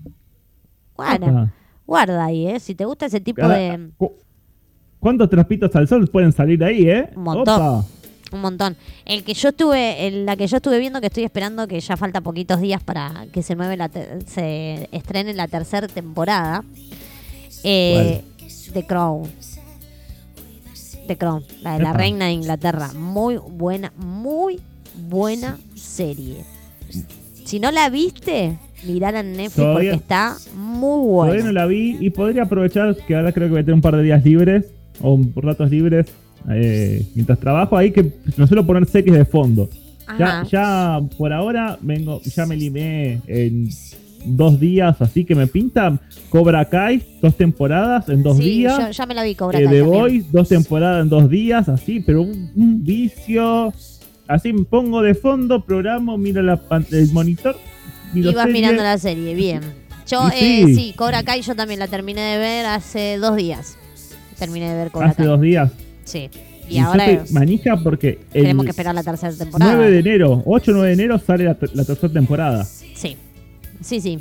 Apa. 0.97 1.51
guarda 1.87 2.25
ahí, 2.25 2.47
¿eh? 2.47 2.59
Si 2.59 2.75
te 2.75 2.85
gusta 2.85 3.07
ese 3.07 3.19
tipo 3.19 3.45
de... 3.47 3.89
cu- 3.97 4.13
¿Cuántos 4.99 5.29
trapitos 5.29 5.75
al 5.75 5.87
sol 5.87 6.07
pueden 6.07 6.31
salir 6.31 6.63
ahí, 6.63 6.87
eh? 6.87 7.09
Un 7.15 7.23
montón. 7.23 7.55
Opa. 7.55 7.85
Un 8.31 8.41
montón. 8.41 8.77
El 9.05 9.23
que 9.23 9.33
yo 9.33 9.49
estuve, 9.49 10.07
el- 10.07 10.25
la 10.25 10.35
que 10.37 10.47
yo 10.47 10.57
estuve 10.57 10.79
viendo, 10.79 11.01
que 11.01 11.07
estoy 11.07 11.23
esperando 11.23 11.67
que 11.67 11.79
ya 11.79 11.97
falta 11.97 12.21
poquitos 12.21 12.61
días 12.61 12.81
para 12.81 13.25
que 13.33 13.43
se 13.43 13.55
mueve 13.55 13.75
la 13.77 13.89
se 14.25 14.87
estrene 14.91 15.33
la 15.33 15.47
tercera 15.47 15.87
temporada. 15.87 16.63
Eh, 17.63 18.21
The 18.73 18.85
Crown. 18.85 19.29
The 21.07 21.17
Crown, 21.17 21.43
la 21.61 21.73
de 21.73 21.83
la 21.83 21.89
Epa. 21.89 21.97
reina 21.97 22.25
de 22.27 22.31
Inglaterra. 22.31 22.93
Muy 22.93 23.35
buena, 23.37 23.91
muy 23.97 24.59
buena 25.09 25.57
serie. 25.75 26.45
Si 27.43 27.59
no 27.59 27.71
la 27.71 27.89
viste, 27.89 28.57
mirala 28.85 29.19
en 29.19 29.33
Netflix 29.33 29.55
Todavía- 29.55 29.91
porque 29.91 30.01
está 30.03 30.37
muy 30.55 30.79
Todavía 31.05 31.37
no 31.39 31.43
buena. 31.43 31.51
la 31.51 31.65
vi 31.65 31.97
y 31.99 32.09
podría 32.11 32.43
aprovechar 32.43 32.95
que 32.95 33.15
ahora 33.15 33.33
creo 33.33 33.47
que 33.47 33.51
voy 33.51 33.59
a 33.61 33.63
tener 33.63 33.75
un 33.75 33.81
par 33.81 33.97
de 33.97 34.03
días 34.03 34.23
libres 34.23 34.65
o 35.01 35.19
ratos 35.35 35.69
libres 35.69 36.05
eh, 36.49 37.05
mientras 37.15 37.39
trabajo 37.39 37.77
ahí 37.77 37.91
que 37.91 38.11
no 38.37 38.47
suelo 38.47 38.65
poner 38.65 38.85
series 38.87 39.15
de 39.15 39.25
fondo. 39.25 39.69
Ya, 40.19 40.43
ya 40.43 41.01
por 41.17 41.31
ahora 41.31 41.77
vengo, 41.81 42.21
ya 42.23 42.45
me 42.45 42.57
limé 42.57 43.21
en 43.27 43.69
dos 44.25 44.59
días, 44.59 45.01
así 45.01 45.23
que 45.23 45.35
me 45.35 45.47
pinta 45.47 45.97
Cobra 46.29 46.65
Kai, 46.65 47.01
dos 47.21 47.35
temporadas 47.35 48.09
en 48.09 48.21
dos 48.21 48.37
sí, 48.37 48.43
días. 48.43 48.77
yo 48.77 48.91
ya 48.91 49.05
me 49.05 49.13
la 49.13 49.23
vi 49.23 49.35
Cobra 49.35 49.57
Eh, 49.59 49.63
Kai 49.63 49.73
The. 49.73 49.81
Voice, 49.83 50.25
dos 50.31 50.49
temporadas 50.49 51.03
en 51.03 51.09
dos 51.09 51.29
días, 51.29 51.69
así, 51.69 52.01
pero 52.01 52.23
un, 52.23 52.51
un 52.55 52.83
vicio. 52.83 53.73
Así 54.27 54.53
me 54.53 54.63
pongo 54.63 55.01
de 55.01 55.13
fondo, 55.13 55.63
programo, 55.63 56.17
miro 56.17 56.41
la 56.41 56.59
el 56.91 57.11
monitor. 57.13 57.55
Y 58.13 58.21
vas 58.33 58.49
mirando 58.49 58.83
la 58.83 58.97
serie, 58.97 59.33
bien. 59.33 59.61
Yo, 60.07 60.27
eh, 60.33 60.63
sí. 60.65 60.75
sí, 60.75 60.93
Cobra 60.95 61.23
Kai 61.23 61.41
yo 61.41 61.55
también 61.55 61.79
la 61.79 61.87
terminé 61.87 62.21
de 62.21 62.37
ver 62.37 62.65
hace 62.65 63.17
dos 63.17 63.35
días. 63.37 63.77
Terminé 64.37 64.69
de 64.69 64.75
ver 64.75 64.91
Cobra 64.91 65.07
hace 65.07 65.17
Kai. 65.17 65.25
dos 65.27 65.39
días. 65.41 65.71
Sí. 66.03 66.29
Y, 66.69 66.75
Y, 66.75 66.79
ahora 66.79 67.05
estoy 67.05 67.33
manija 67.33 67.77
porque 67.77 68.19
el 68.33 68.43
tenemos 68.43 68.65
que 68.65 68.71
esperar 68.71 68.95
la 68.95 69.03
tercera 69.03 69.33
temporada. 69.33 69.75
9 69.75 69.91
de 69.91 69.99
enero, 69.99 70.41
8 70.45 70.71
9 70.73 70.87
de 70.87 70.93
enero 70.93 71.19
sale 71.19 71.43
la, 71.43 71.57
la 71.73 71.85
tercera 71.85 72.13
temporada. 72.13 72.63
Sí. 72.63 73.17
Sí, 73.81 73.99
sí. 73.99 74.19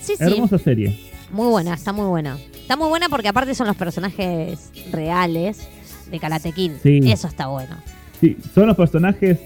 Sí, 0.00 0.14
sí. 0.16 0.16
Hermosa 0.18 0.58
serie. 0.58 0.98
Muy 1.30 1.48
buena, 1.48 1.74
está 1.74 1.92
muy 1.92 2.06
buena. 2.06 2.38
Está 2.54 2.76
muy 2.76 2.88
buena 2.88 3.08
porque 3.08 3.28
aparte 3.28 3.54
son 3.54 3.66
los 3.66 3.76
personajes 3.76 4.70
reales 4.92 5.68
de 6.10 6.18
Karate 6.18 6.52
Kid. 6.52 6.72
Sí. 6.82 7.00
Eso 7.04 7.28
está 7.28 7.48
bueno. 7.48 7.76
Sí, 8.20 8.36
son 8.54 8.66
los 8.66 8.76
personajes, 8.76 9.38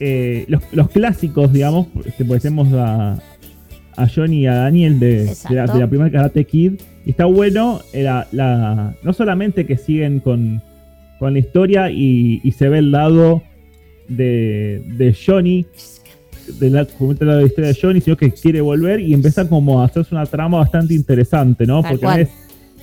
eh, 0.00 0.44
los, 0.48 0.62
los 0.72 0.90
clásicos, 0.90 1.52
digamos, 1.52 1.88
este, 2.04 2.24
porque 2.24 2.40
tenemos 2.40 2.68
a, 2.72 3.18
a 3.96 4.08
Johnny 4.08 4.42
y 4.42 4.46
a 4.46 4.54
Daniel 4.54 4.98
de, 4.98 5.24
de 5.48 5.54
la, 5.54 5.66
de 5.66 5.80
la 5.80 5.86
primera 5.88 6.10
Karate 6.10 6.44
Kid. 6.44 6.74
Y 7.04 7.10
está 7.10 7.24
bueno, 7.26 7.80
era 7.92 8.26
la, 8.32 8.94
no 9.02 9.12
solamente 9.12 9.66
que 9.66 9.76
siguen 9.76 10.20
con, 10.20 10.62
con 11.18 11.32
la 11.32 11.38
historia 11.38 11.90
y, 11.90 12.40
y 12.42 12.52
se 12.52 12.68
ve 12.68 12.78
el 12.78 12.90
lado 12.90 13.42
de, 14.08 14.82
de 14.96 15.14
Johnny, 15.14 15.66
de 16.60 16.70
la, 16.70 16.86
la 17.20 17.42
historia 17.42 17.72
de 17.72 17.78
Johnny, 17.80 18.00
sino 18.00 18.16
que 18.16 18.30
quiere 18.30 18.60
volver 18.60 19.00
y 19.00 19.14
empieza 19.14 19.48
como 19.48 19.80
a 19.80 19.86
hacerse 19.86 20.14
una 20.14 20.26
trama 20.26 20.58
bastante 20.58 20.94
interesante, 20.94 21.66
¿no? 21.66 21.82
Tal 21.82 21.92
Porque 21.92 22.06
no 22.06 22.12
es 22.14 22.28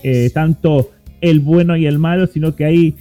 eh, 0.04 0.30
tanto 0.34 0.92
el 1.22 1.40
bueno 1.40 1.78
y 1.78 1.86
el 1.86 2.00
malo, 2.00 2.28
sino 2.28 2.56
que 2.56 2.66
hay, 2.66 2.96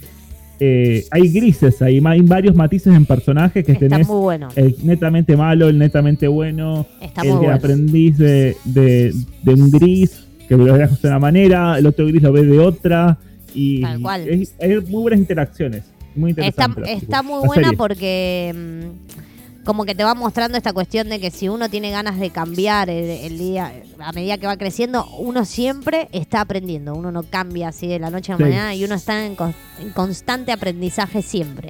eh, 0.65 1.05
hay 1.11 1.27
grises, 1.29 1.81
hay, 1.81 2.01
hay 2.05 2.21
varios 2.21 2.55
matices 2.55 2.93
en 2.95 3.05
personajes 3.05 3.65
que 3.65 3.73
Está 3.73 3.87
tenés 3.89 4.07
muy 4.07 4.21
bueno. 4.21 4.47
el 4.55 4.75
netamente 4.83 5.35
malo, 5.35 5.67
el 5.69 5.77
netamente 5.77 6.27
bueno, 6.27 6.85
Está 7.01 7.21
el 7.21 7.27
muy 7.29 7.37
que 7.39 7.43
bueno. 7.45 7.55
aprendiz 7.55 8.17
de, 8.17 8.55
de, 8.65 9.13
de 9.43 9.53
un 9.53 9.69
gris, 9.71 10.25
que 10.47 10.55
lo 10.55 10.65
ve 10.65 10.87
de 10.87 11.07
una 11.07 11.19
manera, 11.19 11.77
el 11.77 11.85
otro 11.85 12.05
gris 12.07 12.21
lo 12.21 12.31
ve 12.31 12.43
de 12.45 12.59
otra, 12.59 13.17
y 13.53 13.81
Tal 13.81 14.01
cual. 14.01 14.27
es- 14.29 14.55
hay 14.61 14.69
muy 14.81 15.01
buenas 15.03 15.19
interacciones, 15.19 15.83
muy 16.15 16.31
Está, 16.31 16.45
interesante. 16.45 16.93
está 16.93 17.21
muy 17.23 17.45
buena 17.45 17.63
serie. 17.69 17.77
porque 17.77 18.53
mm, 18.55 19.22
como 19.63 19.85
que 19.85 19.95
te 19.95 20.03
va 20.03 20.13
mostrando 20.13 20.57
esta 20.57 20.73
cuestión 20.73 21.09
de 21.09 21.19
que 21.19 21.31
si 21.31 21.47
uno 21.49 21.69
tiene 21.69 21.89
ganas 21.91 22.19
de 22.19 22.29
cambiar 22.31 22.89
el, 22.89 23.09
el 23.09 23.37
día, 23.37 23.71
a 23.99 24.11
medida 24.11 24.37
que 24.37 24.47
va 24.47 24.57
creciendo, 24.57 25.05
uno 25.19 25.45
siempre 25.45 26.09
está 26.11 26.41
aprendiendo. 26.41 26.93
Uno 26.93 27.11
no 27.11 27.23
cambia 27.23 27.69
así 27.69 27.87
de 27.87 27.99
la 27.99 28.09
noche 28.09 28.31
a 28.31 28.35
la 28.35 28.37
Sí. 28.37 28.43
mañana 28.43 28.75
y 28.75 28.83
uno 28.83 28.95
está 28.95 29.25
en, 29.25 29.35
con- 29.35 29.55
en 29.79 29.89
constante 29.91 30.51
aprendizaje 30.51 31.21
siempre. 31.21 31.69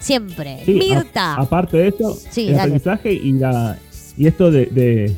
Siempre. 0.00 0.62
Sí, 0.64 0.72
a- 0.92 0.94
Mirta. 0.96 1.34
aparte 1.34 1.76
de 1.76 1.88
eso, 1.88 2.14
Sí, 2.30 2.42
el 2.48 2.56
dale. 2.56 2.60
aprendizaje 2.62 3.12
y 3.12 3.32
la 3.32 3.78
y 4.16 4.26
esto 4.26 4.50
de, 4.50 4.66
de- 4.66 5.16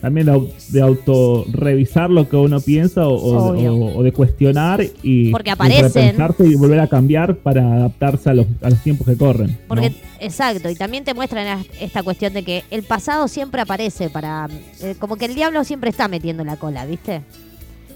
también 0.00 0.26
de, 0.26 0.32
au- 0.32 0.48
de 0.68 0.80
auto 0.80 1.44
revisar 1.52 2.10
lo 2.10 2.28
que 2.28 2.36
uno 2.36 2.60
piensa 2.60 3.06
o, 3.06 4.02
de 4.02 4.12
cuestionar 4.12 4.82
y 5.02 5.30
Porque 5.30 5.50
aparecen. 5.50 6.16
y 6.40 6.54
volver 6.54 6.80
a 6.80 6.86
cambiar 6.88 7.36
para 7.36 7.74
adaptarse 7.74 8.30
a 8.30 8.34
los, 8.34 8.46
a 8.62 8.70
los 8.70 8.82
tiempos 8.82 9.06
que 9.06 9.16
corren. 9.16 9.48
¿no? 9.48 9.56
Porque, 9.68 9.92
exacto, 10.20 10.70
y 10.70 10.74
también 10.74 11.04
te 11.04 11.12
muestran 11.14 11.64
esta 11.80 12.02
cuestión 12.02 12.32
de 12.32 12.42
que 12.42 12.64
el 12.70 12.82
pasado 12.82 13.28
siempre 13.28 13.60
aparece 13.60 14.08
para. 14.10 14.48
eh, 14.82 14.94
como 14.98 15.16
que 15.16 15.26
el 15.26 15.34
diablo 15.34 15.62
siempre 15.64 15.90
está 15.90 16.08
metiendo 16.08 16.44
la 16.44 16.56
cola, 16.56 16.86
¿viste? 16.86 17.22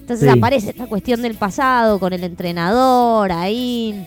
Entonces 0.01 0.31
Sí. 0.31 0.39
aparece 0.39 0.71
esta 0.71 0.87
cuestión 0.87 1.23
del 1.23 1.35
pasado 1.35 1.99
con 1.99 2.13
el 2.13 2.25
entrenador 2.25 3.33
ahí. 3.33 4.07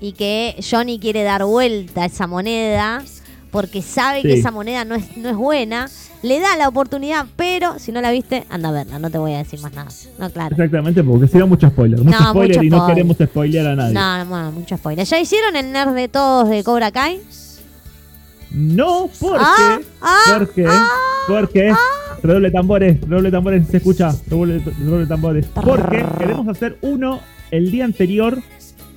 Y 0.00 0.12
que 0.12 0.54
Johnny 0.68 0.98
quiere 1.00 1.22
dar 1.24 1.44
vuelta 1.44 2.02
a 2.02 2.06
esa 2.06 2.26
moneda 2.28 3.02
porque 3.50 3.82
sabe 3.82 4.22
que 4.22 4.34
esa 4.34 4.50
moneda 4.50 4.84
no 4.84 4.94
es, 4.94 5.16
no 5.16 5.28
es 5.28 5.36
buena. 5.36 5.88
Le 6.22 6.40
da 6.40 6.56
la 6.56 6.68
oportunidad, 6.68 7.26
pero 7.36 7.78
si 7.78 7.92
no 7.92 8.00
la 8.00 8.10
viste, 8.10 8.44
anda 8.50 8.68
a 8.70 8.72
verla, 8.72 8.98
no 8.98 9.08
te 9.10 9.18
voy 9.18 9.34
a 9.34 9.38
decir 9.38 9.60
más 9.60 9.72
nada. 9.72 9.88
No, 10.18 10.28
claro. 10.30 10.54
Exactamente, 10.54 11.02
porque 11.04 11.28
si 11.28 11.38
no, 11.38 11.46
mucho 11.46 11.68
spoiler. 11.68 12.00
Mucho 12.02 12.18
No, 12.18 12.30
spoiler 12.30 12.56
mucho 12.56 12.66
y 12.66 12.70
no 12.70 12.76
spoiler. 12.78 12.94
queremos 12.94 13.16
spoilear 13.16 13.66
a 13.68 13.76
nadie. 13.76 13.94
No, 13.94 14.24
no, 14.24 14.52
mucho 14.52 14.76
spoiler. 14.76 15.06
¿Ya 15.06 15.18
hicieron 15.20 15.54
el 15.56 15.70
nerd 15.72 15.94
de 15.94 16.08
todos 16.08 16.48
de 16.48 16.64
Cobra 16.64 16.90
Kai? 16.90 17.20
No, 18.50 19.08
porque. 19.20 19.38
Ah, 19.44 19.78
ah, 20.00 20.18
porque. 20.38 20.66
porque. 21.28 21.74
Redoble 22.22 22.48
de 22.48 22.52
tambores, 22.52 23.00
redoble 23.02 23.30
tambores, 23.30 23.68
se 23.68 23.76
escucha. 23.76 24.12
Redoble, 24.26 24.58
redoble 24.58 25.06
tambores. 25.06 25.46
Porque 25.54 26.04
queremos 26.18 26.48
hacer 26.48 26.76
uno 26.80 27.20
el 27.52 27.70
día 27.70 27.84
anterior 27.84 28.42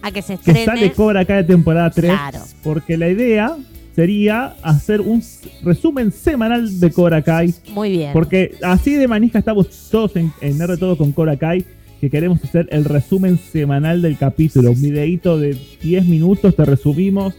A 0.02 0.11
que 0.11 0.23
se 0.23 0.38
que 0.38 0.52
estrene. 0.52 0.65
sale 0.65 0.91
Cobra 0.94 1.23
Kai 1.26 1.38
de 1.38 1.44
temporada 1.44 1.91
3. 1.91 2.11
Claro. 2.11 2.40
Porque 2.64 2.98
la 2.98 3.10
idea 3.10 3.56
sería 3.95 4.55
hacer 4.63 5.01
un 5.01 5.22
resumen 5.63 6.11
semanal 6.11 6.80
de 6.80 6.91
Cobra 6.91 7.22
Kai. 7.22 7.53
Muy 7.73 7.91
bien. 7.91 8.13
Porque 8.13 8.55
así 8.63 8.95
de 8.95 9.07
manija 9.07 9.39
estamos 9.39 9.68
todos 9.89 10.15
en, 10.15 10.31
en 10.41 10.61
R 10.61 10.77
todo 10.77 10.97
con 10.97 11.11
Cobra 11.11 11.38
Kai. 11.38 11.65
Que 11.99 12.09
queremos 12.09 12.43
hacer 12.43 12.68
el 12.72 12.85
resumen 12.85 13.38
semanal 13.38 14.01
del 14.01 14.18
capítulo. 14.18 14.72
Un 14.72 14.81
videíto 14.81 15.38
de 15.38 15.55
10 15.84 16.05
minutos, 16.07 16.55
te 16.55 16.65
resumimos. 16.65 17.35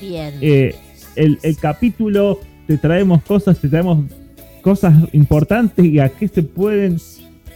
Bien. 0.00 0.34
eh, 0.40 0.74
el, 1.16 1.38
el 1.42 1.56
capítulo, 1.56 2.38
te 2.66 2.78
traemos 2.78 3.22
cosas, 3.22 3.58
te 3.58 3.68
traemos 3.68 4.04
cosas 4.62 4.94
importantes 5.12 5.84
y 5.84 5.98
a 5.98 6.08
qué 6.10 6.28
se 6.28 6.42
pueden 6.42 6.96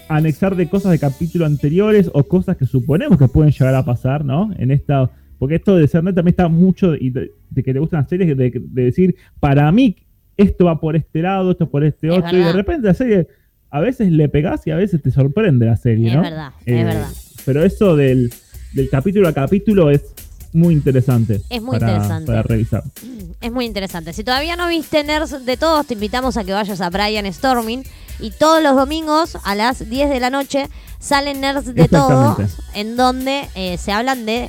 anexar 0.08 0.56
de 0.56 0.68
cosas 0.68 0.92
de 0.92 0.98
capítulos 0.98 1.46
anteriores 1.46 2.10
o 2.12 2.24
cosas 2.24 2.56
que 2.56 2.66
suponemos 2.66 3.18
que 3.18 3.28
pueden 3.28 3.52
llegar 3.52 3.74
a 3.74 3.84
pasar, 3.84 4.24
¿no? 4.24 4.50
En 4.58 4.70
esta. 4.70 5.10
Porque 5.38 5.56
esto 5.56 5.76
de 5.76 5.86
ser 5.88 6.02
net 6.04 6.14
también 6.14 6.32
está 6.32 6.48
mucho 6.48 6.92
de, 6.92 7.32
de 7.50 7.62
que 7.62 7.72
te 7.72 7.78
gustan 7.78 8.00
las 8.00 8.08
series, 8.08 8.36
de, 8.36 8.50
de 8.54 8.82
decir, 8.84 9.16
para 9.40 9.70
mí, 9.72 9.96
esto 10.36 10.66
va 10.66 10.80
por 10.80 10.96
este 10.96 11.22
lado, 11.22 11.50
esto 11.52 11.68
por 11.68 11.84
este 11.84 12.08
Es 12.08 12.18
otro, 12.18 12.36
y 12.36 12.42
de 12.42 12.52
repente 12.52 12.86
la 12.86 12.94
serie, 12.94 13.28
a 13.70 13.80
veces 13.80 14.10
le 14.10 14.28
pegás 14.28 14.66
y 14.66 14.70
a 14.70 14.76
veces 14.76 15.02
te 15.02 15.10
sorprende 15.10 15.66
la 15.66 15.76
serie, 15.76 16.08
Es 16.08 16.14
¿no? 16.14 16.22
verdad, 16.22 16.50
es 16.66 16.84
verdad. 16.84 17.08
Pero 17.44 17.64
eso 17.64 17.96
del, 17.96 18.32
del 18.74 18.88
capítulo 18.90 19.28
a 19.28 19.32
capítulo 19.32 19.90
es 19.90 20.04
muy 20.52 20.74
interesante. 20.74 21.40
Es 21.50 21.60
muy 21.62 21.78
para- 21.78 21.92
interesante. 21.92 22.26
Para 22.26 22.42
revisar. 22.42 22.82
Es 23.40 23.52
muy 23.52 23.66
interesante. 23.66 24.12
Si 24.12 24.24
todavía 24.24 24.56
no 24.56 24.66
viste 24.66 25.04
Nerds 25.04 25.46
de 25.46 25.56
Todos, 25.56 25.86
te 25.86 25.94
invitamos 25.94 26.36
a 26.36 26.42
que 26.42 26.52
vayas 26.52 26.80
a 26.80 26.90
Brian 26.90 27.32
Storming. 27.32 27.84
Y 28.18 28.32
todos 28.32 28.60
los 28.60 28.74
domingos 28.74 29.38
a 29.44 29.54
las 29.54 29.88
10 29.88 30.10
de 30.10 30.18
la 30.18 30.28
noche 30.30 30.64
salen 30.98 31.40
Nerds 31.40 31.72
de 31.72 31.86
Todos, 31.86 32.36
en 32.74 32.96
donde 32.96 33.42
eh, 33.54 33.76
se 33.78 33.92
hablan 33.92 34.26
de 34.26 34.48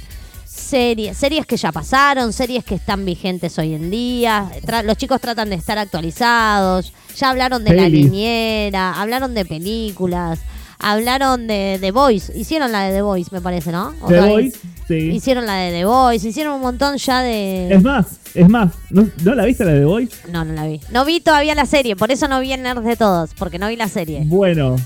series, 0.60 1.18
series 1.18 1.45
que 1.45 1.57
ya 1.57 1.72
pasaron, 1.72 2.34
series 2.34 2.64
que 2.64 2.76
están 2.76 3.06
vigentes 3.06 3.57
hoy 3.57 3.73
en 3.73 3.90
día. 3.90 4.49
Tra- 4.64 4.84
los 4.84 4.98
chicos 4.98 5.19
tratan 5.22 5.49
de 5.49 5.56
estar 5.56 5.77
actualizados. 5.77 6.94
Ya 7.15 7.30
hablaron 7.30 7.64
de 7.64 7.73
la 7.73 7.90
niñera, 7.90 8.94
hablaron 8.99 9.34
de 9.34 9.44
películas, 9.45 10.40
hablaron 10.77 11.48
de 11.48 11.77
The 11.81 11.91
Voice. 11.91 12.31
Hicieron 12.38 12.72
la 12.72 12.84
de 12.84 12.94
The 12.94 13.02
Voice, 13.02 13.30
me 13.31 13.41
parece, 13.41 13.72
¿no? 13.72 13.94
The 14.07 14.22
Voice, 14.22 14.60
sí. 14.88 14.95
Hicieron 14.95 15.45
la 15.45 15.56
de 15.56 15.72
The 15.72 15.86
Voice, 15.86 16.27
hicieron 16.27 16.56
un 16.56 16.61
montón 16.61 16.98
ya 16.98 17.22
de... 17.22 17.73
Es 17.73 17.81
más, 17.84 18.19
es 18.34 18.48
más, 18.48 18.73
¿no, 18.90 19.10
¿no 19.23 19.36
la 19.36 19.45
viste 19.45 19.65
la 19.65 19.73
de 19.73 19.80
The 19.80 19.86
Voice? 19.86 20.15
No, 20.31 20.45
no 20.45 20.53
la 20.53 20.68
vi. 20.68 20.80
No 20.91 21.03
vi 21.03 21.19
todavía 21.19 21.56
la 21.56 21.65
serie, 21.65 21.95
por 21.95 22.11
eso 22.11 22.27
no 22.27 22.40
vi 22.40 22.53
el 22.53 22.61
Nerds 22.61 22.86
de 22.86 22.95
Todos, 22.95 23.31
porque 23.38 23.60
no 23.60 23.68
vi 23.68 23.76
la 23.76 23.90
serie. 23.90 24.22
Bueno, 24.26 24.77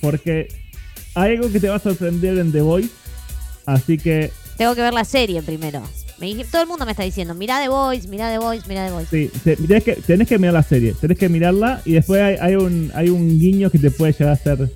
porque 0.00 0.48
hay 1.14 1.36
algo 1.36 1.52
que 1.52 1.60
te 1.60 1.68
va 1.68 1.76
a 1.76 1.80
sorprender 1.80 2.38
en 2.38 2.50
The 2.52 2.62
Voice, 2.62 2.90
así 3.66 3.98
que 3.98 4.32
Tengo 4.62 4.76
que 4.76 4.82
ver 4.82 4.94
la 4.94 5.04
serie 5.04 5.42
primero. 5.42 5.82
Me 6.18 6.26
dije, 6.26 6.44
todo 6.44 6.62
el 6.62 6.68
mundo 6.68 6.84
me 6.84 6.92
está 6.92 7.02
diciendo, 7.02 7.34
mirá 7.34 7.60
The 7.60 7.68
Voice, 7.68 8.06
mirá 8.06 8.30
The 8.30 8.38
Voice, 8.38 8.68
mirá 8.68 8.86
The 8.86 8.92
Voice. 8.92 9.08
sí, 9.10 9.40
te- 9.42 9.56
tenés, 9.56 9.82
que, 9.82 9.94
tenés 9.96 10.28
que 10.28 10.38
mirar 10.38 10.54
la 10.54 10.62
serie, 10.62 10.94
tenés 11.00 11.18
que 11.18 11.28
mirarla 11.28 11.82
y 11.84 11.94
después 11.94 12.22
hay, 12.22 12.36
hay 12.40 12.54
un, 12.54 12.92
hay 12.94 13.08
un 13.08 13.40
guiño 13.40 13.70
que 13.70 13.80
te 13.80 13.90
puede 13.90 14.12
llegar 14.12 14.28
a 14.28 14.32
hacer 14.34 14.70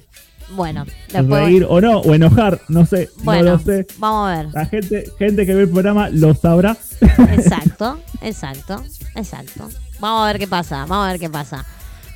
Bueno, 0.56 0.84
reír 1.12 1.64
o 1.68 1.80
no, 1.80 2.00
o 2.00 2.14
enojar, 2.14 2.60
no 2.68 2.84
sé, 2.84 3.10
Bueno, 3.22 3.44
no 3.44 3.50
lo 3.52 3.58
sé. 3.60 3.86
vamos 3.98 4.28
a 4.28 4.36
ver. 4.42 4.48
La 4.52 4.66
gente, 4.66 5.04
gente 5.20 5.46
que 5.46 5.54
ve 5.54 5.62
el 5.62 5.68
programa 5.70 6.08
lo 6.08 6.34
sabrá. 6.34 6.76
Exacto, 7.36 8.00
exacto, 8.22 8.82
exacto. 9.14 9.68
Vamos 10.00 10.24
a 10.24 10.26
ver 10.32 10.40
qué 10.40 10.48
pasa, 10.48 10.78
vamos 10.86 11.06
a 11.06 11.12
ver 11.12 11.20
qué 11.20 11.30
pasa. 11.30 11.64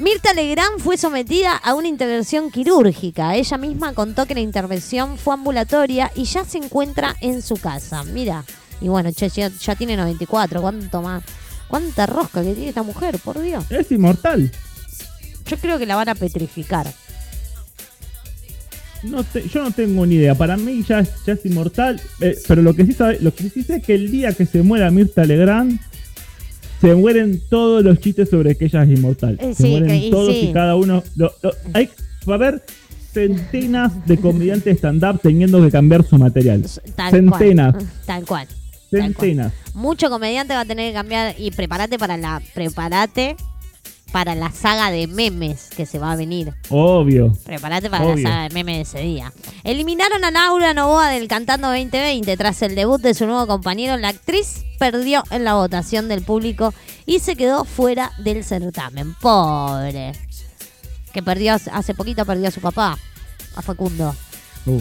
Mirta 0.01 0.33
Legrand 0.33 0.79
fue 0.81 0.97
sometida 0.97 1.55
a 1.57 1.75
una 1.75 1.87
intervención 1.89 2.51
quirúrgica. 2.51 3.37
Ella 3.37 3.59
misma 3.59 3.93
contó 3.93 4.25
que 4.27 4.33
la 4.35 4.41
intervención 4.41 5.19
fue 5.19 5.35
ambulatoria 5.35 6.11
y 6.15 6.25
ya 6.25 6.45
se 6.45 6.57
encuentra 6.59 7.17
en 7.21 7.43
su 7.43 7.57
casa. 7.57 8.03
Mira, 8.05 8.45
Y 8.83 8.89
bueno, 8.89 9.13
che, 9.13 9.29
ya, 9.29 9.49
ya 9.51 9.75
tiene 9.75 9.95
94, 9.99 10.63
¿cuánto 10.63 11.03
más? 11.03 11.23
¿Cuánta 11.69 12.07
rosca 12.07 12.43
que 12.43 12.55
tiene 12.55 12.71
esta 12.71 12.83
mujer, 12.83 13.19
por 13.23 13.39
Dios? 13.39 13.63
Es 13.71 13.93
inmortal. 13.93 14.51
Yo 15.45 15.59
creo 15.59 15.79
que 15.79 15.85
la 15.85 15.97
van 15.97 16.09
a 16.09 16.15
petrificar. 16.15 16.91
No 19.03 19.23
te- 19.23 19.47
yo 19.49 19.63
no 19.63 19.71
tengo 19.71 20.07
ni 20.07 20.15
idea. 20.15 20.35
Para 20.35 20.57
mí 20.57 20.83
ya, 20.89 21.01
es- 21.01 21.11
ya 21.27 21.35
es 21.35 21.45
inmortal. 21.45 22.01
eh, 22.23 22.39
pero 22.49 22.63
lo 22.63 22.73
que, 22.75 22.87
sí 22.87 22.95
sabe, 22.95 23.19
lo 23.21 23.35
que 23.35 23.51
sí 23.51 23.63
sé 23.63 23.77
es 23.77 23.83
que 23.85 23.95
el 23.97 24.11
día 24.11 24.33
que 24.33 24.47
se 24.47 24.63
muera 24.63 24.91
Mirta 24.91 25.25
Legrand, 25.27 25.79
se 26.81 26.95
mueren 26.95 27.41
todos 27.51 27.85
los 27.85 27.99
chistes 28.01 28.31
sobre 28.31 28.55
que 28.57 28.67
ella 28.67 28.83
es 28.85 28.91
inmortal. 28.99 29.37
Eh, 29.41 29.55
se 29.55 29.69
mueren 29.69 29.89
que- 29.89 29.97
y 30.07 30.11
todos 30.11 30.33
sí. 30.35 30.49
y 30.49 30.53
cada 30.53 30.77
uno. 30.77 31.03
lo- 31.17 31.33
lo- 31.43 31.53
hay, 31.75 31.89
va 32.29 32.33
a 32.35 32.37
haber 32.37 32.63
centenas 33.13 34.07
de 34.07 34.17
comediantes 34.19 34.77
stand-up 34.79 35.21
teniendo 35.23 35.61
que 35.63 35.71
cambiar 35.71 36.05
su 36.05 36.17
material. 36.17 36.63
Tal 36.97 37.11
Centenas. 37.11 37.75
cual. 37.75 37.89
Tal 38.07 38.25
cual. 38.25 38.47
Tal 38.47 39.01
cual. 39.01 39.05
Centenas. 39.05 39.53
Mucho 39.75 40.11
comediante 40.11 40.55
va 40.55 40.61
a 40.61 40.65
tener 40.65 40.91
que 40.91 40.95
cambiar 40.95 41.35
y 41.39 41.51
prepárate 41.51 41.99
para 41.99 42.17
la 42.17 42.41
prepárate 42.55 43.37
para 44.13 44.35
la 44.35 44.51
saga 44.51 44.91
de 44.91 45.07
memes 45.07 45.69
que 45.77 45.87
se 45.87 45.99
va 45.99 46.13
a 46.13 46.17
venir. 46.17 46.53
Obvio. 46.69 47.33
Prepárate 47.45 47.89
para 47.91 48.05
Obvio. 48.05 48.17
la 48.25 48.31
saga 48.31 48.43
de 48.49 48.55
memes 48.55 48.77
de 48.77 48.83
ese 48.83 49.07
día. 49.07 49.33
Eliminaron 49.65 50.25
a 50.25 50.31
Laura 50.31 50.75
Novoa 50.75 51.09
del 51.11 51.29
Cantando 51.29 51.69
2020 51.69 52.37
tras 52.37 52.63
el 52.63 52.75
debut 52.75 53.01
de 53.01 53.15
su 53.15 53.27
nuevo 53.27 53.47
compañero. 53.47 53.97
La 53.97 54.09
actriz 54.09 54.65
perdió 54.79 55.23
en 55.31 55.45
la 55.45 55.55
votación 55.55 56.09
del 56.09 56.23
público 56.23 56.75
y 57.07 57.19
se 57.21 57.37
quedó 57.37 57.65
fuera 57.65 58.13
del 58.19 58.45
certamen. 58.45 59.15
Pobre. 59.21 60.13
Que 61.13 61.23
perdió 61.23 61.55
hace 61.73 61.95
poquito 61.95 62.25
perdió 62.25 62.49
a 62.49 62.51
su 62.53 62.61
papá, 62.61 62.99
a 63.57 63.63
Facundo. 63.63 64.15
Uh, 64.67 64.81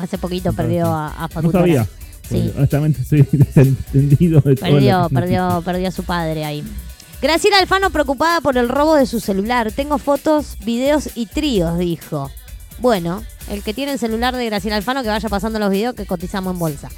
Hace 0.00 0.18
poquito 0.18 0.52
perdió 0.52 0.86
a, 0.86 1.08
a 1.08 1.22
no 1.22 1.28
Facundo. 1.28 1.58
sabía. 1.58 1.86
Sí. 2.28 2.52
Honestamente 2.56 3.00
estoy 3.02 3.26
desentendido 3.32 4.40
de 4.40 4.56
Perdió, 4.56 5.08
perdió, 5.12 5.62
perdió 5.64 5.88
a 5.88 5.92
su 5.92 6.02
padre 6.02 6.44
ahí. 6.44 6.64
Graciela 7.20 7.58
Alfano 7.58 7.90
preocupada 7.90 8.40
por 8.40 8.56
el 8.58 8.68
robo 8.68 8.94
de 8.96 9.06
su 9.06 9.20
celular. 9.20 9.72
Tengo 9.72 9.98
fotos, 9.98 10.56
videos 10.64 11.10
y 11.14 11.26
tríos, 11.26 11.78
dijo. 11.78 12.30
Bueno, 12.78 13.24
el 13.50 13.62
que 13.62 13.72
tiene 13.74 13.92
el 13.92 13.98
celular 13.98 14.36
de 14.36 14.44
Graciela 14.46 14.76
Alfano 14.76 15.02
que 15.02 15.08
vaya 15.08 15.28
pasando 15.28 15.58
los 15.58 15.70
videos 15.70 15.94
que 15.94 16.06
cotizamos 16.06 16.52
en 16.52 16.58
bolsa. 16.58 16.88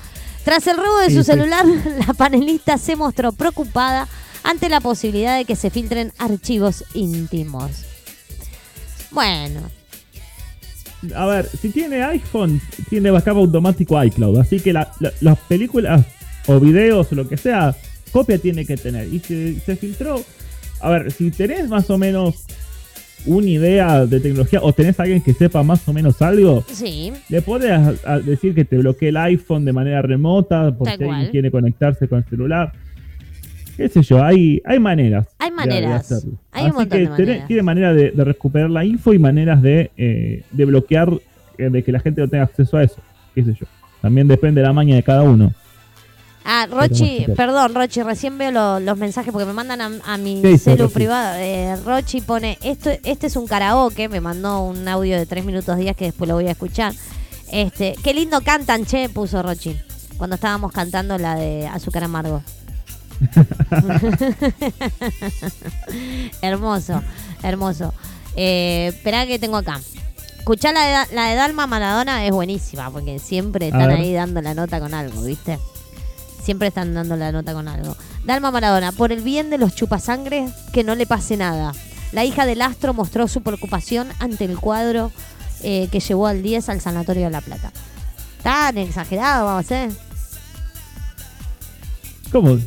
Tras 0.45 0.67
el 0.67 0.77
robo 0.77 0.99
de 0.99 1.11
su 1.15 1.23
celular, 1.23 1.65
la 2.07 2.15
panelista 2.15 2.79
se 2.79 2.97
mostró 2.97 3.33
preocupada 3.33 4.09
ante 4.43 4.69
la 4.69 4.81
posibilidad 4.81 5.37
de 5.37 5.45
que 5.45 5.57
se 5.57 5.71
filtren 5.71 6.13
archivos 6.19 6.85
íntimos. 6.95 7.71
Bueno, 9.11 9.61
A 11.15 11.27
ver, 11.27 11.49
si 11.61 11.69
tiene 11.69 12.03
iPhone, 12.03 12.61
tiene 12.91 13.13
backup 13.13 13.37
automático 13.39 14.03
iCloud. 14.03 14.41
Así 14.41 14.59
que 14.59 14.73
la- 14.73 14.91
la- 14.99 15.13
las 15.21 15.39
películas 15.39 16.05
o 16.49 16.59
videos 16.59 17.07
o 17.13 17.15
lo 17.15 17.29
que 17.29 17.37
sea, 17.37 17.77
copia 18.09 18.39
tiene 18.39 18.65
que 18.67 18.77
tener. 18.77 19.13
Y 19.13 19.19
si 19.21 19.55
se 19.61 19.77
filtró. 19.77 20.23
A 20.81 20.91
ver, 20.91 21.11
si 21.13 21.31
tenés 21.31 21.69
más 21.69 21.89
o 21.91 21.99
menos 21.99 22.45
una 23.27 23.49
idea 23.49 24.07
de 24.07 24.21
tecnología 24.21 24.61
o 24.63 24.73
tenés 24.73 24.99
a 25.01 25.03
alguien 25.03 25.21
que 25.21 25.33
sepa 25.35 25.63
más 25.65 25.87
o 25.89 25.93
menos 25.93 26.23
algo, 26.23 26.65
sí, 26.73 27.13
le 27.29 27.43
puedes 27.43 27.71
a- 27.73 27.95
a 28.05 28.19
decir 28.21 28.55
que 28.55 28.65
te 28.65 28.79
bloquee 28.79 29.09
el 29.09 29.17
iPhone 29.17 29.65
de 29.65 29.73
manera 29.73 30.03
remota 30.03 30.71
por 30.77 30.87
Tal 30.87 30.99
si 30.99 31.03
alguien 31.05 31.21
cual. 31.23 31.31
quiere 31.33 31.51
conectarse 31.51 32.07
con 32.09 32.19
el 32.19 32.25
celular. 32.27 32.73
Qué 33.77 33.89
sé 33.89 34.03
yo, 34.03 34.23
hay, 34.25 34.61
hay 34.65 34.79
maneras. 34.79 35.27
Hay 35.39 35.51
de- 35.51 35.51
de 35.51 35.57
maneras. 35.57 36.13
hacerlo. 36.13 36.39
Hay 36.53 36.65
un 36.65 36.69
Así 36.71 36.77
montón 36.79 36.89
que 36.91 36.99
de 36.99 37.05
tenés- 37.11 37.19
maneras. 37.27 37.47
tiene 37.49 37.63
manera 37.63 37.93
de, 37.95 38.11
de 38.13 38.25
recuperar 38.25 38.71
la 38.71 38.85
info 38.85 39.13
y 39.15 39.19
maneras 39.19 39.63
de, 39.63 39.91
eh, 39.97 40.43
de 40.51 40.65
bloquear, 40.65 41.13
eh, 41.59 41.71
de 41.71 41.83
que 41.83 41.93
la 41.93 42.01
gente 42.01 42.21
no 42.21 42.29
tenga 42.29 42.45
acceso 42.45 42.77
a 42.77 42.83
eso. 42.85 43.01
Qué 43.35 43.43
sé 43.45 43.53
yo. 43.55 43.67
También 44.01 44.27
depende 44.29 44.61
de 44.61 44.67
la 44.67 44.73
maña 44.73 44.95
de 44.97 45.03
cada 45.03 45.23
uno. 45.23 45.53
Ah, 46.51 46.67
Rochi, 46.71 47.27
perdón, 47.37 47.75
Rochi, 47.75 48.03
recién 48.03 48.39
veo 48.39 48.51
lo- 48.51 48.81
los 48.81 48.97
mensajes 48.97 49.33
porque 49.33 49.45
me 49.45 49.53
mandan 49.53 49.83
a, 49.83 50.15
a 50.15 50.17
mi 50.17 50.41
¿Qué 50.41 50.49
dice 50.49 50.65
celu 50.73 50.85
Rochi? 50.85 50.95
privado. 50.95 51.35
Eh, 51.37 51.77
Rochi 51.85 52.23
pone, 52.23 52.57
esto, 52.63 52.89
este 53.05 53.27
es 53.27 53.37
un 53.37 53.47
karaoke, 53.47 54.09
me 54.09 54.23
mandó 54.23 54.63
un 54.63 54.89
audio 54.89 55.19
de 55.19 55.27
3 55.27 55.45
minutos 55.45 55.77
10 55.77 55.95
que 55.95 56.07
después 56.07 56.27
lo 56.27 56.37
voy 56.37 56.49
a 56.49 56.53
escuchar. 56.53 56.95
Este, 57.53 57.97
qué 58.03 58.15
lindo 58.15 58.41
cantan, 58.41 58.87
che, 58.87 59.11
puso 59.11 59.43
Rochi, 59.43 59.79
cuando 60.17 60.37
estábamos 60.37 60.73
cantando 60.73 61.19
la 61.19 61.35
de 61.35 61.67
Azúcar 61.69 62.05
Amargo. 62.05 62.43
hermoso, 66.41 67.03
hermoso. 67.43 67.93
Eh, 68.37 68.87
esperá 68.95 69.27
que 69.27 69.39
tengo 69.39 69.59
acá. 69.59 69.81
Escuchá 70.39 70.73
la 70.73 71.05
de, 71.07 71.15
la 71.15 71.29
de 71.29 71.35
Dalma 71.35 71.67
Maradona, 71.67 72.25
es 72.25 72.33
buenísima, 72.33 72.91
porque 72.91 73.19
siempre 73.19 73.67
están 73.67 73.91
ahí 73.91 74.15
dando 74.15 74.41
la 74.41 74.55
nota 74.55 74.81
con 74.81 74.95
algo, 74.95 75.21
¿viste? 75.23 75.59
Siempre 76.49 76.69
están 76.69 76.95
dando 76.95 77.15
la 77.15 77.31
nota 77.31 77.53
con 77.53 77.69
algo. 77.69 77.95
Dalma 78.25 78.51
Maradona, 78.51 78.91
por 78.93 79.13
el 79.13 79.21
bien 79.21 79.51
de 79.51 79.59
los 79.59 79.75
chupasangres, 79.75 80.51
que 80.73 80.83
no 80.83 80.95
le 80.95 81.05
pase 81.05 81.37
nada. 81.37 81.75
La 82.13 82.25
hija 82.25 82.47
del 82.47 82.63
astro 82.63 82.95
mostró 82.95 83.29
su 83.29 83.43
preocupación 83.43 84.09
ante 84.19 84.47
el 84.47 84.59
cuadro 84.59 85.13
eh, 85.63 85.89
que 85.93 86.01
llevó 86.01 86.27
al 86.27 86.43
10 86.43 86.71
al 86.71 86.81
Sanatorio 86.81 87.25
de 87.25 87.31
La 87.33 87.43
Plata. 87.43 87.71
Tan 88.43 88.79
exagerado, 88.79 89.45
vamos 89.45 89.59
a 89.59 89.67
hacer. 89.67 89.91
¿Cómo? 92.33 92.59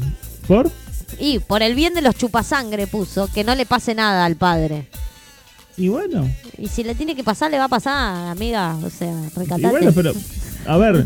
¿Por? 0.47 0.69
Y 1.17 1.39
por 1.39 1.63
el 1.63 1.73
bien 1.73 1.95
de 1.95 2.03
los 2.03 2.13
chupasangre 2.13 2.85
puso 2.85 3.29
que 3.33 3.43
no 3.43 3.55
le 3.55 3.65
pase 3.65 3.95
nada 3.95 4.25
al 4.25 4.35
padre. 4.35 4.89
Y 5.75 5.87
bueno. 5.87 6.29
Y 6.59 6.67
si 6.67 6.83
le 6.83 6.93
tiene 6.93 7.15
que 7.15 7.23
pasar, 7.23 7.49
le 7.49 7.57
va 7.57 7.63
a 7.65 7.67
pasar, 7.67 8.27
amiga. 8.27 8.75
O 8.75 8.91
sea, 8.91 9.11
Y 9.11 9.39
recatate. 9.39 9.69
bueno, 9.69 9.91
pero. 9.91 10.13
A 10.65 10.77
ver. 10.77 11.05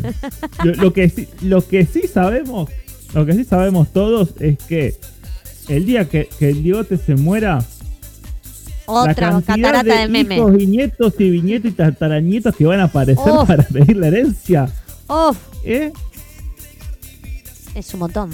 lo, 0.64 0.73
lo 0.76 0.94
que 0.94 1.10
sí, 1.10 1.27
lo 1.41 1.65
que 1.68 1.86
sí 1.86 2.03
sabemos. 2.11 2.69
Lo 3.14 3.26
que 3.26 3.34
sí 3.34 3.44
sabemos 3.45 3.94
todos 3.94 4.30
es 4.40 4.57
que 4.57 4.95
el 5.69 5.86
día 5.86 6.10
que, 6.10 6.27
que 6.38 6.49
el 6.49 6.64
Diote 6.64 6.98
se 6.98 7.15
muera, 7.15 7.64
Otra 8.86 9.14
la 9.14 9.14
cantidad 9.41 9.56
catarata 9.56 9.84
de, 9.95 10.02
de, 10.02 10.07
meme. 10.10 10.36
hijos 10.38 10.53
y 10.60 10.68
nietos 10.68 11.14
y 11.19 11.30
viñetos 11.30 11.72
y 11.72 11.73
tataranietos 11.76 12.56
que 12.56 12.65
van 12.65 12.82
a 12.82 12.84
aparecer 12.86 13.32
para 13.48 13.64
pedir 13.64 13.95
la 13.98 14.07
herencia, 14.07 14.69
Uf, 15.07 15.38
¿eh? 15.64 15.91
es 17.73 17.94
un 17.94 17.99
montón. 18.02 18.32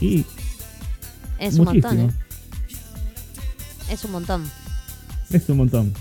Y 0.00 0.24
Es 1.38 1.54
un 1.54 1.64
muchísimo. 1.64 1.92
montón, 1.94 2.10
¿eh? 2.10 2.12
Es 3.90 4.04
un 4.04 4.10
montón. 4.12 4.50
Es 5.30 5.48
un 5.48 5.56
montón. 5.56 5.94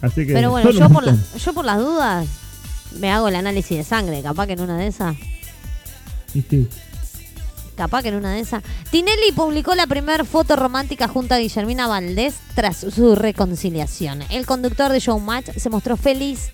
Así 0.00 0.26
que 0.26 0.32
Pero 0.32 0.50
bueno, 0.50 0.70
yo 0.70 0.86
un 0.86 0.92
por, 0.92 1.04
la- 1.04 1.16
yo 1.38 1.52
por 1.52 1.64
las 1.64 1.78
dudas 1.78 2.26
me 2.92 3.10
hago 3.10 3.28
el 3.28 3.36
análisis 3.36 3.76
de 3.76 3.84
sangre. 3.84 4.22
Capaz 4.22 4.46
que 4.46 4.52
en 4.54 4.60
una 4.60 4.76
de 4.76 4.86
esas. 4.86 5.16
Sí. 6.32 6.68
Capaz 7.76 8.02
que 8.02 8.08
en 8.08 8.16
una 8.16 8.32
de 8.32 8.40
esas. 8.40 8.62
Tinelli 8.90 9.32
publicó 9.34 9.74
la 9.74 9.86
primera 9.86 10.24
foto 10.24 10.56
romántica 10.56 11.06
junto 11.06 11.34
a 11.34 11.38
Guillermina 11.38 11.86
Valdés 11.86 12.34
tras 12.54 12.78
su 12.78 13.14
reconciliación. 13.14 14.22
El 14.30 14.46
conductor 14.46 14.90
de 14.90 14.98
Showmatch 14.98 15.56
se 15.56 15.70
mostró 15.70 15.96
feliz 15.96 16.50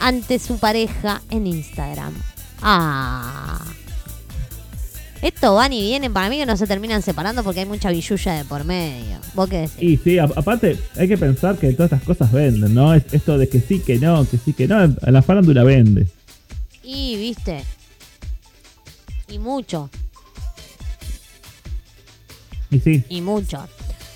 ante 0.00 0.38
su 0.38 0.58
pareja 0.58 1.22
en 1.30 1.46
Instagram. 1.46 2.14
Ah. 2.60 3.64
Esto 5.22 5.54
van 5.54 5.72
y 5.72 5.80
vienen. 5.80 6.12
Para 6.12 6.28
mí 6.28 6.38
que 6.38 6.46
no 6.46 6.56
se 6.56 6.66
terminan 6.66 7.02
separando 7.02 7.42
porque 7.42 7.60
hay 7.60 7.66
mucha 7.66 7.90
billulla 7.90 8.34
de 8.34 8.44
por 8.44 8.64
medio. 8.64 9.18
¿Vos 9.34 9.48
qué 9.48 9.58
decís? 9.62 9.82
Y 9.82 9.96
sí, 9.96 10.18
aparte 10.18 10.76
hay 10.96 11.08
que 11.08 11.18
pensar 11.18 11.56
que 11.56 11.72
todas 11.72 11.92
estas 11.92 12.04
cosas 12.04 12.32
venden, 12.32 12.74
¿no? 12.74 12.94
Es 12.94 13.04
esto 13.12 13.36
de 13.36 13.48
que 13.48 13.60
sí, 13.60 13.80
que 13.80 13.98
no, 13.98 14.28
que 14.28 14.38
sí, 14.38 14.52
que 14.52 14.68
no. 14.68 14.94
La 15.02 15.22
farándula 15.22 15.64
vende. 15.64 16.06
Y, 16.82 17.16
viste. 17.16 17.64
Y 19.28 19.38
mucho. 19.38 19.90
Y 22.70 22.80
sí. 22.80 23.04
y 23.08 23.20
mucho. 23.20 23.66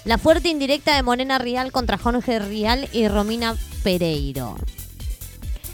La 0.04 0.18
fuerte 0.18 0.48
indirecta 0.48 0.96
de 0.96 1.02
Morena 1.02 1.38
Rial 1.38 1.72
contra 1.72 1.96
Jorge 1.98 2.38
Rial 2.38 2.88
y 2.92 3.08
Romina 3.08 3.56
Pereiro. 3.82 4.56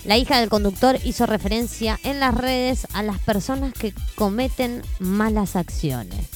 La 0.05 0.17
hija 0.17 0.41
del 0.41 0.49
conductor 0.49 0.99
hizo 1.05 1.27
referencia 1.27 1.99
en 2.05 2.21
las 2.21 2.35
redes 2.35 2.87
a 2.93 3.03
las 3.03 3.19
personas 3.19 3.73
que 3.73 3.93
cometen 4.15 4.83
malas 5.01 5.57
acciones. 5.57 6.27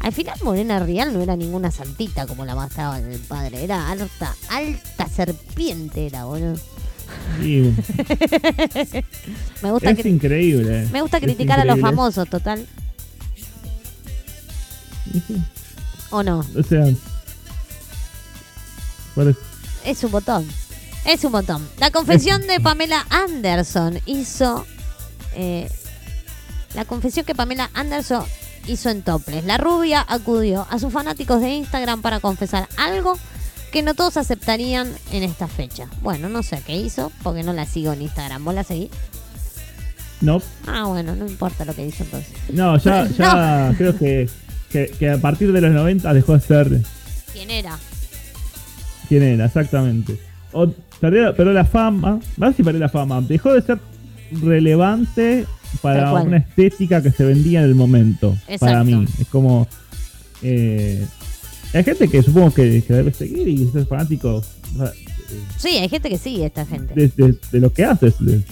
Al 0.00 0.12
final 0.12 0.38
Morena 0.42 0.80
Rial 0.80 1.12
no 1.12 1.20
era 1.20 1.36
ninguna 1.36 1.70
santita 1.70 2.26
como 2.26 2.44
la 2.44 2.54
mostraba 2.54 2.98
el 2.98 3.18
padre, 3.20 3.64
era 3.64 3.90
alta, 3.90 4.34
alta 4.48 5.08
serpiente 5.08 6.06
era, 6.06 6.24
boludo. 6.24 6.56
Me 9.62 9.72
gusta, 9.72 9.90
es 9.90 10.06
increíble. 10.06 10.86
me 10.92 11.02
gusta 11.02 11.16
Es 11.18 11.24
criticar 11.24 11.58
a 11.58 11.64
los 11.64 11.80
famosos, 11.80 12.28
total. 12.28 12.66
Sí. 15.26 15.42
¿O 16.10 16.22
no? 16.22 16.44
O 16.56 16.62
sea. 16.62 16.86
eso. 19.16 19.36
Es 19.84 20.04
un 20.04 20.10
botón. 20.10 20.46
Es 21.04 21.24
un 21.24 21.32
botón. 21.32 21.66
La 21.78 21.90
confesión 21.90 22.46
de 22.46 22.60
Pamela 22.60 23.06
Anderson 23.10 23.98
hizo. 24.06 24.66
eh, 25.34 25.68
la 26.74 26.84
confesión 26.84 27.24
que 27.26 27.34
Pamela 27.34 27.68
Anderson 27.74 28.24
hizo 28.68 28.90
en 28.90 29.02
Toples. 29.02 29.44
La 29.44 29.58
rubia 29.58 30.04
acudió 30.08 30.66
a 30.70 30.78
sus 30.78 30.92
fanáticos 30.92 31.40
de 31.40 31.50
Instagram 31.50 32.00
para 32.02 32.20
confesar 32.20 32.68
algo 32.76 33.18
que 33.72 33.82
no 33.82 33.94
todos 33.94 34.16
aceptarían 34.16 34.92
en 35.10 35.22
esta 35.24 35.48
fecha. 35.48 35.86
Bueno, 36.02 36.28
no 36.28 36.42
sé 36.44 36.62
qué 36.66 36.76
hizo, 36.76 37.10
porque 37.22 37.42
no 37.42 37.52
la 37.52 37.66
sigo 37.66 37.92
en 37.92 38.02
Instagram. 38.02 38.44
¿Vos 38.44 38.54
la 38.54 38.62
seguís? 38.64 38.90
No, 40.20 40.40
Ah, 40.66 40.84
bueno, 40.84 41.16
no 41.16 41.26
importa 41.26 41.64
lo 41.64 41.74
que 41.74 41.84
dice 41.86 42.04
entonces. 42.04 42.32
no, 42.50 42.76
ya, 42.78 43.06
ya 43.18 43.74
creo 43.76 43.96
que, 43.98 44.28
que, 44.70 44.88
que 44.98 45.10
a 45.10 45.18
partir 45.18 45.50
de 45.52 45.60
los 45.62 45.72
90 45.72 46.12
dejó 46.12 46.34
de 46.34 46.40
ser 46.40 46.82
¿Quién 47.32 47.50
era? 47.50 47.78
quien 49.08 49.22
era, 49.24 49.46
exactamente. 49.46 50.20
O, 50.52 50.68
perdió, 51.00 51.34
perdió 51.34 51.52
la 51.52 51.64
fama, 51.64 52.18
más 52.36 52.56
si 52.56 52.62
perdió 52.62 52.80
la 52.80 52.88
fama, 52.88 53.20
dejó 53.20 53.52
de 53.52 53.62
ser 53.62 53.78
relevante 54.42 55.46
para 55.82 56.12
una 56.12 56.38
estética 56.38 57.02
que 57.02 57.10
se 57.12 57.24
vendía 57.24 57.60
en 57.60 57.66
el 57.66 57.74
momento. 57.74 58.36
Para 58.58 58.82
mí, 58.84 59.04
es 59.20 59.26
como. 59.28 59.68
eh, 60.42 61.06
hay 61.72 61.84
gente 61.84 62.08
que 62.08 62.22
supongo 62.22 62.52
que, 62.52 62.82
que 62.82 62.92
debe 62.94 63.12
seguir 63.12 63.46
y 63.48 63.68
ser 63.68 63.86
fanático 63.86 64.42
sea, 64.76 64.92
Sí, 65.58 65.68
hay 65.76 65.88
gente 65.88 66.08
que 66.08 66.18
sigue 66.18 66.46
esta 66.46 66.66
gente. 66.66 66.92
de, 66.94 67.08
de- 67.08 67.38
de 67.52 67.60
lo 67.60 67.72
que 67.72 67.84
haces. 67.84 68.14
de- 68.18 68.42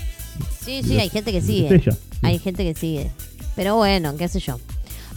Sí, 0.64 0.82
sí, 0.84 0.98
hay 1.00 1.08
gente 1.08 1.32
que 1.32 1.40
sigue. 1.40 1.74
ella. 1.74 1.96
Hay 2.22 2.38
gente 2.38 2.62
que 2.62 2.74
sigue. 2.78 3.10
Pero 3.56 3.74
bueno, 3.76 4.16
qué 4.16 4.28
sé 4.28 4.38
yo. 4.38 4.60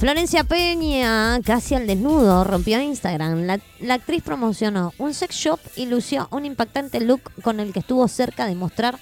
Florencia 0.01 0.43
Peña, 0.43 1.39
casi 1.45 1.75
al 1.75 1.85
desnudo, 1.85 2.43
rompió 2.43 2.81
Instagram. 2.81 3.41
La, 3.41 3.59
la 3.81 3.93
actriz 3.93 4.23
promocionó 4.23 4.93
un 4.97 5.13
sex 5.13 5.35
shop 5.35 5.59
y 5.75 5.85
lució 5.85 6.27
un 6.31 6.43
impactante 6.47 6.99
look 7.01 7.21
con 7.43 7.59
el 7.59 7.71
que 7.71 7.81
estuvo 7.81 8.07
cerca 8.07 8.47
de 8.47 8.55
mostrar 8.55 8.97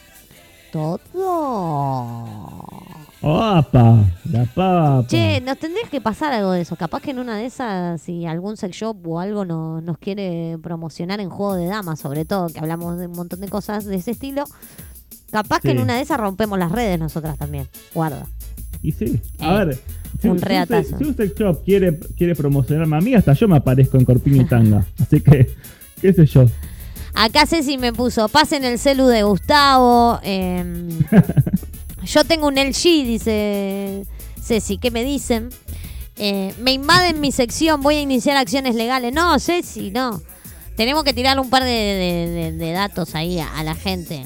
todo. 0.74 1.00
¡Opa! 3.22 4.04
La 4.30 4.44
papa. 4.54 5.06
Che, 5.08 5.40
nos 5.40 5.58
tendrías 5.58 5.90
que 5.90 6.02
pasar 6.02 6.34
algo 6.34 6.52
de 6.52 6.62
eso. 6.64 6.76
Capaz 6.76 7.02
que 7.02 7.12
en 7.12 7.20
una 7.20 7.38
de 7.38 7.46
esas, 7.46 8.02
si 8.02 8.26
algún 8.26 8.58
sex 8.58 8.76
shop 8.76 8.98
o 9.08 9.22
algo 9.22 9.46
no- 9.46 9.80
nos 9.80 9.98
quiere 10.00 10.58
promocionar 10.62 11.22
en 11.22 11.30
juego 11.30 11.56
de 11.56 11.68
damas, 11.68 12.02
sobre 12.02 12.26
todo, 12.26 12.50
que 12.50 12.60
hablamos 12.60 12.98
de 12.98 13.08
un 13.08 13.14
montón 13.14 13.40
de 13.40 13.48
cosas 13.48 13.86
de 13.86 13.96
ese 13.96 14.12
estilo, 14.12 14.44
capaz 15.32 15.62
que 15.62 15.72
en 15.72 15.80
una 15.80 15.96
de 15.96 16.02
esas 16.02 16.20
rompemos 16.20 16.60
las 16.60 16.74
redes 16.74 17.00
nosotras 17.00 17.38
también. 17.38 17.70
Guarda. 17.94 18.26
Y 18.82 18.92
sí, 18.94 19.20
a 19.40 19.62
Eh, 19.62 19.66
ver. 19.66 19.80
Si, 20.22 20.28
un 20.28 20.40
si 20.40 20.46
reatazo. 20.46 20.84
sex- 20.90 20.98
si 20.98 21.04
un 21.06 21.16
sex 21.16 21.34
shop 21.38 21.64
quiere, 21.64 22.00
quiere 22.18 22.36
promocionarme 22.36 22.98
a 22.98 23.02
mí, 23.02 23.14
hasta 23.14 23.34
yo 23.34 23.48
me 23.48 23.58
aparezco 23.58 23.98
en 23.98 24.06
corpiño 24.06 24.42
y 24.42 24.46
tanga. 24.46 24.86
Así 25.00 25.22
que, 25.22 25.50
qué 26.02 26.14
sé 26.14 26.26
yo. 26.26 26.46
Acá 27.14 27.46
Ceci 27.46 27.78
me 27.78 27.92
puso, 27.92 28.30
pasen 28.30 28.64
el 28.64 28.80
celu 28.80 29.08
de 29.08 29.24
Gustavo. 29.24 30.20
em, 30.24 30.88
yo 32.06 32.24
tengo 32.24 32.48
un 32.48 32.56
LG, 32.58 32.82
dice 33.06 34.06
Ceci, 34.42 34.78
¿qué 34.78 34.92
me 34.92 35.04
dicen? 35.04 35.50
Eh, 36.18 36.54
me 36.62 36.74
invaden 36.74 37.20
mi 37.22 37.32
sección, 37.32 37.82
voy 37.82 37.96
a 37.96 38.02
iniciar 38.02 38.38
acciones 38.38 38.76
legales. 38.76 39.14
No, 39.14 39.38
Ceci, 39.40 39.92
no. 39.92 40.22
Tenemos 40.76 41.04
que 41.04 41.14
tirar 41.14 41.40
un 41.40 41.50
par 41.50 41.64
de, 41.64 41.70
de- 41.70 42.30
de- 42.30 42.52
de 42.54 42.72
datos 42.72 43.16
ahí 43.16 43.40
a, 43.40 43.58
a 43.58 43.64
la 43.64 43.76
gente. 43.76 44.26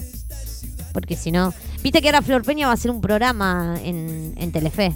Porque 0.94 1.16
si 1.16 1.32
no... 1.32 1.54
Viste 1.84 2.02
que 2.02 2.08
ahora 2.08 2.22
Flor 2.22 2.44
Peña 2.44 2.68
va 2.68 2.72
a 2.72 2.76
hacer 2.76 2.90
un 2.92 3.02
programa 3.02 3.76
en, 3.84 4.34
en 4.38 4.52
Telefe. 4.52 4.96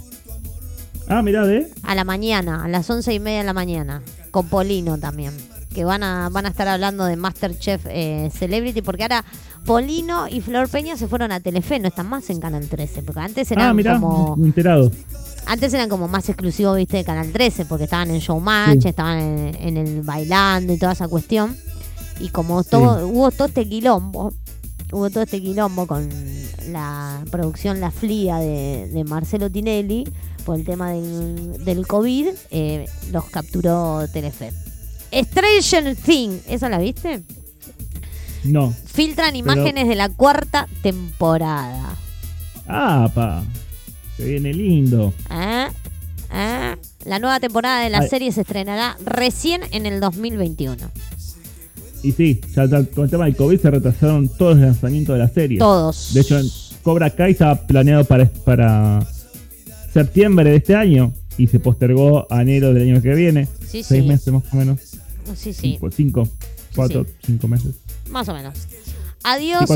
Ah, 1.08 1.22
mirá, 1.22 1.46
de. 1.46 1.70
A 1.82 1.94
la 1.94 2.04
mañana, 2.04 2.64
a 2.64 2.68
las 2.68 2.88
once 2.90 3.12
y 3.12 3.20
media 3.20 3.38
de 3.38 3.44
la 3.44 3.52
mañana. 3.52 4.02
Con 4.30 4.48
Polino 4.48 4.98
también. 4.98 5.32
Que 5.74 5.84
van 5.84 6.02
a, 6.02 6.28
van 6.30 6.46
a 6.46 6.48
estar 6.48 6.66
hablando 6.68 7.04
de 7.04 7.16
Masterchef 7.16 7.86
eh, 7.88 8.30
Celebrity. 8.34 8.82
Porque 8.82 9.02
ahora 9.04 9.24
Polino 9.64 10.28
y 10.28 10.40
Flor 10.40 10.68
Peña 10.68 10.96
se 10.96 11.08
fueron 11.08 11.30
a 11.32 11.40
Telefe. 11.40 11.78
No 11.78 11.88
están 11.88 12.08
más 12.08 12.28
en 12.30 12.40
Canal 12.40 12.66
13. 12.68 13.02
Porque 13.02 13.20
antes 13.20 13.50
eran 13.50 13.68
Ah, 13.68 13.74
mirá, 13.74 13.94
como. 14.00 14.36
enterado. 14.42 14.90
Antes 15.46 15.72
eran 15.72 15.88
como 15.88 16.08
más 16.08 16.28
exclusivos, 16.28 16.76
viste, 16.76 16.98
de 16.98 17.04
Canal 17.04 17.30
13. 17.32 17.64
Porque 17.66 17.84
estaban 17.84 18.10
en 18.10 18.18
Showmatch, 18.20 18.82
Sí. 18.82 18.88
estaban 18.88 19.18
en, 19.18 19.54
en 19.56 19.76
el 19.78 20.02
bailando 20.02 20.72
y 20.72 20.78
toda 20.78 20.92
esa 20.92 21.08
cuestión. 21.08 21.56
Y 22.20 22.28
como 22.30 22.64
todo, 22.64 23.06
hubo 23.08 23.30
todo 23.30 23.48
este 23.48 23.66
quilombo. 23.68 24.32
Hubo 24.90 25.10
todo 25.10 25.22
este 25.24 25.40
quilombo 25.42 25.86
con 25.86 26.08
la 26.68 27.22
producción 27.30 27.80
La 27.80 27.90
Flia 27.90 28.36
de, 28.36 28.88
de 28.88 29.04
Marcelo 29.04 29.50
Tinelli 29.50 30.04
por 30.44 30.56
el 30.58 30.64
tema 30.64 30.92
del, 30.92 31.62
del 31.64 31.86
COVID, 31.86 32.26
eh, 32.50 32.86
los 33.12 33.24
capturó 33.26 34.06
Telefe. 34.12 34.52
Stranger 35.12 35.94
Thing, 35.96 36.38
¿esa 36.48 36.68
la 36.70 36.78
viste? 36.78 37.22
No. 38.44 38.72
Filtran 38.86 39.32
Pero- 39.32 39.38
imágenes 39.38 39.88
de 39.88 39.94
la 39.94 40.08
cuarta 40.08 40.66
temporada. 40.82 41.94
Ah, 42.66 43.10
pa. 43.14 43.42
Se 44.16 44.24
viene 44.24 44.52
lindo. 44.54 45.12
¿Eh? 45.30 45.66
¿Eh? 46.32 46.76
La 47.04 47.18
nueva 47.18 47.40
temporada 47.40 47.82
de 47.82 47.90
la 47.90 48.00
Ay. 48.00 48.08
serie 48.08 48.32
se 48.32 48.40
estrenará 48.42 48.96
recién 49.04 49.62
en 49.70 49.86
el 49.86 50.00
2021. 50.00 50.76
Y 52.02 52.12
sí, 52.12 52.40
ya 52.54 52.64
ya 52.66 52.84
con 52.84 53.04
el 53.04 53.10
tema 53.10 53.24
del 53.24 53.34
COVID 53.36 53.60
se 53.60 53.70
retrasaron 53.70 54.28
todos 54.28 54.56
los 54.56 54.64
lanzamientos 54.66 55.14
de 55.14 55.18
la 55.18 55.28
serie. 55.28 55.58
Todos. 55.58 56.14
De 56.14 56.20
hecho, 56.20 56.40
Cobra 56.82 57.10
Kai 57.10 57.32
estaba 57.32 57.56
planeado 57.66 58.04
para, 58.04 58.26
para 58.26 59.04
septiembre 59.92 60.50
de 60.50 60.56
este 60.56 60.74
año 60.74 61.12
y 61.36 61.46
se 61.48 61.58
postergó 61.60 62.26
a 62.32 62.42
enero 62.42 62.72
del 62.72 62.90
año 62.92 63.02
que 63.02 63.14
viene. 63.14 63.46
Sí, 63.66 63.82
Seis 63.82 64.02
sí. 64.02 64.08
meses 64.08 64.32
más 64.32 64.42
o 64.52 64.56
menos. 64.56 64.80
Sí, 65.34 65.52
sí, 65.52 65.72
Cinco, 65.72 65.90
cinco, 65.90 66.28
cuatro, 66.74 67.04
sí. 67.04 67.12
cinco 67.26 67.48
meses. 67.48 67.74
más 68.10 68.28
o 68.28 68.34
menos. 68.34 68.54
Adiós 69.24 69.68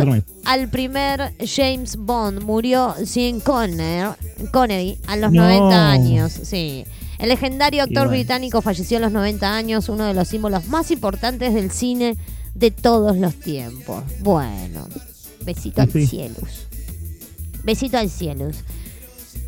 al 0.45 0.69
primer 0.71 1.33
James 1.45 1.97
Bond. 1.97 2.43
Murió 2.43 2.95
Sean 3.05 3.41
Conner- 3.41 4.15
Connery 4.53 4.99
a 5.09 5.17
los 5.17 5.33
No. 5.33 5.43
90 5.43 5.91
años. 5.91 6.33
Sí. 6.45 6.85
El 7.23 7.29
legendario 7.29 7.83
actor 7.85 8.09
bueno. 8.09 8.11
británico 8.11 8.61
falleció 8.63 8.99
a 8.99 9.01
los 9.01 9.13
90 9.13 9.55
años, 9.57 9.89
uno 9.89 10.05
de 10.07 10.13
los 10.15 10.29
símbolos 10.29 10.67
más 10.69 10.91
importantes 10.91 11.55
del 11.55 11.71
cine 11.71 12.17
de 12.55 12.71
todos 12.71 13.17
los 13.17 13.37
tiempos. 13.37 14.03
Bueno, 14.21 14.89
besito 15.45 15.83
al 15.83 15.91
cielos. 15.91 16.67
Besito 17.65 17.97
al 17.99 18.11
cielos. 18.11 18.57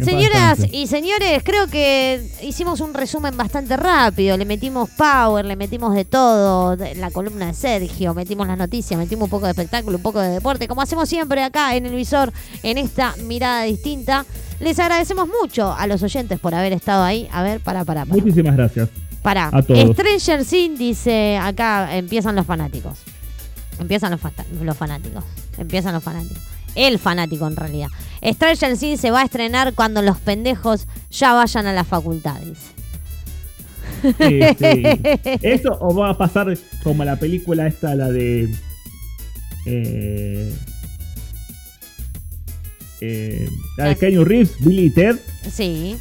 Señoras 0.03 0.59
y 0.73 0.89
señores, 0.89 1.43
creo 1.45 1.69
que 1.69 2.29
hicimos 2.43 2.81
un 2.81 2.95
resumen 2.95 3.37
bastante 3.37 3.77
rápido. 3.77 4.37
Le 4.37 4.45
metimos 4.45 4.91
power, 4.91 5.45
le 5.45 5.55
metimos 5.55 5.95
de 5.95 6.05
todo. 6.05 6.77
de- 6.77 6.97
La 6.97 7.11
columna 7.13 7.47
de 7.47 7.55
Sergio, 7.55 8.13
metimos 8.13 8.47
las 8.49 8.59
noticias, 8.59 8.99
metimos 8.99 9.25
un 9.27 9.31
poco 9.31 9.45
de 9.47 9.53
espectáculo, 9.53 9.97
un 9.99 10.03
poco 10.03 10.19
de 10.21 10.31
deporte. 10.31 10.67
Como 10.67 10.83
hacemos 10.83 11.09
siempre 11.09 11.43
acá 11.45 11.77
en 11.77 11.87
el 11.87 11.95
visor, 11.95 12.33
en 12.65 12.79
esta 12.79 13.15
mirada 13.25 13.63
distinta. 13.65 14.25
Les 14.65 14.79
agradecemos 14.79 15.29
mucho 15.29 15.75
a 15.75 15.87
los 15.87 16.03
oyentes 16.03 16.41
por 16.41 16.55
haber 16.55 16.73
estado 16.73 17.05
ahí. 17.05 17.29
A 17.31 17.43
ver, 17.43 17.61
para, 17.61 17.85
para, 17.85 18.07
para. 18.07 18.19
Muchísimas 18.19 18.57
gracias. 18.57 18.89
Para. 19.21 19.51
A 19.53 19.63
todos. 19.63 19.91
Stranger 19.91 20.43
Things 20.43 20.79
dice 20.79 21.37
acá 21.37 21.95
empiezan 21.95 22.35
los 22.35 22.47
fanáticos. 22.47 22.99
Empiezan 23.79 24.11
los, 24.11 24.21
fanáticos. 24.21 25.23
Empiezan 25.59 25.93
los 25.93 26.03
fanáticos. 26.03 26.43
El 26.75 26.99
fanático 26.99 27.47
en 27.47 27.57
realidad. 27.57 27.89
Stranger 28.23 28.79
Things 28.79 29.01
se 29.01 29.11
va 29.11 29.21
a 29.21 29.25
estrenar 29.25 29.75
cuando 29.75 30.01
los 30.01 30.17
pendejos 30.17 30.87
ya 31.11 31.35
vayan 31.35 31.67
a 31.67 31.75
la 31.75 31.85
facultad, 31.85 32.41
dice. 32.41 32.73
Sí, 34.03 34.41
sí. 34.59 34.83
Eso 35.43 35.77
o 35.79 35.95
va 35.95 36.09
a 36.09 36.17
pasar 36.17 36.57
como 36.83 37.05
la 37.05 37.17
película 37.17 37.67
esta, 37.67 37.95
la 37.95 38.09
de. 38.09 38.49
Eh, 39.67 40.55
eh, 43.07 43.49
la 43.77 43.87
de 43.89 43.97
Keanu 43.97 44.25
Reeves, 44.25 44.53
Billy 44.61 44.91
Ted. 44.91 45.17
Sí, 45.51 45.97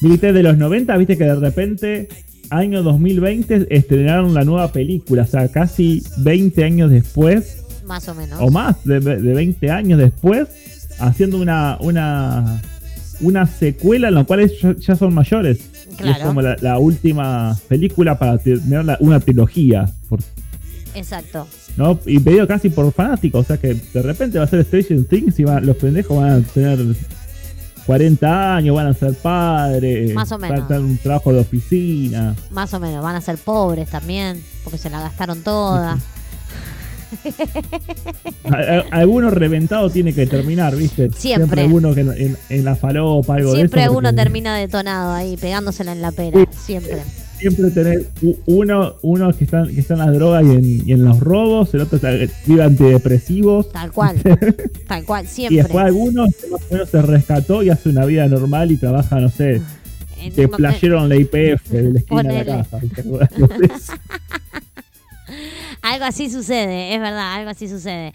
Billy 0.00 0.18
Ted 0.18 0.34
de 0.34 0.42
los 0.42 0.56
90, 0.58 0.96
viste 0.96 1.16
que 1.16 1.24
de 1.24 1.34
repente, 1.36 2.08
año 2.50 2.82
2020, 2.82 3.66
estrenaron 3.70 4.34
la 4.34 4.44
nueva 4.44 4.72
película. 4.72 5.22
O 5.22 5.26
sea, 5.26 5.48
casi 5.48 6.02
20 6.18 6.64
años 6.64 6.90
después, 6.90 7.58
más 7.86 8.08
o 8.08 8.14
menos. 8.14 8.38
o 8.40 8.50
más 8.50 8.84
de, 8.84 9.00
de 9.00 9.34
20 9.34 9.70
años 9.70 9.98
después, 9.98 10.48
haciendo 10.98 11.38
una, 11.40 11.76
una, 11.80 12.60
una 13.20 13.46
secuela 13.46 14.08
en 14.08 14.14
la 14.14 14.24
cual 14.24 14.50
ya, 14.60 14.74
ya 14.76 14.96
son 14.96 15.14
mayores. 15.14 15.58
Y 15.58 15.90
es 15.92 15.96
Claro. 16.16 16.26
como 16.28 16.42
la, 16.42 16.56
la 16.60 16.78
última 16.78 17.56
película 17.68 18.18
para 18.18 18.38
terminar 18.38 18.84
la- 18.84 18.96
una 19.00 19.20
trilogía. 19.20 19.88
por- 20.08 20.20
Exacto. 20.94 21.46
¿No? 21.76 21.98
Y 22.06 22.18
pedido 22.20 22.46
casi 22.46 22.68
por 22.70 22.92
fanáticos. 22.92 23.40
O 23.40 23.44
sea 23.46 23.56
que 23.58 23.74
de 23.74 24.02
repente 24.02 24.38
va 24.38 24.44
a 24.44 24.48
ser 24.48 24.64
Stranger 24.64 25.04
Things 25.04 25.38
y 25.38 25.44
va- 25.44 25.60
los 25.60 25.76
pendejos 25.76 26.16
van 26.18 26.30
a 26.30 26.40
tener 26.42 26.78
40 27.86 28.56
años, 28.56 28.76
van 28.76 28.86
a 28.88 28.94
ser 28.94 29.14
padres. 29.14 30.14
Más 30.14 30.30
o 30.32 30.38
Van 30.38 30.50
a 30.50 30.54
menos. 30.54 30.68
tener 30.68 30.82
un 30.82 30.98
trabajo 30.98 31.32
de 31.32 31.40
oficina. 31.40 32.34
Más 32.50 32.72
o 32.74 32.80
menos. 32.80 33.02
Van 33.02 33.16
a 33.16 33.20
ser 33.20 33.38
pobres 33.38 33.88
también, 33.90 34.42
porque 34.64 34.78
se 34.78 34.88
la 34.90 35.00
gastaron 35.00 35.42
toda. 35.42 35.98
Alguno 38.90 39.30
reventado 39.30 39.90
tiene 39.90 40.14
que 40.14 40.26
terminar, 40.26 40.74
¿viste? 40.76 41.10
Siempre. 41.12 41.62
alguno 41.62 41.94
que 41.94 42.00
en, 42.00 42.12
en- 42.12 42.36
en 42.48 42.64
la 42.64 42.74
falopa, 42.76 43.34
algo 43.34 43.54
Siempre 43.54 43.80
de 43.82 43.86
eso. 43.86 43.92
uno 43.98 44.08
porque 44.10 44.16
termina 44.22 44.56
detonado 44.56 45.12
ahí, 45.12 45.36
pegándosela 45.36 45.92
en 45.92 46.02
la 46.02 46.12
pera. 46.12 46.46
Siempre. 46.50 47.02
Siempre 47.42 47.70
tenés 47.70 48.06
u- 48.22 48.36
uno, 48.46 48.94
uno 49.02 49.32
que 49.32 49.44
está, 49.44 49.64
que 49.66 49.80
está 49.80 49.94
en 49.94 50.00
las 50.00 50.14
drogas 50.14 50.44
y 50.44 50.50
en, 50.50 50.88
y 50.88 50.92
en 50.92 51.04
los 51.04 51.20
robos, 51.20 51.74
el 51.74 51.80
otro 51.82 51.98
vive 52.46 52.62
antidepresivos. 52.62 53.70
Tal 53.72 53.92
cual. 53.92 54.16
Tal 54.88 55.04
cual. 55.04 55.24
Y 55.24 55.28
Siempre. 55.28 55.56
después 55.58 55.84
alguno 55.84 56.24
más 56.50 56.60
o 56.70 56.72
menos 56.72 56.88
se 56.88 57.02
rescató 57.02 57.62
y 57.62 57.70
hace 57.70 57.88
una 57.88 58.04
vida 58.06 58.26
normal 58.28 58.70
y 58.72 58.76
trabaja, 58.76 59.20
no 59.20 59.28
sé, 59.28 59.60
En- 60.18 60.34
de 60.34 60.48
playero 60.48 61.02
en 61.02 61.08
la 61.08 61.16
IPF, 61.16 61.68
de 61.70 61.82
la 61.92 61.98
esquina 61.98 62.22
de 62.22 62.44
la 62.44 62.64
casa. 62.64 62.80
Algo 65.82 66.04
así 66.04 66.30
sucede, 66.30 66.94
es 66.94 67.00
verdad, 67.00 67.34
algo 67.34 67.50
así 67.50 67.68
sucede. 67.68 68.12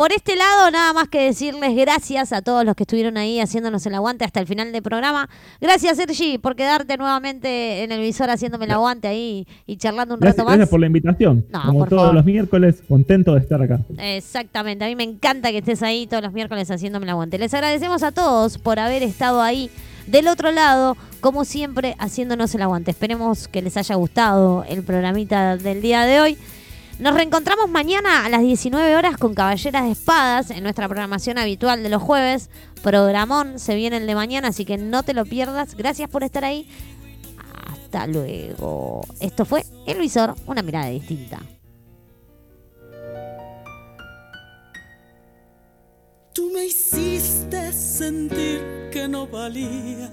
Por 0.00 0.14
este 0.14 0.34
lado, 0.34 0.70
nada 0.70 0.94
más 0.94 1.08
que 1.08 1.20
decirles 1.20 1.76
gracias 1.76 2.32
a 2.32 2.40
todos 2.40 2.64
los 2.64 2.74
que 2.74 2.84
estuvieron 2.84 3.18
ahí 3.18 3.38
haciéndonos 3.38 3.84
el 3.84 3.94
aguante 3.94 4.24
hasta 4.24 4.40
el 4.40 4.46
final 4.46 4.72
del 4.72 4.82
programa. 4.82 5.28
Gracias, 5.60 5.98
Sergi, 5.98 6.38
por 6.38 6.56
quedarte 6.56 6.96
nuevamente 6.96 7.84
en 7.84 7.92
el 7.92 8.00
visor 8.00 8.30
haciéndome 8.30 8.64
el 8.64 8.70
aguante 8.70 9.08
ahí 9.08 9.46
y 9.66 9.76
charlando 9.76 10.14
un 10.14 10.20
Gracias, 10.20 10.38
rato 10.38 10.46
más. 10.46 10.56
gracias 10.56 10.70
por 10.70 10.80
la 10.80 10.86
invitación. 10.86 11.44
No, 11.52 11.62
Como 11.66 11.84
todos 11.84 12.00
favor. 12.00 12.14
los 12.14 12.24
miércoles, 12.24 12.82
contento 12.88 13.34
de 13.34 13.40
estar 13.40 13.60
acá. 13.60 13.80
Exactamente, 13.98 14.86
a 14.86 14.88
mí 14.88 14.96
me 14.96 15.04
encanta 15.04 15.50
que 15.50 15.58
estés 15.58 15.82
ahí 15.82 16.06
todos 16.06 16.22
los 16.22 16.32
miércoles 16.32 16.70
haciéndome 16.70 17.04
el 17.04 17.10
aguante. 17.10 17.36
Les 17.38 17.52
agradecemos 17.52 18.02
a 18.02 18.10
todos 18.10 18.56
por 18.56 18.78
haber 18.78 19.02
estado 19.02 19.42
ahí 19.42 19.70
del 20.06 20.28
otro 20.28 20.50
lado, 20.50 20.96
como 21.20 21.44
siempre, 21.44 21.94
haciéndonos 21.98 22.54
el 22.54 22.62
aguante. 22.62 22.90
Esperemos 22.90 23.48
que 23.48 23.60
les 23.60 23.76
haya 23.76 23.96
gustado 23.96 24.64
el 24.66 24.82
programita 24.82 25.58
del 25.58 25.82
día 25.82 26.06
de 26.06 26.20
hoy. 26.22 26.38
Nos 27.00 27.14
reencontramos 27.14 27.70
mañana 27.70 28.26
a 28.26 28.28
las 28.28 28.42
19 28.42 28.94
horas 28.94 29.16
con 29.16 29.34
Caballeras 29.34 29.84
de 29.84 29.90
Espadas 29.90 30.50
en 30.50 30.62
nuestra 30.62 30.86
programación 30.86 31.38
habitual 31.38 31.82
de 31.82 31.88
los 31.88 32.02
jueves. 32.02 32.50
Programón 32.82 33.58
se 33.58 33.74
viene 33.74 33.96
el 33.96 34.06
de 34.06 34.14
mañana, 34.14 34.48
así 34.48 34.66
que 34.66 34.76
no 34.76 35.02
te 35.02 35.14
lo 35.14 35.24
pierdas. 35.24 35.76
Gracias 35.76 36.10
por 36.10 36.24
estar 36.24 36.44
ahí. 36.44 36.68
Hasta 37.66 38.06
luego. 38.06 39.00
Esto 39.18 39.46
fue 39.46 39.64
El 39.86 39.98
Visor, 39.98 40.34
una 40.44 40.60
mirada 40.60 40.88
distinta. 40.88 41.40
Tú 46.34 46.50
me 46.52 46.66
hiciste 46.66 47.72
sentir 47.72 48.90
que 48.92 49.08
no 49.08 49.26
valía 49.26 50.10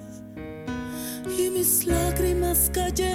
y 1.37 1.49
mis 1.49 1.85
lágrimas 1.85 2.71
cayeron. 2.73 2.97